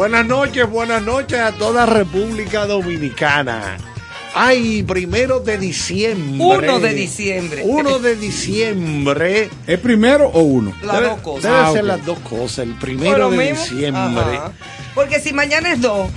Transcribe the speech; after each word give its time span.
Buenas 0.00 0.24
noches, 0.24 0.66
buenas 0.70 1.02
noches 1.02 1.38
a 1.38 1.52
toda 1.52 1.84
República 1.84 2.64
Dominicana. 2.64 3.76
Ay, 4.34 4.82
primero 4.82 5.40
de 5.40 5.58
diciembre. 5.58 6.38
Uno 6.42 6.80
de 6.80 6.94
diciembre. 6.94 7.62
Uno 7.66 7.98
de 7.98 8.16
diciembre. 8.16 9.50
¿Es 9.66 9.78
primero 9.78 10.28
o 10.28 10.40
uno? 10.40 10.72
Las 10.82 10.96
Debe, 10.96 11.08
dos 11.08 11.20
cosas. 11.20 11.42
debe 11.42 11.56
Ah, 11.58 11.72
ser 11.74 11.84
las 11.84 12.06
dos 12.06 12.18
cosas. 12.20 12.60
El 12.60 12.78
primero 12.78 13.28
de 13.30 13.36
mismo. 13.36 13.62
diciembre. 13.62 14.22
Ajá. 14.38 14.52
Porque 14.94 15.20
si 15.20 15.34
mañana 15.34 15.70
es 15.74 15.82
dos, 15.82 16.08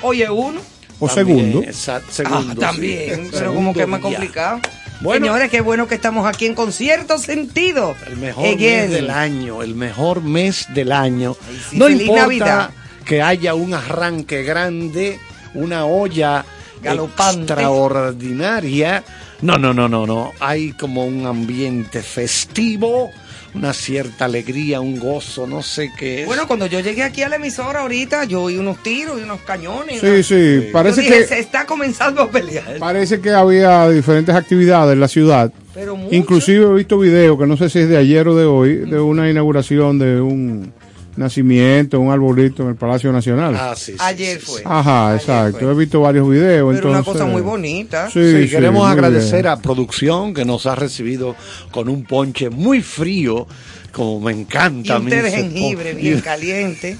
hoy 0.00 0.22
es 0.22 0.30
uno. 0.30 0.58
¿O 0.98 1.06
También, 1.06 1.38
segundo? 1.38 1.62
exacto, 1.68 2.06
Ah, 2.08 2.14
segundo, 2.14 2.54
también, 2.58 3.24
sí. 3.26 3.30
pero 3.34 3.52
como 3.52 3.74
que 3.74 3.82
es 3.82 3.88
más 3.88 4.00
complicado. 4.00 4.60
Bueno. 5.02 5.26
Señores, 5.26 5.50
qué 5.50 5.60
bueno 5.60 5.86
que 5.86 5.94
estamos 5.94 6.26
aquí 6.26 6.46
en 6.46 6.54
concierto 6.54 7.18
sentido. 7.18 7.94
El 8.06 8.16
mejor 8.16 8.46
Again. 8.46 8.60
mes 8.80 8.90
del 8.92 9.10
año, 9.10 9.62
el 9.62 9.74
mejor 9.74 10.22
mes 10.22 10.68
del 10.72 10.90
año. 10.90 11.36
Ay, 11.46 11.60
sí, 11.72 11.76
no 11.78 11.84
feliz 11.84 12.00
importa 12.00 12.22
Navidad. 12.22 12.70
Que 13.06 13.22
haya 13.22 13.54
un 13.54 13.72
arranque 13.72 14.42
grande, 14.42 15.18
una 15.54 15.86
olla 15.86 16.44
Galopante. 16.82 17.52
extraordinaria. 17.54 19.02
No, 19.42 19.56
no, 19.58 19.72
no, 19.74 19.88
no, 19.88 20.06
no. 20.06 20.32
Hay 20.40 20.72
como 20.72 21.04
un 21.06 21.26
ambiente 21.26 22.02
festivo, 22.02 23.10
una 23.54 23.72
cierta 23.72 24.24
alegría, 24.24 24.80
un 24.80 24.98
gozo, 24.98 25.46
no 25.46 25.62
sé 25.62 25.90
qué 25.98 26.22
es. 26.22 26.26
Bueno, 26.26 26.46
cuando 26.46 26.66
yo 26.66 26.80
llegué 26.80 27.02
aquí 27.02 27.22
a 27.22 27.28
la 27.28 27.36
emisora 27.36 27.80
ahorita, 27.80 28.24
yo 28.24 28.42
oí 28.44 28.56
unos 28.56 28.82
tiros 28.82 29.18
y 29.20 29.22
unos 29.22 29.40
cañones. 29.42 30.00
Sí, 30.00 30.06
una- 30.06 30.22
sí, 30.22 30.64
Yo 30.66 30.72
parece 30.72 31.00
dije, 31.02 31.18
que 31.18 31.26
se 31.26 31.38
está 31.38 31.64
comenzando 31.66 32.22
a 32.22 32.30
pelear. 32.30 32.78
parece 32.78 33.20
que 33.20 33.30
había 33.30 33.88
diferentes 33.90 34.34
actividades 34.34 34.94
en 34.94 35.00
la 35.00 35.08
ciudad. 35.08 35.52
Pero 35.74 35.96
mucho. 35.96 36.14
Inclusive 36.14 36.64
he 36.64 36.74
visto 36.74 36.98
videos 36.98 37.38
que 37.38 37.46
no 37.46 37.56
sé 37.58 37.68
si 37.68 37.80
es 37.80 37.88
de 37.88 37.98
ayer 37.98 38.26
o 38.28 38.34
de 38.34 38.46
hoy, 38.46 38.74
de 38.76 38.98
una 38.98 39.28
inauguración 39.30 39.98
de 39.98 40.20
un 40.20 40.72
nacimiento, 41.16 42.00
un 42.00 42.10
arbolito 42.12 42.62
en 42.62 42.70
el 42.70 42.74
Palacio 42.76 43.12
Nacional. 43.12 43.54
Ah, 43.58 43.74
sí, 43.76 43.92
sí, 43.92 43.98
Ayer 44.00 44.40
fue. 44.40 44.62
Ajá, 44.64 45.08
Ayer 45.08 45.20
exacto. 45.20 45.58
fue. 45.60 45.70
He 45.72 45.74
visto 45.74 46.00
varios 46.00 46.28
videos. 46.28 46.74
Pero 46.74 46.90
una 46.90 47.02
cosa 47.02 47.24
muy 47.24 47.42
bonita. 47.42 48.10
Sí, 48.10 48.20
Sí, 48.32 48.42
sí, 48.44 48.48
queremos 48.50 48.88
agradecer 48.88 49.42
bien. 49.42 49.52
a 49.52 49.56
producción 49.62 50.34
que 50.34 50.44
nos 50.44 50.66
ha 50.66 50.74
recibido 50.74 51.34
con 51.70 51.88
un 51.88 52.04
ponche 52.04 52.50
muy 52.50 52.82
frío, 52.82 53.46
como 53.92 54.20
me 54.20 54.32
Y 54.32 54.40
encanta. 54.40 54.96
a 54.96 54.98
un 54.98 55.08
té 55.08 55.22
de 55.22 55.30
jengibre 55.30 55.92
pon- 55.92 56.02
bien 56.02 56.20
caliente. 56.20 56.96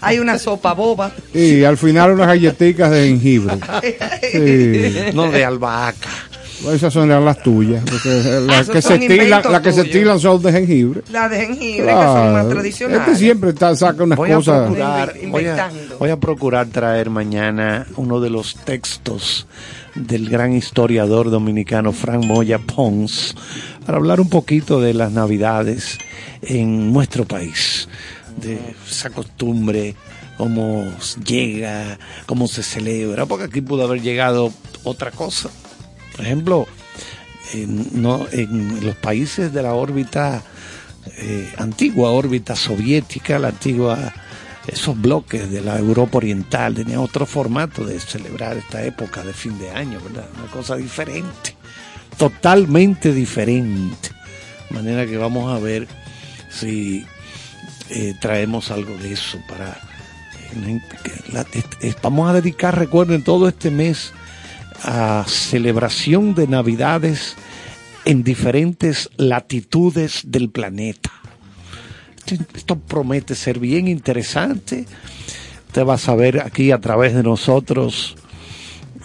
Hay 0.00 0.18
una 0.18 0.38
sopa 0.38 0.74
boba. 0.74 1.10
Y 1.32 1.64
al 1.64 1.78
final 1.78 2.12
unas 2.12 2.26
galletitas 2.26 2.90
de 2.90 3.06
jengibre. 3.08 3.56
Sí. 4.32 5.12
No 5.14 5.30
de 5.30 5.44
albahaca. 5.44 6.08
Esas 6.72 6.92
son 6.92 7.08
las 7.08 7.42
tuyas. 7.42 7.82
porque 7.88 8.40
las 8.46 8.68
que, 8.68 8.82
se 8.82 8.94
inventos 8.96 9.52
las 9.52 9.60
que 9.60 9.72
se 9.72 9.82
estilan 9.82 10.18
son 10.18 10.42
de 10.42 10.52
jengibre. 10.52 11.02
La 11.12 11.28
de 11.28 11.46
jengibre, 11.46 11.86
que 11.86 11.92
son 11.92 12.32
más 12.32 12.48
tradicionales. 12.48 13.00
Este 13.08 13.16
siempre 13.16 13.50
está, 13.50 13.74
saca 13.76 14.04
unas 14.04 14.16
Voy 14.16 14.30
a, 14.32 14.36
cosas. 14.36 14.66
procurar, 14.66 15.14
Inve- 15.16 15.30
voy, 15.30 15.46
a, 15.46 15.70
voy 15.98 16.10
a 16.10 16.16
procurar 16.18 16.66
traer 16.68 17.10
mañana 17.10 17.86
uno 17.96 18.20
de 18.20 18.30
los 18.30 18.54
textos 18.64 19.46
del 19.94 20.28
gran 20.28 20.52
historiador 20.54 21.30
dominicano 21.30 21.92
Frank 21.92 22.24
Moya 22.24 22.58
Pons 22.58 23.34
para 23.84 23.98
hablar 23.98 24.20
un 24.20 24.28
poquito 24.28 24.80
de 24.80 24.94
las 24.94 25.12
navidades 25.12 25.98
en 26.42 26.92
nuestro 26.92 27.24
país, 27.24 27.88
de 28.40 28.58
esa 28.90 29.10
costumbre, 29.10 29.94
cómo 30.36 30.84
llega, 31.24 31.98
cómo 32.26 32.46
se 32.48 32.62
celebra, 32.62 33.24
porque 33.26 33.44
aquí 33.44 33.60
pudo 33.60 33.84
haber 33.84 34.02
llegado 34.02 34.52
otra 34.84 35.10
cosa. 35.12 35.48
Por 36.16 36.24
ejemplo, 36.24 36.66
en, 37.52 38.00
no, 38.00 38.26
en 38.32 38.84
los 38.84 38.96
países 38.96 39.52
de 39.52 39.62
la 39.62 39.74
órbita 39.74 40.42
eh, 41.18 41.52
antigua 41.58 42.10
órbita 42.10 42.56
soviética, 42.56 43.38
la 43.38 43.48
antigua, 43.48 44.12
esos 44.66 45.00
bloques 45.00 45.50
de 45.50 45.60
la 45.60 45.78
Europa 45.78 46.18
Oriental 46.18 46.74
tenían 46.74 46.98
otro 46.98 47.26
formato 47.26 47.84
de 47.84 48.00
celebrar 48.00 48.56
esta 48.56 48.82
época 48.84 49.22
de 49.22 49.32
fin 49.32 49.58
de 49.58 49.70
año, 49.70 50.00
¿verdad? 50.00 50.28
Una 50.38 50.50
cosa 50.50 50.76
diferente, 50.76 51.54
totalmente 52.18 53.12
diferente. 53.12 54.10
De 54.68 54.74
manera 54.74 55.06
que 55.06 55.16
vamos 55.16 55.52
a 55.52 55.60
ver 55.60 55.86
si 56.50 57.06
eh, 57.90 58.14
traemos 58.20 58.70
algo 58.70 58.96
de 58.96 59.12
eso 59.12 59.38
para... 59.48 59.78
eh, 61.82 61.94
vamos 62.02 62.28
a 62.30 62.32
dedicar, 62.32 62.76
recuerden, 62.76 63.22
todo 63.22 63.48
este 63.48 63.70
mes 63.70 64.12
a 64.82 65.24
celebración 65.26 66.34
de 66.34 66.46
Navidades 66.46 67.36
en 68.04 68.22
diferentes 68.22 69.10
latitudes 69.16 70.22
del 70.24 70.50
planeta. 70.50 71.10
Esto, 72.54 72.76
promete 72.78 73.34
ser 73.34 73.58
bien 73.58 73.88
interesante. 73.88 74.86
Usted 75.68 75.84
va 75.84 75.94
a 75.94 75.98
saber 75.98 76.40
aquí 76.40 76.72
a 76.72 76.80
través 76.80 77.14
de 77.14 77.22
nosotros 77.22 78.16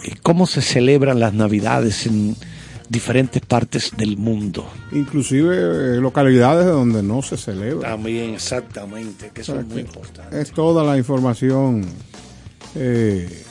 eh, 0.04 0.14
cómo 0.22 0.46
se 0.46 0.62
celebran 0.62 1.20
las 1.20 1.32
Navidades 1.34 2.06
en 2.06 2.36
diferentes 2.88 3.40
partes 3.42 3.92
del 3.96 4.16
mundo. 4.16 4.68
Inclusive 4.92 5.96
eh, 5.96 6.00
localidades 6.00 6.66
donde 6.66 7.02
no 7.02 7.22
se 7.22 7.36
celebra. 7.36 7.90
También, 7.90 8.34
exactamente, 8.34 9.30
que 9.32 9.40
eso 9.40 9.58
es 9.58 9.66
muy 9.66 9.80
importante. 9.80 10.40
Es 10.40 10.52
toda 10.52 10.84
la 10.84 10.98
información 10.98 11.84
eh, 12.74 13.44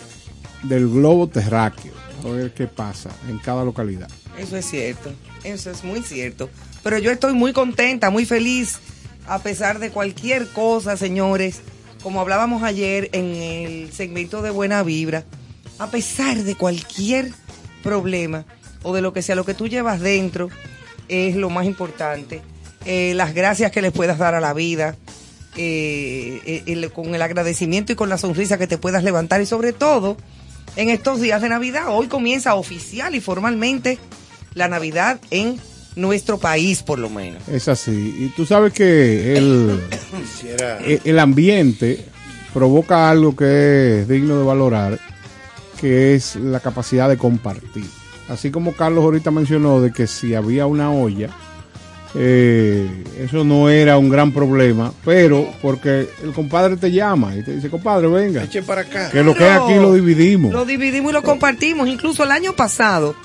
del 0.64 0.88
globo 0.90 1.28
terráqueo. 1.28 2.01
A 2.24 2.32
ver 2.32 2.54
qué 2.54 2.68
pasa 2.68 3.10
en 3.28 3.40
cada 3.40 3.64
localidad. 3.64 4.10
Eso 4.38 4.58
es 4.58 4.66
cierto, 4.66 5.12
eso 5.44 5.72
es 5.72 5.84
muy 5.84 6.02
cierto. 6.02 6.50
Pero 6.84 6.98
yo 6.98 7.12
estoy 7.12 7.34
muy 7.34 7.54
contenta, 7.54 8.10
muy 8.10 8.26
feliz, 8.26 8.80
a 9.28 9.40
pesar 9.40 9.80
de 9.80 9.92
cualquier 9.92 10.48
cosa, 10.48 10.98
señores. 10.98 11.62
Como 12.04 12.20
hablábamos 12.20 12.64
ayer 12.64 13.10
en 13.14 13.36
el 13.36 13.94
segmento 13.94 14.42
de 14.42 14.50
Buena 14.50 14.82
Vibra, 14.82 15.24
a 15.78 15.92
pesar 15.92 16.38
de 16.38 16.56
cualquier 16.56 17.32
problema 17.84 18.46
o 18.84 18.94
de 18.94 19.02
lo 19.02 19.14
que 19.14 19.22
sea, 19.22 19.36
lo 19.36 19.46
que 19.46 19.54
tú 19.54 19.68
llevas 19.68 20.00
dentro 20.00 20.50
es 21.08 21.36
lo 21.36 21.50
más 21.50 21.66
importante. 21.66 22.42
Eh, 22.86 23.14
las 23.16 23.34
gracias 23.34 23.72
que 23.72 23.82
le 23.82 23.92
puedas 23.92 24.18
dar 24.18 24.34
a 24.34 24.40
la 24.40 24.54
vida, 24.54 24.96
eh, 25.58 26.64
eh, 26.66 26.90
con 26.94 27.14
el 27.14 27.22
agradecimiento 27.22 27.92
y 27.92 27.96
con 27.96 28.10
la 28.10 28.18
sonrisa 28.18 28.58
que 28.58 28.68
te 28.68 28.78
puedas 28.78 29.04
levantar 29.04 29.42
y 29.42 29.46
sobre 29.46 29.74
todo 29.74 30.18
en 30.76 30.90
estos 30.90 31.22
días 31.22 31.42
de 31.42 31.50
Navidad. 31.50 31.86
Hoy 31.90 32.08
comienza 32.08 32.56
oficial 32.56 33.16
y 33.16 33.22
formalmente 33.22 33.98
la 34.54 34.68
Navidad 34.68 35.20
en 35.32 35.60
nuestro 35.96 36.38
país, 36.38 36.84
por 36.84 37.00
lo 37.00 37.10
menos. 37.10 37.48
Es 37.50 37.68
así. 37.68 38.16
Y 38.20 38.28
tú 38.36 38.46
sabes 38.46 38.74
que 38.74 39.38
el, 39.38 39.80
e- 40.86 41.02
el 41.04 41.20
ambiente 41.20 42.06
provoca 42.54 43.10
algo 43.10 43.36
que 43.36 44.02
es 44.02 44.08
digno 44.08 44.38
de 44.40 44.46
valorar, 44.46 45.00
que 45.80 46.16
es 46.16 46.36
la 46.36 46.60
capacidad 46.60 47.10
de 47.10 47.18
compartir. 47.18 47.86
Así 48.30 48.52
como 48.52 48.74
Carlos 48.74 49.04
ahorita 49.04 49.32
mencionó 49.32 49.82
de 49.82 49.92
que 49.92 50.08
si 50.08 50.36
había 50.36 50.66
una 50.66 50.92
olla, 50.92 51.30
eh, 52.16 53.04
eso 53.20 53.44
no 53.44 53.70
era 53.70 53.98
un 53.98 54.10
gran 54.10 54.32
problema, 54.32 54.92
pero 55.06 55.48
porque 55.62 56.08
el 56.24 56.34
compadre 56.34 56.76
te 56.78 56.92
llama 56.92 57.36
y 57.36 57.44
te 57.44 57.56
dice, 57.56 57.70
compadre, 57.70 58.08
venga, 58.08 58.44
Eche 58.44 58.62
para 58.64 58.82
acá. 58.82 59.10
que 59.10 59.24
lo 59.24 59.34
que 59.34 59.46
es 59.48 59.52
aquí 59.52 59.76
lo 59.76 59.94
dividimos. 59.94 60.52
Lo 60.52 60.66
dividimos 60.66 61.12
y 61.12 61.14
lo 61.14 61.24
compartimos. 61.24 61.88
Incluso 61.88 62.24
el 62.24 62.32
año 62.32 62.54
pasado, 62.54 63.16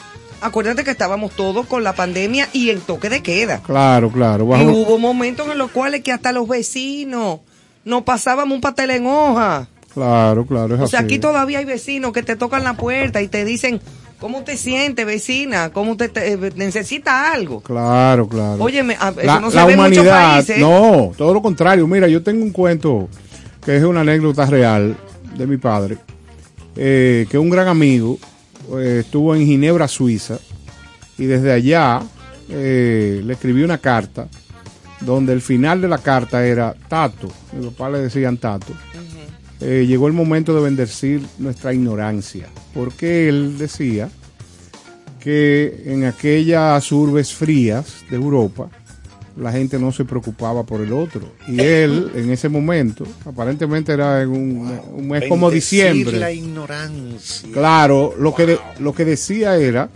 acuérdate 0.41 0.85
que 0.85 0.93
estábamos 0.93 1.33
todos 1.33 1.67
con 1.67 1.83
la 1.83 1.95
pandemia 1.95 2.49
y 2.53 2.71
en 2.71 2.81
toque 2.81 3.09
de 3.09 3.23
queda. 3.23 3.61
Claro, 3.63 4.11
claro. 4.11 4.45
Y 4.45 4.49
bajo- 4.49 4.71
hubo 4.73 4.99
momentos 4.99 5.49
en 5.51 5.59
los 5.59 5.71
cuales 5.73 6.03
que 6.03 6.13
hasta 6.13 6.31
los 6.33 6.47
vecinos 6.47 7.41
nos 7.85 8.03
pasábamos 8.03 8.55
un 8.55 8.61
pastel 8.61 8.91
en 8.91 9.07
hoja. 9.07 9.69
Claro, 9.95 10.45
claro, 10.47 10.75
es 10.75 10.81
O 10.83 10.87
sea, 10.87 10.99
así. 11.01 11.07
aquí 11.07 11.19
todavía 11.19 11.59
hay 11.59 11.65
vecinos 11.65 12.13
que 12.13 12.23
te 12.23 12.37
tocan 12.37 12.63
la 12.65 12.75
puerta 12.77 13.23
y 13.23 13.29
te 13.29 13.45
dicen, 13.47 13.81
¿cómo 14.21 14.43
te 14.43 14.57
sientes, 14.57 15.05
vecina? 15.07 15.71
¿Cómo 15.71 15.93
usted 15.93 16.11
te, 16.11 16.33
eh, 16.33 16.53
necesita 16.57 17.33
algo? 17.33 17.61
Claro, 17.61 18.29
claro. 18.29 18.63
Óyeme, 18.63 18.97
a- 18.99 19.11
eso 19.11 19.23
la, 19.25 19.41
no 19.41 19.51
se 19.51 19.57
la 19.57 19.65
ve 19.67 19.73
en 19.75 19.79
muchos 19.79 19.93
humanidad, 19.99 20.33
países. 20.35 20.59
no, 20.59 21.13
todo 21.17 21.35
lo 21.35 21.43
contrario. 21.43 21.87
Mira, 21.87 22.09
yo 22.09 22.23
tengo 22.23 22.43
un 22.43 22.51
cuento 22.51 23.09
que 23.65 23.77
es 23.77 23.83
una 23.85 24.01
anécdota 24.01 24.47
real 24.47 24.97
de 25.37 25.47
mi 25.47 25.57
padre, 25.57 25.99
eh, 26.77 27.27
que 27.31 27.39
un 27.39 27.51
gran 27.51 27.69
amigo 27.69 28.19
eh, 28.79 29.03
estuvo 29.05 29.35
en 29.35 29.45
Ginebra, 29.47 29.89
Suiza, 29.89 30.39
y 31.19 31.25
desde 31.27 31.53
allá 31.53 32.01
eh, 32.49 33.21
le 33.25 33.33
escribí 33.33 33.63
una 33.63 33.79
carta 33.79 34.29
donde 35.01 35.33
el 35.33 35.43
final 35.43 35.81
de 35.81 35.89
la 35.89 35.99
carta 35.99 36.45
era 36.47 36.75
Tato, 36.89 37.29
mi 37.53 37.67
papá 37.67 37.91
le 37.91 37.99
decían 37.99 38.39
Tato. 38.39 38.73
Eh, 39.61 39.87
llegó 39.89 40.07
el 40.07 40.13
momento 40.13 40.55
de 40.55 40.61
bendecir 40.63 41.23
nuestra 41.39 41.73
ignorancia, 41.73 42.47
porque 42.75 43.29
él 43.29 43.57
decía 43.59 44.11
que 45.21 45.83
en 45.87 46.05
aquellas 46.05 46.91
urbes 46.93 47.33
frías 47.35 48.05
de 48.11 48.17
Europa 48.17 48.69
la 49.37 49.53
gente 49.53 49.79
no 49.79 49.93
se 49.93 50.05
preocupaba 50.05 50.65
por 50.65 50.81
el 50.81 50.93
otro. 50.93 51.33
Y 51.49 51.61
él, 51.61 52.11
en 52.15 52.31
ese 52.31 52.49
momento, 52.49 53.05
aparentemente 53.25 53.93
era 53.93 54.23
en 54.23 54.31
un, 54.31 54.81
un 54.95 55.09
mes 55.09 55.25
como 55.29 55.51
diciembre. 55.51 56.19
la 56.19 56.33
ignorancia. 56.33 57.49
Claro, 57.53 58.15
lo 58.19 58.35
que, 58.35 58.47
de- 58.47 58.59
lo 58.79 58.95
que 58.95 59.05
decía 59.05 59.57
era 59.57 59.91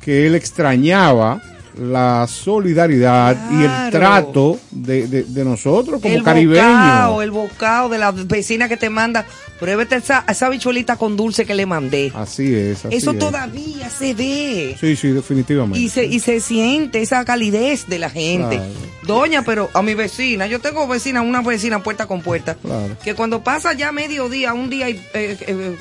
que 0.00 0.26
él 0.26 0.34
extrañaba 0.34 1.40
la 1.78 2.26
solidaridad 2.28 3.36
y 3.50 3.64
el 3.64 3.90
trato 3.90 4.58
de, 4.70 5.06
de- 5.08 5.22
de 5.24 5.44
nosotros 5.44 6.00
como 6.00 6.14
el 6.14 6.22
caribeños. 6.22 7.22
el 7.22 7.30
bocado 7.30 7.88
de 7.88 7.98
la 7.98 8.12
vecina 8.12 8.68
que 8.68 8.76
te 8.76 8.90
manda, 8.90 9.24
pruébete 9.58 9.96
esa, 9.96 10.24
esa 10.28 10.48
bichuelita 10.48 10.96
con 10.96 11.16
dulce 11.16 11.44
que 11.44 11.54
le 11.54 11.66
mandé. 11.66 12.12
Así 12.14 12.54
es. 12.54 12.84
así 12.84 12.96
Eso 12.96 13.10
es. 13.12 13.18
todavía 13.18 13.90
se 13.90 14.14
ve. 14.14 14.76
Sí, 14.80 14.94
sí, 14.96 15.08
definitivamente. 15.08 15.78
Y 15.80 15.88
se, 15.88 16.04
y 16.04 16.20
se 16.20 16.40
siente 16.40 17.02
esa 17.02 17.24
calidez 17.24 17.86
de 17.88 17.98
la 17.98 18.10
gente. 18.10 18.56
Claro. 18.56 18.72
Doña, 19.06 19.42
pero 19.42 19.68
a 19.74 19.82
mi 19.82 19.94
vecina, 19.94 20.46
yo 20.46 20.60
tengo 20.60 20.86
vecina, 20.86 21.22
una 21.22 21.42
vecina 21.42 21.82
puerta 21.82 22.06
con 22.06 22.22
puerta, 22.22 22.54
Claro. 22.54 22.96
que 23.02 23.14
cuando 23.14 23.42
pasa 23.42 23.72
ya 23.74 23.92
mediodía, 23.92 24.54
un 24.54 24.70
día 24.70 24.88
eh, 24.88 24.98
eh, 25.14 25.36
eh, 25.46 25.76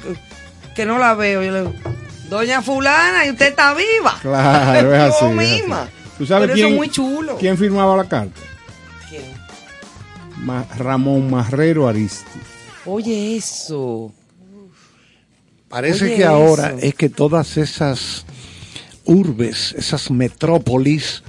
que 0.75 0.85
no 0.85 0.97
la 1.00 1.13
veo, 1.13 1.43
yo 1.43 1.51
le 1.51 1.59
digo, 1.62 1.73
Doña 2.34 2.62
fulana, 2.63 3.25
y 3.28 3.30
usted 3.32 3.50
está 3.50 3.74
viva. 3.75 4.18
Claro, 4.22 4.94
es 4.96 5.02
así. 5.13 5.25
Yo 5.25 5.30
misma. 5.32 5.88
¿Tú 6.18 6.25
sabes 6.25 6.48
Pero 6.48 6.54
quién, 6.56 6.66
eso 6.68 6.74
es 6.74 6.78
muy 6.78 6.90
chulo. 6.90 7.38
quién 7.38 7.58
firmaba 7.58 7.96
la 7.96 8.06
carta? 8.06 8.40
¿Quién? 9.10 9.22
Ma- 10.38 10.66
Ramón 10.78 11.30
Marrero 11.30 11.88
Aristi. 11.88 12.40
Oye, 12.86 13.38
eso. 13.38 14.12
Parece 15.70 16.06
Oye, 16.06 16.16
que 16.18 16.25
ahora 16.25 16.75
es 16.80 16.94
que 16.96 17.10
todas 17.10 17.58
esas 17.58 18.25
urbes, 19.06 19.74
esas 19.78 20.12
metrópolis 20.12 21.24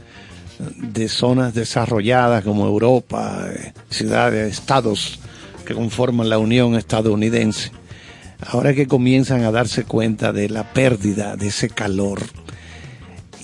de 0.59 1.09
zonas 1.09 1.55
desarrolladas 1.55 2.45
como 2.45 2.67
Europa, 2.67 3.47
eh, 3.51 3.73
ciudades, 3.91 4.53
estados 4.53 5.19
que 5.67 5.75
conforman 5.75 6.29
la 6.29 6.39
Unión 6.39 6.75
estadounidense, 6.77 7.73
ahora 8.47 8.75
que 8.75 8.87
comienzan 8.87 9.43
a 9.45 9.51
darse 9.51 9.85
cuenta 9.85 10.33
de 10.33 10.49
la 10.49 10.73
pérdida 10.73 11.37
de 11.37 11.49
ese 11.49 11.69
calor 11.69 12.21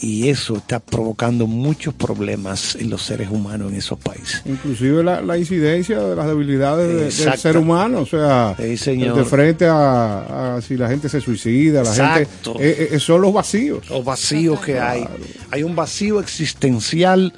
y 0.02 0.28
eso 0.30 0.56
está 0.56 0.80
provocando 0.80 1.46
muchos 1.46 1.92
problemas 1.92 2.74
en 2.76 2.88
los 2.88 3.02
seres 3.02 3.28
humanos 3.30 3.70
en 3.70 3.76
esos 3.78 3.98
países. 3.98 4.40
Inclusive 4.46 5.04
la, 5.04 5.20
la 5.20 5.36
incidencia 5.36 5.98
de 6.00 6.16
las 6.16 6.26
debilidades 6.26 6.88
de- 7.18 7.24
del 7.26 7.38
ser 7.38 7.58
humano, 7.58 8.00
o 8.00 8.06
sea, 8.06 8.54
Sí, 8.58 8.78
señor. 8.78 9.14
de 9.14 9.24
frente 9.26 9.66
a, 9.66 10.56
a 10.56 10.62
si 10.62 10.78
la 10.78 10.88
gente 10.88 11.10
se 11.10 11.20
suicida, 11.20 11.82
la 11.82 11.90
Exacto. 11.90 12.54
gente, 12.54 12.84
eh, 12.84 12.88
eh, 12.92 12.98
son 12.98 13.20
los 13.20 13.34
vacíos. 13.34 13.90
los 13.90 14.02
vacíos 14.02 14.58
que 14.60 14.80
hay. 14.80 15.04
Hay 15.50 15.62
un 15.64 15.76
vacío 15.76 16.18
existencial 16.18 17.34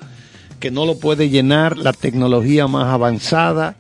que 0.61 0.71
no 0.71 0.87
lo 0.87 0.97
puede 1.01 1.29
llenar 1.31 1.77
la 1.77 1.93
tecnología 1.93 2.69
más 2.69 2.87
avanzada, 2.95 3.75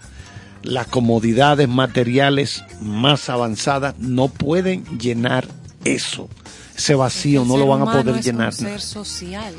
las 0.62 0.86
comodidades 0.86 1.68
materiales 1.68 2.64
más 2.80 3.28
avanzadas 3.28 3.98
no 3.98 4.28
pueden 4.28 4.84
llenar 4.98 5.46
eso. 5.84 6.28
Ese 6.76 6.94
vacío 6.94 7.42
El 7.42 7.48
no 7.48 7.56
lo 7.56 7.66
van 7.66 7.82
a 7.82 7.84
poder 7.86 8.16
es 8.16 8.24
llenar. 8.24 8.48
Un 8.48 8.52
ser 8.52 8.80
social. 8.80 9.54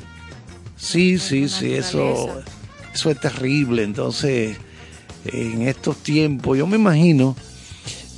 Sí, 0.77 1.17
sí, 1.17 1.48
sí, 1.48 1.74
eso, 1.74 2.41
eso 2.93 3.10
es 3.10 3.19
terrible. 3.19 3.83
Entonces, 3.83 4.57
en 5.25 5.67
estos 5.67 5.98
tiempos, 5.98 6.57
yo 6.57 6.67
me 6.67 6.77
imagino 6.77 7.36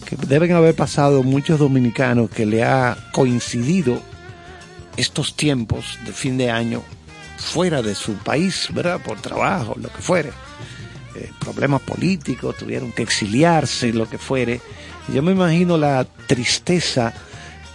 que 0.06 0.16
deben 0.16 0.52
haber 0.54 0.76
pasado 0.76 1.24
muchos 1.24 1.60
dominicanos 1.60 2.30
que 2.30 2.46
le 2.46 2.64
ha 2.64 2.98
coincidido 3.12 4.00
estos 4.98 5.36
tiempos 5.36 6.00
de 6.06 6.14
fin 6.14 6.38
de 6.38 6.50
año 6.50 6.82
fuera 7.38 7.82
de 7.82 7.96
su 7.96 8.14
país, 8.14 8.70
¿verdad? 8.74 9.02
Por 9.02 9.20
trabajo, 9.20 9.76
lo 9.80 9.90
que 9.90 10.02
fuere. 10.02 10.32
Eh, 11.16 11.32
problemas 11.40 11.82
políticos, 11.82 12.58
tuvieron 12.58 12.92
que 12.92 13.04
exiliarse, 13.04 13.94
lo 13.94 14.10
que 14.10 14.18
fuere. 14.18 14.60
Yo 15.14 15.22
me 15.24 15.32
imagino 15.32 15.78
la 15.78 16.06
tristeza 16.28 17.14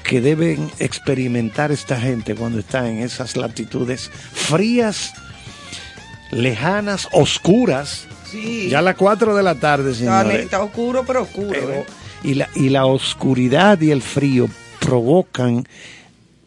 que 0.05 0.21
deben 0.21 0.71
experimentar 0.79 1.71
esta 1.73 2.01
gente 2.01 2.35
cuando 2.35 2.59
está 2.59 2.89
en 2.89 2.99
esas 2.99 3.37
latitudes 3.37 4.11
frías, 4.33 5.13
lejanas, 6.31 7.09
oscuras. 7.13 8.07
Sí. 8.31 8.69
Ya 8.71 8.79
a 8.81 8.83
las 8.83 8.97
4 8.97 9.35
de 9.35 9.43
la 9.43 9.55
tarde, 9.57 9.93
Está, 9.93 10.23
señores. 10.23 10.45
está 10.45 10.63
oscuro, 10.63 11.05
pero 11.07 11.23
oscuro. 11.23 11.49
Pero- 11.51 11.73
¿eh? 11.73 11.85
y, 12.23 12.35
la, 12.35 12.49
y 12.55 12.69
la 12.69 12.85
oscuridad 12.87 13.81
y 13.81 13.91
el 13.91 14.03
frío 14.03 14.49
provocan 14.79 15.67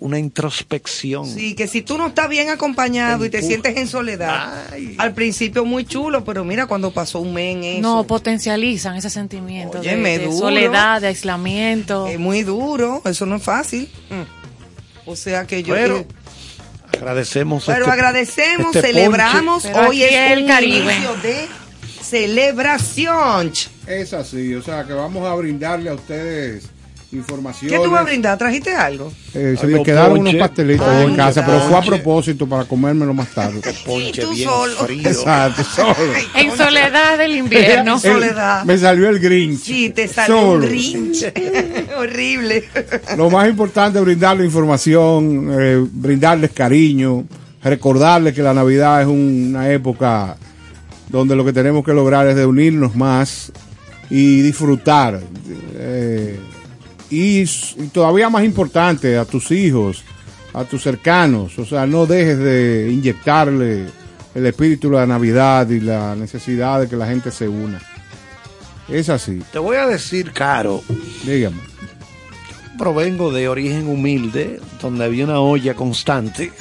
una 0.03 0.19
introspección. 0.19 1.25
Sí, 1.25 1.55
que 1.55 1.65
si 1.65 1.81
tú 1.81 1.98
no 1.98 2.07
estás 2.07 2.27
bien 2.27 2.50
acompañado 2.50 3.24
y 3.24 3.29
te 3.29 3.41
sientes 3.41 3.77
en 3.77 3.88
soledad, 3.88 4.65
Ay. 4.72 4.95
al 4.98 5.13
principio 5.13 5.63
muy 5.63 5.86
chulo, 5.86 6.25
pero 6.25 6.43
mira 6.43 6.67
cuando 6.67 6.91
pasó 6.91 7.22
un 7.22 7.33
mes 7.33 7.55
en 7.55 7.63
eso. 7.63 7.81
No, 7.81 8.03
potencializan 8.03 8.98
ese 8.98 9.10
sentimiento 9.10 9.79
de, 9.79 9.88
Óyeme, 9.88 10.17
de 10.19 10.25
duro. 10.25 10.38
soledad, 10.39 11.00
de 11.00 11.07
aislamiento. 11.07 12.07
es 12.07 12.19
muy 12.19 12.43
duro, 12.43 13.01
eso 13.05 13.25
no 13.25 13.38
es 13.38 13.43
fácil. 13.43 13.89
Mm. 14.10 15.10
O 15.10 15.15
sea 15.15 15.48
que 15.48 15.63
yo... 15.63 15.74
Pero 15.74 16.00
eh, 16.00 16.07
agradecemos. 16.98 17.63
pero 17.65 17.79
este- 17.86 17.91
agradecemos, 17.91 18.75
este 18.75 18.88
celebramos, 18.89 19.63
Pero 19.63 19.88
hoy 19.89 20.03
es 20.03 20.31
el 20.31 20.45
Caribe. 20.45 20.93
inicio 20.95 21.15
de 21.24 21.48
celebración. 22.01 23.53
Es 23.88 24.12
así, 24.13 24.53
o 24.53 24.62
sea, 24.62 24.83
que 24.83 24.91
vamos 24.93 25.25
a 25.29 25.33
brindarle 25.36 25.89
a 25.89 25.93
ustedes 25.93 26.65
información. 27.13 27.70
¿Qué 27.72 27.77
tú 27.79 27.89
vas 27.91 28.01
a 28.01 28.03
brindar? 28.03 28.38
¿Trajiste 28.38 28.75
algo? 28.75 29.12
Eh, 29.34 29.55
se 29.60 29.65
Algo 29.65 29.77
me 29.79 29.84
quedaron 29.84 30.17
ponche. 30.17 30.32
unos 30.38 30.48
pastelitos 30.48 30.88
en 31.03 31.15
casa, 31.15 31.46
pero 31.46 31.60
fue 31.62 31.77
a 31.77 31.82
propósito 31.82 32.48
para 32.48 32.65
comérmelo 32.65 33.13
más 33.13 33.29
tarde. 33.29 33.62
ponche 33.86 34.22
tú 34.22 34.32
bien 34.32 34.50
solo. 34.50 34.75
frío. 34.77 35.01
Exacto, 35.10 35.63
solo. 35.63 35.96
En 36.36 36.58
soledad 36.58 37.17
del 37.17 37.36
invierno. 37.36 37.93
En 37.96 38.00
soledad. 38.00 38.62
El- 38.62 38.67
me 38.67 38.77
salió 38.77 39.10
el 39.10 39.20
Grinch. 39.20 39.60
Sí, 39.60 39.89
te 39.91 40.08
salió 40.08 40.36
un 40.38 40.62
Solo. 40.62 40.67
grinch. 40.67 41.25
Horrible. 41.98 42.63
Lo 43.17 43.29
más 43.29 43.48
importante 43.50 44.00
es 44.00 44.05
brindarle 44.05 44.46
información, 44.46 45.50
eh, 45.60 45.86
brindarles 45.91 46.51
cariño, 46.51 47.25
recordarles 47.63 48.34
que 48.34 48.41
la 48.41 48.53
Navidad 48.53 49.01
es 49.01 49.08
una 49.08 49.70
época 49.72 50.36
donde 51.10 51.36
lo 51.36 51.46
que 51.46 51.53
tenemos 51.53 51.86
que 51.86 51.93
lograr 51.93 52.27
es 52.27 52.36
de 52.36 52.46
unirnos 52.46 52.96
más 52.96 53.51
y 54.10 54.41
disfrutar. 54.41 55.22
eh, 55.75 56.39
y, 57.13 57.46
todavía 57.91 58.29
más 58.29 58.43
importante, 58.43 59.17
a 59.17 59.25
tus 59.25 59.51
hijos, 59.51 60.03
a 60.53 60.63
tus 60.63 60.82
cercanos. 60.82 61.58
O 61.60 61.65
sea, 61.65 61.86
no 61.86 62.08
dejes 62.08 62.39
de 62.39 62.89
inyectarle 62.91 63.86
el 64.34 64.46
espíritu 64.46 64.89
de 64.89 64.96
la 64.98 65.05
Navidad 65.05 65.70
y 65.70 65.79
la 65.79 66.15
necesidad 66.15 66.82
de 66.82 66.89
que 66.89 66.96
la 66.96 67.05
gente 67.05 67.29
se 67.29 67.48
una. 67.48 67.79
Es 68.89 69.10
así, 69.10 69.41
Te 69.51 69.60
voy 69.60 69.77
a 69.77 69.88
decir, 69.88 70.34
Caro, 70.34 70.84
dígame. 71.24 71.62
provengo 72.77 73.32
de 73.32 73.48
origen 73.48 73.88
humilde, 73.88 74.60
donde 74.82 75.05
había 75.05 75.24
una 75.24 75.39
olla 75.39 75.75
constante. 75.75 76.51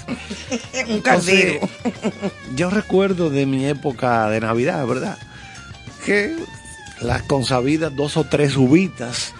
un 0.88 1.00
caldero. 1.00 1.68
Yo 2.56 2.68
recuerdo 2.70 3.30
de 3.30 3.46
mi 3.46 3.66
época 3.66 4.28
de 4.28 4.40
Navidad, 4.40 4.86
¿verdad? 4.86 5.18
Que 6.04 6.36
las 7.00 7.22
consabidas 7.22 7.96
dos 7.96 8.16
o 8.16 8.24
tres 8.24 8.56
uvitas 8.56 9.34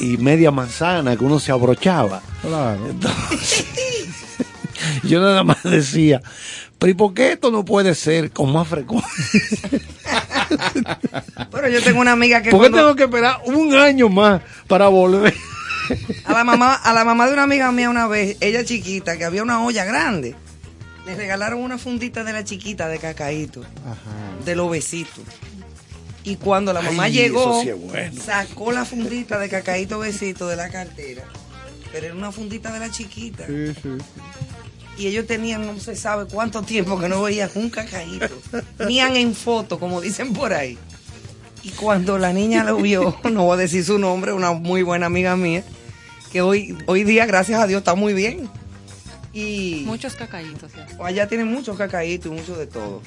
y 0.00 0.16
media 0.16 0.50
manzana 0.50 1.16
que 1.16 1.24
uno 1.24 1.38
se 1.38 1.52
abrochaba. 1.52 2.22
Claro. 2.42 2.88
Entonces, 2.90 3.64
yo 5.04 5.20
nada 5.20 5.44
más 5.44 5.62
decía, 5.62 6.20
pero 6.78 6.90
¿y 6.90 6.94
por 6.94 7.14
qué 7.14 7.32
esto 7.32 7.50
no 7.50 7.64
puede 7.64 7.94
ser 7.94 8.30
con 8.32 8.52
más 8.52 8.68
frecuencia? 8.68 9.70
Pero 11.50 11.68
yo 11.68 11.82
tengo 11.82 12.00
una 12.00 12.12
amiga 12.12 12.42
que 12.42 12.50
¿Por 12.50 12.60
qué 12.60 12.70
cuando- 12.70 12.78
tengo 12.78 12.94
que 12.96 13.04
esperar 13.04 13.38
un 13.46 13.74
año 13.74 14.08
más 14.08 14.42
para 14.68 14.88
volver? 14.88 15.34
a 16.24 16.32
la 16.32 16.44
mamá 16.44 16.74
a 16.74 16.92
la 16.92 17.04
mamá 17.04 17.26
de 17.26 17.32
una 17.34 17.42
amiga 17.44 17.70
mía 17.72 17.90
una 17.90 18.06
vez, 18.06 18.36
ella 18.40 18.64
chiquita, 18.64 19.16
que 19.16 19.24
había 19.24 19.42
una 19.42 19.62
olla 19.64 19.84
grande, 19.84 20.34
le 21.06 21.14
regalaron 21.14 21.60
una 21.60 21.78
fundita 21.78 22.24
de 22.24 22.32
la 22.32 22.44
chiquita 22.44 22.88
de 22.88 22.98
cacaíto, 22.98 23.62
de 24.44 24.54
los 24.56 24.70
besitos. 24.70 25.24
Y 26.24 26.36
cuando 26.36 26.72
la 26.72 26.80
mamá 26.80 27.04
Ay, 27.04 27.12
llegó, 27.12 27.62
sí 27.62 27.70
bueno. 27.72 28.20
sacó 28.22 28.72
la 28.72 28.84
fundita 28.84 29.38
de 29.38 29.48
cacaíto 29.48 29.98
besito 29.98 30.48
de 30.48 30.56
la 30.56 30.70
cartera. 30.70 31.22
Pero 31.92 32.06
era 32.06 32.14
una 32.14 32.32
fundita 32.32 32.72
de 32.72 32.80
la 32.80 32.90
chiquita. 32.90 33.46
Sí, 33.46 33.74
sí. 33.82 33.88
Y 34.96 35.06
ellos 35.08 35.26
tenían 35.26 35.66
no 35.66 35.78
se 35.78 35.96
sabe 35.96 36.26
cuánto 36.26 36.62
tiempo 36.62 36.98
que 36.98 37.08
no 37.08 37.22
veían 37.22 37.50
un 37.56 37.68
cacaíto. 37.68 38.28
Mían 38.86 39.16
en 39.16 39.34
foto, 39.34 39.78
como 39.78 40.00
dicen 40.00 40.32
por 40.32 40.52
ahí. 40.52 40.78
Y 41.62 41.70
cuando 41.70 42.18
la 42.18 42.32
niña 42.32 42.64
lo 42.64 42.76
vio, 42.76 43.16
no 43.30 43.44
voy 43.44 43.54
a 43.54 43.56
decir 43.58 43.84
su 43.84 43.98
nombre, 43.98 44.32
una 44.32 44.52
muy 44.52 44.82
buena 44.82 45.06
amiga 45.06 45.36
mía, 45.36 45.64
que 46.32 46.42
hoy, 46.42 46.76
hoy 46.86 47.04
día, 47.04 47.26
gracias 47.26 47.60
a 47.60 47.66
Dios, 47.66 47.78
está 47.78 47.94
muy 47.94 48.12
bien. 48.14 48.48
Y 49.32 49.82
Muchos 49.86 50.14
cacaitos. 50.14 50.72
ya. 50.72 50.86
allá 51.04 51.26
tienen 51.26 51.48
muchos 51.48 51.76
cacaítos 51.76 52.30
y 52.30 52.34
mucho 52.34 52.56
de 52.56 52.66
todo. 52.66 53.02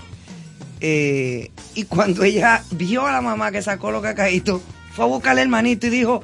Eh, 0.79 1.51
y 1.75 1.83
cuando 1.85 2.23
ella 2.23 2.63
vio 2.71 3.05
a 3.05 3.11
la 3.11 3.21
mamá 3.21 3.51
que 3.51 3.61
sacó 3.61 3.91
los 3.91 4.01
cacaítos, 4.01 4.61
fue 4.93 5.05
a 5.05 5.07
buscarle 5.07 5.41
el 5.41 5.49
manito 5.49 5.87
y 5.87 5.89
dijo, 5.89 6.21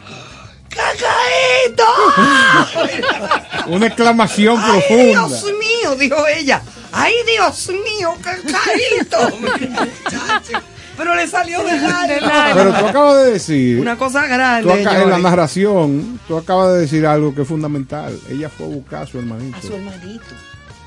¡Cacaíto! 0.70 1.84
Una 3.68 3.88
exclamación 3.88 4.58
¡Ay, 4.60 4.72
profunda. 4.72 5.28
Dios 5.28 5.44
mío! 5.60 5.96
Dijo 5.96 6.28
ella. 6.28 6.62
¡Ay, 6.92 7.14
Dios 7.32 7.70
mío! 7.70 8.14
¡Cacaíto! 8.22 9.38
Pero 10.98 11.16
le 11.16 11.28
salió 11.28 11.64
de 11.64 12.22
largo. 12.22 12.54
Pero 12.56 12.70
tú 12.80 12.86
acabas 12.86 13.24
de 13.24 13.32
decir, 13.34 13.80
Una 13.80 13.98
cosa 13.98 14.28
grande. 14.28 14.64
tú 14.64 14.72
acá- 14.88 15.02
en 15.02 15.10
la 15.10 15.18
narración, 15.18 16.20
tú 16.28 16.38
acabas 16.38 16.74
de 16.74 16.80
decir 16.82 17.08
algo 17.08 17.34
que 17.34 17.42
es 17.42 17.48
fundamental. 17.48 18.16
Ella 18.30 18.48
fue 18.50 18.68
a 18.68 18.70
buscar 18.70 19.02
a 19.04 19.08
su 19.08 19.18
hermanito. 19.18 19.58
A 19.58 19.62
su 19.62 19.74
hermanito. 19.74 20.24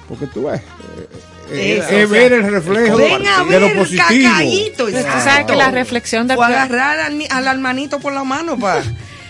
Porque 0.08 0.26
tú 0.26 0.44
ves, 0.46 0.60
eh, 0.60 1.08
eh, 1.50 1.78
Eso, 1.78 1.82
es 1.82 1.88
sea, 1.88 2.06
ver 2.06 2.32
el 2.32 2.50
reflejo 2.50 2.96
Ven 2.96 3.26
a 3.26 3.44
de 3.44 3.60
lo 3.60 3.66
ver, 3.66 3.76
positivo. 3.76 4.04
cacaíto. 4.30 4.86
Tú 4.86 4.92
sabes 4.92 5.46
que 5.46 5.56
la 5.56 5.70
reflexión 5.70 6.26
del 6.28 6.38
O 6.38 6.42
agarrar 6.42 6.98
al, 7.00 7.20
al 7.30 7.46
hermanito 7.46 7.98
por 8.00 8.12
la 8.12 8.24
mano, 8.24 8.58
pa. 8.58 8.82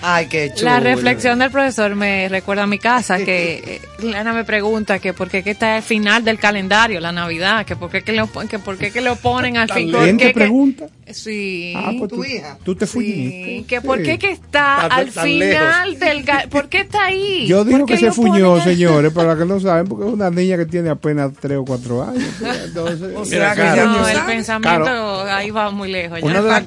Ay, 0.08 0.26
qué 0.26 0.52
chulo. 0.54 0.70
La 0.70 0.80
reflexión 0.80 1.38
del 1.40 1.50
profesor 1.50 1.94
me 1.96 2.28
recuerda 2.28 2.62
a 2.62 2.66
mi 2.66 2.78
casa, 2.78 3.18
que 3.18 3.80
eh, 4.02 4.06
Lana 4.06 4.32
me 4.32 4.44
pregunta 4.44 4.98
que 4.98 5.12
por 5.12 5.28
qué 5.28 5.42
que 5.42 5.50
está 5.50 5.76
al 5.76 5.82
final 5.82 6.24
del 6.24 6.38
calendario, 6.38 7.00
la 7.00 7.12
Navidad, 7.12 7.64
que 7.66 7.74
por 7.76 7.90
qué 7.90 8.02
que 8.02 8.12
lo, 8.12 8.28
que 8.48 8.58
por 8.58 8.76
qué 8.78 8.90
que 8.92 9.00
lo 9.00 9.16
ponen 9.16 9.56
al 9.56 9.68
fin. 9.70 9.90
¿Quién 9.90 9.92
¿Por 9.92 10.04
te 10.06 10.16
qué 10.18 10.26
que- 10.28 10.34
pregunta? 10.34 10.86
Sí. 11.10 11.72
Ah, 11.76 11.92
pues 11.96 12.10
tu 12.10 12.16
tú, 12.16 12.24
hija. 12.24 12.58
tú 12.64 12.74
te 12.74 12.84
Sí, 12.86 12.92
fuiste. 12.92 13.64
que 13.68 13.80
por 13.80 14.02
qué 14.02 14.18
que 14.18 14.30
está 14.32 14.88
Tan- 14.88 14.92
al 14.92 15.10
tan 15.12 15.24
final 15.24 15.98
del 16.00 16.24
¿Por 16.50 16.68
qué 16.68 16.80
está 16.80 17.04
ahí? 17.04 17.46
Yo 17.46 17.64
digo 17.64 17.78
¿Por 17.80 17.88
que 17.88 17.96
se 17.96 18.10
fuñó, 18.10 18.60
señores, 18.64 19.12
para 19.12 19.28
los 19.34 19.38
que 19.38 19.44
no 19.44 19.60
saben, 19.60 19.86
porque 19.86 20.06
es 20.08 20.12
una 20.12 20.30
niña 20.30 20.56
que 20.56 20.66
tiene 20.66 20.90
apenas 20.90 21.30
3 21.40 21.58
o 21.58 21.64
4 21.64 22.02
años. 22.02 22.24
Entonces, 22.64 23.10
O 23.16 23.24
sea, 23.24 23.54
que 23.54 23.62
No, 23.84 24.08
el 24.08 24.20
pensamiento 24.22 24.82
Claro. 24.84 25.22
ahí 25.32 25.50
va 25.50 25.70
muy 25.70 25.90
lejos. 25.92 26.18
ya. 26.20 26.26
De, 26.26 26.32
la- 26.34 26.64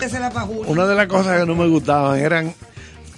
una 0.67 0.85
de 0.87 0.95
las 0.95 1.07
cosas 1.07 1.39
que 1.41 1.45
no 1.45 1.55
me 1.55 1.67
gustaban 1.67 2.17
eran, 2.19 2.53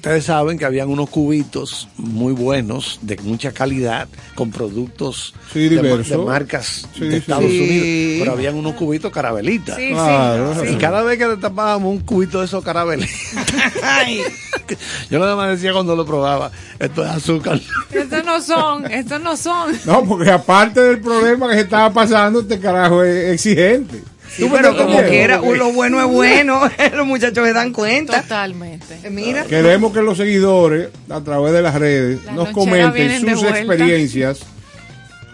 ustedes 0.01 0.25
saben 0.25 0.57
que 0.57 0.65
habían 0.65 0.89
unos 0.89 1.11
cubitos 1.11 1.87
muy 1.95 2.33
buenos, 2.33 2.97
de 3.03 3.17
mucha 3.17 3.51
calidad, 3.51 4.07
con 4.33 4.49
productos 4.49 5.35
Sí, 5.53 5.69
de, 5.69 5.79
marcas 6.25 6.87
Sí, 6.97 7.07
de. 7.07 7.17
Estados 7.17 7.45
Sí. 7.51 7.59
Unidos, 7.59 8.19
pero 8.21 8.31
habían 8.31 8.55
unos 8.55 8.73
cubitos 8.73 9.11
carabelitas. 9.11 9.75
Sí, 9.75 9.89
Claro, 9.91 10.55
sí, 10.59 10.73
Y 10.73 10.75
cada 10.77 11.03
vez 11.03 11.19
que 11.19 11.27
destapábamos 11.27 11.91
un 11.93 11.99
cubito 11.99 12.39
de 12.39 12.45
esos 12.45 12.63
carabelitas, 12.63 13.15
yo 15.11 15.19
nada 15.19 15.35
más 15.35 15.51
decía 15.51 15.71
cuando 15.71 15.95
lo 15.95 16.03
probaba, 16.03 16.51
esto 16.79 17.03
es 17.03 17.09
azúcar. 17.11 17.59
Estos 17.91 18.25
no 18.25 18.41
son, 18.41 18.89
estos 18.91 19.21
no 19.21 19.37
son. 19.37 19.77
No, 19.85 20.03
porque 20.03 20.31
aparte 20.31 20.81
del 20.81 20.99
problema 20.99 21.47
que 21.49 21.55
se 21.55 21.61
estaba 21.61 21.93
pasando, 21.93 22.39
este 22.39 22.59
carajo 22.59 23.03
es 23.03 23.33
exigente. 23.35 24.01
Sí, 24.35 24.41
¿Tú 24.43 24.49
me 24.49 24.57
pero 24.57 24.75
como 24.77 25.01
quiera, 25.03 25.39
Porque 25.39 25.57
lo 25.57 25.71
bueno 25.73 25.99
es 26.01 26.07
bueno. 26.07 26.61
Los 26.95 27.05
muchachos 27.07 27.45
se 27.47 27.53
dan 27.53 27.71
cuenta. 27.73 28.21
Totalmente. 28.21 28.99
Eh, 29.03 29.09
Mira. 29.09 29.43
Queremos 29.45 29.93
que 29.93 30.01
los 30.01 30.17
seguidores, 30.17 30.89
a 31.09 31.21
través 31.21 31.53
de 31.53 31.61
las 31.61 31.75
redes, 31.75 32.23
Las 32.25 32.35
nos 32.35 32.49
comenten 32.49 33.21
sus 33.37 33.43
experiencias. 33.43 34.39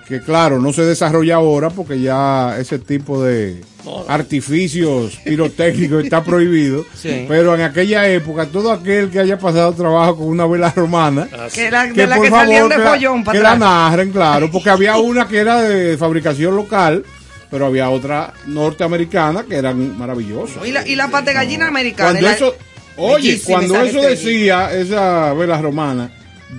Que 0.07 0.21
claro, 0.21 0.59
no 0.59 0.71
se 0.71 0.83
desarrolla 0.85 1.35
ahora 1.35 1.69
porque 1.69 1.99
ya 1.99 2.55
ese 2.57 2.79
tipo 2.79 3.21
de 3.21 3.61
artificios 4.07 5.19
pirotécnicos 5.25 6.03
está 6.03 6.23
prohibido. 6.23 6.85
Sí. 6.95 7.25
Pero 7.27 7.55
en 7.55 7.61
aquella 7.61 8.07
época, 8.07 8.45
todo 8.45 8.71
aquel 8.71 9.09
que 9.09 9.19
haya 9.19 9.37
pasado 9.37 9.73
trabajo 9.73 10.17
con 10.17 10.27
una 10.27 10.45
vela 10.45 10.71
romana, 10.75 11.27
Que 11.53 11.69
la, 11.69 11.87
de 11.87 11.93
que 11.93 12.07
la 12.07 12.15
por 12.15 12.25
que 12.25 12.31
favor 12.31 12.69
de 12.69 12.75
que, 12.75 12.81
la- 12.83 12.89
follón 12.89 13.23
para 13.23 13.37
que 13.37 13.43
la 13.43 13.55
narren, 13.57 14.11
claro, 14.11 14.49
porque 14.51 14.69
había 14.69 14.97
una 14.97 15.27
que 15.27 15.39
era 15.39 15.61
de 15.61 15.97
fabricación 15.97 16.55
local, 16.55 17.03
pero 17.49 17.65
había 17.67 17.89
otra 17.89 18.33
norteamericana 18.45 19.43
que 19.47 19.55
eran 19.55 19.97
maravillosas. 19.97 20.65
Y 20.67 20.71
la, 20.71 20.85
y 20.87 20.95
la 20.95 21.07
pata 21.09 21.31
gallina 21.33 21.67
americana. 21.67 22.11
Cuando 22.11 22.27
la- 22.27 22.33
eso, 22.35 22.55
oye, 22.97 23.39
cuando 23.45 23.81
eso 23.83 24.01
decía 24.01 24.71
esa 24.73 25.33
vela 25.33 25.61
romana, 25.61 26.11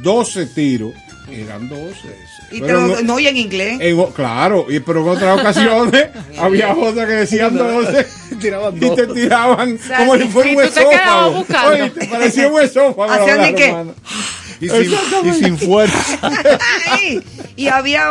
12 0.03 0.47
tiros, 0.47 0.93
eran 1.31 1.69
12. 1.69 1.95
Y 2.51 2.61
Pero 2.63 2.81
lo- 2.87 2.95
no- 2.97 3.03
no, 3.03 3.19
y 3.21 3.27
en 3.27 3.37
inglés. 3.37 3.77
en 3.81 3.99
o- 4.01 4.09
claro, 4.09 4.65
y, 4.71 4.81
pero 4.81 5.03
en 5.03 5.09
otras 5.11 5.39
ocasiones 5.39 6.07
había 6.39 6.75
otras 6.75 7.07
que 7.07 7.13
decían 7.15 7.55
12 7.57 8.07
Tiraban 8.41 8.77
y 8.77 8.91
te 8.95 9.07
tiraban 9.09 9.79
sea, 9.79 9.99
como 9.99 10.17
si 10.17 10.25
fuera 10.29 10.51
un 10.53 10.63
esófago. 10.63 11.45
Oye, 11.71 11.91
te 11.91 12.07
parecía 12.07 12.49
un 12.49 12.61
esófago. 12.63 13.11
Hacían 13.11 13.43
de 13.43 13.55
qué? 13.55 13.75
Y 14.61 14.69
sin, 14.69 14.93
y 15.25 15.35
sin 15.35 15.59
fuerza. 15.59 16.31
Y 17.57 17.67
había 17.67 18.05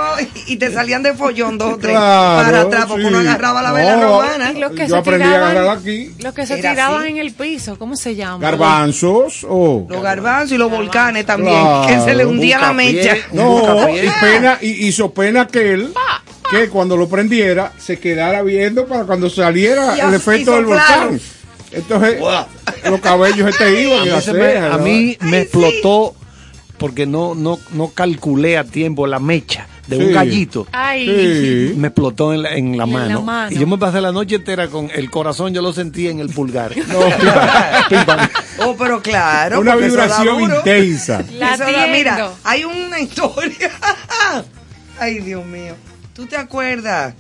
y 0.48 0.58
te 0.58 0.74
salían 0.74 1.04
de 1.04 1.14
follón 1.14 1.58
dos 1.58 1.76
o 1.76 1.78
tres 1.78 1.94
Claro, 1.96 2.44
para 2.46 2.62
atrás 2.64 2.86
porque 2.86 3.04
sí. 3.04 3.08
uno 3.08 3.20
agarraba 3.20 3.62
la 3.62 3.72
vela 3.72 3.96
No, 3.96 4.20
romana. 4.20 4.52
Y 4.54 4.60
los 4.60 4.72
que 4.74 4.82
Yo 4.82 4.96
se 4.96 4.98
aprendí 4.98 5.24
a 5.24 5.28
tiraban, 5.28 5.52
agarrar 5.52 5.78
aquí. 5.78 6.12
Los 6.20 6.34
que 6.34 6.46
se 6.46 6.58
tiraban 6.58 7.02
así. 7.04 7.12
en 7.12 7.18
el 7.18 7.32
piso, 7.34 7.80
¿cómo 7.80 7.96
se 7.96 8.14
llama? 8.16 8.40
Garbanzos 8.40 9.46
o... 9.50 9.88
Los 9.90 10.02
garbanzos 10.04 10.52
y 10.52 10.58
los 10.58 10.70
volcanes 10.70 11.26
también, 11.26 11.56
Claro. 11.62 11.88
que 11.88 12.00
se 12.02 12.14
le 12.16 12.26
hundía 12.26 12.60
la 12.60 12.74
mecha. 12.74 13.16
No, 13.32 13.88
y 13.88 14.10
pena, 14.20 14.58
y 14.62 14.88
hizo 14.88 15.14
pena 15.14 15.42
aquel 15.44 15.94
que 16.52 16.68
cuando 16.68 16.98
lo 16.98 17.08
prendiera 17.08 17.72
se 17.78 18.00
quedara 18.00 18.42
viendo 18.42 18.86
para 18.86 19.04
cuando 19.06 19.30
saliera 19.30 19.96
Y 19.96 20.02
el 20.02 20.08
a- 20.14 20.16
efecto 20.18 20.56
del 20.56 20.66
volcán. 20.66 21.22
Entonces, 21.72 22.20
los 22.90 23.00
cabellos 23.00 23.56
se 23.56 23.64
te 23.64 23.82
iban 23.82 24.00
A 24.02 24.04
mí, 24.04 24.12
me, 24.12 24.22
cejas, 24.22 24.74
a 24.74 24.78
¿no? 24.78 24.84
mí 24.84 25.18
me 25.22 25.38
Ay, 25.38 25.44
explotó 25.44 26.16
porque 26.78 27.06
no, 27.06 27.34
no, 27.36 27.60
no 27.72 27.90
calculé 27.90 28.58
a 28.58 28.64
tiempo 28.64 29.08
la 29.08 29.20
mecha 29.20 29.68
de 29.88 29.98
Sí. 29.98 30.04
un 30.04 30.12
gallito. 30.14 30.68
Ay, 30.74 31.06
Sí. 31.72 31.74
Me 31.78 31.88
explotó 31.88 32.34
en 32.34 32.42
la, 32.44 32.54
en 32.56 32.78
la 32.78 32.84
En 32.84 32.90
la 33.08 33.20
mano. 33.20 33.48
Y 33.50 33.58
yo 33.58 33.66
me 33.68 33.78
pasé 33.78 34.02
la 34.02 34.12
noche 34.12 34.36
entera 34.36 34.68
con 34.68 34.90
el 34.94 35.10
corazón, 35.10 35.54
yo 35.54 35.62
lo 35.62 35.72
sentí 35.74 36.08
en 36.08 36.20
el 36.20 36.30
pulgar. 36.30 36.74
Oh, 38.60 38.76
pero 38.78 39.02
claro. 39.02 39.60
Una 39.60 39.76
vibración 39.76 40.42
intensa. 40.42 41.24
La 41.34 41.56
da- 41.58 41.68
mira, 41.92 42.32
hay 42.44 42.64
una 42.66 43.00
historia. 43.00 43.70
Ay, 45.00 45.20
Dios 45.20 45.46
mío. 45.46 45.76
¿Tú 46.14 46.26
te 46.26 46.36
acuerdas 46.38 47.14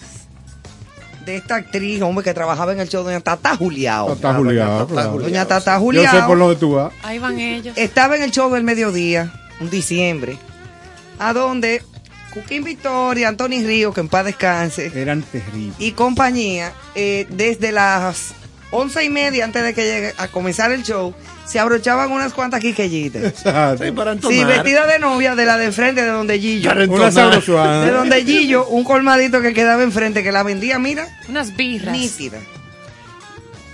de 1.25 1.35
esta 1.35 1.55
actriz, 1.57 2.01
hombre, 2.01 2.23
que 2.23 2.33
trabajaba 2.33 2.71
en 2.73 2.79
el 2.79 2.89
show 2.89 3.03
Doña 3.03 3.19
Tata 3.19 3.55
Juliao? 3.55 4.15
Tata. 4.15 4.33
Julián. 4.33 4.87
Doña 4.89 5.45
Tata 5.45 5.75
Yo 5.75 5.79
Juliao. 5.81 6.11
sé 6.15 6.21
por 6.23 6.39
dónde 6.39 6.55
tú 6.55 6.73
vas. 6.73 6.91
ahí 7.03 7.19
van 7.19 7.39
ellos. 7.39 7.77
Estaba 7.77 8.15
en 8.15 8.23
el 8.23 8.31
show 8.31 8.51
del 8.51 8.63
mediodía, 8.63 9.31
un 9.59 9.69
diciembre, 9.69 10.37
a 11.19 11.33
donde 11.33 11.81
Cuquín 12.33 12.63
Victoria, 12.63 13.29
Anthony 13.29 13.63
Río, 13.65 13.93
que 13.93 14.01
en 14.01 14.09
paz 14.09 14.25
descanse, 14.25 14.91
Eran 14.93 15.23
terribles. 15.23 15.75
y 15.79 15.91
compañía, 15.91 16.71
eh, 16.95 17.25
desde 17.29 17.71
las 17.71 18.33
once 18.69 19.03
y 19.03 19.09
media 19.09 19.45
antes 19.45 19.63
de 19.63 19.73
que 19.73 19.83
llegue 19.85 20.13
a 20.17 20.27
comenzar 20.27 20.71
el 20.71 20.83
show, 20.83 21.15
se 21.45 21.57
abrochaban 21.57 22.11
unas 22.11 22.33
cuantas 22.33 22.59
quiquellitas. 22.59 23.23
Exacto. 23.23 23.85
Sí, 23.85 23.91
para 23.91 24.11
entonar. 24.11 24.37
Sí, 24.37 24.43
vestida 24.43 24.85
de 24.85 24.99
novia 24.99 25.35
de 25.35 25.45
la 25.45 25.57
de 25.57 25.65
enfrente 25.65 26.01
de 26.03 26.09
donde 26.09 26.37
Gillo. 26.39 26.69
Para 26.69 26.83
Una. 26.85 27.85
De 27.85 27.91
donde 27.91 28.25
Gillo, 28.25 28.67
un 28.67 28.83
colmadito 28.83 29.41
que 29.41 29.53
quedaba 29.53 29.81
enfrente, 29.83 30.21
que 30.21 30.31
la 30.33 30.43
vendía, 30.43 30.77
mira, 30.79 31.07
Unas 31.29 31.55
birras. 31.55 31.93
nítida. 31.97 32.39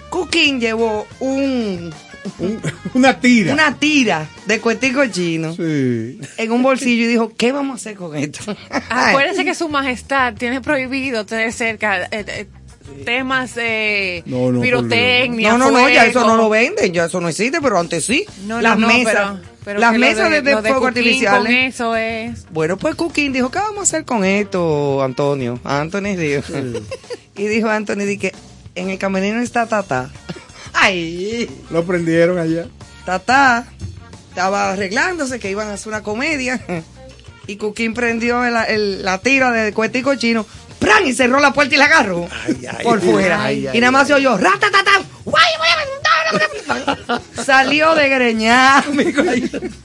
Cuquín 0.10 0.60
llevó 0.60 1.08
un, 1.20 1.92
Un- 2.39 2.62
una 2.94 3.20
tira. 3.20 3.53
una 3.53 3.75
tira 3.77 4.27
de 4.46 4.60
cuetico 4.60 5.06
chino 5.08 5.53
Sí. 5.56 6.20
en 6.38 6.51
un 6.51 6.63
bolsillo 6.63 7.03
y 7.03 7.08
dijo, 7.08 7.32
¿qué 7.38 7.51
vamos 7.51 7.74
a 7.74 7.75
hacer 7.75 7.96
con 7.96 8.15
esto? 8.15 8.56
Acuérdense 8.89 9.44
que 9.46 9.56
su 9.56 9.67
majestad 9.69 10.34
tiene 10.34 10.62
prohibido 10.62 11.26
tener 11.26 11.52
cerca 11.54 12.04
eh, 12.06 12.08
eh, 12.28 12.47
temas 13.06 13.56
de 13.56 14.24
No, 14.26 14.52
no, 14.52 14.62
pirotecnia. 14.62 15.52
No, 15.54 15.58
no, 15.58 15.71
no, 15.71 15.89
ya 15.89 16.06
eso 16.06 16.26
no 16.26 16.36
lo 16.38 16.50
venden, 16.50 16.93
ya 16.93 17.06
eso 17.06 17.19
no 17.21 17.30
existe, 17.30 17.60
pero 17.62 17.80
antes 17.80 18.06
sí. 18.06 18.26
No, 18.45 18.62
las 18.62 18.78
no, 18.78 18.88
mesas, 18.88 19.13
pero- 19.13 19.54
pero 19.65 19.80
las 19.80 19.97
mesas 19.97 20.30
de, 20.30 20.41
de 20.41 20.52
lo 20.52 20.62
fuego. 20.62 20.80
Con 20.82 21.47
eso 21.47 21.95
es. 21.95 22.45
Bueno, 22.52 22.78
pues 22.78 22.95
Cuquín 22.95 23.32
dijo, 23.32 23.50
¿qué 23.50 23.60
vamos 23.60 23.80
a 23.80 23.84
hacer 23.84 24.04
con 24.06 24.26
esto, 24.26 25.02
Antonio? 25.02 25.60
Anthony 25.63 26.15
dijo. 26.17 26.54
y 27.38 27.47
dijo 27.47 27.69
Anthony, 27.69 28.04
di 28.06 28.17
que 28.17 28.34
en 28.76 28.89
el 28.89 28.97
camerino 28.97 29.39
está 29.41 29.65
Tata. 29.67 30.10
Ay, 30.86 31.50
Lo 31.72 31.84
prendieron 31.86 32.38
allá. 32.38 32.65
Tata 33.06 33.65
estaba 34.30 34.72
arreglándose 34.72 35.39
que 35.39 35.50
iban 35.52 35.67
a 35.69 35.74
hacer 35.74 35.88
una 35.89 36.02
comedia. 36.04 36.60
y 37.48 37.58
Cuquín 37.58 37.93
prendió 37.93 38.43
el- 38.46 38.56
el- 38.67 39.04
la 39.06 39.17
tira 39.19 39.52
de 39.52 39.74
cuetico 39.74 40.15
chino. 40.15 40.46
¡Pran! 40.80 41.08
Y 41.08 41.13
cerró 41.13 41.39
la 41.39 41.54
puerta 41.54 41.76
y 41.76 41.78
la 41.78 41.86
agarró 41.86 42.28
Ay, 42.46 42.58
ay, 42.69 42.84
por 42.84 43.00
fuera. 43.00 43.41
ay, 43.46 43.69
y 43.72 43.80
nada 43.80 43.91
más 43.91 44.08
se 44.08 44.13
oyó, 44.15 44.38
¡ratatatán! 44.38 45.04
Salió 47.46 47.96
de 47.96 48.10
greñar. 48.10 48.84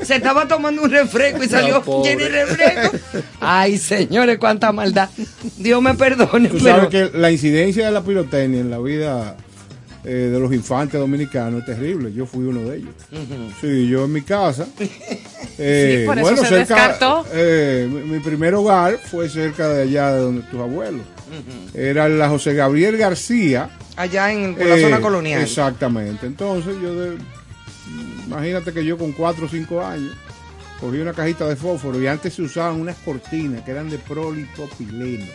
Se 0.03 0.17
estaba 0.17 0.49
tomando 0.49 0.83
un 0.83 0.91
refresco 0.91 1.45
y 1.45 1.49
salió 1.49 1.85
lleno 2.03 2.25
de 2.25 2.29
refresco. 2.45 2.97
Ay, 3.41 3.79
señores, 3.79 4.39
cuánta 4.39 4.73
maldad. 4.73 5.09
Dios 5.57 5.81
me 5.83 5.95
perdone. 5.95 6.49
Tú 6.49 6.59
pero- 6.63 6.77
sabes 6.77 6.89
que 6.89 7.17
la 7.17 7.31
incidencia 7.31 7.87
de 7.87 7.93
la 7.93 8.03
pirotecnia 8.03 8.61
en 8.61 8.71
la 8.71 8.79
vida 8.79 9.37
eh, 10.05 10.31
de 10.33 10.39
los 10.39 10.53
infantes 10.53 10.99
dominicanos 11.01 11.61
es 11.61 11.67
terrible. 11.67 12.13
Yo 12.13 12.25
fui 12.27 12.45
uno 12.45 12.61
de 12.69 12.79
ellos. 12.79 12.95
Sí, 13.61 13.89
yo 13.89 14.05
en 14.05 14.13
mi 14.13 14.23
casa. 14.23 14.67
eh, 15.59 16.01
Sí, 16.01 16.07
por 16.07 16.19
eso 16.19 16.45
se 16.45 16.55
descartó. 16.55 17.27
eh, 17.33 17.89
mi, 17.91 18.01
mi 18.03 18.21
primer 18.21 18.55
hogar 18.55 18.99
fue 18.99 19.29
cerca 19.29 19.69
de 19.69 19.83
allá 19.83 20.13
de 20.13 20.21
donde 20.21 20.43
tus 20.43 20.61
abuelos. 20.61 21.03
Era 21.75 22.09
la 22.09 22.29
José 22.29 22.55
Gabriel 22.55 22.97
García. 22.97 23.71
Allá 23.97 24.33
en 24.33 24.57
la 24.59 24.77
eh, 24.77 24.81
zona 24.83 25.01
colonial. 25.01 25.43
Exactamente. 25.43 26.27
Entonces 26.27 26.75
yo 26.81 26.95
de, 26.95 27.19
imagínate 28.27 28.73
que 28.73 28.85
yo 28.85 28.97
con 28.97 29.13
4 29.13 29.47
o 29.47 29.49
5 29.49 29.85
años 29.85 30.13
cogí 30.81 30.99
una 30.99 31.13
cajita 31.13 31.47
de 31.47 31.57
fósforo 31.57 32.01
y 32.01 32.07
antes 32.07 32.35
se 32.35 32.43
usaban 32.43 32.81
unas 32.81 32.97
cortinas 32.99 33.63
que 33.63 33.73
eran 33.73 33.91
de 33.91 33.99
polipropileno. 33.99 35.27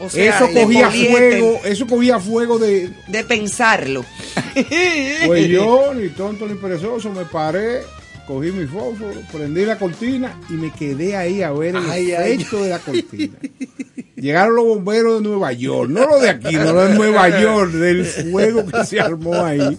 O 0.00 0.10
sea, 0.10 0.36
Eso 0.36 0.50
cogía 0.52 0.90
fuego, 0.90 1.60
eso 1.64 1.86
cogía 1.86 2.18
fuego 2.18 2.58
de, 2.58 2.90
De 3.08 3.24
pensarlo. 3.24 4.04
pues 5.26 5.48
yo, 5.48 5.94
ni 5.94 6.08
tonto 6.08 6.46
ni 6.46 6.54
perezoso, 6.54 7.10
me 7.12 7.24
paré, 7.24 7.82
cogí 8.26 8.50
mi 8.50 8.66
fósforo, 8.66 9.14
prendí 9.32 9.64
la 9.64 9.78
cortina 9.78 10.40
y 10.50 10.54
me 10.54 10.70
quedé 10.72 11.16
ahí 11.16 11.42
a 11.42 11.52
ver 11.52 11.76
el 11.76 11.90
Ay, 11.90 12.12
ay. 12.12 12.32
efecto 12.32 12.62
de 12.62 12.70
la 12.70 12.78
cortina. 12.80 13.38
Llegaron 14.16 14.54
los 14.54 14.64
bomberos 14.64 15.20
de 15.20 15.28
Nueva 15.28 15.52
York, 15.52 15.90
no 15.90 16.06
los 16.06 16.22
de 16.22 16.30
aquí, 16.30 16.54
no 16.54 16.72
los 16.72 16.88
de 16.88 16.94
Nueva 16.94 17.40
York, 17.40 17.72
del 17.72 18.04
fuego 18.06 18.64
que 18.64 18.84
se 18.84 19.00
armó 19.00 19.34
ahí. 19.44 19.76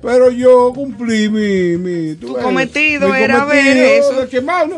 Pero 0.00 0.30
yo 0.30 0.72
cumplí 0.74 1.28
mi... 1.28 1.76
mi 1.76 2.14
Tu 2.14 2.32
ves, 2.32 2.42
cometido 2.42 3.10
mi 3.10 3.18
era 3.18 3.44
ver 3.44 3.76
eso. 3.76 4.22
de 4.22 4.28
quemar 4.28 4.68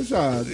exacto. 0.00 0.46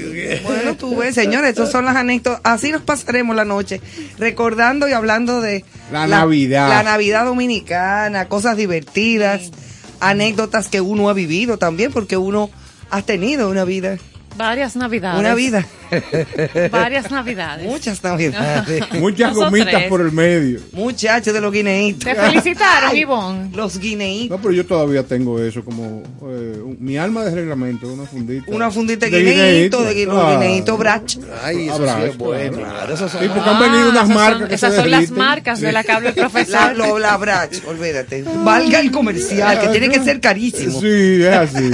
Bueno, 0.42 0.76
tú 0.76 0.96
ves, 0.96 1.14
señores, 1.14 1.50
estas 1.50 1.70
son 1.70 1.84
las 1.84 1.94
anécdotas. 1.94 2.40
Así 2.42 2.72
nos 2.72 2.82
pasaremos 2.82 3.36
la 3.36 3.44
noche, 3.44 3.80
recordando 4.18 4.88
y 4.88 4.92
hablando 4.92 5.40
de 5.40 5.64
La 5.92 6.08
Navidad. 6.08 6.68
La 6.68 6.82
Navidad 6.82 7.24
dominicana, 7.24 8.28
cosas 8.28 8.56
divertidas, 8.56 9.52
anécdotas 10.00 10.66
que 10.66 10.80
uno 10.80 11.08
ha 11.08 11.12
vivido 11.12 11.58
también, 11.58 11.92
porque 11.92 12.16
uno 12.16 12.50
ha 12.90 13.02
tenido 13.02 13.48
una 13.48 13.64
vida, 13.64 13.98
Varias 14.36 14.74
navidades. 14.76 15.20
una 15.20 15.34
vida, 15.34 15.64
Varias 16.70 17.10
navidades. 17.10 17.66
muchas 17.66 18.02
navidades. 18.02 18.82
Muchas 19.00 19.34
gomitas 19.34 19.84
por 19.84 20.00
el 20.00 20.10
medio. 20.12 20.60
Muchachos 20.72 21.32
de 21.32 21.40
los 21.40 21.52
guineitos. 21.52 22.04
Te 22.04 22.14
felicitaron, 22.14 22.90
Ay, 22.90 23.00
Ivonne. 23.00 23.50
Los 23.54 23.78
guineitos. 23.78 24.30
No, 24.36 24.42
pero 24.42 24.52
yo 24.54 24.66
todavía 24.66 25.02
tengo 25.04 25.40
eso 25.40 25.64
como 25.64 26.02
eh, 26.22 26.58
un- 26.64 26.76
mi 26.80 26.96
alma 26.96 27.24
de 27.24 27.34
reglamento, 27.34 27.86
una 27.92 28.04
fundita. 28.06 28.44
Una 28.48 28.70
fundita 28.70 29.06
de 29.06 29.12
de 29.12 29.20
guineíto, 29.22 29.82
de 29.82 29.94
guine- 29.94 30.10
claro. 30.12 30.40
guineíto 30.40 30.76
brach. 30.76 31.16
Ay, 31.42 31.68
eso 31.68 31.84
sí 31.86 32.02
es 32.08 32.16
bueno. 32.18 32.58
claro. 32.58 32.96
Son- 32.96 33.08
Sí, 33.10 33.28
porque 33.32 33.50
han 33.50 33.60
venido 33.60 33.90
unas 33.90 34.04
esas 34.04 34.08
marcas 34.16 34.38
son, 34.40 34.48
que 34.48 34.54
esas 34.54 34.74
se 34.74 34.80
son 34.80 34.90
las 34.90 35.10
marcas 35.10 35.60
de 35.60 35.72
la 35.72 35.84
que 35.84 35.92
habla 35.92 36.08
el 36.10 36.16
La, 36.16 36.22
profesor. 36.28 36.76
lo- 36.76 36.98
la 36.98 37.16
brach, 37.16 37.52
olvídate. 37.68 38.24
Valga 38.42 38.80
el 38.80 38.90
comercial, 38.90 39.60
que 39.60 39.68
tiene 39.68 39.88
que 39.90 40.00
ser 40.02 40.20
carísimo. 40.20 40.80
Sí, 40.80 41.22
es 41.22 41.26
así. 41.36 41.70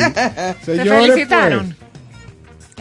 Te 0.66 0.84
felicitaron. 0.84 1.66
pues, 1.78 1.79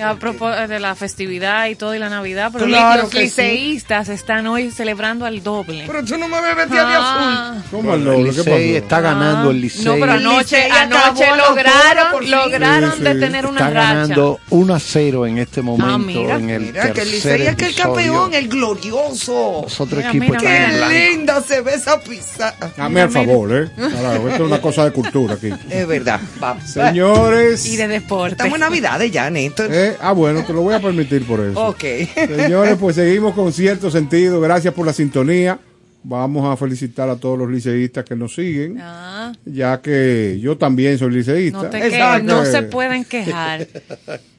A 0.01 0.15
propósito 0.15 0.67
de 0.67 0.79
la 0.79 0.95
festividad 0.95 1.67
y 1.67 1.75
todo 1.75 1.93
y 1.95 1.99
la 1.99 2.09
Navidad, 2.09 2.49
pero 2.53 2.65
Claro 2.65 3.03
los 3.03 3.11
que 3.11 3.17
sí. 3.19 3.23
liceístas 3.25 4.09
están 4.09 4.47
hoy 4.47 4.71
celebrando 4.71 5.25
al 5.25 5.43
doble. 5.43 5.83
Pero 5.87 6.03
tú 6.05 6.17
no 6.17 6.27
me 6.27 6.41
ves 6.41 6.55
vestida 6.55 6.87
de 6.89 6.95
azul. 6.95 7.03
Ah. 7.03 7.55
¿cómo 7.71 7.93
el 7.93 7.99
el 8.01 8.05
doble? 8.05 8.29
¿Qué 8.31 8.43
pasó? 8.43 8.55
está 8.57 9.01
ganando 9.01 9.49
el 9.51 9.57
No, 9.57 9.61
Licey. 9.61 9.85
pero 9.99 10.13
El 10.13 10.19
anoche, 10.25 10.63
anoche 10.71 11.25
lograron, 11.37 12.29
lograron 12.29 12.91
Sí, 12.91 12.97
sí. 12.97 13.03
detener 13.03 13.45
una 13.45 13.59
está 13.59 13.69
racha. 13.71 13.93
ganando 13.93 14.39
1 14.49 14.73
a 14.75 14.79
0 14.79 15.25
en 15.27 15.37
este 15.37 15.61
momento 15.61 15.97
mira, 15.99 16.35
en 16.35 16.49
el 16.49 16.61
Mira, 16.61 16.93
que 16.93 17.01
el 17.01 17.11
Licey 17.11 17.41
es 17.47 17.55
que 17.55 17.65
el 17.65 17.75
campeón, 17.75 18.33
el 18.33 18.47
glorioso. 18.47 19.61
Los 19.63 19.79
otros 19.81 19.97
Mira, 19.99 20.09
equipos 20.09 20.27
mira, 20.27 20.39
Qué 20.39 20.75
blanco. 20.77 20.93
linda 20.93 21.41
se 21.41 21.61
ve 21.61 21.73
esa 21.75 21.99
pizza. 21.99 22.55
Dame 22.77 23.01
al 23.01 23.09
favor, 23.09 23.51
¿eh? 23.53 23.69
Carajo, 23.75 24.29
esto 24.29 24.43
es 24.43 24.49
una 24.49 24.61
cosa 24.61 24.85
de 24.85 24.91
cultura 24.91 25.33
aquí. 25.35 25.49
Es 25.69 25.87
verdad. 25.87 26.19
Va. 26.41 26.57
Señores. 26.65 27.65
Y 27.65 27.75
de 27.75 27.87
deporte. 27.87 28.33
Estamos 28.33 28.55
en 28.55 28.59
Navidades 28.61 29.11
ya, 29.11 29.29
Néstor. 29.29 29.69
eh, 29.71 29.88
ah, 30.01 30.11
bueno, 30.13 30.43
te 30.45 30.53
lo 30.53 30.61
voy 30.61 30.73
a 30.73 30.81
permitir 30.81 31.25
por 31.25 31.39
eso. 31.39 31.59
Ok. 31.67 31.83
Señores, 32.15 32.77
pues 32.79 32.95
seguimos 32.95 33.33
con 33.33 33.51
cierto 33.53 33.89
sentido. 33.91 34.39
Gracias 34.41 34.73
por 34.73 34.85
la 34.85 34.93
sintonía. 34.93 35.59
Vamos 36.01 36.49
a 36.49 36.55
felicitar 36.55 37.09
a 37.09 37.17
todos 37.17 37.37
los 37.37 37.49
liceístas 37.51 38.05
que 38.05 38.15
nos 38.15 38.33
siguen, 38.33 38.77
Ah, 38.79 39.33
ya 39.43 39.81
que 39.81 40.39
yo 40.41 40.57
también 40.57 40.97
soy 40.97 41.11
liceísta. 41.11 41.63
no 41.63 41.69
te 41.69 41.77
Exacto. 41.85 42.25
quejes, 42.25 42.25
no 42.25 42.45
se 42.45 42.61
pueden 42.71 43.03
quejar. 43.03 43.67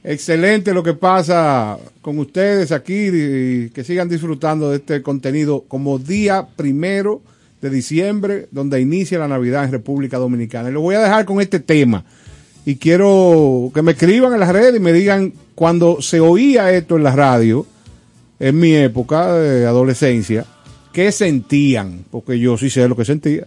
Excelente 0.02 0.72
lo 0.72 0.82
que 0.82 0.94
pasa 0.94 1.76
con 2.00 2.18
ustedes 2.18 2.72
aquí 2.72 3.08
y 3.12 3.68
que 3.70 3.84
sigan 3.84 4.08
disfrutando 4.08 4.70
de 4.70 4.76
este 4.78 5.02
contenido 5.02 5.64
como 5.68 5.98
día 5.98 6.46
primero 6.56 7.20
de 7.60 7.68
diciembre, 7.68 8.46
donde 8.50 8.80
inicia 8.80 9.18
la 9.18 9.28
Navidad 9.28 9.64
en 9.64 9.72
República 9.72 10.16
Dominicana. 10.16 10.70
Y 10.70 10.72
lo 10.72 10.80
voy 10.80 10.94
a 10.94 11.00
dejar 11.02 11.26
con 11.26 11.42
este 11.42 11.60
tema. 11.60 12.04
Y 12.64 12.76
quiero 12.76 13.70
que 13.74 13.82
me 13.82 13.92
escriban 13.92 14.32
en 14.34 14.40
las 14.40 14.52
redes 14.52 14.76
y 14.76 14.80
me 14.80 14.92
digan 14.92 15.32
cuando 15.54 16.00
se 16.00 16.20
oía 16.20 16.72
esto 16.72 16.96
en 16.96 17.04
la 17.04 17.14
radio, 17.14 17.66
en 18.38 18.58
mi 18.58 18.74
época 18.74 19.34
de 19.34 19.66
adolescencia, 19.66 20.44
¿qué 20.92 21.12
sentían? 21.12 22.04
Porque 22.10 22.38
yo 22.38 22.56
sí 22.56 22.70
sé 22.70 22.88
lo 22.88 22.96
que 22.96 23.04
sentía. 23.04 23.46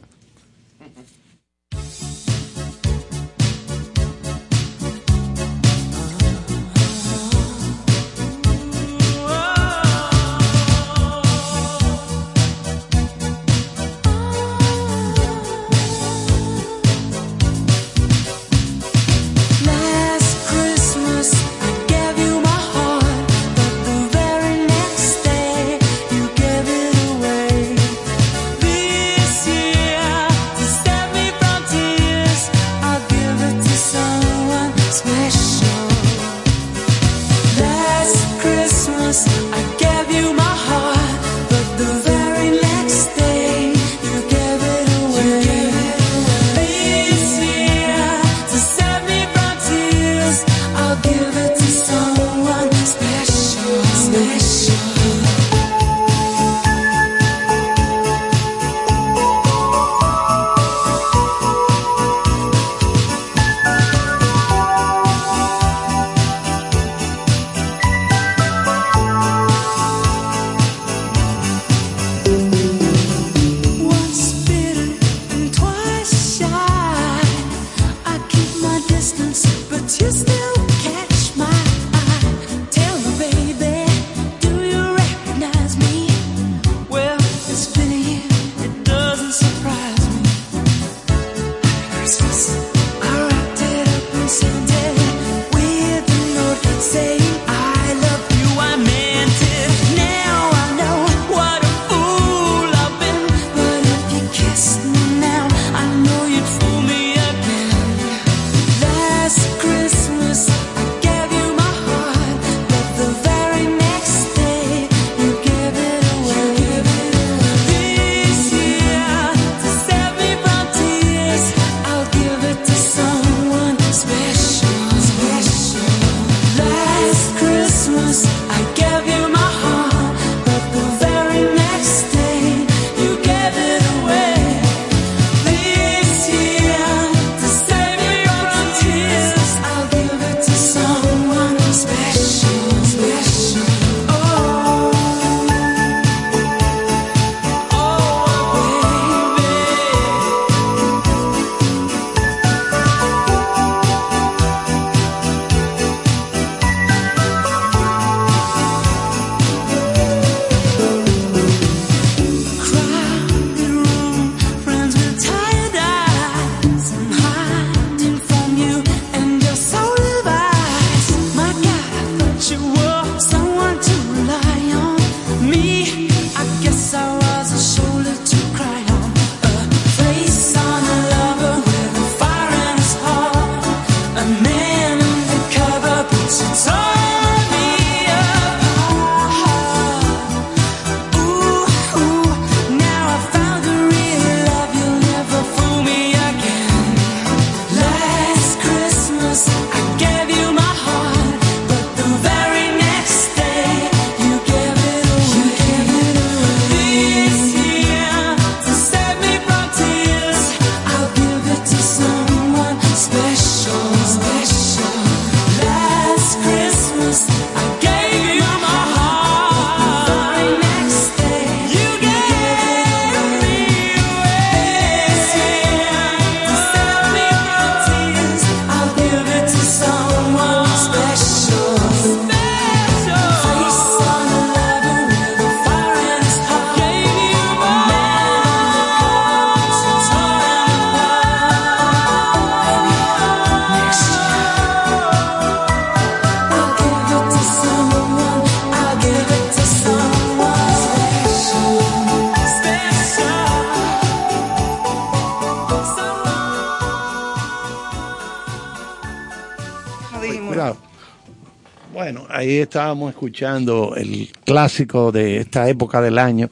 Estábamos 262.73 263.11
escuchando 263.11 263.93
el 263.95 264.31
clásico 264.45 265.11
de 265.11 265.37
esta 265.37 265.69
época 265.69 266.01
del 266.01 266.17
año, 266.17 266.49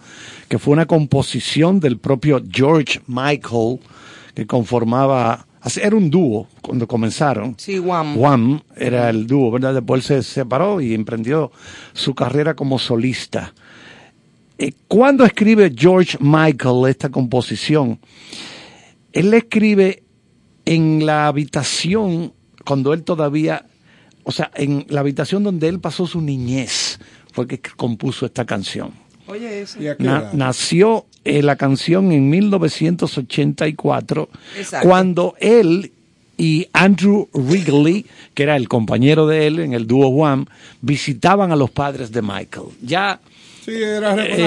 que 0.48 0.60
fue 0.60 0.74
una 0.74 0.86
composición 0.86 1.80
del 1.80 1.98
propio 1.98 2.44
George 2.48 3.02
Michael, 3.08 3.80
que 4.36 4.46
conformaba, 4.46 5.48
era 5.82 5.96
un 5.96 6.12
dúo 6.12 6.48
cuando 6.62 6.88
comenzaron. 6.88 7.56
Sí, 7.58 7.80
Wham. 7.80 8.20
Wham 8.20 8.62
era 8.76 9.10
el 9.10 9.26
dúo, 9.26 9.50
¿verdad? 9.50 9.74
Después 9.74 10.06
se 10.06 10.22
separó 10.22 10.80
y 10.80 10.94
emprendió 10.94 11.52
su 11.94 12.14
carrera 12.14 12.54
como 12.54 12.78
solista. 12.78 13.56
Eh, 14.60 14.74
¿Cuándo 14.88 15.26
escribe 15.26 15.74
George 15.76 16.20
Michael 16.22 16.88
esta 16.88 17.10
composición? 17.10 18.00
Él 19.12 19.32
la 19.32 19.38
escribe 19.38 20.04
en 20.66 21.04
la 21.04 21.26
habitación 21.26 22.32
cuando 22.64 22.94
él 22.94 23.02
todavía, 23.02 23.66
o 24.24 24.32
sea, 24.32 24.52
en 24.56 24.86
la 24.90 25.02
habitación 25.02 25.44
donde 25.44 25.68
él 25.68 25.80
pasó 25.80 26.06
su 26.08 26.22
niñez, 26.22 27.00
fue 27.34 27.48
que 27.48 27.60
compuso 27.60 28.26
esta 28.26 28.46
canción. 28.46 28.92
Oye, 29.28 29.62
eso. 29.62 29.82
¿Y 29.82 29.88
a 29.88 29.96
qué 29.96 30.04
Na- 30.04 30.30
nació 30.34 31.06
eh, 31.24 31.42
la 31.42 31.56
canción 31.56 32.12
en 32.12 32.30
1984, 32.30 34.30
Exacto. 34.58 34.88
cuando 34.88 35.36
él 35.40 35.92
y 36.38 36.68
Andrew 36.74 37.30
Wrigley, 37.34 38.06
que 38.34 38.44
era 38.44 38.56
el 38.56 38.68
compañero 38.68 39.28
de 39.28 39.48
él 39.48 39.60
en 39.60 39.74
el 39.74 39.86
dúo 39.86 40.08
Wham, 40.10 40.46
visitaban 40.82 41.52
a 41.52 41.56
los 41.56 41.70
padres 41.70 42.12
de 42.12 42.22
Michael. 42.22 42.68
Ya 42.82 43.20
Sí, 43.64 43.74
era 43.76 44.14
una 44.14 44.26
eh, 44.26 44.32
es 44.32 44.38
Sí, 44.38 44.44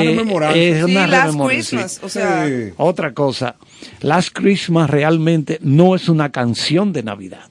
una 0.93 1.07
Last 1.07 1.27
rememorancia, 1.27 1.47
Christmas. 1.49 1.93
sí. 1.93 2.01
O 2.03 2.09
sea, 2.09 2.47
Sí. 2.49 2.73
Otra 2.79 3.15
cosa, 3.15 3.55
Last 4.01 4.31
Christmas 4.33 4.91
realmente 4.91 5.61
no 5.63 5.95
es 5.95 6.09
una 6.09 6.33
canción 6.33 6.93
de 6.93 7.05
Navidad. 7.05 7.47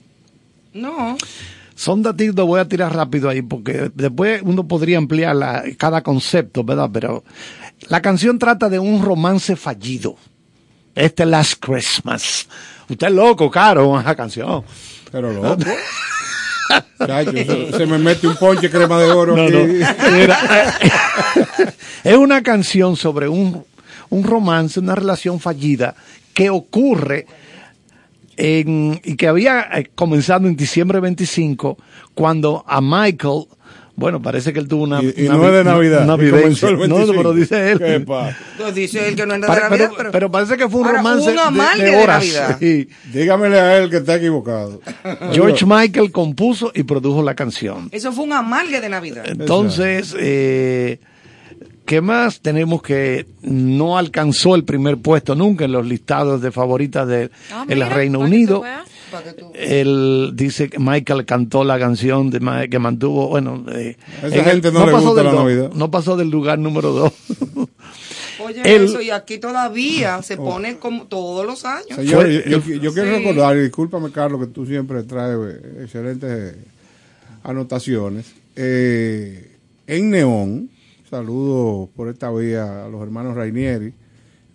no. 0.73 1.17
Son 1.75 2.03
datitos, 2.03 2.45
voy 2.45 2.59
a 2.59 2.67
tirar 2.67 2.95
rápido 2.95 3.29
ahí, 3.29 3.41
porque 3.41 3.91
después 3.93 4.41
uno 4.43 4.67
podría 4.67 4.97
ampliar 4.97 5.35
la- 5.35 5.63
cada 5.77 6.01
concepto, 6.03 6.63
¿verdad? 6.63 6.89
Pero 6.93 7.23
la 7.89 8.01
canción 8.01 8.37
trata 8.39 8.69
de 8.69 8.79
un 8.79 9.03
romance 9.03 9.55
fallido. 9.55 10.15
Este 10.95 11.25
Last 11.25 11.55
Christmas. 11.59 12.47
Usted 12.87 13.07
es 13.07 13.13
loco, 13.13 13.49
caro, 13.49 13.89
con 13.89 14.01
esa 14.01 14.15
canción. 14.15 14.63
Pero 15.11 15.31
loco. 15.33 15.57
Chacho, 17.05 17.31
se, 17.31 17.71
se 17.77 17.85
me 17.85 17.97
mete 17.97 18.27
un 18.27 18.35
ponche 18.35 18.69
crema 18.69 18.99
de 18.99 19.11
oro 19.11 19.35
No, 19.35 19.43
aquí. 19.43 19.53
no. 19.53 20.11
Mira, 20.11 20.37
es 22.03 22.15
una 22.15 22.41
canción 22.41 22.95
sobre 22.95 23.27
un, 23.27 23.63
un 24.09 24.23
romance, 24.23 24.79
una 24.79 24.95
relación 24.95 25.39
fallida 25.39 25.95
que 26.33 26.49
ocurre 26.49 27.25
en, 28.37 28.99
y 29.03 29.15
que 29.15 29.27
había 29.27 29.61
eh, 29.73 29.89
comenzado 29.95 30.47
en 30.47 30.55
diciembre 30.55 30.99
25, 30.99 31.77
cuando 32.13 32.63
a 32.67 32.81
Michael, 32.81 33.45
bueno, 33.95 34.19
parece 34.21 34.51
que 34.53 34.59
él 34.59 34.67
tuvo 34.67 34.83
una, 34.83 35.03
Y, 35.03 35.13
y 35.17 35.27
una 35.27 35.37
no 35.37 35.45
es 35.47 35.51
de 35.53 35.59
vi- 35.59 35.65
Navidad. 35.69 36.03
una 36.03 36.13
y 36.25 36.29
comenzó 36.31 36.35
vivencia. 36.37 36.69
el 36.69 36.75
No, 36.77 36.87
no, 36.87 36.95
25. 36.95 37.17
pero 37.17 37.33
dice 37.33 37.71
él. 37.71 37.77
¿Qué 37.79 37.99
pasa? 37.99 38.37
Entonces 38.53 38.75
dice 38.75 39.07
él 39.07 39.15
que 39.15 39.25
no 39.27 39.35
es 39.35 39.41
de 39.41 39.47
Navidad, 39.47 39.69
pero, 39.69 39.93
pero, 39.95 40.11
pero 40.11 40.31
parece 40.31 40.57
que 40.57 40.67
fue 40.67 40.81
un 40.81 40.87
romance 40.87 41.29
de- 41.31 41.37
de, 41.83 41.91
de 41.91 41.95
horas. 41.97 42.17
Navidad. 42.23 42.57
sí. 42.59 42.87
Dígamele 43.13 43.59
a 43.59 43.77
él 43.77 43.89
que 43.91 43.97
está 43.97 44.15
equivocado. 44.15 44.81
George 45.31 45.65
Michael 45.67 46.11
compuso 46.11 46.71
y 46.73 46.83
produjo 46.83 47.21
la 47.21 47.35
canción. 47.35 47.89
eso 47.91 48.11
fue 48.11 48.23
un 48.23 48.33
amalgue 48.33 48.81
de 48.81 48.89
Navidad. 48.89 49.25
Entonces, 49.27 50.15
eh, 50.19 50.99
¿qué 51.93 52.01
más? 52.01 52.39
Tenemos 52.41 52.81
que 52.81 53.27
no 53.43 53.99
alcanzó 53.99 54.55
el 54.55 54.63
primer 54.63 54.97
puesto 54.97 55.35
nunca 55.35 55.65
en 55.65 55.73
los 55.73 55.85
listados 55.85 56.41
de 56.41 56.51
favoritas 56.51 57.07
del 57.07 57.29
Ah, 57.51 57.65
el 57.69 57.87
Reino 57.87 58.17
que 58.19 58.25
Unido. 58.25 58.63
que 59.53 59.79
Él 59.81 60.31
dice 60.33 60.69
que 60.71 60.79
Michael 60.79 61.23
cantó 61.25 61.63
la 61.63 61.77
canción 61.77 62.31
de 62.31 62.39
Ma- 62.39 62.67
que 62.67 62.79
mantuvo, 62.79 63.27
bueno, 63.29 63.63
eh, 63.71 63.95
esa 64.23 64.43
gente 64.43 64.71
no 64.71 64.87
le 64.87 64.91
pasó 64.91 65.05
gusta 65.09 65.21
del 65.21 65.25
la 65.25 65.31
do- 65.33 65.43
Navidad. 65.47 65.71
no 65.75 65.91
pasó 65.91 66.17
del 66.17 66.31
lugar 66.31 66.57
número 66.57 66.93
dos. 66.93 67.13
Oye, 68.43 68.61
él- 68.65 68.85
eso, 68.85 68.99
y 68.99 69.11
aquí 69.11 69.37
todavía 69.37 70.19
se 70.23 70.35
pone 70.35 70.77
como 70.79 71.03
todos 71.03 71.45
los 71.45 71.63
años. 71.63 71.95
Señor, 71.95 72.23
Fue- 72.23 72.43
yo, 72.49 72.57
yo- 72.59 72.81
yo 72.81 72.91
quiero 72.91 73.09
Sí. 73.15 73.23
recordar, 73.23 73.55
y 73.55 73.59
discúlpame 73.61 74.09
Carlos, 74.11 74.41
que 74.41 74.47
tú 74.51 74.65
siempre 74.65 75.03
traes 75.03 75.37
eh, 75.39 75.81
excelentes 75.83 76.55
anotaciones. 77.43 78.33
Eh, 78.55 79.51
en 79.85 80.09
Neón, 80.09 80.69
saludo 81.17 81.89
por 81.95 82.09
esta 82.09 82.31
vía 82.31 82.85
a 82.85 82.87
los 82.89 82.99
hermanos 83.03 83.35
Rainieri, 83.35 83.93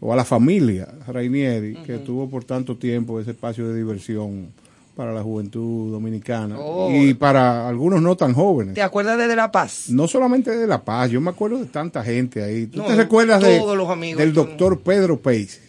o 0.01 0.12
a 0.12 0.16
la 0.16 0.25
familia 0.25 0.88
Rainieri, 1.07 1.75
que 1.87 1.99
tuvo 1.99 2.29
por 2.29 2.42
tanto 2.44 2.77
tiempo 2.77 3.21
ese 3.21 3.31
espacio 3.31 3.68
de 3.68 3.77
diversión 3.77 4.49
para 4.97 5.12
la 5.12 5.23
juventud 5.23 5.92
dominicana 5.92 6.57
Oh. 6.59 6.90
y 6.90 7.14
para 7.14 7.68
algunos 7.68 8.03
no 8.03 8.16
tan 8.16 8.35
jóvenes. 8.35 8.75
¿Te 8.75 8.83
acuerdas 8.83 9.16
de 9.18 9.29
De 9.29 9.37
La 9.37 9.53
Paz? 9.53 9.85
No 9.90 10.09
solamente 10.09 10.51
de 10.57 10.66
La 10.66 10.83
Paz, 10.85 11.11
yo 11.12 11.21
me 11.21 11.31
acuerdo 11.31 11.59
de 11.59 11.66
tanta 11.66 12.03
gente 12.03 12.42
ahí. 12.42 12.66
¿Tú 12.66 12.79
No, 12.79 12.87
te 12.87 12.97
recuerdas 12.97 13.40
de, 13.40 13.59
todos 13.61 13.77
los 13.77 13.88
amigos, 13.88 14.18
del 14.18 14.33
doctor 14.33 14.81
Pedro 14.81 15.21
Pace? 15.21 15.61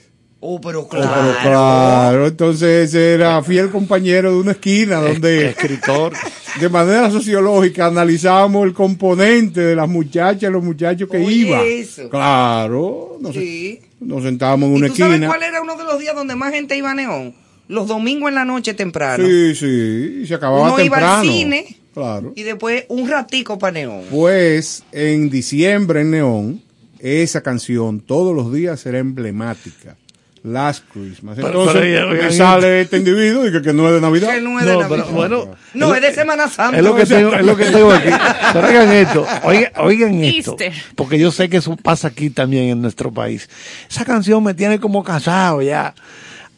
Oh, 0.41 0.61
pero 0.61 0.81
Oh, 0.81 0.87
claro. 0.87 1.11
pero 1.11 1.35
claro, 1.43 2.27
entonces 2.27 2.93
era 2.93 3.43
fiel 3.43 3.69
compañero 3.69 4.31
de 4.31 4.37
una 4.39 4.51
esquina 4.53 4.95
donde 5.01 5.47
Escritor. 5.49 6.13
de 6.61 6.69
manera 6.69 7.11
sociológica 7.11 7.87
analizábamos 7.87 8.65
el 8.65 8.73
componente 8.73 9.59
de 9.59 9.75
las 9.75 9.89
muchachas, 9.89 10.49
los 10.51 10.63
muchachos 10.63 11.09
que 11.09 11.17
Oye, 11.17 11.35
iban. 11.35 11.61
eso. 11.65 12.09
Claro, 12.09 13.17
nos, 13.19 13.33
Sí. 13.35 13.79
nos 13.99 14.23
sentábamos 14.23 14.67
en 14.69 14.75
¿Y 14.75 14.77
una 14.77 14.87
tú 14.87 14.95
sabes 14.95 15.13
esquina. 15.15 15.27
cuál 15.27 15.43
era 15.43 15.61
uno 15.61 15.75
de 15.75 15.83
los 15.83 15.99
días 15.99 16.15
donde 16.15 16.35
más 16.35 16.53
gente 16.53 16.77
iba 16.77 16.91
a 16.91 16.95
Neón? 16.95 17.35
Los 17.67 17.87
domingos 17.87 18.29
en 18.29 18.35
la 18.35 18.45
noche 18.45 18.73
temprano. 18.73 19.23
Sí, 19.25 19.53
sí, 19.55 20.21
y 20.23 20.25
se 20.27 20.33
acababa 20.35 20.73
Uno 20.73 20.79
iba 20.83 20.97
al 20.97 21.03
temprano. 21.21 21.23
cine. 21.23 21.77
Claro. 21.93 22.31
Y 22.35 22.43
después 22.43 22.85
un 22.87 23.09
ratico 23.09 23.59
para 23.59 23.73
Neón. 23.73 24.03
Pues 24.09 24.83
en 24.93 25.29
diciembre 25.29 26.01
en 26.01 26.11
Neón, 26.11 26.61
esa 26.99 27.41
canción 27.41 27.99
todos 27.99 28.33
los 28.35 28.51
días 28.53 28.79
será 28.79 28.99
emblemática. 28.99 29.97
Last 30.43 30.85
Christmas. 30.93 31.35
Pero- 31.35 31.47
Entonces 31.49 31.73
pero, 31.81 32.09
oigan, 32.09 32.25
me 32.27 32.31
sale 32.31 32.81
este 32.81 32.97
individuo 32.97 33.47
y 33.47 33.51
que, 33.51 33.61
que 33.61 33.73
no 33.73 33.87
es 33.87 33.95
de 33.95 34.01
Navidad. 34.01 34.33
Que 34.33 34.41
no 34.41 34.59
es 34.59 34.65
de 34.65 34.73
No, 34.73 34.79
Navidad. 34.81 35.05
pero 35.05 35.15
bueno, 35.15 35.51
No, 35.73 35.93
es 35.95 36.01
de 36.01 36.13
Semana 36.13 36.47
Santa. 36.47 36.77
Es 36.77 36.83
lo 36.83 36.95
que 36.95 37.05
tengo, 37.05 37.33
es 37.33 37.45
lo 37.45 37.55
que 37.57 37.65
tengo 37.65 37.91
aquí. 37.91 38.09
Pero 38.53 38.67
oigan 38.67 38.91
esto, 38.91 39.25
oigan, 39.43 39.71
oigan 39.77 40.23
esto. 40.23 40.55
Porque 40.95 41.19
yo 41.19 41.31
sé 41.31 41.49
que 41.49 41.57
eso 41.57 41.75
pasa 41.75 42.07
aquí 42.09 42.29
también 42.29 42.69
en 42.69 42.81
nuestro 42.81 43.11
país. 43.11 43.49
Esa 43.89 44.05
canción 44.05 44.43
me 44.43 44.53
tiene 44.53 44.79
como 44.79 45.03
casado 45.03 45.61
ya. 45.61 45.93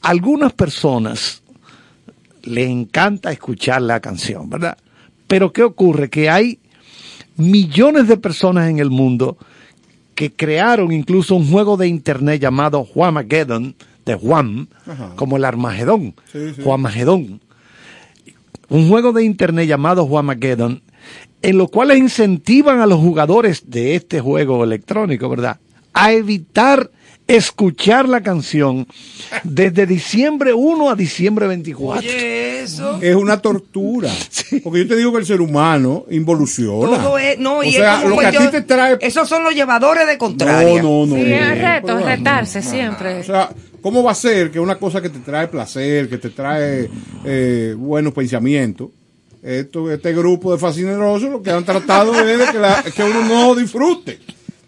Algunas 0.02 0.54
personas 0.54 1.42
le 2.44 2.64
encanta 2.66 3.32
escuchar 3.32 3.82
la 3.82 4.00
canción, 4.00 4.50
¿verdad? 4.50 4.78
Pero 5.28 5.54
¿qué 5.54 5.64
ocurre? 5.64 6.10
Que 6.10 6.30
hay 6.30 6.60
millones 7.36 8.08
de 8.08 8.18
personas 8.18 8.70
en 8.70 8.80
el 8.80 8.90
mundo 8.90 9.38
que 10.16 10.32
crearon 10.32 10.92
incluso 10.92 11.36
un 11.36 11.50
juego 11.50 11.78
de 11.78 11.88
internet 11.88 12.42
llamado 12.42 12.84
Juamageddon, 12.84 13.76
de 14.06 14.16
Juan, 14.16 14.68
Ajá. 14.88 15.14
como 15.16 15.38
el 15.38 15.46
Armagedón, 15.46 16.16
Sí, 16.32 16.54
sí. 16.56 16.62
Juamagedón 16.64 17.42
un 18.70 18.88
juego 18.88 19.12
de 19.12 19.26
internet 19.26 19.68
llamado 19.68 20.06
Juamageddon, 20.08 20.82
en 21.42 21.58
lo 21.58 21.68
cual 21.68 21.96
incentivan 21.98 22.80
a 22.80 22.86
los 22.86 23.00
jugadores 23.00 23.70
de 23.70 23.96
este 23.96 24.22
juego 24.22 24.64
electrónico, 24.64 25.28
¿verdad? 25.28 25.60
A 25.94 26.14
evitar 26.14 26.90
escuchar 27.36 28.08
la 28.10 28.22
canción 28.22 28.88
desde 29.44 29.86
diciembre 29.86 30.54
1 30.54 30.90
a 30.90 30.96
diciembre 30.96 31.48
24. 31.48 32.00
Oye, 32.00 32.62
eso. 32.64 33.00
Es 33.02 33.16
una 33.16 33.40
tortura. 33.42 34.10
Porque 34.64 34.80
yo 34.80 34.88
te 34.88 34.96
digo 34.96 35.12
que 35.12 35.20
el 35.20 35.26
ser 35.26 35.42
humano 35.42 36.06
involuciona. 36.10 36.98
Todo 36.98 37.18
es, 37.18 37.38
no, 37.40 37.58
o 37.60 37.64
y 37.64 37.72
sea, 37.74 38.02
es 38.04 38.10
lo 38.10 38.18
que 38.18 38.26
a 38.26 38.30
cuestión- 38.32 38.46
ti 38.52 38.58
te 38.58 38.62
trae. 38.64 38.98
Esos 39.02 39.28
son 39.28 39.44
los 39.44 39.54
llevadores 39.56 40.08
de 40.08 40.18
contraria. 40.18 40.82
No, 40.82 41.06
no, 41.06 41.16
no. 41.16 41.16
Sí, 41.16 41.30
no, 41.30 41.36
es 41.36 41.58
no, 41.58 41.68
reto, 41.68 42.00
es 42.00 42.06
retarse 42.06 42.60
no, 42.60 42.66
no. 42.66 42.72
siempre. 42.72 43.20
O 43.20 43.24
sea, 43.24 43.50
¿cómo 43.82 44.04
va 44.04 44.12
a 44.12 44.16
ser 44.16 44.52
que 44.52 44.60
una 44.60 44.76
cosa 44.76 45.02
que 45.02 45.10
te 45.10 45.20
trae 45.20 45.48
placer, 45.48 46.10
que 46.10 46.18
te 46.18 46.30
trae 46.30 46.90
eh, 47.26 47.76
buenos 47.78 48.14
pensamientos, 48.14 48.90
esto, 49.44 49.92
este 49.92 50.14
grupo 50.14 50.52
de 50.54 50.60
fascinerosos 50.60 51.32
lo 51.32 51.42
que 51.42 51.50
han 51.50 51.66
tratado 51.66 52.14
es 52.14 52.38
de 52.38 52.46
que, 52.52 52.60
la- 52.60 52.84
que 52.84 53.04
uno 53.04 53.24
no 53.26 53.56
disfrute? 53.56 54.20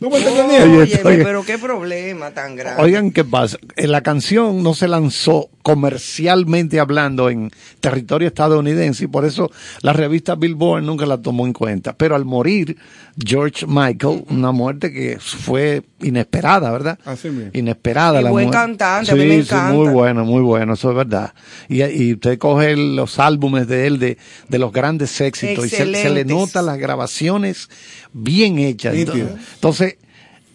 ¿No 0.03 0.09
me 0.09 0.17
estás 0.19 0.33
entendiendo? 0.33 0.79
Oye, 0.79 0.93
Óyeme, 0.95 1.09
oye. 1.15 1.23
pero 1.23 1.43
qué 1.43 1.57
problema 1.57 2.31
tan 2.31 2.55
grande. 2.57 2.83
Oigan 2.83 3.09
qué 3.11 3.23
pasa. 3.23 3.57
Eh, 3.77 3.87
La 3.87 4.01
canción 4.01 4.61
no 4.61 4.73
se 4.73 4.87
lanzó 4.89 5.49
comercialmente 5.63 6.79
hablando 6.81 7.29
en 7.29 7.49
territorio 7.79 8.27
estadounidense 8.27 9.05
y 9.05 9.07
por 9.07 9.23
eso 9.23 9.49
la 9.81 9.93
revista 9.93 10.35
Billboard 10.35 10.83
nunca 10.83 11.05
la 11.05 11.21
tomó 11.21 11.47
en 11.47 11.53
cuenta. 11.53 11.93
Pero 11.93 12.15
al 12.15 12.25
morir 12.25 12.75
George 13.17 13.65
Michael, 13.65 14.25
una 14.29 14.51
muerte 14.51 14.91
que 14.91 15.17
fue 15.21 15.83
inesperada, 16.01 16.69
¿verdad? 16.71 16.99
Así 17.05 17.29
mismo. 17.29 17.51
Inesperada 17.53 18.19
Y 18.19 18.23
la 18.25 18.31
buen 18.31 18.47
muerte. 18.47 18.57
cantante, 18.61 19.11
a 19.11 19.13
sí, 19.15 19.19
mí 19.21 19.25
me 19.27 19.35
sí, 19.35 19.39
encanta. 19.41 19.73
muy 19.73 19.87
bueno, 19.87 20.25
muy 20.25 20.41
bueno, 20.41 20.73
eso 20.73 20.89
es 20.89 20.97
verdad. 20.97 21.33
Y, 21.69 21.81
y 21.83 22.13
usted 22.13 22.37
coge 22.37 22.75
los 22.75 23.19
álbumes 23.19 23.65
de 23.67 23.87
él, 23.87 23.99
de, 23.99 24.17
de 24.49 24.59
los 24.59 24.73
grandes 24.73 25.21
éxitos, 25.21 25.65
y 25.67 25.69
se, 25.69 25.77
se 25.95 26.09
le 26.09 26.25
nota 26.25 26.61
las 26.61 26.77
grabaciones 26.77 27.69
bien 28.11 28.59
hechas. 28.59 28.93
Nítido. 28.95 29.29
Entonces, 29.55 29.92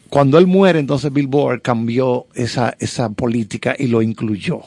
cuando 0.09 0.39
él 0.39 0.47
muere, 0.47 0.79
entonces 0.79 1.13
Billboard 1.13 1.63
cambió 1.63 2.27
esa, 2.35 2.75
esa 2.79 3.11
política 3.11 3.75
y 3.79 3.89
lo 3.89 4.03
incluyó. 4.03 4.63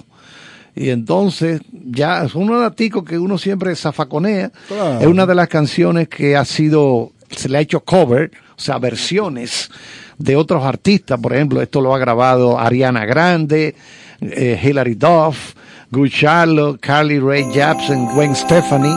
Y 0.76 0.90
entonces, 0.90 1.62
ya 1.72 2.24
es 2.24 2.36
uno 2.36 2.60
daticos 2.60 3.04
que 3.04 3.18
uno 3.18 3.38
siempre 3.38 3.76
zafaconea. 3.76 4.52
Claro. 4.68 5.00
Es 5.02 5.08
una 5.08 5.26
de 5.26 5.36
las 5.36 5.48
canciones 5.48 6.08
que 6.08 6.38
ha 6.38 6.46
sido, 6.46 7.12
se 7.30 7.50
le 7.50 7.58
ha 7.58 7.62
hecho 7.62 7.82
cover, 7.82 8.32
o 8.56 8.62
sea, 8.62 8.78
versiones 8.78 9.70
de 10.18 10.36
otros 10.36 10.64
artistas. 10.64 11.20
Por 11.20 11.34
ejemplo, 11.34 11.62
esto 11.62 11.82
lo 11.82 11.94
ha 11.94 12.00
grabado 12.00 12.58
Ariana 12.58 13.06
Grande, 13.06 13.76
eh, 14.22 14.60
Hilary 14.64 14.96
Duff, 14.96 15.56
Good 15.90 16.10
Charlotte, 16.10 16.80
Carly 16.80 17.20
Rae 17.20 17.52
Jepsen, 17.52 18.06
Gwen 18.14 18.36
Stefani 18.36 18.96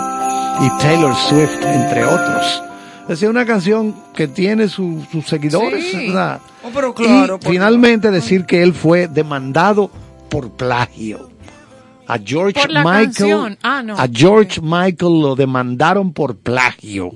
y 0.60 0.68
Taylor 0.80 1.14
Swift, 1.16 1.64
entre 1.64 2.04
otros. 2.04 2.62
Es 3.04 3.08
decir, 3.08 3.28
una 3.28 3.44
canción 3.44 3.94
que 4.14 4.26
tiene 4.28 4.68
su- 4.68 5.04
sus 5.12 5.26
seguidores, 5.26 5.84
Sí. 5.90 6.06
¿verdad? 6.08 6.40
Oh, 6.62 6.70
pero 6.74 6.94
claro, 6.94 7.38
y 7.42 7.46
finalmente 7.46 8.10
decir 8.10 8.44
que 8.46 8.62
él 8.62 8.72
fue 8.72 9.08
demandado 9.08 9.90
por 10.30 10.50
plagio. 10.50 11.30
A 12.06 12.18
George 12.18 12.60
Michael, 12.68 12.84
canción. 12.84 13.58
Ah, 13.62 13.82
no. 13.82 13.94
a 13.98 14.06
George 14.12 14.60
Michael 14.62 15.20
lo 15.22 15.34
demandaron 15.36 16.12
por 16.12 16.36
plagio 16.36 17.12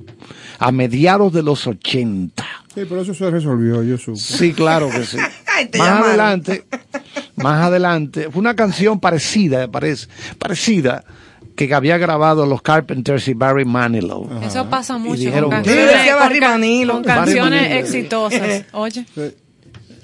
a 0.59 0.72
mediados 0.72 1.31
de 1.33 1.42
los 1.42 1.66
80. 1.66 2.42
Sí, 2.74 2.83
pero 2.88 3.03
eso 3.03 3.12
se 3.12 3.31
resolvió, 3.31 3.83
yo 3.83 3.98
supe. 3.98 4.16
Sí, 4.18 4.53
claro 4.55 4.88
que 4.90 5.05
sí. 5.05 5.18
Ay, 5.46 5.68
más 5.77 5.88
llamaron. 5.88 6.09
adelante, 6.09 6.64
más 7.37 7.64
adelante, 7.66 8.29
fue 8.31 8.40
una 8.40 8.55
canción 8.57 8.98
parecida, 9.01 9.68
parece, 9.70 10.07
parecida 10.38 11.05
que 11.66 11.75
había 11.75 11.99
grabado 11.99 12.47
los 12.47 12.62
Carpenters 12.62 13.27
y 13.29 13.35
Barry 13.35 13.64
Manilow. 13.64 14.29
Eso 14.44 14.68
pasa 14.71 14.97
mucho 14.99 15.21
dijeron, 15.21 15.51
con 15.51 15.62
¿qué? 15.62 15.75
canciones, 15.75 16.14
Barry 16.14 16.40
Manilow. 16.40 16.97
con 16.97 17.03
Barry 17.05 17.18
canciones 17.33 17.61
Manilow. 17.62 17.79
exitosas. 17.81 18.64
Oye, 18.73 19.05
Sí. 19.14 19.35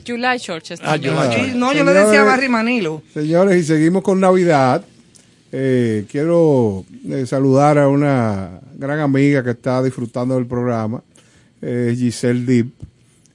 July 0.06 0.38
Churches 0.38 0.80
Ah. 0.82 0.96
July 0.98 1.52
no, 1.54 1.72
yo 1.72 1.84
le 1.84 1.92
decía 1.94 2.22
a 2.22 2.24
Barry 2.24 2.48
Manilo. 2.48 3.02
Señores, 3.14 3.56
y 3.62 3.64
seguimos 3.64 4.02
con 4.02 4.20
Navidad. 4.20 4.84
Eh, 5.52 6.04
quiero 6.10 6.84
eh, 7.08 7.24
saludar 7.26 7.78
a 7.78 7.88
una 7.88 8.60
gran 8.76 8.98
amiga 8.98 9.44
que 9.44 9.50
está 9.50 9.82
disfrutando 9.82 10.34
del 10.34 10.46
programa, 10.46 11.02
eh, 11.62 11.94
Giselle 11.96 12.44
Deep, 12.44 12.66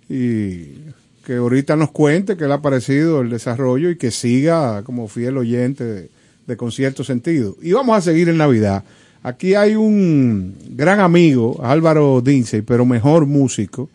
y 0.09 0.91
que 1.25 1.35
ahorita 1.37 1.75
nos 1.75 1.91
cuente 1.91 2.35
qué 2.35 2.45
le 2.47 2.53
ha 2.55 2.61
parecido 2.61 3.21
el 3.21 3.29
desarrollo 3.29 3.89
y 3.89 3.97
que 3.97 4.11
siga 4.11 4.83
como 4.83 5.07
fiel 5.07 5.37
oyente 5.37 5.83
de, 5.83 6.09
de 6.49 6.57
Concierto 6.57 7.03
Sentido. 7.05 7.55
Y 7.61 7.71
vamos 7.71 7.97
a 7.97 8.01
seguir 8.01 8.27
en 8.27 8.37
Navidad. 8.37 8.83
Aquí 9.23 9.53
hay 9.55 9.75
un 9.75 10.55
gran 10.71 10.99
amigo, 10.99 11.59
Álvaro 11.63 12.21
Dinsey, 12.21 12.61
pero 12.61 12.85
mejor 12.85 13.25
músico, 13.25 13.89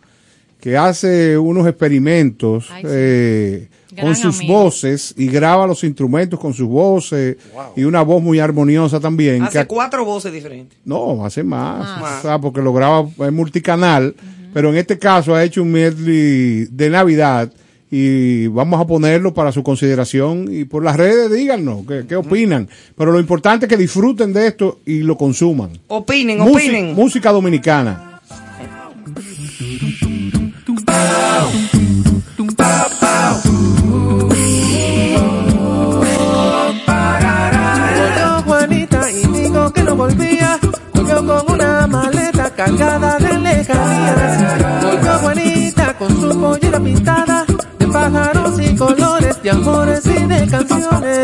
que 0.60 0.76
hace 0.76 1.36
unos 1.36 1.66
experimentos 1.66 2.66
Ay, 2.70 2.82
sí. 2.82 2.88
eh, 2.90 3.68
con 4.00 4.14
sus 4.16 4.38
amigo. 4.38 4.54
voces 4.54 5.14
y 5.16 5.26
graba 5.28 5.66
los 5.66 5.84
instrumentos 5.84 6.38
con 6.40 6.52
sus 6.54 6.68
voces 6.68 7.36
y 7.76 7.84
una 7.84 8.02
voz 8.02 8.22
muy 8.22 8.38
armoniosa 8.38 8.98
también. 9.00 9.42
Hace 9.42 9.60
que- 9.60 9.66
cuatro 9.66 10.04
voces 10.04 10.32
diferentes. 10.32 10.78
no, 10.84 11.24
hace 11.24 11.42
más, 11.42 12.00
Más. 12.00 12.18
o 12.18 12.22
sea, 12.22 12.38
porque 12.38 12.60
lo 12.62 12.72
graba 12.72 13.06
en 13.18 13.34
multicanal, 13.34 14.14
pero 14.52 14.70
en 14.70 14.76
este 14.76 14.98
caso 14.98 15.34
ha 15.34 15.42
hecho 15.44 15.62
un 15.62 15.72
medley 15.72 16.66
de 16.70 16.90
Navidad 16.90 17.52
y 17.96 18.48
vamos 18.48 18.80
a 18.80 18.86
ponerlo 18.86 19.32
para 19.32 19.52
su 19.52 19.62
consideración 19.62 20.46
y 20.50 20.64
por 20.64 20.82
las 20.82 20.96
redes 20.96 21.30
díganos 21.30 21.86
qué, 21.86 22.04
qué 22.08 22.16
opinan, 22.16 22.68
pero 22.96 23.12
lo 23.12 23.20
importante 23.20 23.66
es 23.66 23.70
que 23.70 23.76
disfruten 23.76 24.32
de 24.32 24.48
esto 24.48 24.80
y 24.84 25.02
lo 25.02 25.16
consuman. 25.16 25.70
Opinen, 25.86 26.40
Musi- 26.40 26.54
opinen. 26.68 26.94
música 26.94 27.30
dominicana. 27.30 28.20
Que 39.74 39.82
no 39.82 39.96
volvía. 39.96 40.58
Volvió 40.92 41.26
con 41.26 41.54
una 41.54 41.86
maleta 41.86 42.50
cargada 42.50 43.18
de 43.18 43.38
lejanías. 43.38 44.82
Volvió 44.82 45.12
Juanita 45.20 45.94
con 45.98 46.08
su 46.20 46.40
pollera 46.40 46.80
pintada 46.80 47.44
pájaros 47.94 48.60
y 48.60 48.74
colores, 48.74 49.40
de 49.42 49.50
amores 49.50 50.04
y 50.04 50.26
de 50.26 50.46
canciones. 50.48 51.18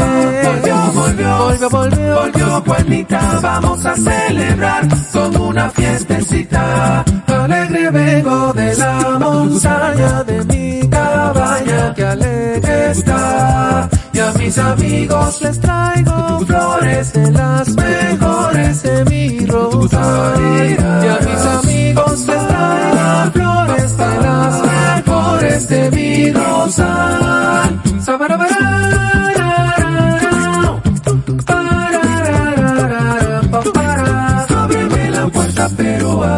Volvió, 0.45 0.77
volvió, 0.95 1.39
volvió, 1.39 1.71
volvió. 1.71 2.21
Volvió 2.21 2.63
Juanita, 2.65 3.41
vamos 3.43 3.85
a 3.85 3.95
celebrar 3.97 4.87
con 5.13 5.37
una 5.37 5.71
fiestecita. 5.71 7.05
Alegre 7.27 7.91
vengo 7.91 8.53
de 8.53 8.77
la 8.77 9.19
montaña 9.19 10.23
de 10.23 10.45
mi 10.45 10.89
cabaña, 10.89 11.95
que 11.95 12.05
alegre 12.05 12.91
está. 12.93 13.89
Y 14.13 14.19
a 14.21 14.33
mis 14.33 14.57
amigos 14.59 15.43
les 15.43 15.61
traigo 15.61 16.41
flores 16.47 17.13
de 17.13 17.31
las 17.33 17.69
mejores 17.71 18.83
de 18.83 19.05
mi 19.07 19.47
rosario. 19.47 20.81
Y 21.05 21.09
a 21.09 21.19
mis 21.27 21.43
amigos 21.59 22.27
les 22.29 22.47
traigo 22.47 23.33
flores 23.33 23.70
mejores 25.61 25.69
de 25.69 25.91
mi 25.91 26.33
rosal. 26.33 27.81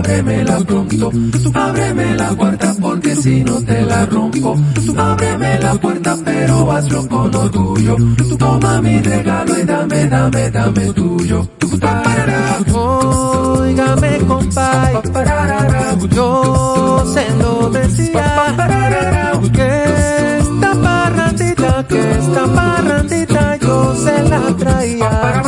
Ábremela 0.03 0.59
pronto. 0.67 1.11
Ábreme 1.55 2.17
la 2.17 2.31
puerta 2.31 2.75
porque 2.81 3.15
si 3.15 3.45
no 3.45 3.63
te 3.63 3.83
la 3.83 4.05
rompo. 4.07 4.57
Ábreme 4.97 5.59
la 5.61 5.75
puerta, 5.75 6.17
pero 6.25 6.73
hazlo 6.73 7.09
con 7.09 7.35
orgullo. 7.35 7.97
Toma 8.39 8.81
mi 8.83 9.01
regalo 9.01 9.59
y 9.59 9.63
dame, 9.65 10.07
dame, 10.07 10.51
dame 10.51 10.93
tuyo. 10.93 11.49
Óigame, 12.75 14.19
compadre. 14.27 14.99
Yo 16.11 17.05
se 17.15 17.31
lo 17.37 17.71
decía. 17.71 18.57
Que 19.53 20.39
esta 20.39 20.73
parrandita, 20.83 21.87
que 21.89 22.11
esta 22.13 22.47
parrandita 22.47 23.57
yo 23.57 23.95
se 23.95 24.23
la 24.23 24.57
traía. 24.57 25.43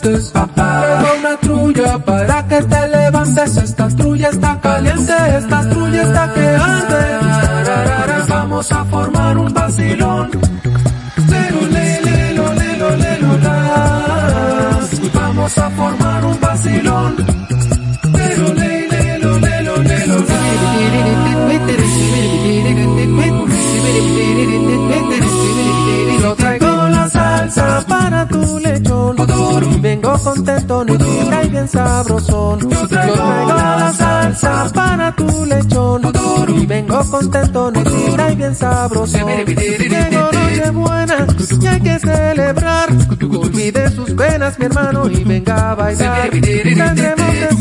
Traigo 0.00 1.08
una 1.18 1.36
trulla 1.40 1.98
para 1.98 2.46
que 2.46 2.62
te 2.62 2.88
levantes. 2.88 3.56
Esta 3.56 3.88
trulla 3.88 4.28
está 4.28 4.60
caliente, 4.60 5.12
esta 5.38 5.60
trulla 5.68 6.02
está 6.02 6.34
que. 6.34 6.58
Vamos 8.28 8.72
a 8.72 8.84
formar 8.84 9.38
un 9.38 9.52
vacilón. 9.52 10.30
Vamos 15.14 15.58
a 15.58 15.70
formar 15.70 16.24
un 16.24 16.40
vacilón. 16.40 17.16
La. 26.96 27.08
Salsa 27.08 27.84
para. 27.86 28.35
Vengo 30.06 30.22
contento, 30.22 30.84
negrita 30.84 31.42
y 31.42 31.48
bien 31.48 31.68
sabrosón. 31.68 32.70
Yo 32.70 32.86
traigo 32.86 33.16
la 33.48 33.92
salsa 33.92 34.70
para 34.72 35.10
tu 35.16 35.44
lechón. 35.44 36.02
Y 36.46 36.64
vengo 36.64 37.04
contento, 37.10 37.72
negrita 37.72 38.30
y 38.30 38.36
bien 38.36 38.54
sabrosón. 38.54 39.46
Llegó 39.46 40.32
noche 40.32 40.70
buena 40.70 41.26
y 41.60 41.66
hay 41.66 41.80
que 41.80 41.98
celebrar. 41.98 42.88
Olvide 43.20 43.90
sus 43.90 44.10
penas, 44.12 44.56
mi 44.60 44.66
hermano, 44.66 45.10
y 45.10 45.24
venga 45.24 45.72
a 45.72 45.74
bailar. 45.74 46.30
Tendremos 46.30 47.32
de 47.40 47.56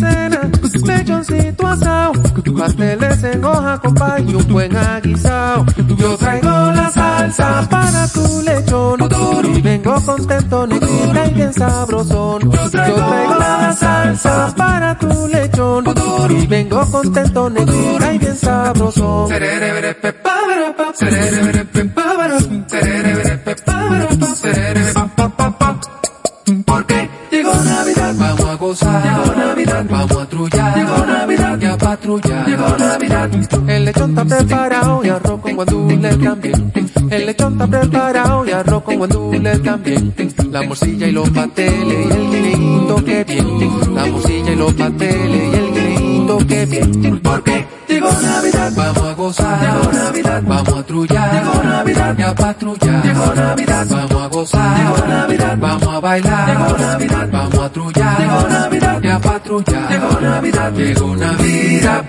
cena, 0.85 0.97
lechoncito 0.97 1.67
asado, 1.67 2.13
pasteles 2.57 3.23
en 3.23 3.43
hoja 3.43 3.79
con 3.79 3.93
pay 3.93 4.25
y 4.29 4.35
un 4.35 4.47
buen 4.47 4.75
aguisado. 4.75 5.65
Yo 5.97 6.17
traigo 6.17 6.49
la 6.49 6.89
salsa 6.91 7.67
para 7.69 8.07
tu 8.07 8.41
lechón. 8.41 8.99
Y 9.55 9.61
vengo 9.61 9.95
contento, 10.05 10.67
negrita 10.67 11.27
y 11.27 11.33
bien 11.33 11.53
sabrosón. 11.53 12.51
Yo 12.51 12.69
traigo 12.69 13.35
la 13.39 13.73
salsa 13.73 14.53
para 14.55 14.97
tu 14.97 15.27
lechón. 15.27 15.85
Y 16.29 16.47
vengo 16.47 16.85
contento, 16.91 17.49
negrita 17.49 18.13
y 18.13 18.17
bien 18.17 18.35
sabrosón. 18.35 19.29
Porque 26.65 27.09
llegó 27.31 27.53
Navidad, 27.63 28.04
vamos 28.17 28.45
a 28.45 28.55
gozar. 28.55 29.03
Llegó 29.03 29.35
Navidad, 29.35 29.85
vamos 29.89 30.17
a 30.17 30.25
trullar. 30.25 30.77
Llegó 30.77 31.05
Navidad, 31.05 31.59
y 31.61 31.65
a 31.65 31.77
patrullar. 31.77 32.47
Llegó 32.47 32.77
Navidad. 32.77 33.29
El 33.67 33.85
lechón 33.85 34.09
está 34.11 34.25
preparado 34.25 35.05
y 35.05 35.09
arroz 35.09 35.41
con 35.41 35.55
guandules 35.55 36.19
también. 36.19 36.73
El 37.09 37.25
lechón 37.25 37.53
está 37.53 37.67
preparado 37.67 38.45
y 38.45 38.51
arroz 38.51 38.83
con 38.83 38.97
guandules 38.97 39.63
también. 39.63 40.13
La 40.51 40.61
morcilla 40.63 41.07
y 41.07 41.11
los 41.11 41.29
pasteles 41.29 42.07
y 42.07 42.13
el 42.13 42.29
guineíto 42.31 43.05
que 43.05 43.23
bien. 43.23 43.95
La 43.95 44.05
morcilla 44.05 44.51
y 44.51 44.55
los 44.55 44.73
pasteles 44.73 45.53
y 45.53 45.55
el 45.55 45.73
guineíto 45.73 46.37
que 46.47 46.65
bien. 46.65 47.21
Porque 47.21 47.67
llegó 47.87 48.11
Navidad, 48.21 48.73
vamos 48.75 49.03
a 49.03 49.13
gozar. 49.13 49.61
Llegó 49.61 49.93
Navidad, 49.93 50.43
vamos 50.45 50.79
a 50.79 50.83
trullar. 50.83 51.33
Llegó 51.33 51.63
Navidad, 51.63 52.15
y 52.17 52.21
a 52.21 52.35
patrullar. 52.35 53.03
Llegó 53.03 53.33
Navidad, 53.35 53.87
vamos 53.89 54.14
gozar. 54.45 54.77
Llegó 54.77 55.07
Navidad, 55.07 55.57
vamos 55.59 55.87
a 55.87 55.99
bailar. 55.99 56.47
Llegó 56.47 56.77
Navidad, 56.77 57.29
vamos 57.31 57.59
a 57.59 57.69
trullar. 57.69 58.19
Llegó 58.19 58.47
Navidad, 58.49 59.03
y 59.03 59.07
a 59.07 59.19
patrullar. 59.19 59.89
Llegó 59.89 60.19
Navidad, 60.21 60.73
llegó 60.73 61.15
Navidad. 61.15 62.05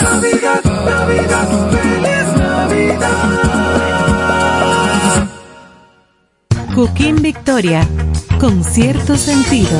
Navidad, 0.00 0.62
Navidad, 0.84 1.48
feliz 1.70 2.26
Navidad. 2.36 3.28
Cooking 6.74 7.22
Victoria, 7.22 7.86
con 8.38 8.64
cierto 8.64 9.16
sentido. 9.16 9.78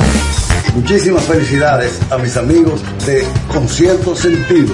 Muchísimas 0.75 1.23
felicidades 1.25 1.99
a 2.11 2.17
mis 2.17 2.35
amigos 2.35 2.81
de 3.05 3.23
Concierto 3.47 4.15
Sentido. 4.15 4.73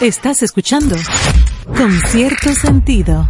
Estás 0.00 0.42
escuchando 0.42 0.94
Con 1.66 1.92
cierto 2.08 2.52
sentido. 2.54 3.28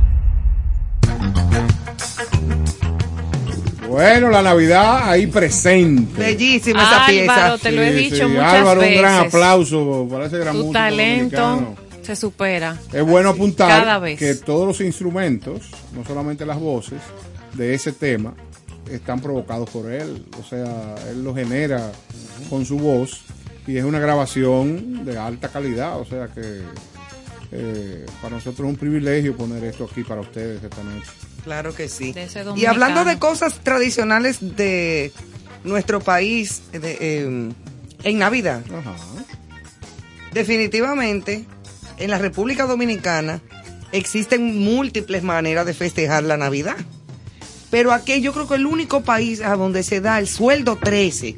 Bueno, 3.88 4.28
la 4.30 4.42
Navidad 4.42 5.08
ahí 5.10 5.26
presente. 5.28 6.20
Bellísima 6.20 6.82
esa 6.82 7.04
Álvaro, 7.06 7.12
pieza. 7.12 7.58
te 7.62 7.72
lo 7.72 7.82
he 7.82 7.92
Sí, 7.92 8.04
dicho 8.04 8.16
sí. 8.28 8.32
muchas 8.34 8.52
Álvaro, 8.54 8.80
veces. 8.80 8.96
un 8.96 9.02
gran 9.02 9.26
aplauso 9.26 10.08
para 10.10 10.26
ese 10.26 10.38
gran 10.38 10.52
Tu 10.54 10.58
músico 10.58 10.72
talento 10.72 11.40
dominicano. 11.40 11.76
se 12.02 12.16
supera. 12.16 12.76
Es 12.92 13.06
bueno 13.06 13.30
apuntar 13.30 13.68
Cada 13.68 13.98
vez. 13.98 14.18
que 14.18 14.34
todos 14.34 14.66
los 14.66 14.80
instrumentos, 14.82 15.62
no 15.94 16.04
solamente 16.04 16.44
las 16.44 16.58
voces, 16.58 17.00
de 17.54 17.74
ese 17.74 17.92
tema 17.92 18.34
están 18.90 19.20
provocados 19.20 19.70
por 19.70 19.90
él. 19.90 20.26
O 20.38 20.44
sea, 20.46 20.94
él 21.10 21.24
lo 21.24 21.34
genera 21.34 21.90
con 22.50 22.66
su 22.66 22.76
voz 22.76 23.20
y 23.66 23.76
es 23.76 23.84
una 23.84 23.98
grabación 23.98 25.04
de 25.04 25.18
alta 25.18 25.48
calidad. 25.48 26.00
O 26.00 26.04
sea 26.04 26.28
que 26.28 26.62
eh, 27.52 28.06
para 28.22 28.36
nosotros 28.36 28.66
es 28.66 28.72
un 28.72 28.76
privilegio 28.76 29.36
poner 29.36 29.64
esto 29.64 29.88
aquí 29.90 30.02
para 30.04 30.20
ustedes 30.20 30.62
esta 30.62 30.82
noche. 30.82 31.10
Claro 31.44 31.74
que 31.74 31.88
sí. 31.88 32.14
Y 32.56 32.66
hablando 32.66 33.04
de 33.04 33.18
cosas 33.18 33.60
tradicionales 33.60 34.56
de 34.56 35.12
nuestro 35.64 36.00
país 36.00 36.62
de, 36.72 36.98
eh, 37.00 37.52
en 38.02 38.18
Navidad, 38.18 38.62
Ajá. 38.76 38.94
definitivamente 40.32 41.44
en 41.98 42.10
la 42.10 42.18
República 42.18 42.66
Dominicana 42.66 43.40
existen 43.92 44.58
múltiples 44.58 45.22
maneras 45.22 45.66
de 45.66 45.74
festejar 45.74 46.24
la 46.24 46.36
Navidad. 46.36 46.76
Pero 47.70 47.92
aquí 47.92 48.20
yo 48.20 48.32
creo 48.32 48.48
que 48.48 48.54
el 48.54 48.66
único 48.66 49.02
país 49.02 49.40
a 49.40 49.56
donde 49.56 49.82
se 49.82 50.00
da 50.00 50.18
el 50.18 50.28
sueldo 50.28 50.76
13 50.76 51.36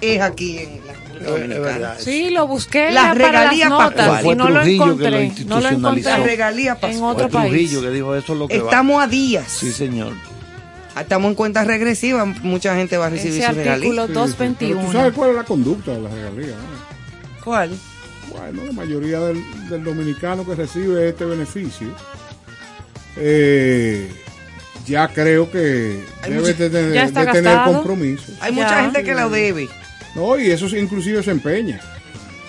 es 0.00 0.20
aquí 0.20 0.58
en 0.58 0.86
la 0.86 0.92
República 0.92 1.11
Dominicana. 1.24 1.94
Sí, 1.98 2.30
lo 2.30 2.46
busqué 2.46 2.90
Las 2.90 3.04
ya 3.04 3.12
para 3.14 3.32
las 3.32 3.32
regalías 3.32 3.70
notas 3.70 4.24
y 4.24 4.34
no 4.34 4.48
lo 4.50 4.62
encontré. 4.62 5.32
No 5.46 5.60
lo 5.60 5.68
encontré 5.68 6.16
regalía 6.18 6.72
en 6.72 6.78
pascual. 6.80 7.14
otro 7.16 7.28
país. 7.28 7.70
que 7.78 7.90
dijo 7.90 8.14
eso 8.14 8.32
es 8.32 8.38
lo 8.38 8.48
que 8.48 8.58
va. 8.58 8.64
Estamos 8.64 9.02
a 9.02 9.06
días. 9.06 9.46
Sí, 9.48 9.72
señor. 9.72 10.12
Estamos 10.98 11.30
en 11.30 11.34
cuenta 11.34 11.64
regresiva. 11.64 12.24
Mucha 12.26 12.74
gente 12.76 12.96
va 12.98 13.06
a 13.06 13.10
recibir 13.10 13.38
Ese 13.42 13.46
su 13.48 13.54
regalía. 13.56 13.72
artículo 13.74 14.02
Sí, 14.02 14.08
sí. 14.08 14.12
Pero 14.14 14.20
221. 14.20 14.86
¿Tú 14.86 14.92
sabes 14.92 15.12
cuál 15.14 15.30
es 15.30 15.36
la 15.36 15.44
conducta 15.44 15.90
de 15.92 16.00
las 16.00 16.12
regalías? 16.12 16.56
¿Cuál? 17.44 17.70
Bueno, 18.30 18.62
la 18.66 18.72
mayoría 18.72 19.20
del, 19.20 19.42
del 19.68 19.84
dominicano 19.84 20.44
que 20.46 20.54
recibe 20.54 21.08
este 21.08 21.24
beneficio, 21.24 21.88
eh, 23.16 24.10
ya 24.86 25.08
creo 25.08 25.50
que 25.50 26.02
Hay 26.22 26.30
debe 26.30 26.40
mucha- 26.42 26.52
de 26.54 26.70
tener, 26.70 26.92
Ya 26.94 27.04
está 27.04 27.20
de 27.24 27.32
tener 27.32 27.44
gastado. 27.52 27.74
compromiso. 27.74 28.32
Hay 28.40 28.54
Ya. 28.54 28.62
mucha 28.62 28.80
gente 28.82 29.02
que 29.04 29.14
lo 29.14 29.30
debe. 29.30 29.68
No, 30.14 30.38
y 30.38 30.50
eso 30.50 30.68
sí, 30.68 30.76
inclusive 30.78 31.22
se 31.22 31.30
empeña. 31.30 31.80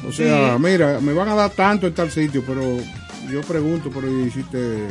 O 0.07 0.11
sea, 0.11 0.55
Sí. 0.57 0.61
mira, 0.63 0.99
me 0.99 1.13
van 1.13 1.29
a 1.29 1.35
dar 1.35 1.51
tanto 1.51 1.87
en 1.87 1.93
tal 1.93 2.11
sitio, 2.11 2.43
pero 2.45 2.77
yo 3.31 3.41
pregunto, 3.41 3.89
pero 3.93 4.07
¿y 4.25 4.29
si 4.31 4.43
te 4.43 4.87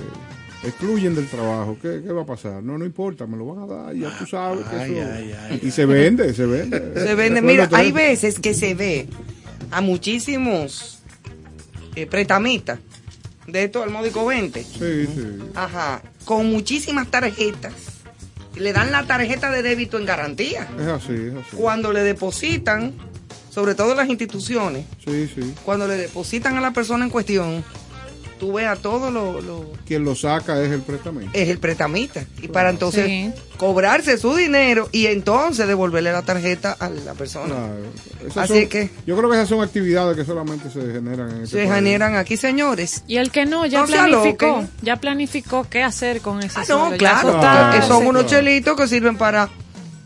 excluyen 0.65 1.15
del 1.15 1.27
trabajo? 1.29 1.77
¿Qué, 1.83 2.01
qué 2.03 2.13
va 2.13 2.23
a 2.23 2.27
pasar? 2.27 2.63
No, 2.63 2.79
no 2.79 2.85
importa, 2.87 3.27
me 3.27 3.37
lo 3.37 3.47
van 3.55 3.65
a 3.71 3.75
dar, 3.75 3.95
ya 3.95 4.17
tú 4.19 4.25
sabes 4.27 4.65
que 4.67 4.77
Ay, 4.77 4.97
eso... 4.99 5.11
ay, 5.13 5.35
ay. 5.51 5.61
Y 5.63 5.71
se 5.71 5.85
vende, 5.85 6.33
se 6.33 6.47
vende. 6.47 6.79
Se 7.07 7.15
vende. 7.15 7.43
Mira, 7.43 7.69
hay 7.73 7.93
veces 7.93 8.39
que 8.41 8.55
se 8.55 8.75
ve 8.75 9.07
a 9.71 9.81
muchísimos 9.83 11.01
eh, 11.95 12.07
pretamistas 12.07 12.79
de 13.47 13.65
esto 13.65 13.83
al 13.83 13.91
módico 13.91 14.25
20. 14.25 14.63
Sí, 14.63 14.79
sí. 14.79 15.39
Ajá. 15.55 16.01
Con 16.25 16.47
muchísimas 16.51 17.09
tarjetas. 17.11 17.73
Le 18.57 18.73
dan 18.73 18.93
la 18.93 19.07
tarjeta 19.07 19.51
de 19.51 19.63
débito 19.63 19.99
en 19.99 20.07
garantía. 20.07 20.69
Es 20.79 20.87
así, 20.87 21.13
es 21.15 21.35
así. 21.35 21.57
Cuando 21.57 21.93
le 21.93 22.01
depositan, 22.03 22.93
sobre 23.51 23.75
todo 23.75 23.93
en 23.93 23.97
las 23.99 24.09
instituciones, 24.09 24.85
Sí, 25.05 25.29
sí. 25.35 25.55
cuando 25.65 25.87
le 25.89 25.97
depositan 25.97 26.57
a 26.57 26.61
la 26.61 26.73
persona 26.73 27.05
en 27.05 27.11
cuestión, 27.11 27.65
tú 28.43 28.53
ves 28.55 28.67
a 28.67 28.75
todo 28.75 29.13
lo, 29.13 29.41
lo- 29.41 29.71
Quien 29.87 30.05
lo 30.05 30.17
saca 30.17 30.61
es 30.61 30.73
el 30.73 30.81
prestamista. 30.83 31.39
es 31.39 31.49
el 31.49 31.59
prestamista. 31.59 32.25
Y 32.43 32.49
para 32.49 32.71
entonces 32.71 33.07
Sí. 33.07 33.33
cobrarse 33.57 34.19
su 34.19 34.35
dinero 34.35 34.89
y 34.91 35.07
entonces 35.07 35.69
devolverle 35.69 36.11
la 36.11 36.23
tarjeta 36.23 36.73
a 36.81 36.89
la 36.89 37.15
persona. 37.15 37.55
Claro. 37.55 38.43
Así 38.43 38.61
son- 38.63 38.69
que- 38.69 38.91
Yo 39.07 39.17
creo 39.17 39.31
que 39.31 39.37
esas 39.37 39.49
son 39.49 39.63
actividades 39.63 40.17
que 40.17 40.25
solamente 40.25 40.69
se 40.71 40.81
generan 40.93 41.31
en 41.31 41.37
este 41.45 41.47
Se 41.47 41.57
país. 41.69 41.73
generan 41.73 42.17
aquí, 42.17 42.37
señores. 42.37 43.05
Y 43.07 43.19
el 43.19 43.31
que 43.31 43.47
no, 43.47 43.65
ya 43.65 43.83
No 43.83 43.87
planificó. 43.87 44.65
Ya 44.83 44.97
planificó 44.97 45.65
qué 45.71 45.85
hacer 45.85 46.21
con 46.21 46.41
ese 46.43 46.59
Ah, 46.59 46.65
no, 46.69 46.91
claro. 46.99 47.39
que 47.73 47.87
son 47.87 48.05
unos 48.09 48.25
claro. 48.25 48.29
chelitos 48.45 48.77
que 48.77 48.89
sirven 48.89 49.17
para 49.17 49.51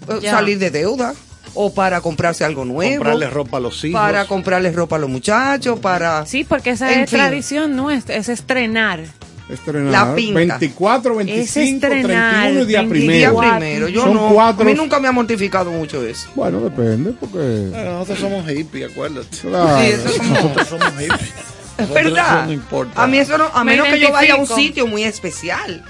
eh, 0.09 0.19
Ya. 0.21 0.33
salir 0.33 0.59
de 0.59 0.71
deuda 0.71 1.15
o 1.57 1.73
para 1.75 2.01
comprarse 2.01 2.45
algo 2.45 2.65
nuevo. 2.65 2.97
Comprarle 2.97 3.29
ropa 3.31 3.57
a 3.57 3.61
los 3.61 3.83
hijos. 3.85 4.01
para 4.01 4.27
comprarles 4.27 4.75
ropa 4.75 4.97
a 4.97 4.99
los 4.99 5.11
muchachos, 5.11 5.79
para... 5.81 6.25
Sí, 6.27 6.45
porque 6.45 6.71
esa 6.71 6.93
En 6.93 7.01
es 7.01 7.11
fin. 7.11 7.19
tradición 7.19 7.75
nuestra, 7.75 8.15
es 8.17 8.29
estrenar. 8.29 9.01
Estrenar. 9.49 9.93
La 9.93 10.15
pinta. 10.15 10.59
24, 10.59 11.15
25, 11.17 11.87
estrenar, 11.87 12.33
31 12.53 12.63
y 12.63 12.67
día 12.67 12.83
24. 12.83 12.87
Día 12.87 12.89
primero. 12.89 13.39
Primero, 13.39 13.89
yo 13.89 14.03
Son 14.03 14.15
no. 14.15 14.29
cuatro. 14.33 14.63
A 14.63 14.65
mí 14.67 14.75
nunca 14.75 14.99
me 15.01 15.07
ha 15.09 15.13
mortificado 15.13 15.71
mucho 15.71 16.05
eso. 16.05 16.29
Bueno, 16.35 16.61
depende, 16.61 17.13
porque... 17.13 17.69
Bueno, 17.71 17.93
nosotros 17.93 18.19
somos 18.19 18.47
hippies, 18.49 18.91
acuérdate. 18.91 19.37
Claro. 19.43 19.79
Sí, 19.81 19.87
eso 19.87 20.09
es 20.09 20.19
como- 20.19 20.31
Nosotros 20.35 20.69
somos 20.69 20.93
hippies. 20.99 21.33
Es 21.79 21.91
verdad. 21.93 22.47
No 22.47 22.53
importa. 22.55 23.03
A 23.03 23.07
mí 23.07 23.19
eso 23.19 23.37
no, 23.37 23.51
a 23.53 23.63
Me 23.63 23.73
menos 23.73 23.89
que 23.89 24.01
yo 24.01 24.11
vaya 24.11 24.33
a 24.33 24.37
un 24.39 24.47
sitio 24.47 24.87
muy 24.87 25.05
especial. 25.05 25.85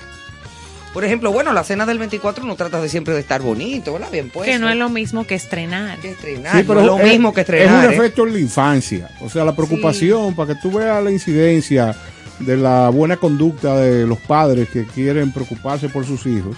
Por 0.96 1.04
ejemplo, 1.04 1.30
bueno, 1.30 1.52
la 1.52 1.62
cena 1.62 1.84
del 1.84 1.98
24 1.98 2.42
no 2.46 2.56
trata 2.56 2.80
de 2.80 2.88
siempre 2.88 3.12
de 3.12 3.20
estar 3.20 3.42
bonito, 3.42 3.92
¿verdad? 3.92 4.08
Bien 4.10 4.30
puesto. 4.30 4.50
que 4.50 4.58
no 4.58 4.70
es 4.70 4.76
lo 4.76 4.88
mismo 4.88 5.26
que 5.26 5.34
estrenar. 5.34 5.98
que 5.98 6.12
estrenar, 6.12 6.56
Sí, 6.56 6.64
pero 6.66 6.80
no 6.80 6.80
es 6.80 6.86
lo 6.86 6.98
mismo 7.12 7.34
que 7.34 7.42
estrenar. 7.42 7.84
Es 7.84 7.88
un 7.88 7.92
¿eh? 7.92 7.96
efecto 7.98 8.26
en 8.26 8.32
la 8.32 8.38
infancia. 8.40 9.10
O 9.20 9.28
sea, 9.28 9.44
la 9.44 9.54
preocupación 9.54 10.34
para 10.34 10.54
que 10.54 10.60
tú 10.62 10.72
veas 10.72 11.04
la 11.04 11.10
incidencia 11.10 11.94
de 12.38 12.56
la 12.56 12.88
buena 12.88 13.18
conducta 13.18 13.76
de 13.78 14.06
los 14.06 14.16
padres 14.20 14.70
que 14.70 14.84
quieren 14.84 15.32
preocuparse 15.32 15.90
por 15.90 16.06
sus 16.06 16.24
hijos. 16.24 16.56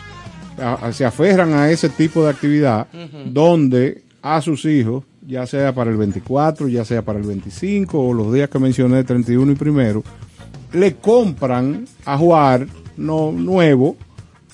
a- 0.60 0.86
a- 0.86 0.92
se 0.92 1.04
aferran 1.04 1.52
a 1.54 1.70
ese 1.72 1.88
tipo 1.88 2.22
de 2.24 2.30
actividad 2.30 2.86
donde 3.26 4.02
a 4.22 4.40
sus 4.40 4.64
hijos, 4.64 5.04
ya 5.26 5.46
sea 5.46 5.72
para 5.74 5.90
el 5.90 5.96
24, 5.96 6.68
ya 6.68 6.84
sea 6.84 7.02
para 7.02 7.18
el 7.18 7.24
25 7.26 7.98
o 8.08 8.12
los 8.14 8.32
días 8.32 8.48
que 8.48 8.58
mencioné, 8.60 9.02
31 9.04 9.50
y 9.52 9.54
primero, 9.56 10.02
le 10.72 10.94
compran 10.96 11.86
a 12.04 12.16
jugar 12.18 12.66
no, 12.96 13.32
nuevo 13.32 13.96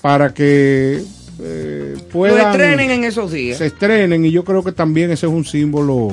para 0.05 0.31
que 0.35 1.01
eh, 1.41 1.93
Lo 1.97 2.03
puedan 2.09 2.51
estrenen 2.51 2.91
en 2.91 3.03
esos 3.05 3.31
días. 3.31 3.57
se 3.57 3.65
estrenen 3.65 4.23
y 4.23 4.29
yo 4.29 4.43
creo 4.43 4.63
que 4.63 4.71
también 4.71 5.09
ese 5.09 5.25
es 5.25 5.31
un 5.31 5.43
símbolo 5.43 6.09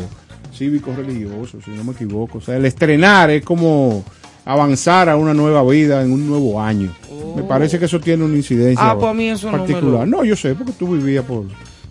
cívico 0.51 0.95
religioso, 0.97 1.59
si 1.63 1.73
no 1.73 1.85
me 1.85 1.93
equivoco. 1.93 2.39
O 2.39 2.41
sea, 2.41 2.57
el 2.57 2.65
estrenar 2.65 3.29
es 3.29 3.45
como 3.45 4.03
avanzar 4.47 5.11
a 5.11 5.17
una 5.19 5.35
nueva 5.35 5.63
vida 5.65 6.01
en 6.03 6.11
un 6.11 6.27
nuevo 6.27 6.59
año. 6.59 6.91
Me 7.37 7.43
parece 7.43 7.79
que 7.79 7.85
eso 7.85 8.01
tiene 8.01 8.25
una 8.25 8.35
incidencia 8.35 8.83
Ah, 8.93 8.95
pues 8.99 9.11
a 9.11 9.13
mí 9.13 9.29
eso 9.29 9.51
no 9.53 9.59
particular. 9.59 10.09
lo- 10.09 10.17
No, 10.19 10.25
yo 10.25 10.37
sé, 10.37 10.55
porque 10.55 10.73
tú 10.73 10.93
vivías 10.97 11.27
por, 11.27 11.45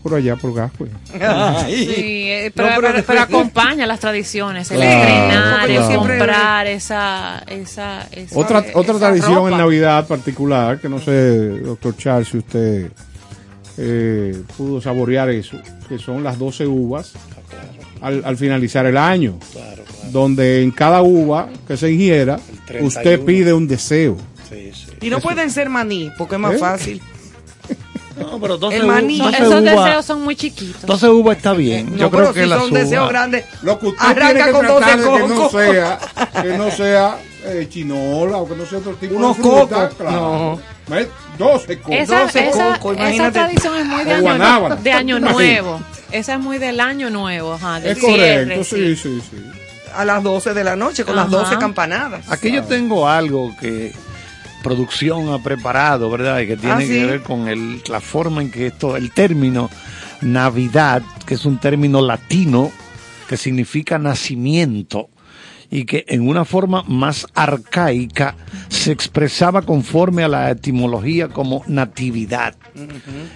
por 0.03 0.15
allá, 0.15 0.35
por 0.35 0.53
Gascue. 0.53 0.87
Sí, 1.67 1.85
eh, 2.29 2.51
pero, 2.55 2.69
No, 2.69 2.75
pero- 2.77 2.87
pero- 2.93 3.03
pero 3.05 3.21
acompaña 3.21 3.85
las 3.85 3.99
tradiciones, 3.99 4.69
el 4.71 4.77
Claro, 4.77 4.99
estrenar, 4.99 5.69
el 5.69 5.95
comprar 5.97 6.67
esa, 6.67 7.43
esa, 7.47 8.07
esa- 8.11 8.37
Otra, 8.39 8.59
esa 8.59 8.77
otra 8.79 8.97
tradición 8.97 9.35
ropa. 9.35 9.51
en 9.51 9.57
Navidad 9.57 10.07
particular, 10.07 10.79
que 10.79 10.89
no 10.89 10.99
sé, 10.99 11.59
doctor 11.59 11.95
Charles, 11.97 12.27
si 12.29 12.37
usted 12.37 12.91
eh, 13.77 14.41
pudo 14.57 14.81
saborear 14.81 15.29
eso, 15.29 15.57
que 15.87 15.97
son 15.97 16.23
las 16.23 16.37
12 16.37 16.67
uvas 16.67 17.13
al, 18.01 18.23
al 18.25 18.37
finalizar 18.37 18.85
el 18.85 18.97
año, 18.97 19.37
donde 20.11 20.61
en 20.63 20.71
cada 20.71 21.01
uva 21.01 21.47
que 21.67 21.77
se 21.77 21.91
ingiera, 21.91 22.37
31. 22.65 22.87
usted 22.87 23.21
pide 23.25 23.53
un 23.53 23.67
deseo. 23.67 24.17
Sí, 24.49 24.71
sí. 24.73 24.87
Y 25.01 25.09
no 25.09 25.19
pueden 25.19 25.49
ser 25.49 25.69
maní, 25.69 26.11
porque 26.17 26.35
es 26.35 26.41
más 26.41 26.55
¿Eh? 26.55 26.57
fácil. 26.57 27.01
No, 28.17 28.39
pero 28.39 28.57
12 28.57 28.75
El 28.77 28.85
maní. 28.87 29.19
uvas- 29.19 29.33
Esos 29.35 29.49
12 29.49 29.61
uvas- 29.73 29.85
deseos 29.85 30.05
son 30.05 30.21
muy 30.23 30.35
chiquitos. 30.35 30.85
12 30.85 31.09
uvas 31.09 31.37
está 31.37 31.53
bien. 31.53 31.91
No, 31.91 31.97
Yo 31.97 32.11
pero 32.11 32.23
creo 32.23 32.33
que 32.33 32.43
si 32.43 32.49
las 32.49 32.59
son 32.61 32.73
deseos 32.73 33.09
grandes. 33.09 33.45
Lo 33.63 33.79
que 33.79 33.87
usted 33.87 34.05
Arranca 34.05 34.25
tiene 34.33 34.43
que 34.45 34.51
con 34.51 34.61
tratar 34.65 34.99
12 34.99 35.11
de 35.11 35.21
que 35.21 35.27
no 35.27 35.35
cocos. 35.35 35.51
sea, 35.61 35.99
que 36.41 36.57
no 36.57 36.71
sea 36.71 37.17
eh, 37.45 37.67
chinola 37.69 38.37
o 38.37 38.47
que 38.47 38.55
no 38.55 38.65
sea 38.65 38.77
otro 38.79 38.93
tipo 38.95 39.15
Unos 39.15 39.37
de 39.37 39.43
fruta. 39.43 39.89
cocos, 39.89 39.95
Claro. 39.97 40.59
¿Ves? 40.87 41.07
12 41.37 41.79
cocos. 41.79 41.95
Esa, 41.99 42.19
12 42.23 42.49
esa, 42.49 42.73
coco, 42.77 42.91
esa 42.93 43.01
imagínate. 43.01 43.31
tradición 43.39 43.75
es 43.77 43.85
muy 43.85 44.03
de 44.03 44.13
año, 44.13 45.15
de 45.15 45.21
nuevo. 45.21 45.81
Esa 46.11 46.33
es 46.33 46.39
muy 46.39 46.57
del 46.57 46.79
año 46.79 47.09
nuevo, 47.09 47.53
ajá, 47.53 47.79
del 47.79 47.93
Es 47.93 47.99
correcto, 47.99 48.63
sí, 48.63 48.95
sí, 48.95 49.21
sí. 49.31 49.37
A 49.95 50.05
las 50.05 50.21
12 50.23 50.53
de 50.53 50.63
la 50.63 50.75
noche, 50.75 51.03
con 51.05 51.15
las 51.15 51.27
Ajá. 51.27 51.37
12 51.37 51.57
campanadas. 51.57 52.29
Aquí 52.31 52.51
yo 52.51 52.63
tengo 52.63 53.07
algo 53.07 53.55
que 53.59 53.93
producción 54.61 55.29
ha 55.29 55.39
preparado, 55.39 56.09
¿verdad? 56.09 56.39
Y 56.39 56.47
que 56.47 56.57
tiene 56.57 56.75
Ah, 56.75 56.79
que 56.79 57.05
ver 57.05 57.21
con 57.21 57.47
el, 57.47 57.81
la 57.89 57.99
forma 57.99 58.41
en 58.41 58.51
que 58.51 58.67
esto, 58.67 58.95
el 58.95 59.11
término 59.11 59.69
Navidad, 60.21 61.01
que 61.25 61.33
es 61.35 61.45
un 61.45 61.57
término 61.59 62.01
latino 62.01 62.71
que 63.27 63.37
significa 63.37 63.97
nacimiento 63.97 65.09
y 65.69 65.85
que 65.85 66.03
en 66.09 66.27
una 66.27 66.43
forma 66.43 66.83
más 66.83 67.25
arcaica 67.33 68.35
se 68.67 68.91
expresaba 68.91 69.61
conforme 69.61 70.23
a 70.23 70.27
la 70.27 70.51
etimología 70.51 71.29
como 71.29 71.63
natividad. 71.65 72.55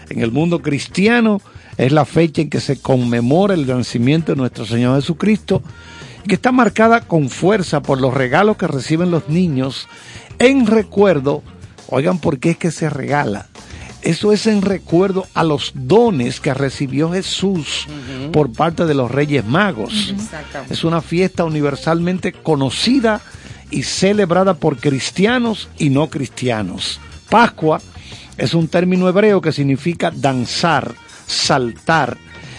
En 0.09 0.19
el 0.21 0.31
mundo 0.31 0.61
cristiano 0.61 1.41
es 1.77 1.93
la 1.93 2.03
fecha 2.03 2.41
en 2.41 2.49
que 2.49 2.59
se 2.59 2.81
conmemora 2.81 3.53
el 3.53 3.65
nacimiento 3.65 4.33
de 4.33 4.37
nuestro 4.37 4.65
Señor 4.65 4.99
Jesucristo 4.99 5.63
y 6.25 6.27
que 6.27 6.35
está 6.35 6.51
marcada 6.51 7.01
con 7.01 7.29
fuerza 7.29 7.81
por 7.81 8.01
los 8.01 8.13
regalos 8.13 8.57
que 8.57 8.67
reciben 8.67 9.11
los 9.11 9.29
niños 9.29 9.87
en 10.39 10.67
recuerdo, 10.67 11.43
oigan 11.89 12.19
por 12.19 12.39
qué 12.39 12.51
es 12.51 12.57
que 12.57 12.71
se 12.71 12.89
regala. 12.89 13.47
Eso 14.01 14.31
es 14.31 14.45
en 14.45 14.61
recuerdo 14.61 15.25
a 15.33 15.43
los 15.43 15.71
dones 15.73 16.39
que 16.39 16.53
recibió 16.53 17.11
Jesús 17.11 17.87
por 18.31 18.53
parte 18.53 18.85
de 18.85 18.93
los 18.93 19.09
Reyes 19.09 19.43
Magos. 19.43 20.13
Es 20.69 20.83
una 20.83 21.01
fiesta 21.01 21.43
universalmente 21.43 22.31
conocida 22.31 23.21
y 23.71 23.81
celebrada 23.81 24.53
por 24.53 24.77
cristianos 24.77 25.69
y 25.79 25.89
no 25.89 26.07
cristianos. 26.11 26.99
Pascua 27.29 27.81
es 28.37 28.53
un 28.53 28.67
término 28.67 29.09
hebreo 29.09 29.41
que 29.41 29.51
significa 29.51 30.11
danzar, 30.11 30.93
saltar, 31.25 32.17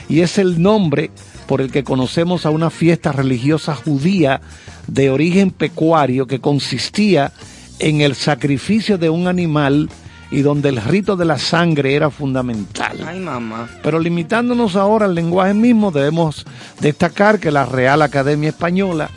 y 0.08 0.22
es 0.22 0.38
el 0.38 0.60
nombre 0.60 1.12
por 1.46 1.60
el 1.60 1.70
que 1.70 1.84
conocemos 1.84 2.44
a 2.44 2.50
una 2.50 2.70
fiesta 2.70 3.12
religiosa 3.12 3.76
judía 3.76 4.40
de 4.88 5.10
origen 5.10 5.52
pecuario 5.52 6.26
que 6.26 6.40
consistía 6.40 7.26
en 7.26 7.55
el 7.78 8.14
sacrificio 8.14 8.98
de 8.98 9.10
un 9.10 9.28
animal 9.28 9.88
y 10.30 10.42
donde 10.42 10.70
el 10.70 10.82
rito 10.82 11.16
de 11.16 11.24
la 11.24 11.38
sangre 11.38 11.94
era 11.94 12.10
fundamental. 12.10 12.98
Ay, 13.06 13.20
mamá. 13.20 13.68
Pero 13.82 13.98
limitándonos 14.00 14.76
ahora 14.76 15.06
al 15.06 15.14
lenguaje 15.14 15.54
mismo, 15.54 15.90
debemos 15.90 16.44
destacar 16.80 17.38
que 17.38 17.50
la 17.50 17.64
Real 17.64 18.02
Academia 18.02 18.48
Española 18.48 19.10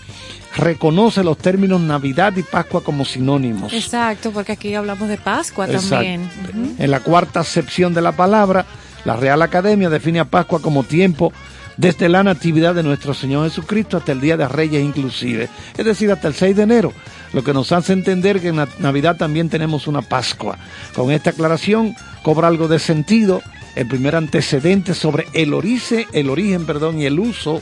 reconoce 0.55 1.23
los 1.23 1.37
términos 1.37 1.79
Navidad 1.81 2.35
y 2.35 2.43
Pascua 2.43 2.83
como 2.83 3.05
sinónimos. 3.05 3.71
Exacto, 3.73 4.31
porque 4.31 4.53
aquí 4.53 4.73
hablamos 4.75 5.07
de 5.07 5.17
Pascua 5.17 5.65
Exacto. 5.65 5.89
también. 5.89 6.21
Ujú. 6.21 6.75
En 6.77 6.91
la 6.91 6.99
cuarta 6.99 7.39
acepción 7.39 7.93
de 7.93 8.01
la 8.01 8.11
palabra, 8.11 8.65
la 9.05 9.15
Real 9.15 9.41
Academia 9.41 9.89
define 9.89 10.19
a 10.19 10.25
Pascua 10.25 10.61
como 10.61 10.83
tiempo 10.83 11.31
desde 11.79 12.09
la 12.09 12.23
natividad 12.23 12.75
de 12.75 12.83
nuestro 12.83 13.13
Señor 13.13 13.47
Jesucristo 13.47 13.95
hasta 13.95 14.11
el 14.11 14.19
Día 14.19 14.35
de 14.35 14.49
Reyes 14.49 14.83
inclusive, 14.83 15.47
es 15.77 15.85
decir, 15.85 16.11
hasta 16.11 16.27
el 16.27 16.33
6 16.33 16.57
de 16.57 16.63
enero, 16.63 16.93
lo 17.31 17.41
que 17.41 17.53
nos 17.53 17.71
hace 17.71 17.93
entender 17.93 18.41
que 18.41 18.49
en 18.49 18.57
la 18.57 18.67
Navidad 18.79 19.15
también 19.15 19.47
tenemos 19.47 19.87
una 19.87 20.01
Pascua. 20.01 20.57
Con 20.93 21.09
esta 21.09 21.29
aclaración 21.29 21.95
cobra 22.21 22.49
algo 22.49 22.67
de 22.67 22.79
sentido 22.79 23.41
el 23.75 23.87
primer 23.87 24.17
antecedente 24.17 24.93
sobre 24.93 25.27
el 25.31 25.53
origen, 25.53 26.05
el 26.11 26.29
origen, 26.29 26.65
perdón, 26.65 26.99
y 26.99 27.05
el 27.05 27.17
uso, 27.17 27.61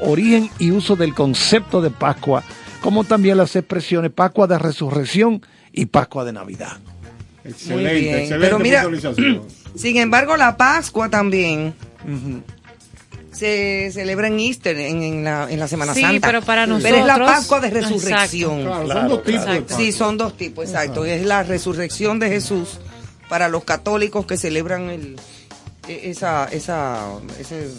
origen 0.00 0.50
y 0.58 0.72
uso 0.72 0.96
del 0.96 1.14
concepto 1.14 1.80
de 1.80 1.90
Pascua, 1.90 2.42
como 2.80 3.04
también 3.04 3.36
las 3.36 3.54
expresiones 3.54 4.10
Pascua 4.10 4.48
de 4.48 4.58
Resurrección 4.58 5.40
y 5.72 5.86
Pascua 5.86 6.24
de 6.24 6.32
Navidad. 6.32 6.78
Excelente, 7.44 7.92
Muy 7.92 8.00
bien. 8.00 8.18
excelente 8.18 8.44
Pero 8.44 8.58
mira. 8.58 8.84
Sin 9.76 9.98
embargo, 9.98 10.36
la 10.36 10.56
Pascua 10.56 11.10
también 11.10 11.74
se 13.36 13.90
celebra 13.92 14.28
en 14.28 14.40
Easter, 14.40 14.76
en, 14.78 15.02
en 15.02 15.24
la, 15.24 15.46
en 15.50 15.58
la 15.60 15.68
Semana 15.68 15.92
Sí, 15.94 16.00
Santa. 16.00 16.26
pero 16.26 16.42
para 16.42 16.64
Pero 16.66 16.76
es 16.78 16.82
la 17.06 17.18
nosotros- 17.18 17.30
Pascua 17.30 17.60
de 17.60 17.70
Resurrección. 17.70 18.62
Claro, 18.62 18.88
son 18.88 19.08
dos 19.08 19.22
tipos 19.24 19.40
Exacto. 19.42 19.76
Sí, 19.76 19.92
son 19.92 20.16
dos 20.16 20.36
tipos, 20.36 20.64
exacto. 20.66 21.04
Es 21.04 21.24
la 21.24 21.42
resurrección 21.42 22.18
de 22.18 22.28
Jesús 22.28 22.78
para 23.28 23.48
los 23.48 23.64
católicos 23.64 24.24
que 24.26 24.36
celebran 24.36 24.88
el, 24.90 25.16
e- 25.88 26.10
esa, 26.10 26.46
esa, 26.50 27.08
ese- 27.38 27.70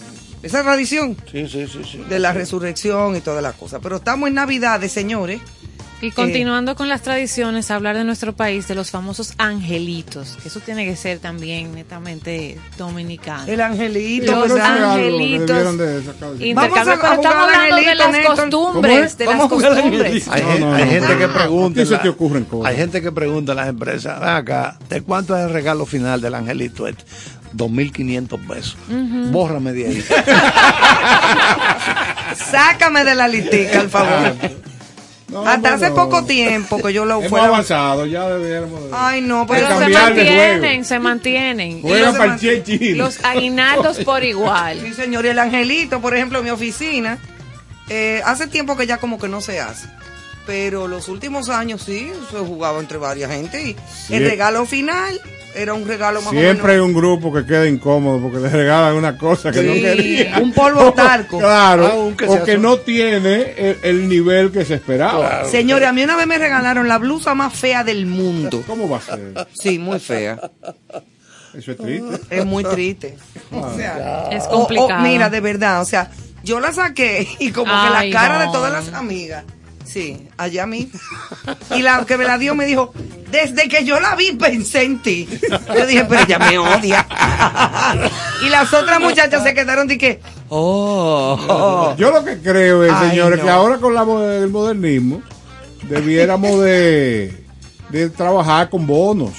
esa 0.44 0.62
tradición 0.62 1.18
Sí, 1.32 1.48
sí, 1.48 1.66
sí, 1.68 1.82
sí. 1.92 1.98
de 2.08 2.20
la 2.20 2.32
resurrección 2.34 3.16
y 3.16 3.22
todas 3.22 3.42
las 3.42 3.56
cosas. 3.56 3.80
Pero 3.82 3.96
estamos 3.98 4.30
en 4.30 4.36
Navidades, 4.36 4.92
señores. 4.92 5.42
Y 6.00 6.12
continuando 6.12 6.76
con 6.76 6.90
las 6.90 7.02
tradiciones, 7.02 7.72
hablar 7.72 7.98
de 7.98 8.04
nuestro 8.04 8.36
país, 8.36 8.68
de 8.68 8.76
los 8.76 8.92
famosos 8.92 9.34
angelitos, 9.40 10.38
que 10.44 10.50
eso 10.50 10.60
tiene 10.60 10.86
que 10.86 10.96
ser 10.96 11.18
también 11.18 11.74
netamente 11.74 12.60
dominicano. 12.78 13.46
El 13.48 13.60
angelito, 13.62 14.32
Los 14.32 14.44
Pero 14.44 14.46
eso 14.46 14.58
es 14.58 14.64
algo 14.64 14.96
que 14.96 15.08
angelitos. 15.08 15.58
Vamos 15.58 15.68
a- 16.78 16.84
pero 16.84 16.92
a 16.92 16.94
estamos 17.16 17.26
hablando 17.28 17.76
de 17.78 17.96
las 17.96 18.12
Néstor. 18.12 18.36
costumbres, 18.38 19.18
de 19.18 19.26
las 19.26 19.40
costumbres. 19.48 20.28
Hay, 20.28 20.42
No, 20.44 20.48
gen- 20.52 20.60
no, 20.62 20.76
hay 20.76 20.86
no, 20.86 20.92
gente 20.92 21.14
no. 21.14 21.18
que 21.20 21.28
pregunta. 21.30 21.84
La- 21.84 22.02
te 22.04 22.10
ocurren 22.10 22.44
cosas. 22.46 22.70
Hay 22.72 22.78
gente 22.78 23.02
que 23.02 23.12
pregunta 23.12 23.54
a 23.54 23.56
las 23.56 23.68
empresas, 23.68 24.20
"Ven 24.20 24.30
acá, 24.30 24.78
¿de 24.90 25.02
cuánto 25.02 25.36
es 25.36 25.46
el 25.46 25.50
regalo 25.52 25.88
final 25.88 26.22
del 26.22 26.36
angelito 26.36 26.86
este? 26.88 27.04
2.500 27.54 28.40
pesos. 28.48 28.78
Bórrame 29.32 29.74
de 29.74 29.88
ahí. 29.88 30.06
Sácame 32.36 33.04
de 33.04 33.16
la 33.16 33.28
listica, 33.28 33.80
al 33.80 33.90
favor. 33.90 34.34
No, 35.30 35.46
Hasta 35.46 35.74
hace 35.74 35.92
poco 35.92 36.24
tiempo 36.24 36.82
que 36.82 36.94
yo 36.94 37.04
lo 37.04 37.16
Hemos 37.20 37.30
fuera. 37.30 37.48
avanzado, 37.48 38.06
ya 38.06 38.30
debiéramos. 38.30 38.82
de- 38.86 38.90
Ay, 38.94 39.22
no, 39.22 39.46
pero 39.46 39.68
se 39.68 39.90
mantienen, 39.90 40.86
se 40.86 41.00
mantienen. 41.00 41.82
Juega 41.82 42.06
los 42.08 42.16
para 42.16 42.34
el 42.36 42.40
demás- 42.40 42.64
Che 42.64 42.64
chino. 42.80 43.04
Los 43.06 43.24
aguinaldos 43.26 43.98
por 44.06 44.24
igual. 44.24 44.80
Sí, 44.82 44.94
señor, 44.94 45.26
y 45.26 45.30
el 45.30 45.40
angelito, 45.40 46.00
por 46.00 46.16
ejemplo, 46.16 46.40
en 46.40 46.46
mi 46.46 46.52
oficina, 46.52 47.18
eh, 47.90 48.22
hace 48.26 48.48
tiempo 48.48 48.78
que 48.78 48.88
ya 48.88 48.98
como 49.00 49.20
que 49.20 49.28
no 49.28 49.42
se 49.42 49.60
hace. 49.60 49.88
Pero 50.46 50.88
los 50.88 51.10
últimos 51.10 51.50
años 51.50 51.82
sí, 51.86 52.10
se 52.32 52.38
jugaba 52.38 52.80
entre 52.80 52.98
varias 52.98 53.30
gente 53.32 53.62
y 53.62 53.76
Sí. 54.08 54.16
el 54.16 54.24
regalo 54.30 54.66
final 54.66 55.20
era 55.58 55.74
un 55.74 55.88
regalo 55.88 56.22
más 56.22 56.32
Siempre 56.32 56.74
hay 56.74 56.80
o 56.80 56.84
menos. 56.88 56.96
un 56.96 57.02
grupo 57.02 57.34
que 57.34 57.46
queda 57.46 57.68
incómodo 57.68 58.20
porque 58.22 58.40
le 58.40 58.50
regalan 58.50 58.96
una 58.96 59.18
cosa 59.18 59.52
que 59.52 59.62
no 59.64 59.74
quería. 59.74 60.40
un 60.42 60.54
polvo 60.54 60.94
talco. 60.96 61.40
Claro, 61.40 61.88
Aunque 61.88 62.26
o 62.26 62.44
que 62.44 62.58
no 62.58 62.78
tiene 62.78 63.54
el, 63.58 63.78
el 63.84 64.08
nivel 64.10 64.52
que 64.52 64.64
se 64.66 64.76
esperaba. 64.76 65.46
Señores, 65.46 65.88
a 65.88 65.94
mí 65.94 66.04
una 66.04 66.16
vez 66.16 66.28
me 66.28 66.38
regalaron 66.38 66.88
la 66.88 66.98
blusa 66.98 67.34
más 67.36 67.54
fea 67.54 67.84
del 67.84 68.06
mundo. 68.06 68.64
¿Cómo 68.68 68.88
va 68.88 68.98
a 68.98 69.02
ser? 69.02 69.48
Sí, 69.54 69.80
muy 69.80 70.00
fea. 70.00 70.40
Eso 71.54 71.72
es 71.72 71.78
triste. 71.78 72.20
Es 72.30 72.46
muy 72.46 72.64
triste. 72.64 73.18
O 73.52 73.76
sea, 73.76 74.30
Es 74.32 74.44
o- 74.44 74.48
o, 74.50 74.52
complicado. 74.68 75.02
mira, 75.02 75.30
de 75.30 75.40
verdad, 75.40 75.82
o 75.82 75.86
sea, 75.86 76.12
yo 76.44 76.60
la 76.60 76.72
saqué 76.72 77.28
y 77.40 77.52
como 77.52 77.72
que 77.72 77.90
la 77.90 78.06
cara 78.12 78.40
no. 78.40 78.46
de 78.46 78.58
todas 78.58 78.72
las 78.72 78.94
amigas. 78.94 79.44
Sí, 79.88 80.28
allá 80.38 80.64
a 80.64 80.68
mí. 80.68 80.92
Y 81.76 81.82
la 81.82 82.06
que 82.06 82.18
me 82.18 82.26
la 82.26 82.38
dio 82.38 82.54
me 82.56 82.66
dijo, 82.66 82.92
desde 83.32 83.70
que 83.70 83.86
yo 83.86 84.00
la 84.02 84.16
vi 84.16 84.34
pensé 84.34 84.84
en 84.84 85.02
ti. 85.02 85.28
Yo 85.74 85.86
dije, 85.86 86.06
pero 86.10 86.22
ella 86.24 86.40
me 86.40 86.58
odia. 86.58 87.08
Y 88.46 88.50
las 88.50 88.72
otras 88.74 89.00
muchachas 89.00 89.42
se 89.44 89.54
quedaron 89.56 89.88
de 89.88 89.98
que, 89.98 90.20
oh. 90.50 91.96
Yo 91.98 92.12
lo 92.12 92.24
que 92.24 92.38
creo 92.40 92.84
es, 92.84 92.92
Ay, 92.94 93.10
señores, 93.10 93.40
no. 93.40 93.46
que 93.46 93.50
ahora 93.50 93.78
con 93.78 93.94
la, 93.96 94.04
el 94.38 94.50
modernismo 94.50 95.22
debiéramos 95.90 96.60
de, 96.62 97.44
de 97.90 98.10
trabajar 98.10 98.70
con 98.70 98.86
bonos. 98.86 99.32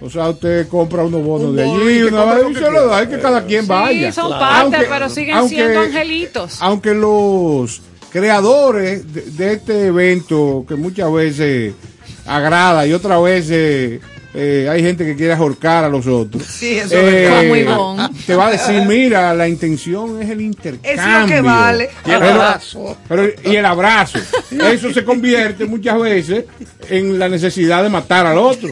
O 0.00 0.10
sea, 0.10 0.28
usted 0.28 0.68
compra 0.68 1.02
unos 1.04 1.22
bonos 1.24 1.48
Un 1.50 1.56
de 1.56 1.62
allí 1.62 2.02
una 2.02 2.24
vez 2.34 2.44
y 2.50 2.54
se 2.54 2.70
lo 2.70 2.86
da, 2.88 3.02
y 3.04 3.06
que 3.06 3.18
cada 3.18 3.44
quien 3.46 3.66
vaya. 3.66 4.12
Sí, 4.12 4.20
son 4.20 4.26
Claro. 4.28 4.40
parte, 4.44 4.76
Aunque- 4.76 4.90
pero 4.90 5.08
siguen 5.08 5.36
aunque- 5.36 5.54
siendo 5.54 5.80
angelitos. 5.80 6.58
Aunque 6.60 6.92
los 6.94 7.80
creadores 8.10 9.12
de, 9.12 9.22
de 9.22 9.52
este 9.54 9.86
evento, 9.86 10.64
que 10.68 10.74
muchas 10.74 11.12
veces 11.12 11.74
agrada 12.26 12.86
y 12.86 12.92
otras 12.92 13.22
veces 13.22 14.00
eh, 14.38 14.68
hay 14.70 14.82
gente 14.82 15.04
que 15.06 15.16
quiere 15.16 15.32
ahorcar 15.32 15.84
a 15.84 15.88
los 15.88 16.06
otros. 16.06 16.42
Eh, 16.42 16.46
Sí, 16.50 16.78
eso 16.78 16.94
es. 16.98 17.30
Como 17.30 17.56
Ivonne. 17.56 18.08
Te 18.26 18.34
va 18.34 18.48
a 18.48 18.50
decir, 18.50 18.82
mira, 18.86 19.32
la 19.34 19.48
intención 19.48 20.20
es 20.20 20.28
el 20.28 20.42
intercambio. 20.42 21.42
vale. 21.42 21.88
Y 22.04 22.10
el 22.10 22.22
abrazo. 22.22 22.96
pero- 23.08 23.28
y 23.44 23.56
el 23.56 23.64
abrazo. 23.64 24.18
Eso 24.50 24.92
se 24.92 25.04
convierte 25.04 25.64
muchas 25.64 25.98
veces 26.00 26.44
en 26.90 27.18
la 27.18 27.28
necesidad 27.30 27.82
de 27.82 27.88
matar 27.88 28.26
al 28.26 28.36
otro, 28.38 28.68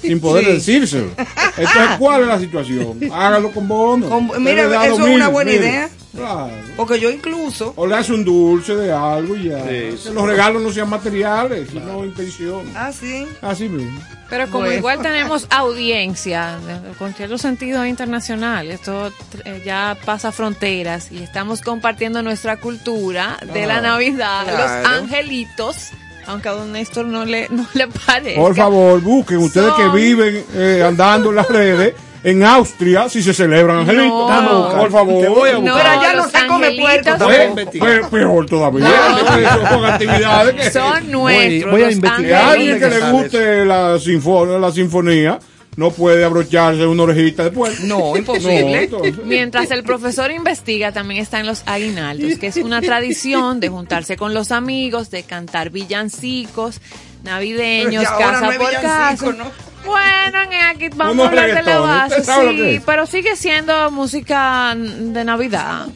sin 0.00 0.20
poder 0.20 0.44
Sí. 0.44 0.52
decírselo. 0.52 1.08
Entonces, 1.56 1.96
¿cuál 1.98 2.22
es 2.22 2.28
la 2.28 2.38
situación? 2.38 3.00
Hágalo 3.12 3.50
con 3.50 3.66
bono. 3.66 4.08
Con- 4.08 4.30
mira, 4.42 4.64
eso 4.86 5.04
es 5.08 5.14
una 5.16 5.28
buena 5.28 5.50
idea. 5.52 5.88
Claro. 6.14 6.50
Porque 6.76 6.98
yo 6.98 7.10
incluso, 7.10 7.72
O 7.76 7.86
le 7.86 7.94
hace 7.96 8.12
un 8.12 8.24
dulce 8.24 8.74
de 8.74 8.92
algo 8.92 9.36
y 9.36 9.50
ya. 9.50 9.60
Sí, 9.60 9.68
que 9.68 9.96
sí. 10.02 10.08
los 10.12 10.26
regalos 10.26 10.62
no 10.62 10.72
sean 10.72 10.88
materiales, 10.88 11.68
sino 11.70 12.04
intención. 12.04 12.62
ah, 12.74 12.90
sí. 12.92 13.26
Así 13.42 13.68
mismo. 13.68 14.00
Pero 14.30 14.44
como 14.46 14.64
Bueno. 14.64 14.74
igual 14.78 15.00
tenemos 15.02 15.46
audiencia 15.50 16.58
con 16.98 17.14
cierto 17.14 17.38
sentido 17.38 17.86
internacional, 17.86 18.70
esto 18.70 19.10
eh, 19.44 19.62
ya 19.64 19.96
pasa 20.04 20.32
fronteras 20.32 21.10
y 21.12 21.22
estamos 21.22 21.62
compartiendo 21.62 22.22
nuestra 22.22 22.58
cultura 22.58 23.38
de 23.54 23.66
la 23.66 23.80
Navidad, 23.80 24.44
claro. 24.44 24.58
los 24.82 24.86
angelitos, 24.98 25.90
aunque 26.26 26.48
a 26.50 26.52
don 26.52 26.72
Néstor 26.72 27.06
no 27.06 27.24
le, 27.24 27.48
no 27.50 27.66
le 27.72 27.86
parezca. 28.06 28.40
Por 28.40 28.54
favor, 28.54 29.00
busquen 29.00 29.38
ustedes 29.38 29.72
que 29.74 29.88
viven 29.88 30.44
eh, 30.54 30.82
andando 30.86 31.30
en 31.30 31.36
las 31.36 31.48
redes. 31.48 31.94
En 32.30 32.44
Austria, 32.44 33.08
si 33.08 33.22
se 33.22 33.32
celebran 33.32 33.78
angelitos. 33.78 34.42
No. 34.42 34.76
por 34.76 34.90
favor. 34.90 35.22
Te 35.22 35.28
voy 35.28 35.50
a 35.50 35.52
No, 35.54 35.60
buscar. 35.60 35.76
Pero 35.82 36.00
allá 36.00 36.12
no 36.14 36.28
se 36.28 36.46
come. 36.46 37.68
Pe- 37.70 38.08
peor 38.10 38.46
todavía. 38.46 38.88
No. 38.88 39.68
Son 39.70 39.84
actividades 39.84 40.54
que. 40.54 40.70
son 40.70 41.10
nuestros. 41.10 41.70
voy 41.70 41.82
a 41.82 41.90
investigar. 41.90 42.42
a 42.42 42.48
¿Dónde 42.50 42.70
alguien 42.72 42.80
que 42.80 42.88
le 42.88 43.10
guste 43.10 43.64
la 43.64 43.98
sinfonía, 43.98 44.58
la 44.58 44.72
sinfonía 44.72 45.38
no 45.76 45.92
puede 45.92 46.24
abrocharse 46.24 46.84
una 46.86 47.04
orejita 47.04 47.44
después. 47.44 47.80
No, 47.84 48.16
imposible. 48.16 48.88
No, 48.88 48.98
Mientras 49.24 49.70
el 49.70 49.84
profesor 49.84 50.32
investiga, 50.32 50.90
también 50.90 51.20
están 51.22 51.46
los 51.46 51.62
aguinaldos, 51.66 52.36
que 52.38 52.48
es 52.48 52.56
una 52.56 52.80
tradición 52.82 53.60
de 53.60 53.68
juntarse 53.68 54.16
con 54.16 54.34
los 54.34 54.50
amigos, 54.50 55.10
de 55.10 55.22
cantar 55.22 55.70
villancicos 55.70 56.80
navideños, 57.22 58.02
ya 58.04 58.16
casa 58.16 58.40
no 58.40 58.58
por 58.58 58.72
casa. 58.72 59.32
¿no? 59.32 59.67
Bueno, 59.84 60.38
en 60.52 60.64
aquí 60.66 60.88
vamos 60.94 61.24
a 61.24 61.28
hablar 61.28 61.54
de 61.54 61.62
la 61.62 61.78
base, 61.78 62.20
¿usted 62.20 62.24
sabe 62.24 62.44
lo 62.44 62.50
que 62.52 62.74
sí, 62.78 62.82
pero 62.84 63.06
sigue 63.06 63.36
siendo 63.36 63.90
música 63.90 64.74
de 64.76 65.24
Navidad. 65.24 65.86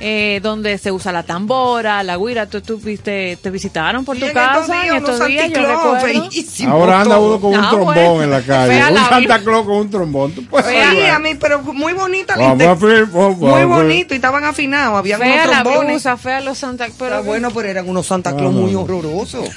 eh, 0.00 0.38
donde 0.44 0.78
se 0.78 0.92
usa 0.92 1.10
la 1.10 1.24
tambora, 1.24 2.04
la 2.04 2.16
guira, 2.16 2.46
tú, 2.46 2.60
tú 2.60 2.78
viste, 2.78 3.36
te 3.42 3.50
visitaron 3.50 4.04
por 4.04 4.16
Y 4.16 4.20
tu 4.20 4.26
en 4.26 4.30
estos 4.38 4.44
casa 4.68 4.72
días, 4.82 4.86
en 4.94 4.96
estos 4.98 5.26
días, 5.26 5.50
yo 5.50 5.60
recuerdo. 5.66 6.28
Ahora 6.68 7.00
anda 7.00 7.18
uno 7.18 7.40
con 7.40 7.50
un 7.52 7.56
Ah, 7.64 7.68
trombón 7.70 7.94
bueno. 7.96 8.22
en 8.22 8.30
la 8.30 8.40
calle. 8.42 8.80
Un 8.92 8.96
Santa. 8.96 9.38
Claus 9.40 9.66
con 9.66 9.74
un 9.76 9.90
trombón. 9.90 10.30
Tú 10.30 10.44
puedes 10.46 10.68
Sí, 10.70 11.02
a 11.04 11.18
mí, 11.18 11.34
pero 11.34 11.62
muy 11.62 11.94
bonita 11.94 12.36
la 12.36 12.42
Vamos 12.46 12.60
a 12.60 12.72
inte- 12.74 12.86
ver, 12.86 13.06
vamos 13.06 13.42
a 13.42 13.56
Muy 13.56 13.64
bonito 13.64 14.14
y 14.14 14.18
estaban 14.18 14.44
afinados, 14.44 14.96
había 14.96 15.18
Fea 15.18 15.34
unos 15.42 15.46
la 15.56 15.62
trombones. 15.64 15.90
blusa, 15.94 16.16
fea 16.16 16.40
los 16.42 16.58
Santa 16.58 16.84
Pero 16.84 16.96
pero 17.00 17.24
bueno, 17.24 17.50
pero 17.50 17.68
eran 17.68 17.88
unos 17.88 18.06
Santa 18.06 18.36
Claus 18.36 18.54
Ah. 18.54 18.56
muy 18.56 18.74
horrorosos. 18.76 19.48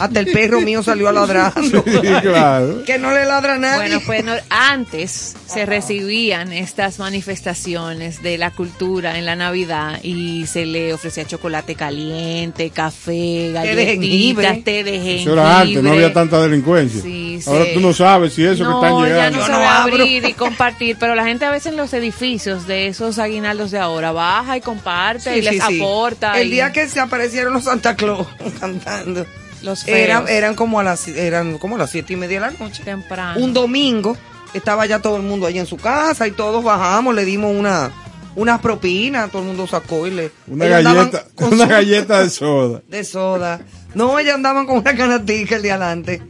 Hasta 0.00 0.20
el 0.20 0.26
perro 0.26 0.60
mío 0.60 0.82
salió 0.82 1.08
a 1.08 1.12
ladrando. 1.12 1.84
Sí, 1.86 2.08
claro. 2.22 2.82
Que 2.84 2.98
no 2.98 3.12
le 3.12 3.24
ladra 3.26 3.54
a 3.54 3.58
nadie. 3.58 3.76
Bueno, 3.90 4.00
pues 4.06 4.24
no- 4.24 4.32
antes 4.48 5.36
se 5.46 5.66
recibían 5.66 6.52
estas 6.52 6.98
manifestaciones 6.98 8.22
de 8.22 8.38
la 8.38 8.50
cultura 8.50 9.18
en 9.18 9.26
la 9.26 9.36
Navidad 9.36 9.98
y 10.02 10.46
se 10.46 10.66
le 10.66 10.92
ofrecía 10.94 11.26
chocolate 11.26 11.74
caliente, 11.74 12.70
café, 12.70 13.50
galletitas, 13.52 14.64
té 14.64 14.84
de 14.84 14.92
jengibre. 14.92 15.22
Eso 15.22 15.32
era 15.34 15.60
antes, 15.60 15.82
no 15.82 15.92
había 15.92 16.12
tanta 16.12 16.40
delincuencia. 16.40 17.02
Sí, 17.02 17.40
Ahora 17.46 17.64
sí. 17.66 17.70
tú 17.74 17.80
no 17.80 17.92
sabes 17.92 18.32
si 18.34 18.44
eso 18.44 18.64
no, 18.64 18.80
que 18.80 18.86
están 18.86 19.00
ya 19.02 19.06
llegando. 19.08 19.38
no 19.38 19.46
Yo 19.46 19.46
se 19.46 19.52
no 19.52 19.68
abrir 19.70 20.24
y 20.24 20.32
compartir, 20.34 20.96
pero 20.98 21.14
la 21.14 21.24
gente 21.24 21.44
a 21.44 21.50
veces 21.50 21.72
en 21.72 21.76
los 21.76 21.92
edificios 21.94 22.66
de 22.66 22.86
esos 22.88 23.18
aguinaldos 23.18 23.70
de 23.70 23.78
ahora 23.78 24.12
baja 24.12 24.56
y 24.56 24.60
comparte 24.60 25.36
y 25.38 25.42
Sí, 25.42 25.50
les 25.50 25.60
aporta. 25.60 26.40
El 26.40 26.48
y 26.48 26.50
día 26.52 26.72
que 26.72 26.88
se 26.88 27.00
aparecieron 27.00 27.52
los 27.52 27.64
Santa 27.64 27.96
Claus 27.96 28.26
cantando. 28.60 29.26
Los 29.62 29.84
feos, 29.84 29.98
Eran, 29.98 30.28
eran 30.28 30.54
como 30.54 30.80
a 30.80 30.82
las 30.84 31.06
eran 31.08 31.58
como 31.58 31.76
a 31.76 31.78
las 31.78 31.90
siete 31.90 32.12
y 32.12 32.16
media 32.16 32.40
de 32.40 32.46
la 32.52 32.58
noche. 32.58 32.82
temprano. 32.84 33.40
Un 33.40 33.52
domingo 33.52 34.16
estaba 34.54 34.86
ya 34.86 34.98
todo 35.00 35.16
el 35.16 35.22
mundo 35.22 35.46
ahí 35.46 35.58
en 35.58 35.66
su 35.66 35.76
casa 35.76 36.26
y 36.26 36.32
todos 36.32 36.62
bajamos, 36.64 37.14
le 37.14 37.24
dimos 37.24 37.54
una 37.54 37.90
unas 38.36 38.60
propinas, 38.60 39.28
todo 39.30 39.42
el 39.42 39.48
mundo 39.48 39.66
sacó 39.66 40.06
y 40.06 40.12
le 40.12 40.30
Una 40.46 40.66
galleta, 40.66 41.24
con 41.34 41.52
una 41.52 41.64
su- 41.64 41.70
galleta 41.70 42.20
de 42.22 42.30
soda. 42.30 42.82
de 42.88 43.04
soda. 43.04 43.60
No, 43.94 44.18
ellos 44.18 44.34
andaban 44.34 44.66
con 44.66 44.78
una 44.78 44.94
canatica 44.96 45.56
el 45.56 45.62
día 45.62 45.74
adelante. 45.74 46.22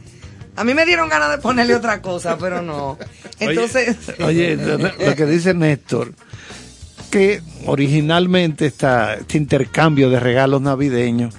A 0.55 0.63
mí 0.63 0.73
me 0.73 0.85
dieron 0.85 1.09
ganas 1.09 1.29
de 1.31 1.37
ponerle 1.37 1.75
otra 1.75 2.01
cosa, 2.01 2.37
pero 2.37 2.61
no. 2.61 2.97
Entonces, 3.39 3.95
Oye, 4.19 4.57
lo, 4.57 4.77
lo 4.79 5.15
que 5.15 5.25
dice 5.25 5.53
Néstor, 5.53 6.13
que 7.09 7.41
originalmente 7.65 8.65
esta, 8.65 9.15
este 9.15 9.37
intercambio 9.37 10.09
de 10.09 10.19
regalos 10.19 10.61
navideños 10.61 11.33